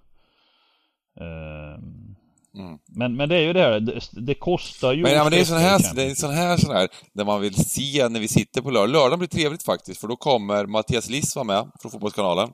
Eh, 2.57 2.61
Mm. 2.63 2.77
men, 2.87 3.15
men 3.15 3.29
det 3.29 3.35
är 3.35 3.41
ju 3.41 3.53
det 3.53 3.59
här. 3.59 3.79
Det, 3.79 4.01
det 4.11 4.33
kostar 4.33 4.93
ju. 4.93 5.03
Men, 5.03 5.11
ja, 5.11 5.23
men 5.23 5.31
det 5.31 5.39
är 5.39 5.45
sån 5.45 5.57
här, 5.57 5.95
det 5.95 6.03
är 6.03 6.15
sån 6.15 6.33
här, 6.33 6.57
sån 6.57 6.75
här, 6.75 6.89
där 7.13 7.25
man 7.25 7.41
vill 7.41 7.55
se 7.55 8.09
när 8.09 8.19
vi 8.19 8.27
sitter 8.27 8.61
på 8.61 8.71
lördag. 8.71 8.89
Lördagen 8.89 9.19
blir 9.19 9.29
trevligt 9.29 9.63
faktiskt, 9.63 10.01
för 10.01 10.07
då 10.07 10.15
kommer 10.15 10.65
Mattias 10.65 11.09
Liss 11.09 11.35
vara 11.35 11.43
med 11.43 11.71
från 11.81 11.91
Fotbollskanalen. 11.91 12.49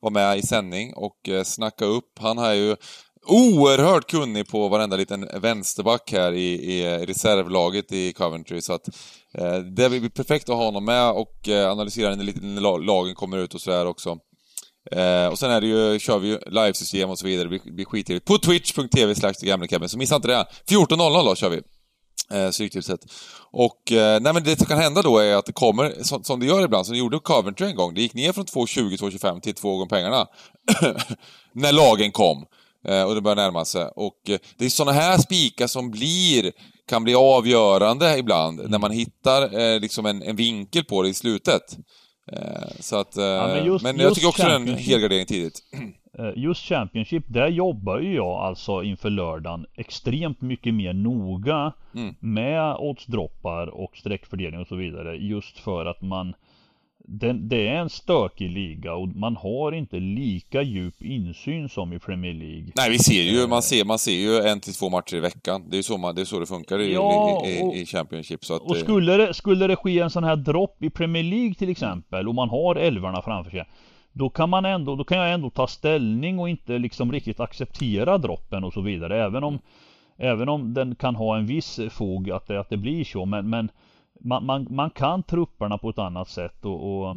Var 0.00 0.10
med 0.10 0.38
i 0.38 0.42
sändning 0.42 0.94
och 0.94 1.28
eh, 1.28 1.42
snacka 1.42 1.84
upp. 1.84 2.18
Han 2.20 2.38
är 2.38 2.52
ju 2.52 2.76
oerhört 3.26 4.10
kunnig 4.10 4.48
på 4.48 4.68
varenda 4.68 4.96
liten 4.96 5.28
vänsterback 5.40 6.12
här 6.12 6.32
i, 6.32 6.52
i 6.72 7.06
reservlaget 7.06 7.92
i 7.92 8.12
Coventry, 8.12 8.60
så 8.60 8.72
att 8.72 8.88
eh, 9.38 9.56
det 9.56 9.88
blir 9.88 10.08
perfekt 10.08 10.48
att 10.48 10.56
ha 10.56 10.64
honom 10.64 10.84
med 10.84 11.10
och 11.10 11.48
eh, 11.48 11.70
analysera 11.70 12.14
när 12.14 12.78
lagen 12.84 13.14
kommer 13.14 13.38
ut 13.38 13.54
och 13.54 13.60
sådär 13.60 13.86
också. 13.86 14.18
Eh, 14.90 15.26
och 15.26 15.38
sen 15.38 15.50
är 15.50 15.60
det 15.60 15.66
ju, 15.66 15.98
kör 15.98 16.18
vi 16.18 16.28
ju 16.28 16.38
livesystem 16.46 17.10
och 17.10 17.18
så 17.18 17.26
vidare, 17.26 17.44
det 17.44 17.48
blir, 17.48 17.72
blir 17.72 17.84
skittrevligt. 17.84 18.26
På 18.26 18.38
twitch.tv 18.38 19.14
slash 19.14 19.34
så 19.86 19.98
missa 19.98 20.16
inte 20.16 20.28
det. 20.28 20.46
14.00 20.68 21.24
då 21.24 21.34
kör 21.34 21.48
vi. 21.48 21.62
Eh, 22.32 22.50
Stryktipset. 22.50 23.00
Och, 23.52 23.92
eh, 23.92 24.20
nej 24.20 24.32
men 24.32 24.44
det 24.44 24.58
som 24.58 24.66
kan 24.66 24.78
hända 24.78 25.02
då 25.02 25.18
är 25.18 25.36
att 25.36 25.46
det 25.46 25.52
kommer, 25.52 26.02
som, 26.02 26.24
som 26.24 26.40
det 26.40 26.46
gör 26.46 26.64
ibland, 26.64 26.86
som 26.86 26.92
det 26.92 26.98
gjorde 26.98 27.18
Coventry 27.18 27.66
en 27.66 27.76
gång, 27.76 27.94
det 27.94 28.00
gick 28.00 28.14
ner 28.14 28.32
från 28.32 28.44
2.20, 28.44 28.96
2.25 28.96 29.40
till 29.40 29.54
två 29.54 29.76
gånger 29.76 29.86
pengarna. 29.86 30.26
när 31.54 31.72
lagen 31.72 32.12
kom. 32.12 32.44
Eh, 32.88 33.02
och 33.02 33.14
det 33.14 33.20
börjar 33.20 33.36
närma 33.36 33.64
sig. 33.64 33.84
Och 33.96 34.30
eh, 34.30 34.38
det 34.56 34.64
är 34.64 34.68
sådana 34.68 34.92
här 34.92 35.18
spikar 35.18 35.66
som 35.66 35.90
blir, 35.90 36.52
kan 36.88 37.04
bli 37.04 37.14
avgörande 37.14 38.18
ibland, 38.18 38.70
när 38.70 38.78
man 38.78 38.90
hittar 38.90 39.60
eh, 39.60 39.80
liksom 39.80 40.06
en, 40.06 40.22
en 40.22 40.36
vinkel 40.36 40.84
på 40.84 41.02
det 41.02 41.08
i 41.08 41.14
slutet. 41.14 41.76
Eh, 42.32 42.68
så 42.80 43.00
att, 43.00 43.16
eh, 43.16 43.22
men 43.24 43.50
men, 43.56 43.64
just- 43.66 43.84
jag 43.84 43.96
just 44.00 44.14
tycker 44.14 44.28
också 44.28 44.42
det 44.42 44.52
är 44.52 44.56
en 44.56 44.68
helgardering 44.76 45.26
tidigt. 45.26 45.60
Eh, 46.18 46.30
Just 46.36 46.62
Championship, 46.68 47.24
där 47.28 47.48
jobbar 47.48 47.98
ju 48.00 48.14
jag 48.14 48.30
alltså 48.40 48.82
inför 48.82 49.10
lördagen 49.10 49.66
extremt 49.74 50.40
mycket 50.40 50.74
mer 50.74 50.92
noga 50.92 51.72
Mm. 51.94 52.14
med 52.20 52.76
oddsdroppar 52.78 53.66
och 53.66 53.96
streckfördelning 53.96 54.60
och 54.60 54.66
så 54.66 54.76
vidare. 54.76 55.16
Just 55.16 55.58
för 55.58 55.86
att 55.86 56.02
man 56.02 56.34
det, 57.04 57.32
det 57.32 57.68
är 57.68 57.74
en 57.74 57.90
stökig 57.90 58.50
liga 58.50 58.94
och 58.94 59.08
man 59.08 59.36
har 59.36 59.72
inte 59.72 59.96
lika 59.96 60.62
djup 60.62 61.02
insyn 61.02 61.68
som 61.68 61.92
i 61.92 61.98
Premier 61.98 62.34
League. 62.34 62.72
Nej, 62.74 62.90
vi 62.90 62.98
ser 62.98 63.22
ju, 63.22 63.46
man 63.46 63.62
ser, 63.62 63.84
man 63.84 63.98
ser 63.98 64.12
ju 64.12 64.36
en 64.36 64.60
till 64.60 64.74
två 64.74 64.90
matcher 64.90 65.16
i 65.16 65.20
veckan. 65.20 65.64
Det 65.68 65.74
är 65.74 65.76
ju 65.76 65.82
så, 65.82 65.98
man, 65.98 66.14
det, 66.14 66.20
är 66.20 66.24
så 66.24 66.40
det 66.40 66.46
funkar 66.46 66.78
i, 66.78 66.94
Ja, 66.94 67.42
i, 67.46 67.50
i, 67.50 67.80
i 67.80 67.86
Championship. 67.86 68.44
Så 68.44 68.54
att, 68.56 68.62
Och 68.62 68.76
eh, 68.76 68.82
skulle 68.82 69.16
det, 69.16 69.34
skulle 69.34 69.66
det 69.66 69.76
ske 69.76 69.98
en 69.98 70.10
sån 70.10 70.24
här 70.24 70.36
dropp 70.36 70.82
i 70.82 70.90
Premier 70.90 71.22
League 71.22 71.54
till 71.54 71.68
exempel 71.68 72.28
och 72.28 72.34
man 72.34 72.48
har 72.48 72.76
älvarna 72.76 73.22
framför 73.22 73.50
sig 73.50 73.64
då 74.12 74.30
kan 74.30 74.50
man 74.50 74.64
ändå, 74.64 74.96
då 74.96 75.04
kan 75.04 75.18
jag 75.18 75.32
ändå 75.32 75.50
ta 75.50 75.66
ställning 75.66 76.38
och 76.38 76.48
inte 76.48 76.78
liksom 76.78 77.12
riktigt 77.12 77.40
acceptera 77.40 78.18
droppen 78.18 78.64
och 78.64 78.72
så 78.72 78.80
vidare 78.80 79.24
även 79.24 79.44
om 79.44 79.58
Även 80.16 80.48
om 80.48 80.74
den 80.74 80.94
kan 80.94 81.14
ha 81.14 81.36
en 81.36 81.46
viss 81.46 81.80
fog 81.90 82.30
att 82.30 82.46
det, 82.46 82.60
att 82.60 82.70
det 82.70 82.76
blir 82.76 83.04
så 83.04 83.24
men, 83.24 83.50
men 83.50 83.70
man, 84.24 84.46
man, 84.46 84.66
man 84.70 84.90
kan 84.90 85.22
trupperna 85.22 85.78
på 85.78 85.90
ett 85.90 85.98
annat 85.98 86.28
sätt 86.28 86.64
och, 86.64 86.98
och 86.98 87.16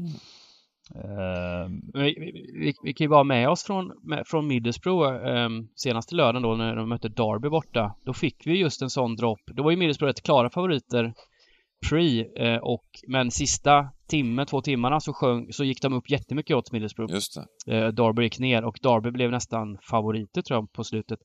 eh, 0.95 1.69
Vi, 1.93 2.15
vi, 2.19 2.51
vi, 2.59 2.73
vi 2.83 2.93
kan 2.93 3.05
ju 3.05 3.09
vara 3.09 3.23
med 3.23 3.49
oss 3.49 3.63
från, 3.63 3.91
med, 4.03 4.23
från 4.27 4.47
Middlesbrough 4.47 5.27
eh, 5.27 5.49
senaste 5.75 6.15
lördagen 6.15 6.41
då 6.41 6.55
när 6.55 6.75
de 6.75 6.89
mötte 6.89 7.09
Derby 7.09 7.49
borta. 7.49 7.95
Då 8.05 8.13
fick 8.13 8.47
vi 8.47 8.59
just 8.59 8.81
en 8.81 8.89
sån 8.89 9.15
dropp. 9.15 9.41
Då 9.45 9.63
var 9.63 9.71
ju 9.71 9.77
Middlesbrough 9.77 10.09
rätt 10.09 10.23
klara 10.23 10.49
favoriter 10.49 11.13
pre 11.89 12.25
eh, 12.35 12.57
och 12.57 12.85
men 13.07 13.31
sista 13.31 13.89
timme, 14.09 14.45
två 14.45 14.61
timmarna 14.61 14.99
så, 14.99 15.13
sjöng, 15.13 15.47
så 15.51 15.63
gick 15.63 15.81
de 15.81 15.93
upp 15.93 16.09
jättemycket 16.09 16.55
åt 16.55 16.71
Middlesbrough. 16.71 17.13
Just 17.13 17.39
det. 17.65 17.75
Eh, 17.77 17.87
Derby 17.87 18.23
gick 18.23 18.39
ner 18.39 18.63
och 18.63 18.79
Derby 18.83 19.11
blev 19.11 19.31
nästan 19.31 19.77
favoriter 19.89 20.41
tror 20.41 20.59
jag 20.59 20.71
på 20.71 20.83
slutet. 20.83 21.19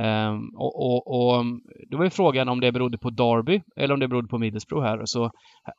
Ehm, 0.00 0.40
och, 0.56 0.76
och, 0.76 1.06
och 1.06 1.44
då 1.90 1.96
var 1.96 2.04
ju 2.04 2.10
frågan 2.10 2.48
om 2.48 2.60
det 2.60 2.72
berodde 2.72 2.98
på 2.98 3.10
Derby 3.10 3.62
eller 3.76 3.94
om 3.94 4.00
det 4.00 4.08
berodde 4.08 4.28
på 4.28 4.38
Middlesbrough 4.38 4.86
här. 4.86 5.02
Så 5.04 5.30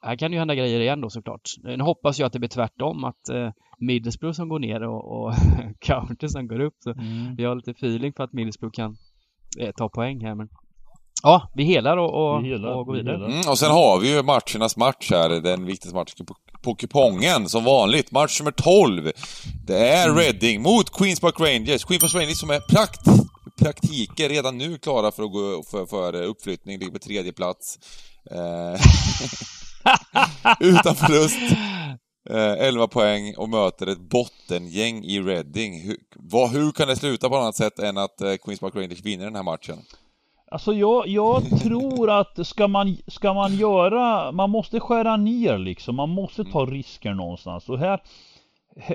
här 0.01 0.15
kan 0.15 0.31
ju 0.31 0.39
hända 0.39 0.55
grejer 0.55 0.79
igen 0.79 1.01
då 1.01 1.09
såklart. 1.09 1.41
Nu 1.63 1.83
hoppas 1.83 2.19
jag 2.19 2.27
att 2.27 2.33
det 2.33 2.39
blir 2.39 2.49
tvärtom, 2.49 3.03
att 3.03 3.29
eh, 3.29 3.49
Middlesbrough 3.79 4.35
som 4.35 4.49
går 4.49 4.59
ner 4.59 4.83
och, 4.83 5.11
och 5.11 5.33
County 5.79 6.27
som 6.27 6.47
går 6.47 6.59
upp. 6.59 6.75
Så 6.79 6.91
mm. 6.91 7.35
vi 7.35 7.43
har 7.43 7.55
lite 7.55 7.71
feeling 7.71 8.13
för 8.13 8.23
att 8.23 8.33
Middlesbrough 8.33 8.73
kan 8.73 8.95
eh, 9.59 9.71
ta 9.77 9.89
poäng 9.89 10.25
här. 10.25 10.35
Men 10.35 10.49
ja, 11.23 11.51
vi 11.55 11.63
helar 11.63 11.97
och, 11.97 12.35
och, 12.35 12.43
Vi 12.43 12.49
helar, 12.49 12.69
och 12.69 12.85
går 12.85 12.93
vi 12.93 12.99
vidare. 12.99 13.15
helar. 13.15 13.29
Mm, 13.29 13.49
och 13.49 13.59
sen 13.59 13.71
har 13.71 13.99
vi 13.99 14.15
ju 14.15 14.23
matchernas 14.23 14.77
match 14.77 15.11
här, 15.11 15.29
den 15.29 15.65
viktigaste 15.65 15.95
matchen 15.95 16.25
på, 16.25 16.35
på 16.61 16.75
kupongen, 16.75 17.49
som 17.49 17.63
vanligt. 17.63 18.11
Match 18.11 18.39
nummer 18.39 18.51
12. 18.51 19.11
Det 19.67 19.77
är 19.89 20.09
Mm. 20.09 20.17
Reading 20.19 20.61
mot 20.61 20.89
Queens 20.89 21.19
Park 21.19 21.39
Rangers. 21.39 21.83
Queens 21.85 22.01
Park 22.01 22.13
Rangers 22.15 22.37
som 22.37 22.49
är 22.49 22.59
prakt, 22.59 23.01
praktiker 23.61 24.29
redan 24.29 24.57
nu 24.57 24.77
klara 24.77 25.11
för 25.11 25.23
att 25.23 25.31
gå 25.31 25.63
för, 25.71 25.85
för 25.85 26.21
uppflyttning, 26.23 26.79
ligger 26.79 26.91
på 26.91 26.99
tredje 26.99 27.33
plats. 27.33 27.79
Eh, 28.31 28.81
utan 30.59 30.95
förlust. 30.95 31.55
Eh, 32.29 32.67
11 32.67 32.87
poäng 32.87 33.35
och 33.37 33.49
möter 33.49 33.87
ett 33.87 33.99
bottengäng 33.99 35.03
i 35.03 35.19
Reading. 35.19 35.81
Hur, 35.81 35.97
vad, 36.15 36.49
hur 36.49 36.71
kan 36.71 36.87
det 36.87 36.95
sluta 36.95 37.29
på 37.29 37.37
annat 37.37 37.55
sätt 37.55 37.79
än 37.79 37.97
att 37.97 38.21
eh, 38.21 38.33
Queens 38.35 38.59
Park 38.59 38.75
Rangers 38.75 39.01
vinner 39.01 39.25
den 39.25 39.35
här 39.35 39.43
matchen? 39.43 39.77
Alltså 40.51 40.73
jag, 40.73 41.07
jag 41.07 41.59
tror 41.63 42.09
att 42.09 42.47
ska 42.47 42.67
man, 42.67 42.97
ska 43.07 43.33
man 43.33 43.55
göra, 43.55 44.31
man 44.31 44.49
måste 44.49 44.79
skära 44.79 45.17
ner 45.17 45.57
liksom, 45.57 45.95
man 45.95 46.09
måste 46.09 46.43
ta 46.43 46.65
risker 46.65 47.13
någonstans. 47.13 47.69
Och 47.69 47.79
här, 47.79 47.99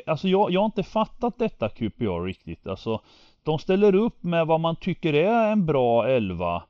alltså 0.07 0.29
jag, 0.29 0.51
jag 0.51 0.61
har 0.61 0.67
inte 0.67 0.83
fattat 0.83 1.39
detta 1.39 1.69
QPR 1.69 2.25
riktigt. 2.25 2.67
Alltså, 2.67 3.01
de 3.43 3.59
ställer 3.59 3.95
upp 3.95 4.23
med 4.23 4.47
vad 4.47 4.61
man 4.61 4.77
tycker 4.77 5.15
är 5.15 5.53
en 5.53 5.67
bra 5.67 6.09
elva 6.09 6.63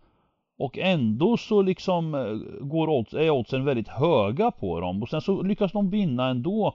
och 0.59 0.79
ändå 0.79 1.37
så 1.37 1.63
liksom 1.63 2.15
eh, 2.15 2.67
går 2.67 2.89
odds, 2.89 3.15
är 3.15 3.31
oddsen 3.31 3.65
väldigt 3.65 3.89
höga 3.89 4.51
på 4.51 4.81
dem 4.81 5.03
och 5.03 5.09
sen 5.09 5.21
så 5.21 5.43
lyckas 5.43 5.73
de 5.73 5.91
vinna 5.91 6.29
ändå. 6.29 6.75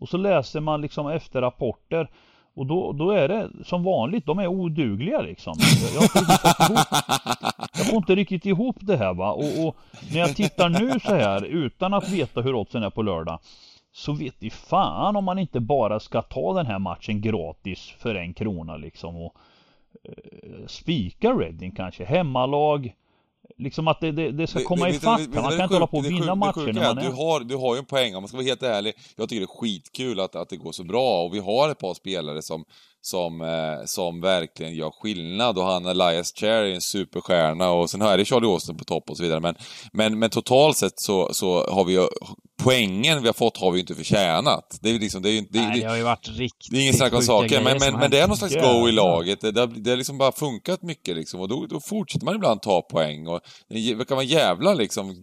Och 0.00 0.08
så 0.08 0.16
läser 0.16 0.60
man 0.60 0.80
liksom 0.80 1.08
efter 1.08 1.40
rapporter 1.40 2.10
och 2.56 2.66
då, 2.66 2.92
då 2.92 3.10
är 3.10 3.28
det 3.28 3.50
som 3.64 3.82
vanligt, 3.82 4.26
de 4.26 4.38
är 4.38 4.46
odugliga 4.46 5.20
liksom. 5.20 5.54
Jag, 5.58 6.02
jag, 6.02 6.10
får 6.10 6.20
inte 6.20 6.72
ihop, 6.72 6.86
jag 7.76 7.86
får 7.86 7.96
inte 7.96 8.14
riktigt 8.14 8.46
ihop 8.46 8.76
det 8.80 8.96
här 8.96 9.14
va. 9.14 9.32
Och, 9.32 9.66
och 9.66 9.76
när 10.12 10.18
jag 10.18 10.36
tittar 10.36 10.68
nu 10.68 11.00
så 11.00 11.14
här 11.14 11.44
utan 11.44 11.94
att 11.94 12.08
veta 12.08 12.40
hur 12.40 12.54
oddsen 12.54 12.82
är 12.82 12.90
på 12.90 13.02
lördag. 13.02 13.38
Så 13.92 14.12
vet 14.12 14.42
i 14.42 14.50
fan 14.50 15.16
om 15.16 15.24
man 15.24 15.38
inte 15.38 15.60
bara 15.60 16.00
ska 16.00 16.22
ta 16.22 16.54
den 16.54 16.66
här 16.66 16.78
matchen 16.78 17.20
gratis 17.20 17.94
för 17.98 18.14
en 18.14 18.34
krona 18.34 18.76
liksom. 18.76 19.16
Och 19.16 19.34
eh, 20.04 20.66
spika 20.66 21.32
Reading 21.32 21.72
kanske, 21.72 22.04
hemmalag. 22.04 22.92
Liksom 23.58 23.88
att 23.88 24.00
det, 24.00 24.12
det, 24.12 24.32
det 24.32 24.46
ska 24.46 24.64
komma 24.64 24.88
ifatt. 24.88 25.28
Man 25.34 25.42
kan 25.42 25.62
inte 25.62 25.74
hålla 25.74 25.86
på 25.86 25.96
och 25.96 26.04
vinna 26.04 26.34
matcher 26.34 26.72
när 26.72 26.82
är 26.82 26.94
man 26.94 26.98
är... 26.98 27.02
Du 27.02 27.16
har, 27.16 27.40
du 27.40 27.56
har 27.56 27.74
ju 27.74 27.78
en 27.78 27.84
poäng, 27.84 28.14
om 28.16 28.22
man 28.22 28.28
ska 28.28 28.36
vara 28.36 28.46
helt 28.46 28.62
ärlig. 28.62 28.94
Jag 29.16 29.28
tycker 29.28 29.40
det 29.40 29.44
är 29.44 29.60
skitkul 29.60 30.20
att, 30.20 30.36
att 30.36 30.48
det 30.48 30.56
går 30.56 30.72
så 30.72 30.84
bra 30.84 31.22
och 31.22 31.34
vi 31.34 31.38
har 31.38 31.70
ett 31.70 31.78
par 31.78 31.94
spelare 31.94 32.42
som, 32.42 32.64
som, 33.06 33.40
eh, 33.40 33.84
som 33.84 34.20
verkligen 34.20 34.74
gör 34.74 34.90
skillnad 34.90 35.58
och 35.58 35.64
han 35.64 35.86
Elias 35.86 36.32
Cher 36.32 36.48
är 36.48 36.74
en 36.74 36.80
superstjärna 36.80 37.70
och 37.70 37.90
sen 37.90 38.02
är 38.02 38.18
det 38.18 38.24
Charlie 38.24 38.46
Austin 38.46 38.76
på 38.76 38.84
topp 38.84 39.10
och 39.10 39.16
så 39.16 39.22
vidare. 39.22 39.40
Men, 39.40 39.54
men, 39.92 40.18
men 40.18 40.30
totalt 40.30 40.76
sett 40.76 41.00
så, 41.00 41.34
så 41.34 41.70
har 41.70 41.84
vi 41.84 41.92
ju, 41.92 42.06
poängen 42.62 43.22
vi 43.22 43.28
har 43.28 43.32
fått 43.32 43.56
har 43.56 43.70
vi 43.70 43.76
ju 43.76 43.80
inte 43.80 43.94
förtjänat. 43.94 44.78
Det 44.80 44.90
är 44.90 44.98
liksom, 44.98 45.22
det 45.22 45.30
är 45.30 45.32
ju 45.32 45.40
det, 45.40 45.58
Nej, 45.58 45.80
det, 45.80 45.86
har 45.86 45.96
ju 45.96 46.02
varit 46.02 46.28
riktigt 46.28 46.70
det 46.70 46.78
är 46.78 46.82
ingen 46.82 46.94
snack 46.94 47.12
om 47.12 47.22
saken, 47.22 47.64
men, 47.64 47.78
men, 47.80 47.94
men 47.94 48.10
det 48.10 48.20
är 48.20 48.28
någon 48.28 48.36
slags 48.36 48.54
go 48.54 48.88
i 48.88 48.92
laget. 48.92 49.40
Det, 49.40 49.52
det, 49.52 49.60
har, 49.60 49.66
det 49.66 49.90
har 49.90 49.96
liksom 49.96 50.18
bara 50.18 50.32
funkat 50.32 50.82
mycket 50.82 51.16
liksom 51.16 51.40
och 51.40 51.48
då, 51.48 51.66
då 51.66 51.80
fortsätter 51.80 52.24
man 52.24 52.34
ibland 52.34 52.62
ta 52.62 52.82
poäng 52.82 53.26
och 53.26 53.40
det 53.68 54.08
kan 54.08 54.16
vara 54.16 54.26
jävla 54.26 54.74
liksom 54.74 55.22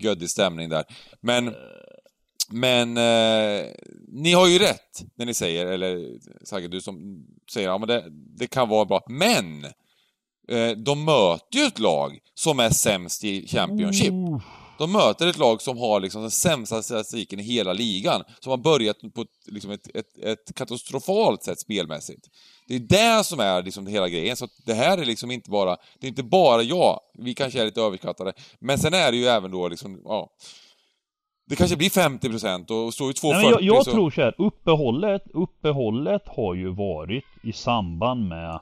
göddig 0.00 0.30
stämning 0.30 0.68
där. 0.68 0.84
Men, 1.20 1.54
men 2.50 2.96
eh, 2.96 3.66
ni 4.08 4.32
har 4.32 4.48
ju 4.48 4.58
rätt 4.58 5.04
när 5.14 5.26
ni 5.26 5.34
säger, 5.34 5.66
eller 5.66 6.18
säkert 6.44 6.70
du 6.70 6.80
som 6.80 7.24
säger, 7.52 7.68
ja 7.68 7.78
men 7.78 7.88
det, 7.88 8.04
det 8.10 8.46
kan 8.46 8.68
vara 8.68 8.84
bra. 8.84 9.02
Men! 9.08 9.64
Eh, 10.48 10.70
de 10.76 11.04
möter 11.04 11.58
ju 11.58 11.64
ett 11.64 11.78
lag 11.78 12.18
som 12.34 12.60
är 12.60 12.70
sämst 12.70 13.24
i 13.24 13.48
Championship. 13.48 14.12
Oh, 14.12 14.42
De 14.78 14.92
möter 14.92 15.26
ett 15.26 15.38
lag 15.38 15.62
som 15.62 15.78
har 15.78 16.00
liksom 16.00 16.22
den 16.22 16.30
sämsta 16.30 16.82
statistiken 16.82 17.40
i 17.40 17.42
hela 17.42 17.72
ligan. 17.72 18.22
Som 18.40 18.50
har 18.50 18.56
börjat 18.56 18.96
på 19.14 19.22
ett, 19.22 19.28
liksom 19.46 19.70
ett, 19.70 19.96
ett, 19.96 20.18
ett 20.18 20.54
katastrofalt 20.54 21.42
sätt 21.42 21.60
spelmässigt. 21.60 22.28
Det 22.68 22.74
är 22.74 22.78
det 22.78 23.24
som 23.24 23.40
är 23.40 23.62
liksom 23.62 23.86
hela 23.86 24.08
grejen. 24.08 24.36
Så 24.36 24.48
det 24.66 24.74
här 24.74 24.98
är 24.98 25.04
liksom 25.04 25.30
inte 25.30 25.50
bara, 25.50 25.76
det 26.00 26.06
är 26.06 26.08
inte 26.08 26.22
bara 26.22 26.62
jag, 26.62 27.00
vi 27.18 27.34
kanske 27.34 27.60
är 27.60 27.64
lite 27.64 27.80
överskattade, 27.80 28.32
men 28.58 28.78
sen 28.78 28.94
är 28.94 29.12
det 29.12 29.16
ju 29.18 29.26
även 29.26 29.50
då 29.50 29.68
liksom, 29.68 30.00
ja, 30.04 30.30
det 31.46 31.56
kanske 31.56 31.76
blir 31.76 31.88
50% 31.88 32.86
och 32.86 32.94
står 32.94 33.06
ju 33.06 33.12
2,40 33.12 33.32
Nej, 33.32 33.50
jag, 33.50 33.62
jag 33.62 33.84
så... 33.84 33.90
tror 33.90 34.10
så 34.10 34.20
här, 34.20 34.34
uppehållet, 34.38 35.22
uppehållet 35.34 36.28
har 36.28 36.54
ju 36.54 36.68
varit 36.68 37.24
i 37.42 37.52
samband 37.52 38.28
med 38.28 38.60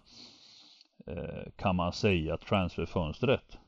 eh, 1.07 1.53
kan 1.57 1.77
man 1.77 1.93
säga 1.93 2.37
transferfönstret. 2.37 3.59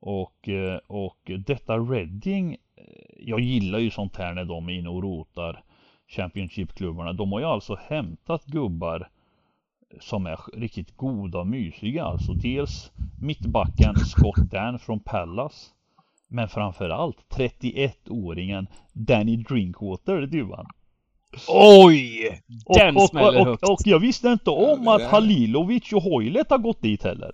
Och, 0.00 0.48
eh, 0.48 0.80
och 0.86 1.30
detta 1.46 1.78
Reading, 1.78 2.52
eh, 2.52 2.84
jag 3.18 3.40
gillar 3.40 3.78
ju 3.78 3.90
sånt 3.90 4.16
här 4.16 4.34
när 4.34 4.44
de 4.44 4.68
är 4.68 4.72
inne 4.72 4.88
och 4.88 5.02
rotar 5.02 5.64
Championship-klubbarna. 6.08 7.12
De 7.12 7.32
har 7.32 7.40
ju 7.40 7.46
alltså 7.46 7.78
hämtat 7.88 8.44
gubbar 8.44 9.08
som 10.00 10.26
är 10.26 10.40
riktigt 10.52 10.96
goda 10.96 11.38
och 11.38 11.46
mysiga. 11.46 12.04
Alltså 12.04 12.32
dels 12.32 12.92
mittbacken 13.20 13.96
Scott 13.96 14.50
Dan 14.50 14.78
från 14.78 15.00
Pallas. 15.00 15.74
Men 16.30 16.48
framförallt 16.48 17.16
31-åringen 17.36 18.66
Danny 18.92 19.36
Drinkwater, 19.36 20.26
duvan. 20.26 20.66
Oj! 21.48 22.40
Den 22.74 22.96
och, 22.96 23.02
och, 23.02 23.08
smäller 23.08 23.40
och, 23.40 23.46
högt. 23.46 23.62
och, 23.62 23.70
och 23.70 23.78
jag 23.84 23.98
visste 23.98 24.28
inte 24.28 24.50
om 24.50 24.82
Ja, 24.84 24.98
det 24.98 25.04
att 25.04 25.10
Halilovic 25.12 25.92
och 25.92 26.02
Hoylet 26.02 26.50
har 26.50 26.58
gått 26.58 26.82
dit 26.82 27.02
heller. 27.02 27.30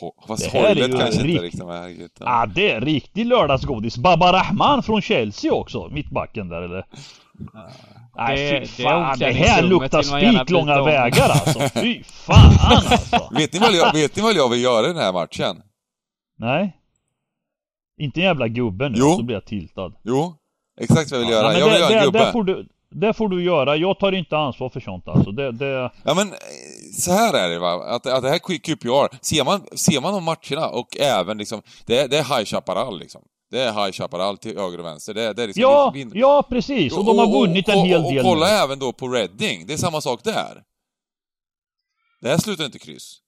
Ho- 0.00 0.26
Fast 0.28 0.52
Det 0.52 0.58
här 0.58 0.64
är 0.64 0.74
Hoylet 0.74 1.00
kanske 1.00 1.20
inte 1.20 1.32
rikt- 1.32 1.42
riktigt 1.42 1.64
med. 1.66 2.08
Ja 2.20 2.42
ah, 2.42 2.46
det 2.46 2.70
är 2.70 2.80
riktig 2.80 3.26
lördagsgodis. 3.26 3.96
Baba 3.98 4.32
Rahman 4.32 4.82
från 4.82 5.02
Chelsea 5.02 5.52
också, 5.52 5.88
mittbacken 5.88 6.48
där 6.48 6.62
eller? 6.62 6.84
Nej 8.16 8.36
Det- 8.60 8.66
fy 8.66 8.82
det 8.82 8.88
fan, 8.88 9.18
det, 9.18 9.24
här 9.24 9.64
omklädningsrummet 9.64 9.70
luktar 9.70 10.02
spiklånga 10.02 10.80
om. 10.80 10.86
vägar 10.86 11.28
alltså. 11.30 11.80
Fy 11.80 12.02
fan 12.04 12.52
alltså. 12.60 13.28
Vet 13.34 13.52
ni, 13.52 13.58
vad 13.58 13.72
jag, 13.74 13.92
vet 13.92 14.16
ni 14.16 14.22
vad 14.22 14.34
jag 14.34 14.48
vill 14.50 14.62
göra 14.62 14.84
i 14.86 14.88
den 14.88 14.96
här 15.02 15.12
matchen? 15.12 15.62
Nej. 16.38 16.76
Inte 18.00 18.20
en 18.20 18.24
jävla 18.24 18.48
gubbe 18.48 18.88
nu, 18.88 18.96
Jo. 18.98 19.16
så 19.16 19.22
blir 19.22 19.36
jag 19.36 19.44
tiltad. 19.46 19.92
Jo, 20.02 20.34
exakt 20.80 21.10
vad 21.10 21.20
jag 21.20 21.24
vill 21.26 21.34
göra. 21.34 21.58
jag 21.58 21.64
vill 21.70 21.74
det, 21.74 21.80
göra 21.80 21.98
en 22.00 22.04
gubbe. 22.04 22.18
det, 22.18 22.32
får 22.32 22.44
du, 22.44 22.68
det 22.90 23.12
får 23.14 23.28
du 23.28 23.44
göra. 23.44 23.76
Jag 23.76 23.98
tar 23.98 24.12
inte 24.12 24.36
ansvar 24.36 24.68
för 24.68 24.80
sånt 24.80 25.08
alltså. 25.08 25.30
Det, 25.32 25.52
det, 25.52 25.90
Ja 26.04 26.14
men, 26.14 26.28
eh, 26.28 26.34
så 26.98 27.12
här 27.12 27.34
är 27.34 27.48
det 27.48 27.58
va, 27.58 27.84
att, 27.84 28.06
att 28.06 28.22
det 28.22 28.28
här 28.30 28.38
QPR, 28.38 29.16
ser 29.24 29.44
man, 29.44 29.60
ser 29.72 30.00
man 30.00 30.14
de 30.14 30.24
matcherna 30.24 30.68
och 30.68 30.96
även 31.00 31.38
liksom, 31.38 31.62
det, 31.86 32.06
det 32.06 32.18
är 32.18 32.36
High 32.36 32.44
Chaparral 32.44 32.98
liksom. 32.98 33.22
Det 33.50 33.60
är 33.62 33.72
High 33.72 33.92
Chaparral 33.92 34.38
till 34.38 34.58
höger 34.58 34.78
och 34.78 34.84
vänster. 34.86 35.14
Det, 35.14 35.32
det 35.32 35.42
är 35.42 35.46
liksom, 35.46 35.62
ja, 35.62 35.90
vin- 35.94 36.12
ja 36.14 36.46
precis. 36.48 36.92
Och 36.96 37.04
de 37.04 37.18
har 37.18 37.32
vunnit 37.40 37.68
en 37.68 37.78
och, 37.78 37.86
hel 37.86 38.04
och, 38.04 38.10
del 38.12 38.18
Och 38.18 38.24
kolla 38.24 38.46
nu. 38.46 38.52
även 38.52 38.78
då 38.78 38.92
på 38.92 39.08
Reading, 39.08 39.66
det 39.66 39.72
är 39.72 39.76
samma 39.76 40.00
sak 40.00 40.20
där. 40.24 40.62
Det 42.20 42.28
här 42.28 42.38
slutar 42.38 42.64
inte 42.64 42.78
kryss. 42.78 43.20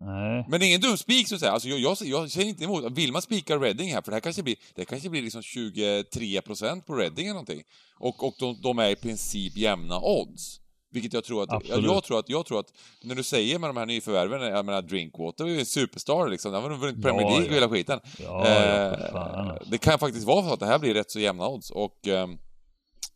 Nej. 0.00 0.44
Men 0.48 0.60
det 0.60 0.66
är 0.66 0.68
ingen 0.68 0.80
dum 0.80 0.96
spik 0.96 1.28
så 1.28 1.34
att 1.34 1.40
säga. 1.40 1.52
Alltså 1.52 1.68
jag, 1.68 1.78
jag, 1.78 1.96
jag 2.00 2.30
säger 2.30 2.48
inte 2.48 2.64
emot. 2.64 2.92
Vill 2.92 3.12
man 3.12 3.22
spika 3.22 3.56
Reading 3.56 3.92
här, 3.94 4.02
för 4.02 4.10
det 4.10 4.16
här 4.16 4.20
kanske 4.20 4.42
blir, 4.42 4.56
det 4.74 4.84
kanske 4.84 5.08
blir 5.10 5.22
liksom 5.22 5.40
23% 5.40 6.80
på 6.82 6.94
Reading 6.94 7.26
eller 7.26 7.34
någonting. 7.34 7.62
Och, 7.98 8.24
och 8.26 8.34
de, 8.38 8.60
de 8.62 8.78
är 8.78 8.90
i 8.90 8.96
princip 8.96 9.56
jämna 9.56 10.00
odds. 10.00 10.60
Vilket 10.92 11.12
jag 11.12 11.24
tror 11.24 11.42
att, 11.42 11.50
Absolut. 11.52 11.84
jag 11.84 12.04
tror 12.04 12.18
att, 12.18 12.28
jag 12.28 12.46
tror 12.46 12.60
att, 12.60 12.72
när 13.02 13.14
du 13.14 13.22
säger 13.22 13.58
med 13.58 13.70
de 13.70 13.76
här 13.76 13.86
nyförvärven, 13.86 14.42
jag 14.42 14.64
menar 14.66 14.82
Drinkwater 14.82 15.44
är 15.44 15.48
ju 15.48 15.58
en 15.58 15.66
superstar 15.66 16.28
liksom, 16.28 16.52
han 16.52 16.62
har 16.62 16.76
vunnit 16.76 17.02
Premier 17.02 17.22
Ja, 17.22 17.28
League 17.28 17.44
och 17.46 17.50
ja. 17.50 17.54
hela 17.54 17.68
skiten. 17.68 18.00
Ja, 18.18 18.48
ja, 18.48 18.54
Eh, 18.54 19.14
alltså. 19.14 19.70
det 19.70 19.78
kan 19.78 19.98
faktiskt 19.98 20.26
vara 20.26 20.42
så 20.46 20.52
att 20.54 20.60
det 20.60 20.66
här 20.66 20.78
blir 20.78 20.94
rätt 20.94 21.10
så 21.10 21.20
jämna 21.20 21.48
odds 21.48 21.70
och 21.70 22.06
ehm, 22.06 22.38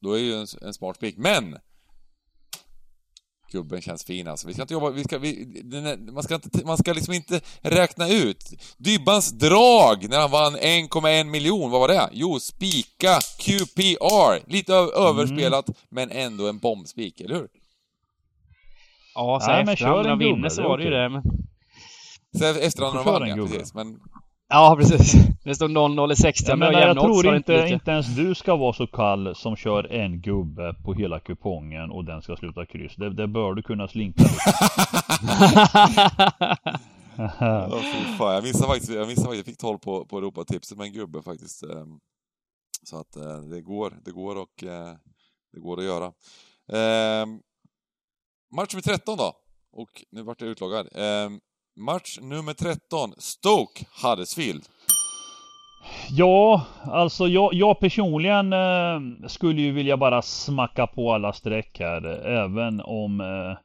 då 0.00 0.12
är 0.12 0.18
ju 0.18 0.34
en, 0.34 0.46
en 0.62 0.74
smart 0.74 0.96
spik. 0.96 1.16
Men! 1.16 1.56
Gubben 3.54 3.80
känns 3.82 4.04
fin 4.04 4.28
alltså. 4.28 4.46
Vi 4.46 4.52
ska 4.52 4.62
inte 4.62 4.74
jobba, 4.74 4.90
vi 4.90 5.04
ska, 5.04 5.18
vi, 5.18 5.30
är, 5.32 6.12
man, 6.12 6.22
ska 6.22 6.34
inte, 6.34 6.66
man 6.66 6.78
ska 6.78 6.92
liksom 6.92 7.14
inte 7.14 7.40
räkna 7.60 8.08
ut. 8.08 8.44
Dybbans 8.78 9.30
drag 9.30 10.08
när 10.08 10.20
han 10.20 10.30
vann 10.30 10.56
1,1 10.56 11.24
miljon, 11.24 11.70
vad 11.70 11.80
var 11.80 11.88
det? 11.88 12.08
Jo, 12.12 12.40
spika 12.40 13.18
QPR. 13.38 14.50
Lite 14.50 14.74
ö- 14.74 14.88
Mm. 14.96 15.06
överspelat, 15.06 15.66
men 15.88 16.10
ändå 16.10 16.48
en 16.48 16.58
bombspik, 16.58 17.20
eller 17.20 17.34
hur? 17.34 17.48
Ja, 19.14 19.40
så 19.40 19.46
Nej, 19.46 19.64
men 19.64 19.72
efterhand 19.74 19.96
kör 19.96 20.02
när 20.02 20.10
en 20.10 20.18
de 20.18 20.24
gubbe, 20.24 20.36
vinner 20.36 20.48
så 20.48 20.62
var 20.62 20.78
det 20.78 20.84
ju 20.84 20.90
det. 20.90 21.08
Men... 21.08 21.22
Så 22.38 22.44
efter 22.44 22.82
han 22.82 22.92
får 22.92 22.98
har 22.98 23.04
köra 23.04 23.18
vann, 23.18 23.28
ja, 23.38 23.46
precis. 23.46 23.74
Men 23.74 24.00
Ja, 24.48 24.76
precis. 24.78 25.14
Det 25.44 25.54
står 25.54 25.68
0-0 25.68 26.12
i 26.12 26.16
60 26.16 26.44
Jag 26.50 26.58
men 26.58 26.72
jag 26.72 26.90
odds 26.90 27.22
tror 27.22 27.36
inte, 27.36 27.52
lika. 27.52 27.68
inte 27.68 27.90
ens 27.90 28.16
du 28.16 28.34
ska 28.34 28.56
vara 28.56 28.72
så 28.72 28.86
kall 28.86 29.34
som 29.34 29.56
kör 29.56 29.92
en 29.92 30.20
gubbe 30.20 30.74
på 30.84 30.94
hela 30.94 31.20
kupongen 31.20 31.90
och 31.90 32.04
den 32.04 32.22
ska 32.22 32.36
sluta 32.36 32.66
kryss. 32.66 32.96
Det, 32.96 33.14
det 33.14 33.26
bör 33.26 33.54
du 33.54 33.62
kunna 33.62 33.88
slinka 33.88 34.22
lite. 34.22 34.34
Ja, 37.40 37.80
fy 37.82 38.16
fan. 38.18 38.34
Jag 38.34 38.42
missade 38.44 38.66
faktiskt, 38.66 38.92
jag 38.92 39.06
missade 39.08 39.26
faktiskt, 39.26 39.46
jag 39.46 39.52
fick 39.54 39.58
12 39.58 39.78
på, 39.78 40.04
på 40.04 40.18
Europatipset 40.18 40.78
med 40.78 40.86
en 40.86 40.92
gubbe 40.92 41.22
faktiskt. 41.22 41.62
ehm. 41.62 41.98
Så 42.82 42.96
att 43.00 43.16
eh, 43.16 43.38
det 43.40 43.60
går, 43.60 43.92
det 44.04 44.10
går 44.12 44.36
och 44.36 44.64
eh, 44.64 44.94
det 45.52 45.60
går 45.60 45.78
att 45.78 45.84
göra. 45.84 46.12
Ehm, 46.72 47.40
Match 48.56 48.74
nummer 48.74 48.82
13 48.82 49.16
då. 49.16 49.32
Och 49.72 50.04
nu 50.10 50.22
vart 50.22 50.40
jag 50.40 50.50
utloggad. 50.50 50.88
Match 51.76 52.18
nummer 52.20 52.54
13, 52.54 53.14
Stoke 53.18 53.86
Huddersfield. 54.02 54.62
Ja, 56.10 56.66
alltså 56.82 57.28
jag, 57.28 57.54
jag 57.54 57.80
personligen 57.80 58.52
eh, 58.52 59.26
skulle 59.28 59.62
ju 59.62 59.72
vilja 59.72 59.96
bara 59.96 60.22
smacka 60.22 60.86
på 60.86 61.12
alla 61.12 61.32
streck 61.32 61.78
här. 61.78 62.06
Även 62.26 62.80
om 62.80 63.20
eh, 63.20 63.58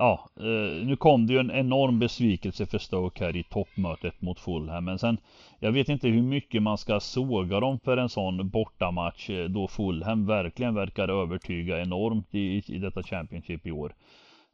Ja, 0.00 0.28
eh, 0.36 0.86
nu 0.86 0.96
kom 0.96 1.26
det 1.26 1.32
ju 1.32 1.38
en 1.38 1.50
enorm 1.50 1.98
besvikelse 1.98 2.66
för 2.66 2.78
Stoke 2.78 3.24
här 3.24 3.36
i 3.36 3.42
toppmötet 3.42 4.22
mot 4.22 4.40
Fulham. 4.40 4.84
Men 4.84 4.98
sen 4.98 5.18
Jag 5.58 5.72
vet 5.72 5.88
inte 5.88 6.08
hur 6.08 6.22
mycket 6.22 6.62
man 6.62 6.78
ska 6.78 7.00
såga 7.00 7.60
dem 7.60 7.78
för 7.84 7.96
en 7.96 8.08
sån 8.08 8.48
bortamatch 8.48 9.30
eh, 9.30 9.44
då 9.44 9.68
Fulham 9.68 10.26
verkligen 10.26 10.74
verkar 10.74 11.08
övertyga 11.08 11.80
enormt 11.80 12.34
i, 12.34 12.62
i 12.66 12.78
detta 12.78 13.02
Championship 13.02 13.66
i 13.66 13.70
år. 13.70 13.94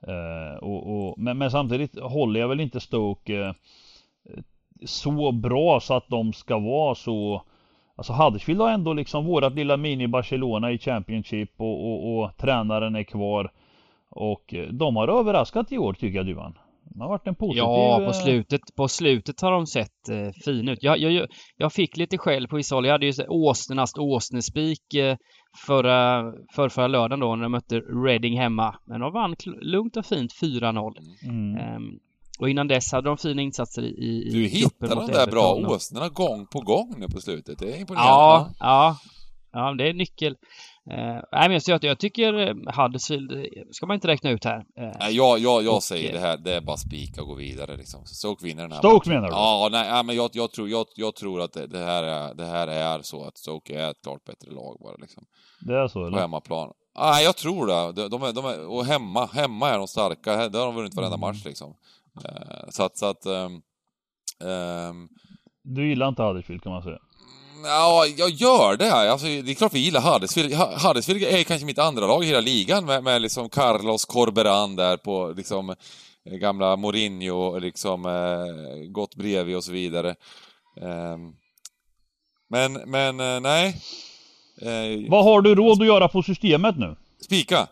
Eh, 0.07 0.57
och, 0.59 1.09
och, 1.09 1.19
men, 1.19 1.39
men 1.39 1.51
samtidigt 1.51 2.01
håller 2.01 2.41
jag 2.41 2.49
väl 2.49 2.61
inte 2.61 2.81
Stoke 2.81 3.45
eh, 3.45 3.53
så 4.85 5.33
bra 5.33 5.81
så 5.81 5.95
att 5.95 6.09
de 6.09 6.33
ska 6.33 6.59
vara 6.59 6.95
så 6.95 7.43
Alltså 7.99 8.13
Huddersfield 8.13 8.61
har 8.61 8.71
ändå 8.71 8.93
liksom 8.93 9.25
vårat 9.25 9.55
lilla 9.55 9.77
mini-Barcelona 9.77 10.73
i 10.73 10.79
Championship 10.79 11.51
och, 11.57 11.93
och, 11.93 12.19
och 12.19 12.37
tränaren 12.37 12.97
är 12.97 13.03
kvar. 13.03 13.53
Och 14.09 14.55
eh, 14.55 14.69
de 14.69 14.97
har 14.97 15.09
överraskat 15.09 15.73
i 15.73 15.79
år 15.79 15.93
tycker 15.93 16.17
jag 16.17 16.27
Duvan. 16.27 16.59
De 16.97 17.03
har 17.03 17.09
varit 17.09 17.27
en 17.27 17.35
positiv... 17.35 17.59
Ja, 17.59 17.99
på 17.99 18.05
eh, 18.05 18.23
slutet, 18.23 18.61
på 18.77 18.89
slutet 18.89 19.41
har 19.41 19.53
de 19.53 19.67
sett 19.67 20.09
eh, 20.09 20.43
fin 20.45 20.69
ut. 20.69 20.79
Jag, 20.83 20.99
jag, 20.99 21.29
jag 21.57 21.73
fick 21.73 21.97
lite 21.97 22.19
skäll 22.19 22.49
på 22.49 22.57
vissa 22.57 22.75
håll. 22.75 22.85
Jag 22.85 22.93
hade 22.93 23.07
ju 23.07 23.13
Åsnernas 23.29 23.93
Åsnespik 23.97 24.95
eh, 24.95 25.17
förra, 25.67 26.23
för 26.55 26.69
förra 26.69 26.87
lördagen 26.87 27.21
då 27.21 27.37
när 27.37 27.43
de 27.43 27.53
mötte 27.53 27.81
Reading 27.81 28.39
hemma. 28.39 28.75
Men 28.85 29.01
de 29.01 29.13
vann 29.13 29.37
lugnt 29.63 29.97
och 29.97 30.07
fint 30.07 30.33
4-0. 30.43 30.93
Mm. 31.23 31.57
Ehm, 31.57 31.99
och 32.39 32.51
innan 32.51 32.69
dess 32.69 32.93
hade 32.93 33.09
de 33.09 33.17
fina 33.17 33.43
insatser 33.43 33.83
i, 33.83 33.87
i 33.87 34.31
Du 34.33 34.47
hittar 34.47 34.89
de 34.89 35.07
där 35.07 35.27
bra 35.31 35.55
åsnorna 35.55 36.09
gång 36.09 36.47
på 36.47 36.61
gång 36.61 36.95
nu 36.99 37.09
på 37.09 37.21
slutet. 37.21 37.59
Det 37.59 37.73
är 37.73 37.81
imponerande. 37.81 38.11
Ja, 38.11 38.51
ja. 38.59 38.97
Ja, 39.53 39.75
det 39.75 39.89
är 39.89 39.95
nyckel. 39.95 40.37
Eh, 40.91 41.21
nej, 41.33 41.49
men 41.49 41.61
jag, 41.67 41.85
jag 41.85 41.99
tycker 41.99 42.35
eh, 42.35 42.55
Huddersfield 42.83 43.33
eh, 43.33 43.43
ska 43.71 43.87
man 43.87 43.95
inte 43.95 44.09
räkna 44.09 44.31
ut 44.31 44.45
här. 44.45 44.57
Eh, 44.59 44.97
Nej, 45.01 45.17
jag, 45.17 45.39
jag, 45.39 45.63
jag 45.65 45.75
Och, 45.77 45.83
säger 45.83 46.09
eh, 46.09 46.13
det 46.15 46.21
här, 46.21 46.37
det 46.37 46.55
är 46.55 46.61
bara 46.61 46.77
spika 46.77 47.23
och 47.23 47.29
gå 47.29 47.35
vidare 47.35 47.77
liksom. 47.77 48.05
Stoke 48.07 48.45
vinner 48.45 48.63
den 48.63 48.73
här 48.73 48.79
Stoke 48.79 49.09
matchen. 49.11 49.23
menar 49.23 49.29
du? 49.29 49.35
Ja, 49.35 49.69
nej, 49.73 49.89
ja, 49.89 50.03
men 50.03 50.17
jag, 50.17 50.31
jag, 50.33 50.53
tror, 50.53 50.69
jag, 50.69 50.87
jag 50.97 51.15
tror 51.17 51.41
att 51.41 51.53
det, 51.53 51.67
det, 51.67 51.79
här 51.85 52.03
är, 52.03 52.35
det 52.35 52.45
här 52.45 52.69
är 52.69 53.03
så 53.03 53.25
att 53.25 53.39
Stoke 53.39 53.81
är 53.81 53.91
ett 53.91 54.03
klart 54.03 54.25
bättre 54.25 54.51
lag 54.51 54.77
bara 54.81 54.97
liksom. 54.99 55.25
Det 55.61 55.75
är 55.79 55.89
så 55.89 56.01
På 56.01 56.07
eller? 56.07 56.19
hemmaplan. 56.19 56.73
Nej, 56.99 57.25
jag 57.25 57.37
tror 57.37 57.67
det. 57.67 57.93
De, 58.03 58.09
de, 58.11 58.23
är, 58.23 58.33
de 58.33 58.45
är, 58.45 58.67
och 58.67 58.85
hemma, 58.85 59.27
hemma 59.27 59.69
är 59.71 59.79
de 59.79 59.89
starka. 59.89 60.49
Där 60.49 60.59
har 60.59 60.67
de 60.67 60.75
vunnit 60.75 60.95
varenda 60.95 61.17
Mm. 61.17 61.21
match 61.29 61.45
liksom. 61.45 61.75
Eh, 62.25 62.69
så 62.71 62.83
att, 62.83 62.97
så 62.99 63.07
att... 63.07 63.27
ehm, 63.27 63.61
ehm, 64.51 65.09
Du 65.63 65.89
gillar 65.89 66.09
inte 66.09 66.23
Huddersfield 66.23 66.63
kan 66.63 66.73
man 66.73 66.83
säga. 66.83 66.99
Ja, 67.65 68.07
jag 68.17 68.31
gör 68.31 68.77
det. 68.77 68.93
Alltså, 68.93 69.27
det 69.27 69.51
är 69.51 69.55
klart 69.55 69.75
vi 69.75 69.79
gillar 69.79 70.01
Huddersfield. 70.13 70.55
Huddersfield 70.55 71.23
är 71.23 71.43
kanske 71.43 71.67
mitt 71.67 71.79
andra 71.79 72.07
lag 72.07 72.25
i 72.25 72.27
hela 72.27 72.41
ligan 72.41 72.85
med, 72.85 73.05
med 73.05 73.23
liksom 73.23 73.49
Carlos 73.49 74.05
Corberan 74.05 74.77
där 74.77 74.97
på 74.97 75.35
liksom 75.37 75.71
eh, 75.71 76.37
gamla 76.41 76.77
Mourinho 76.77 77.59
liksom 77.59 78.07
eh, 78.07 78.91
gått 78.91 79.15
bredvid 79.15 79.57
och 79.57 79.65
så 79.65 79.73
vidare. 79.73 80.15
Ehm, 80.83 81.33
men, 82.51 82.73
men 82.73 83.21
eh, 83.21 83.41
nej. 83.41 83.69
Eh, 84.63 85.11
Vad 85.11 85.25
har 85.25 85.41
du 85.41 85.55
råd 85.55 85.81
att 85.83 85.87
göra 85.87 86.09
på 86.09 86.23
systemet 86.23 86.79
nu? 86.79 86.97
spika. 87.25 87.69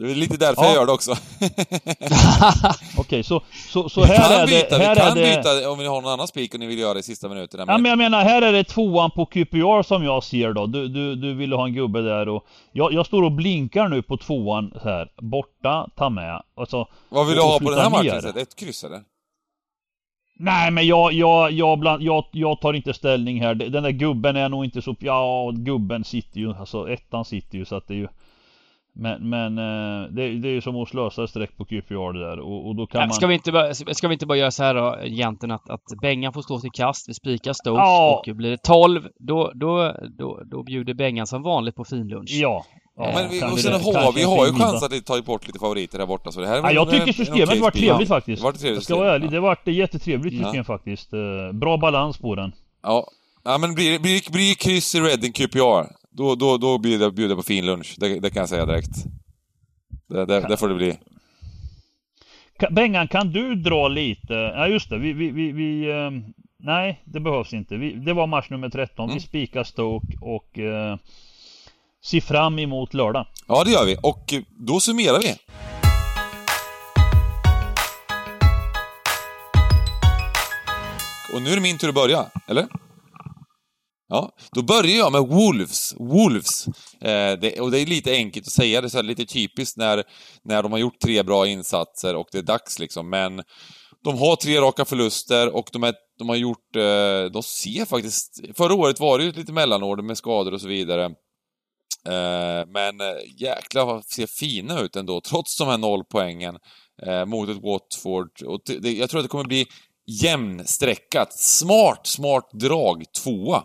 Det 0.00 0.10
är 0.10 0.14
lite 0.14 0.36
därför 0.36 0.62
ja. 0.62 0.68
jag 0.68 0.74
gör 0.74 0.86
det 0.86 0.92
också. 0.92 1.10
Okej, 1.40 2.98
okay, 2.98 3.22
så, 3.22 3.42
så, 3.68 3.88
så 3.88 4.04
här 4.04 4.42
är 4.42 4.46
byta, 4.46 4.78
det... 4.78 4.84
Här 4.84 4.94
vi 4.94 5.00
kan 5.00 5.18
är 5.18 5.22
det... 5.22 5.36
byta 5.36 5.70
om 5.70 5.78
ni 5.78 5.86
har 5.86 6.00
någon 6.00 6.12
annan 6.12 6.28
spik 6.28 6.54
och 6.54 6.60
ni 6.60 6.66
vill 6.66 6.78
göra 6.78 6.94
det 6.94 7.00
i 7.00 7.02
sista 7.02 7.28
minuten. 7.28 7.64
Ja, 7.68 7.78
men 7.78 7.84
jag 7.84 7.98
menar, 7.98 8.24
här 8.24 8.42
är 8.42 8.52
det 8.52 8.64
tvåan 8.64 9.10
på 9.10 9.26
QPR 9.26 9.82
som 9.82 10.04
jag 10.04 10.24
ser 10.24 10.52
då. 10.52 10.66
Du, 10.66 10.88
du, 10.88 11.14
du 11.14 11.34
ville 11.34 11.56
ha 11.56 11.64
en 11.64 11.74
gubbe 11.74 12.00
där 12.00 12.28
och... 12.28 12.46
Jag, 12.72 12.92
jag 12.92 13.06
står 13.06 13.22
och 13.22 13.32
blinkar 13.32 13.88
nu 13.88 14.02
på 14.02 14.16
tvåan 14.16 14.72
här. 14.84 15.12
Borta, 15.22 15.88
ta 15.96 16.10
med. 16.10 16.42
Alltså, 16.56 16.88
Vad 17.08 17.26
vill 17.26 17.36
du 17.36 17.42
ha 17.42 17.58
på 17.58 17.70
den 17.70 17.78
här 17.78 17.90
matchen? 17.90 18.38
Ett 18.38 18.56
kryss 18.56 18.84
eller? 18.84 19.00
Nej 20.38 20.70
men 20.70 20.86
jag, 20.86 21.12
jag, 21.12 21.52
jag, 21.52 21.78
bland, 21.78 22.02
jag, 22.02 22.24
jag 22.32 22.60
tar 22.60 22.72
inte 22.72 22.94
ställning 22.94 23.40
här. 23.40 23.54
Den 23.54 23.82
där 23.82 23.90
gubben 23.90 24.36
är 24.36 24.48
nog 24.48 24.64
inte 24.64 24.82
så... 24.82 24.96
Ja, 24.98 25.50
gubben 25.54 26.04
sitter 26.04 26.40
ju. 26.40 26.54
Alltså 26.54 26.90
ettan 26.90 27.24
sitter 27.24 27.58
ju 27.58 27.64
så 27.64 27.76
att 27.76 27.88
det 27.88 27.94
är 27.94 27.98
ju... 27.98 28.08
Men, 28.92 29.28
men 29.28 29.58
eh, 29.58 30.08
det, 30.10 30.28
det 30.38 30.48
är 30.48 30.52
ju 30.52 30.60
som 30.60 30.76
att 30.76 30.88
slösa 30.88 31.26
streck 31.26 31.56
på 31.56 31.64
QPR 31.64 32.12
det 32.12 32.28
där 32.28 32.40
och, 32.40 32.68
och 32.68 32.76
då 32.76 32.86
kan 32.86 33.00
ja, 33.00 33.06
man... 33.06 33.14
Ska 33.14 33.26
vi, 33.26 33.34
inte 33.34 33.52
bara, 33.52 33.74
ska 33.74 34.08
vi 34.08 34.14
inte 34.14 34.26
bara 34.26 34.38
göra 34.38 34.50
så 34.50 34.62
här 34.62 34.74
då 34.74 34.98
egentligen 35.02 35.50
att, 35.50 35.70
att 35.70 35.84
Bengan 36.02 36.32
får 36.32 36.42
stå 36.42 36.60
till 36.60 36.70
kast, 36.70 37.08
vi 37.08 37.14
spikar 37.14 37.52
Stoke 37.52 37.80
ja. 37.80 38.22
och 38.26 38.36
blir 38.36 38.50
det 38.50 38.62
12 38.62 39.08
då, 39.18 39.52
då, 39.54 39.94
då, 40.18 40.40
då 40.44 40.62
bjuder 40.62 40.94
Bengan 40.94 41.26
som 41.26 41.42
vanligt 41.42 41.76
på 41.76 41.84
finlunch. 41.84 42.30
Ja. 42.30 42.64
Ja, 42.96 43.12
men 43.14 43.30
vi, 43.30 43.42
och 43.42 43.58
sen 43.58 43.72
har 43.72 44.12
vi 44.12 44.22
har 44.22 44.46
ju 44.46 44.52
chans 44.52 44.82
att 44.82 45.06
ta 45.06 45.22
bort 45.22 45.46
lite 45.46 45.58
favoriter 45.58 45.98
där 45.98 46.06
borta 46.06 46.32
så 46.32 46.40
det 46.40 46.46
här 46.46 46.56
ja, 46.56 46.72
Jag 46.72 46.90
tycker 46.90 47.12
systemet 47.12 47.48
okay 47.48 47.60
var 47.60 47.70
trevligt 47.70 48.08
faktiskt. 48.08 48.42
Det 48.42 48.44
var 48.44 48.52
trevligt 48.52 48.84
ska 48.84 48.96
vara 48.96 49.14
ärlig, 49.14 49.30
det 49.30 49.40
var 49.40 49.52
ett 49.52 49.66
jättetrevligt 49.66 50.34
system 50.34 50.54
ja. 50.54 50.64
faktiskt. 50.64 51.12
Eh, 51.12 51.52
bra 51.52 51.76
balans 51.76 52.18
på 52.18 52.34
den. 52.34 52.52
Ja. 52.82 53.06
Ja 53.44 53.58
men 53.58 53.74
blir, 53.74 53.98
blir, 53.98 54.32
blir 54.32 54.54
kryss 54.54 54.94
i 54.94 55.00
Reading 55.00 55.32
QPR 55.32 55.99
då, 56.10 56.34
då, 56.34 56.56
då 56.56 56.78
bjuder 56.78 57.04
jag, 57.04 57.14
bjuder 57.14 57.36
på 57.36 57.42
fin 57.42 57.66
lunch. 57.66 57.94
Det, 57.98 58.20
det, 58.20 58.30
kan 58.30 58.40
jag 58.40 58.48
säga 58.48 58.66
direkt. 58.66 59.04
Det, 60.08 60.26
det, 60.26 60.40
det 60.40 60.56
får 60.56 60.68
det 60.68 60.74
bli. 60.74 60.98
Bengan, 62.70 63.08
kan 63.08 63.32
du 63.32 63.54
dra 63.54 63.88
lite? 63.88 64.32
Ja 64.32 64.68
just 64.68 64.90
det, 64.90 64.98
vi, 64.98 65.12
vi, 65.12 65.30
vi, 65.30 65.52
vi 65.52 65.90
eh, 65.90 66.10
Nej, 66.62 67.02
det 67.04 67.20
behövs 67.20 67.52
inte. 67.52 67.76
Vi, 67.76 67.92
det 67.92 68.12
var 68.12 68.26
match 68.26 68.50
nummer 68.50 68.68
13. 68.68 69.04
Mm. 69.04 69.14
Vi 69.14 69.20
spikar 69.20 69.64
Stoke 69.64 70.18
och 70.20 70.58
eh, 70.58 70.96
ser 72.04 72.20
fram 72.20 72.58
emot 72.58 72.94
lördag. 72.94 73.26
Ja, 73.48 73.64
det 73.64 73.70
gör 73.70 73.86
vi. 73.86 73.96
Och 74.02 74.34
då 74.48 74.80
summerar 74.80 75.18
vi. 75.18 75.36
Och 81.34 81.42
nu 81.42 81.50
är 81.50 81.54
det 81.54 81.62
min 81.62 81.78
tur 81.78 81.88
att 81.88 81.94
börja, 81.94 82.26
eller? 82.46 82.66
Ja, 84.12 84.32
då 84.52 84.62
börjar 84.62 84.96
jag 84.96 85.12
med 85.12 85.20
Wolves. 85.20 85.94
Wolves. 85.98 86.66
Eh, 87.00 87.38
det, 87.40 87.60
och 87.60 87.70
det 87.70 87.80
är 87.80 87.86
lite 87.86 88.12
enkelt 88.12 88.46
att 88.46 88.52
säga, 88.52 88.80
det 88.80 88.86
är 88.86 88.88
så 88.88 89.02
lite 89.02 89.26
typiskt 89.26 89.76
när, 89.76 90.04
när 90.44 90.62
de 90.62 90.72
har 90.72 90.78
gjort 90.78 91.00
tre 91.00 91.22
bra 91.22 91.46
insatser 91.46 92.16
och 92.16 92.28
det 92.32 92.38
är 92.38 92.42
dags 92.42 92.78
liksom, 92.78 93.10
men 93.10 93.42
de 94.04 94.18
har 94.18 94.36
tre 94.36 94.60
raka 94.60 94.84
förluster 94.84 95.56
och 95.56 95.68
de, 95.72 95.84
är, 95.84 95.94
de 96.18 96.28
har 96.28 96.36
gjort, 96.36 96.76
eh, 96.76 97.32
de 97.32 97.42
ser 97.42 97.84
faktiskt, 97.84 98.40
förra 98.56 98.74
året 98.74 99.00
var 99.00 99.18
det 99.18 99.24
ju 99.24 99.32
lite 99.32 99.52
mellanår 99.52 99.96
med 99.96 100.18
skador 100.18 100.54
och 100.54 100.60
så 100.60 100.68
vidare. 100.68 101.04
Eh, 102.06 102.66
men 102.66 103.00
eh, 103.00 103.16
jäklar 103.36 103.84
vad 103.84 104.04
ser 104.04 104.26
fina 104.26 104.80
ut 104.80 104.96
ändå, 104.96 105.20
trots 105.20 105.58
de 105.58 105.68
här 105.68 105.78
noll 105.78 106.04
poängen 106.04 106.58
eh, 107.06 107.24
mot 107.24 107.48
ett 107.48 107.62
Watford. 107.62 108.42
Och 108.42 108.60
det, 108.64 108.92
jag 108.92 109.10
tror 109.10 109.20
att 109.20 109.24
det 109.24 109.28
kommer 109.28 109.44
bli 109.44 109.66
jämnstreckat. 110.10 111.32
Smart, 111.32 112.06
smart 112.06 112.50
drag, 112.52 113.04
tvåa. 113.22 113.64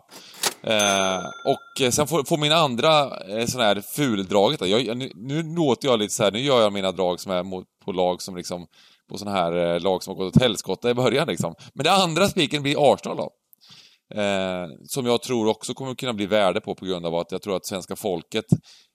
Eh, 0.68 1.26
och 1.46 1.82
eh, 1.82 1.90
sen 1.90 2.08
får, 2.08 2.24
får 2.24 2.38
min 2.38 2.52
andra 2.52 3.20
eh, 3.20 3.46
sån 3.46 3.62
här 3.62 3.82
fuldraget 3.82 4.62
jag, 4.62 4.98
nu, 4.98 5.12
nu 5.16 5.56
låter 5.56 5.88
jag 5.88 6.00
lite 6.00 6.14
så 6.14 6.24
här, 6.24 6.32
nu 6.32 6.40
gör 6.40 6.62
jag 6.62 6.74
mina 6.74 6.92
drag 6.92 7.20
som 7.20 7.32
är 7.32 7.44
mot, 7.44 7.66
på 7.86 7.92
lag 7.92 8.22
som 8.22 8.36
liksom, 8.36 8.68
på 9.10 9.18
sån 9.18 9.28
här 9.28 9.52
eh, 9.52 9.80
lag 9.80 10.04
som 10.04 10.12
har 10.12 10.24
gått 10.24 10.36
åt 10.36 10.42
helskotta 10.42 10.90
i 10.90 10.94
början 10.94 11.28
liksom. 11.28 11.56
Men 11.74 11.84
det 11.84 11.92
andra 11.92 12.28
spiken 12.28 12.64
blir 12.64 12.94
Arsenal 12.94 13.18
då. 13.18 13.32
Eh, 14.22 14.68
som 14.84 15.06
jag 15.06 15.22
tror 15.22 15.48
också 15.48 15.74
kommer 15.74 15.96
kunna 15.96 16.14
bli 16.14 16.26
värde 16.26 16.62
på 16.62 16.76
på 16.76 16.86
grund 16.86 17.06
av 17.06 17.16
att 17.16 17.32
jag 17.32 17.42
tror 17.42 17.56
att 17.56 17.66
svenska 17.66 17.96
folket 17.96 18.46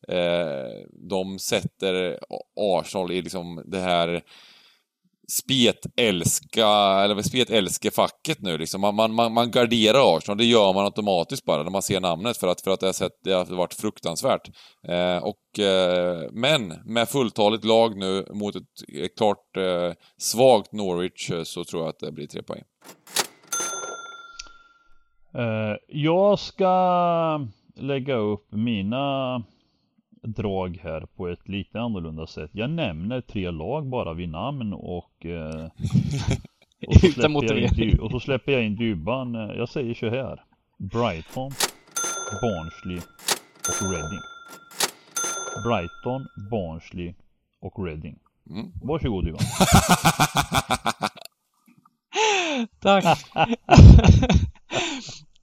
eh, 0.09 0.87
de 1.09 1.39
sätter 1.39 2.19
Arsenal 2.61 3.13
i 3.13 3.23
liksom 3.23 3.63
det 3.67 3.81
här 3.81 4.23
spetälska, 5.31 6.69
eller 6.69 7.23
spetälskefacket 7.23 8.41
nu 8.41 8.59
liksom. 8.59 8.81
Man, 8.81 9.15
man, 9.15 9.33
man 9.33 9.51
garderar 9.51 10.17
Arsenal, 10.17 10.39
det 10.39 10.45
gör 10.45 10.73
man 10.73 10.85
automatiskt 10.85 11.45
bara 11.45 11.63
när 11.63 11.71
man 11.71 11.83
ser 11.83 12.01
namnet 12.01 12.37
för 12.37 12.49
att, 12.49 12.61
för 12.61 12.71
att 12.71 12.81
det, 12.81 12.87
har 12.87 12.93
sett, 12.93 13.13
det 13.25 13.33
har 13.33 13.45
varit 13.45 13.75
fruktansvärt. 13.75 14.51
Eh, 14.89 15.17
och, 15.17 15.59
eh, 15.59 16.29
men 16.33 16.69
med 16.85 17.09
fulltaligt 17.09 17.65
lag 17.65 17.97
nu 17.97 18.27
mot 18.35 18.57
ett, 18.57 18.63
ett 19.03 19.17
klart 19.17 19.57
eh, 19.57 19.93
svagt 20.19 20.73
Norwich 20.73 21.31
eh, 21.31 21.43
så 21.43 21.65
tror 21.65 21.83
jag 21.83 21.89
att 21.89 21.99
det 21.99 22.13
blir 22.13 22.27
tre 22.27 22.43
poäng. 22.43 22.63
Eh, 25.35 25.77
jag 25.89 26.39
ska 26.39 27.47
lägga 27.77 28.15
upp 28.15 28.47
mina 28.53 29.37
drag 30.23 30.81
här 30.83 31.07
på 31.17 31.29
ett 31.29 31.49
lite 31.49 31.81
annorlunda 31.81 32.27
sätt. 32.27 32.51
Jag 32.53 32.71
nämner 32.71 33.21
tre 33.21 33.51
lag 33.51 33.87
bara 33.87 34.15
vid 34.15 34.29
namn 34.29 34.73
och, 34.73 35.27
eh, 35.27 35.65
och, 36.87 36.95
så, 36.95 37.13
släpper 37.13 37.55
jag 37.55 37.79
in, 37.79 38.01
och 38.01 38.11
så 38.11 38.21
släpper 38.21 38.53
jag 38.53 38.65
in 38.65 38.77
Dybban. 38.77 39.35
Jag 39.35 39.69
säger 39.69 39.95
så 39.95 40.09
här. 40.09 40.45
Brighton, 40.79 41.51
Barnsley 42.43 43.01
och 43.69 43.93
Reading. 43.93 44.21
Brighton, 45.65 46.27
Barnsley 46.51 47.15
och 47.61 47.87
Reading. 47.87 48.19
Mm. 48.51 48.73
Varsågod 48.83 49.25
Dybban. 49.25 49.41
Tack. 52.81 53.05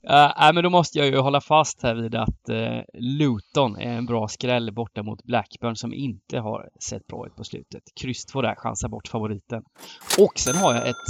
Uh, 0.04 0.52
men 0.54 0.64
då 0.64 0.70
måste 0.70 0.98
jag 0.98 1.06
ju 1.06 1.18
hålla 1.18 1.40
fast 1.40 1.82
här 1.82 1.94
vid 1.94 2.14
att 2.14 2.50
uh, 2.50 2.80
Luton 2.94 3.76
är 3.76 3.96
en 3.96 4.06
bra 4.06 4.28
skräll 4.28 4.74
borta 4.74 5.02
mot 5.02 5.24
Blackburn 5.24 5.76
som 5.76 5.94
inte 5.94 6.38
har 6.38 6.68
sett 6.88 7.06
bra 7.06 7.26
ut 7.26 7.36
på 7.36 7.44
slutet. 7.44 7.82
Kryss 8.00 8.24
2 8.26 8.42
där, 8.42 8.54
chansar 8.54 8.88
bort 8.88 9.08
favoriten. 9.08 9.62
Och 10.18 10.38
sen 10.38 10.56
har 10.56 10.74
jag 10.74 10.88
ett, 10.88 11.06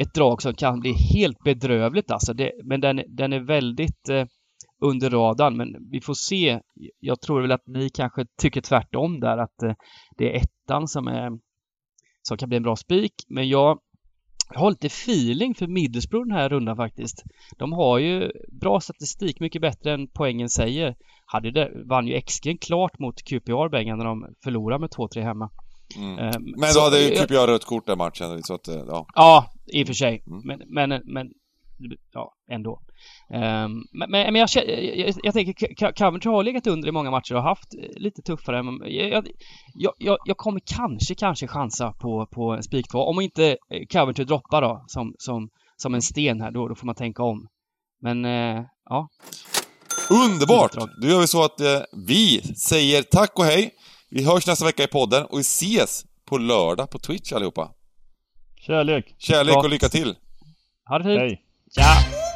ett 0.00 0.14
drag 0.14 0.42
som 0.42 0.54
kan 0.54 0.80
bli 0.80 0.92
helt 0.92 1.38
bedrövligt 1.44 2.10
alltså. 2.10 2.32
Det, 2.32 2.52
men 2.64 2.80
den, 2.80 3.02
den 3.08 3.32
är 3.32 3.40
väldigt 3.40 4.10
uh, 4.10 4.24
under 4.80 5.10
radarn. 5.10 5.56
Men 5.56 5.76
vi 5.90 6.00
får 6.00 6.14
se. 6.14 6.60
Jag 7.00 7.20
tror 7.20 7.42
väl 7.42 7.52
att 7.52 7.66
ni 7.66 7.90
kanske 7.90 8.26
tycker 8.42 8.60
tvärtom 8.60 9.20
där 9.20 9.38
att 9.38 9.62
uh, 9.64 9.72
det 10.16 10.36
är 10.36 10.42
ettan 10.42 10.88
som 10.88 11.08
är 11.08 11.30
som 12.22 12.36
kan 12.38 12.48
bli 12.48 12.56
en 12.56 12.62
bra 12.62 12.76
spik. 12.76 13.12
Men 13.28 13.48
jag 13.48 13.78
jag 14.52 14.60
har 14.60 14.70
lite 14.70 14.86
feeling 14.86 15.54
för 15.54 15.66
Middlesbrough 15.66 16.28
den 16.28 16.36
här 16.36 16.48
rundan 16.48 16.76
faktiskt. 16.76 17.24
De 17.58 17.72
har 17.72 17.98
ju 17.98 18.32
bra 18.60 18.80
statistik, 18.80 19.40
mycket 19.40 19.62
bättre 19.62 19.92
än 19.92 20.08
poängen 20.08 20.48
säger. 20.48 20.96
Hade 21.26 21.50
det, 21.50 21.70
vann 21.86 22.06
ju 22.06 22.20
XG 22.20 22.60
klart 22.60 22.98
mot 22.98 23.22
QPR 23.22 23.68
bängen 23.68 23.98
när 23.98 24.04
de 24.04 24.26
förlorade 24.44 24.80
med 24.80 24.90
2-3 24.90 25.22
hemma. 25.22 25.50
Mm. 25.96 26.18
Um, 26.18 26.54
men 26.56 26.74
då 26.74 26.80
hade 26.80 27.00
ju 27.00 27.10
QPR 27.10 27.46
rött 27.46 27.64
kort 27.64 27.86
den 27.86 27.98
matchen, 27.98 28.42
så 28.42 28.54
att, 28.54 28.66
ja. 28.66 29.06
Ja, 29.14 29.52
i 29.66 29.82
och 29.82 29.86
för 29.86 29.94
sig. 29.94 30.22
Mm. 30.26 30.42
Men, 30.44 30.62
men, 30.68 31.02
men, 31.04 31.30
ja, 32.12 32.34
ändå. 32.50 32.80
Um, 33.30 33.84
men, 33.92 34.10
men 34.10 34.34
jag, 34.34 34.48
jag, 34.54 35.14
jag 35.22 35.34
tänker, 35.34 35.92
Coventry 35.92 36.30
har 36.30 36.42
legat 36.42 36.66
under 36.66 36.88
i 36.88 36.92
många 36.92 37.10
matcher 37.10 37.34
och 37.34 37.42
haft 37.42 37.74
lite 37.96 38.22
tuffare. 38.22 38.88
Jag, 38.90 39.28
jag, 39.98 40.18
jag 40.24 40.36
kommer 40.36 40.60
kanske, 40.64 41.14
kanske 41.14 41.46
chansa 41.46 41.92
på, 41.92 42.26
på 42.26 42.50
en 42.50 42.62
spik 42.62 42.88
2. 42.88 42.98
Om 42.98 43.20
inte 43.20 43.56
Coventry 43.92 44.24
droppar 44.24 44.62
då, 44.62 44.84
som, 44.86 45.14
som, 45.18 45.48
som 45.76 45.94
en 45.94 46.02
sten 46.02 46.40
här, 46.40 46.50
då, 46.50 46.68
då 46.68 46.74
får 46.74 46.86
man 46.86 46.94
tänka 46.94 47.22
om. 47.22 47.48
Men, 48.00 48.24
uh, 48.24 48.64
ja. 48.84 49.08
Underbart! 50.10 50.72
Då 51.02 51.08
gör 51.08 51.20
vi 51.20 51.26
så 51.26 51.44
att 51.44 51.60
uh, 51.60 52.06
vi 52.06 52.42
säger 52.42 53.02
tack 53.02 53.38
och 53.38 53.44
hej. 53.44 53.70
Vi 54.10 54.24
hörs 54.24 54.46
nästa 54.46 54.64
vecka 54.64 54.82
i 54.82 54.86
podden 54.86 55.24
och 55.24 55.38
vi 55.38 55.40
ses 55.40 56.04
på 56.24 56.38
lördag 56.38 56.90
på 56.90 56.98
Twitch 56.98 57.32
allihopa. 57.32 57.70
Kärlek! 58.56 59.14
Kärlek 59.18 59.56
och 59.56 59.70
lycka 59.70 59.88
till! 59.88 60.14
Ha 60.88 60.98
det 60.98 61.04
fint! 61.04 61.20
Hej! 61.20 61.47
Ciao. 61.78 62.27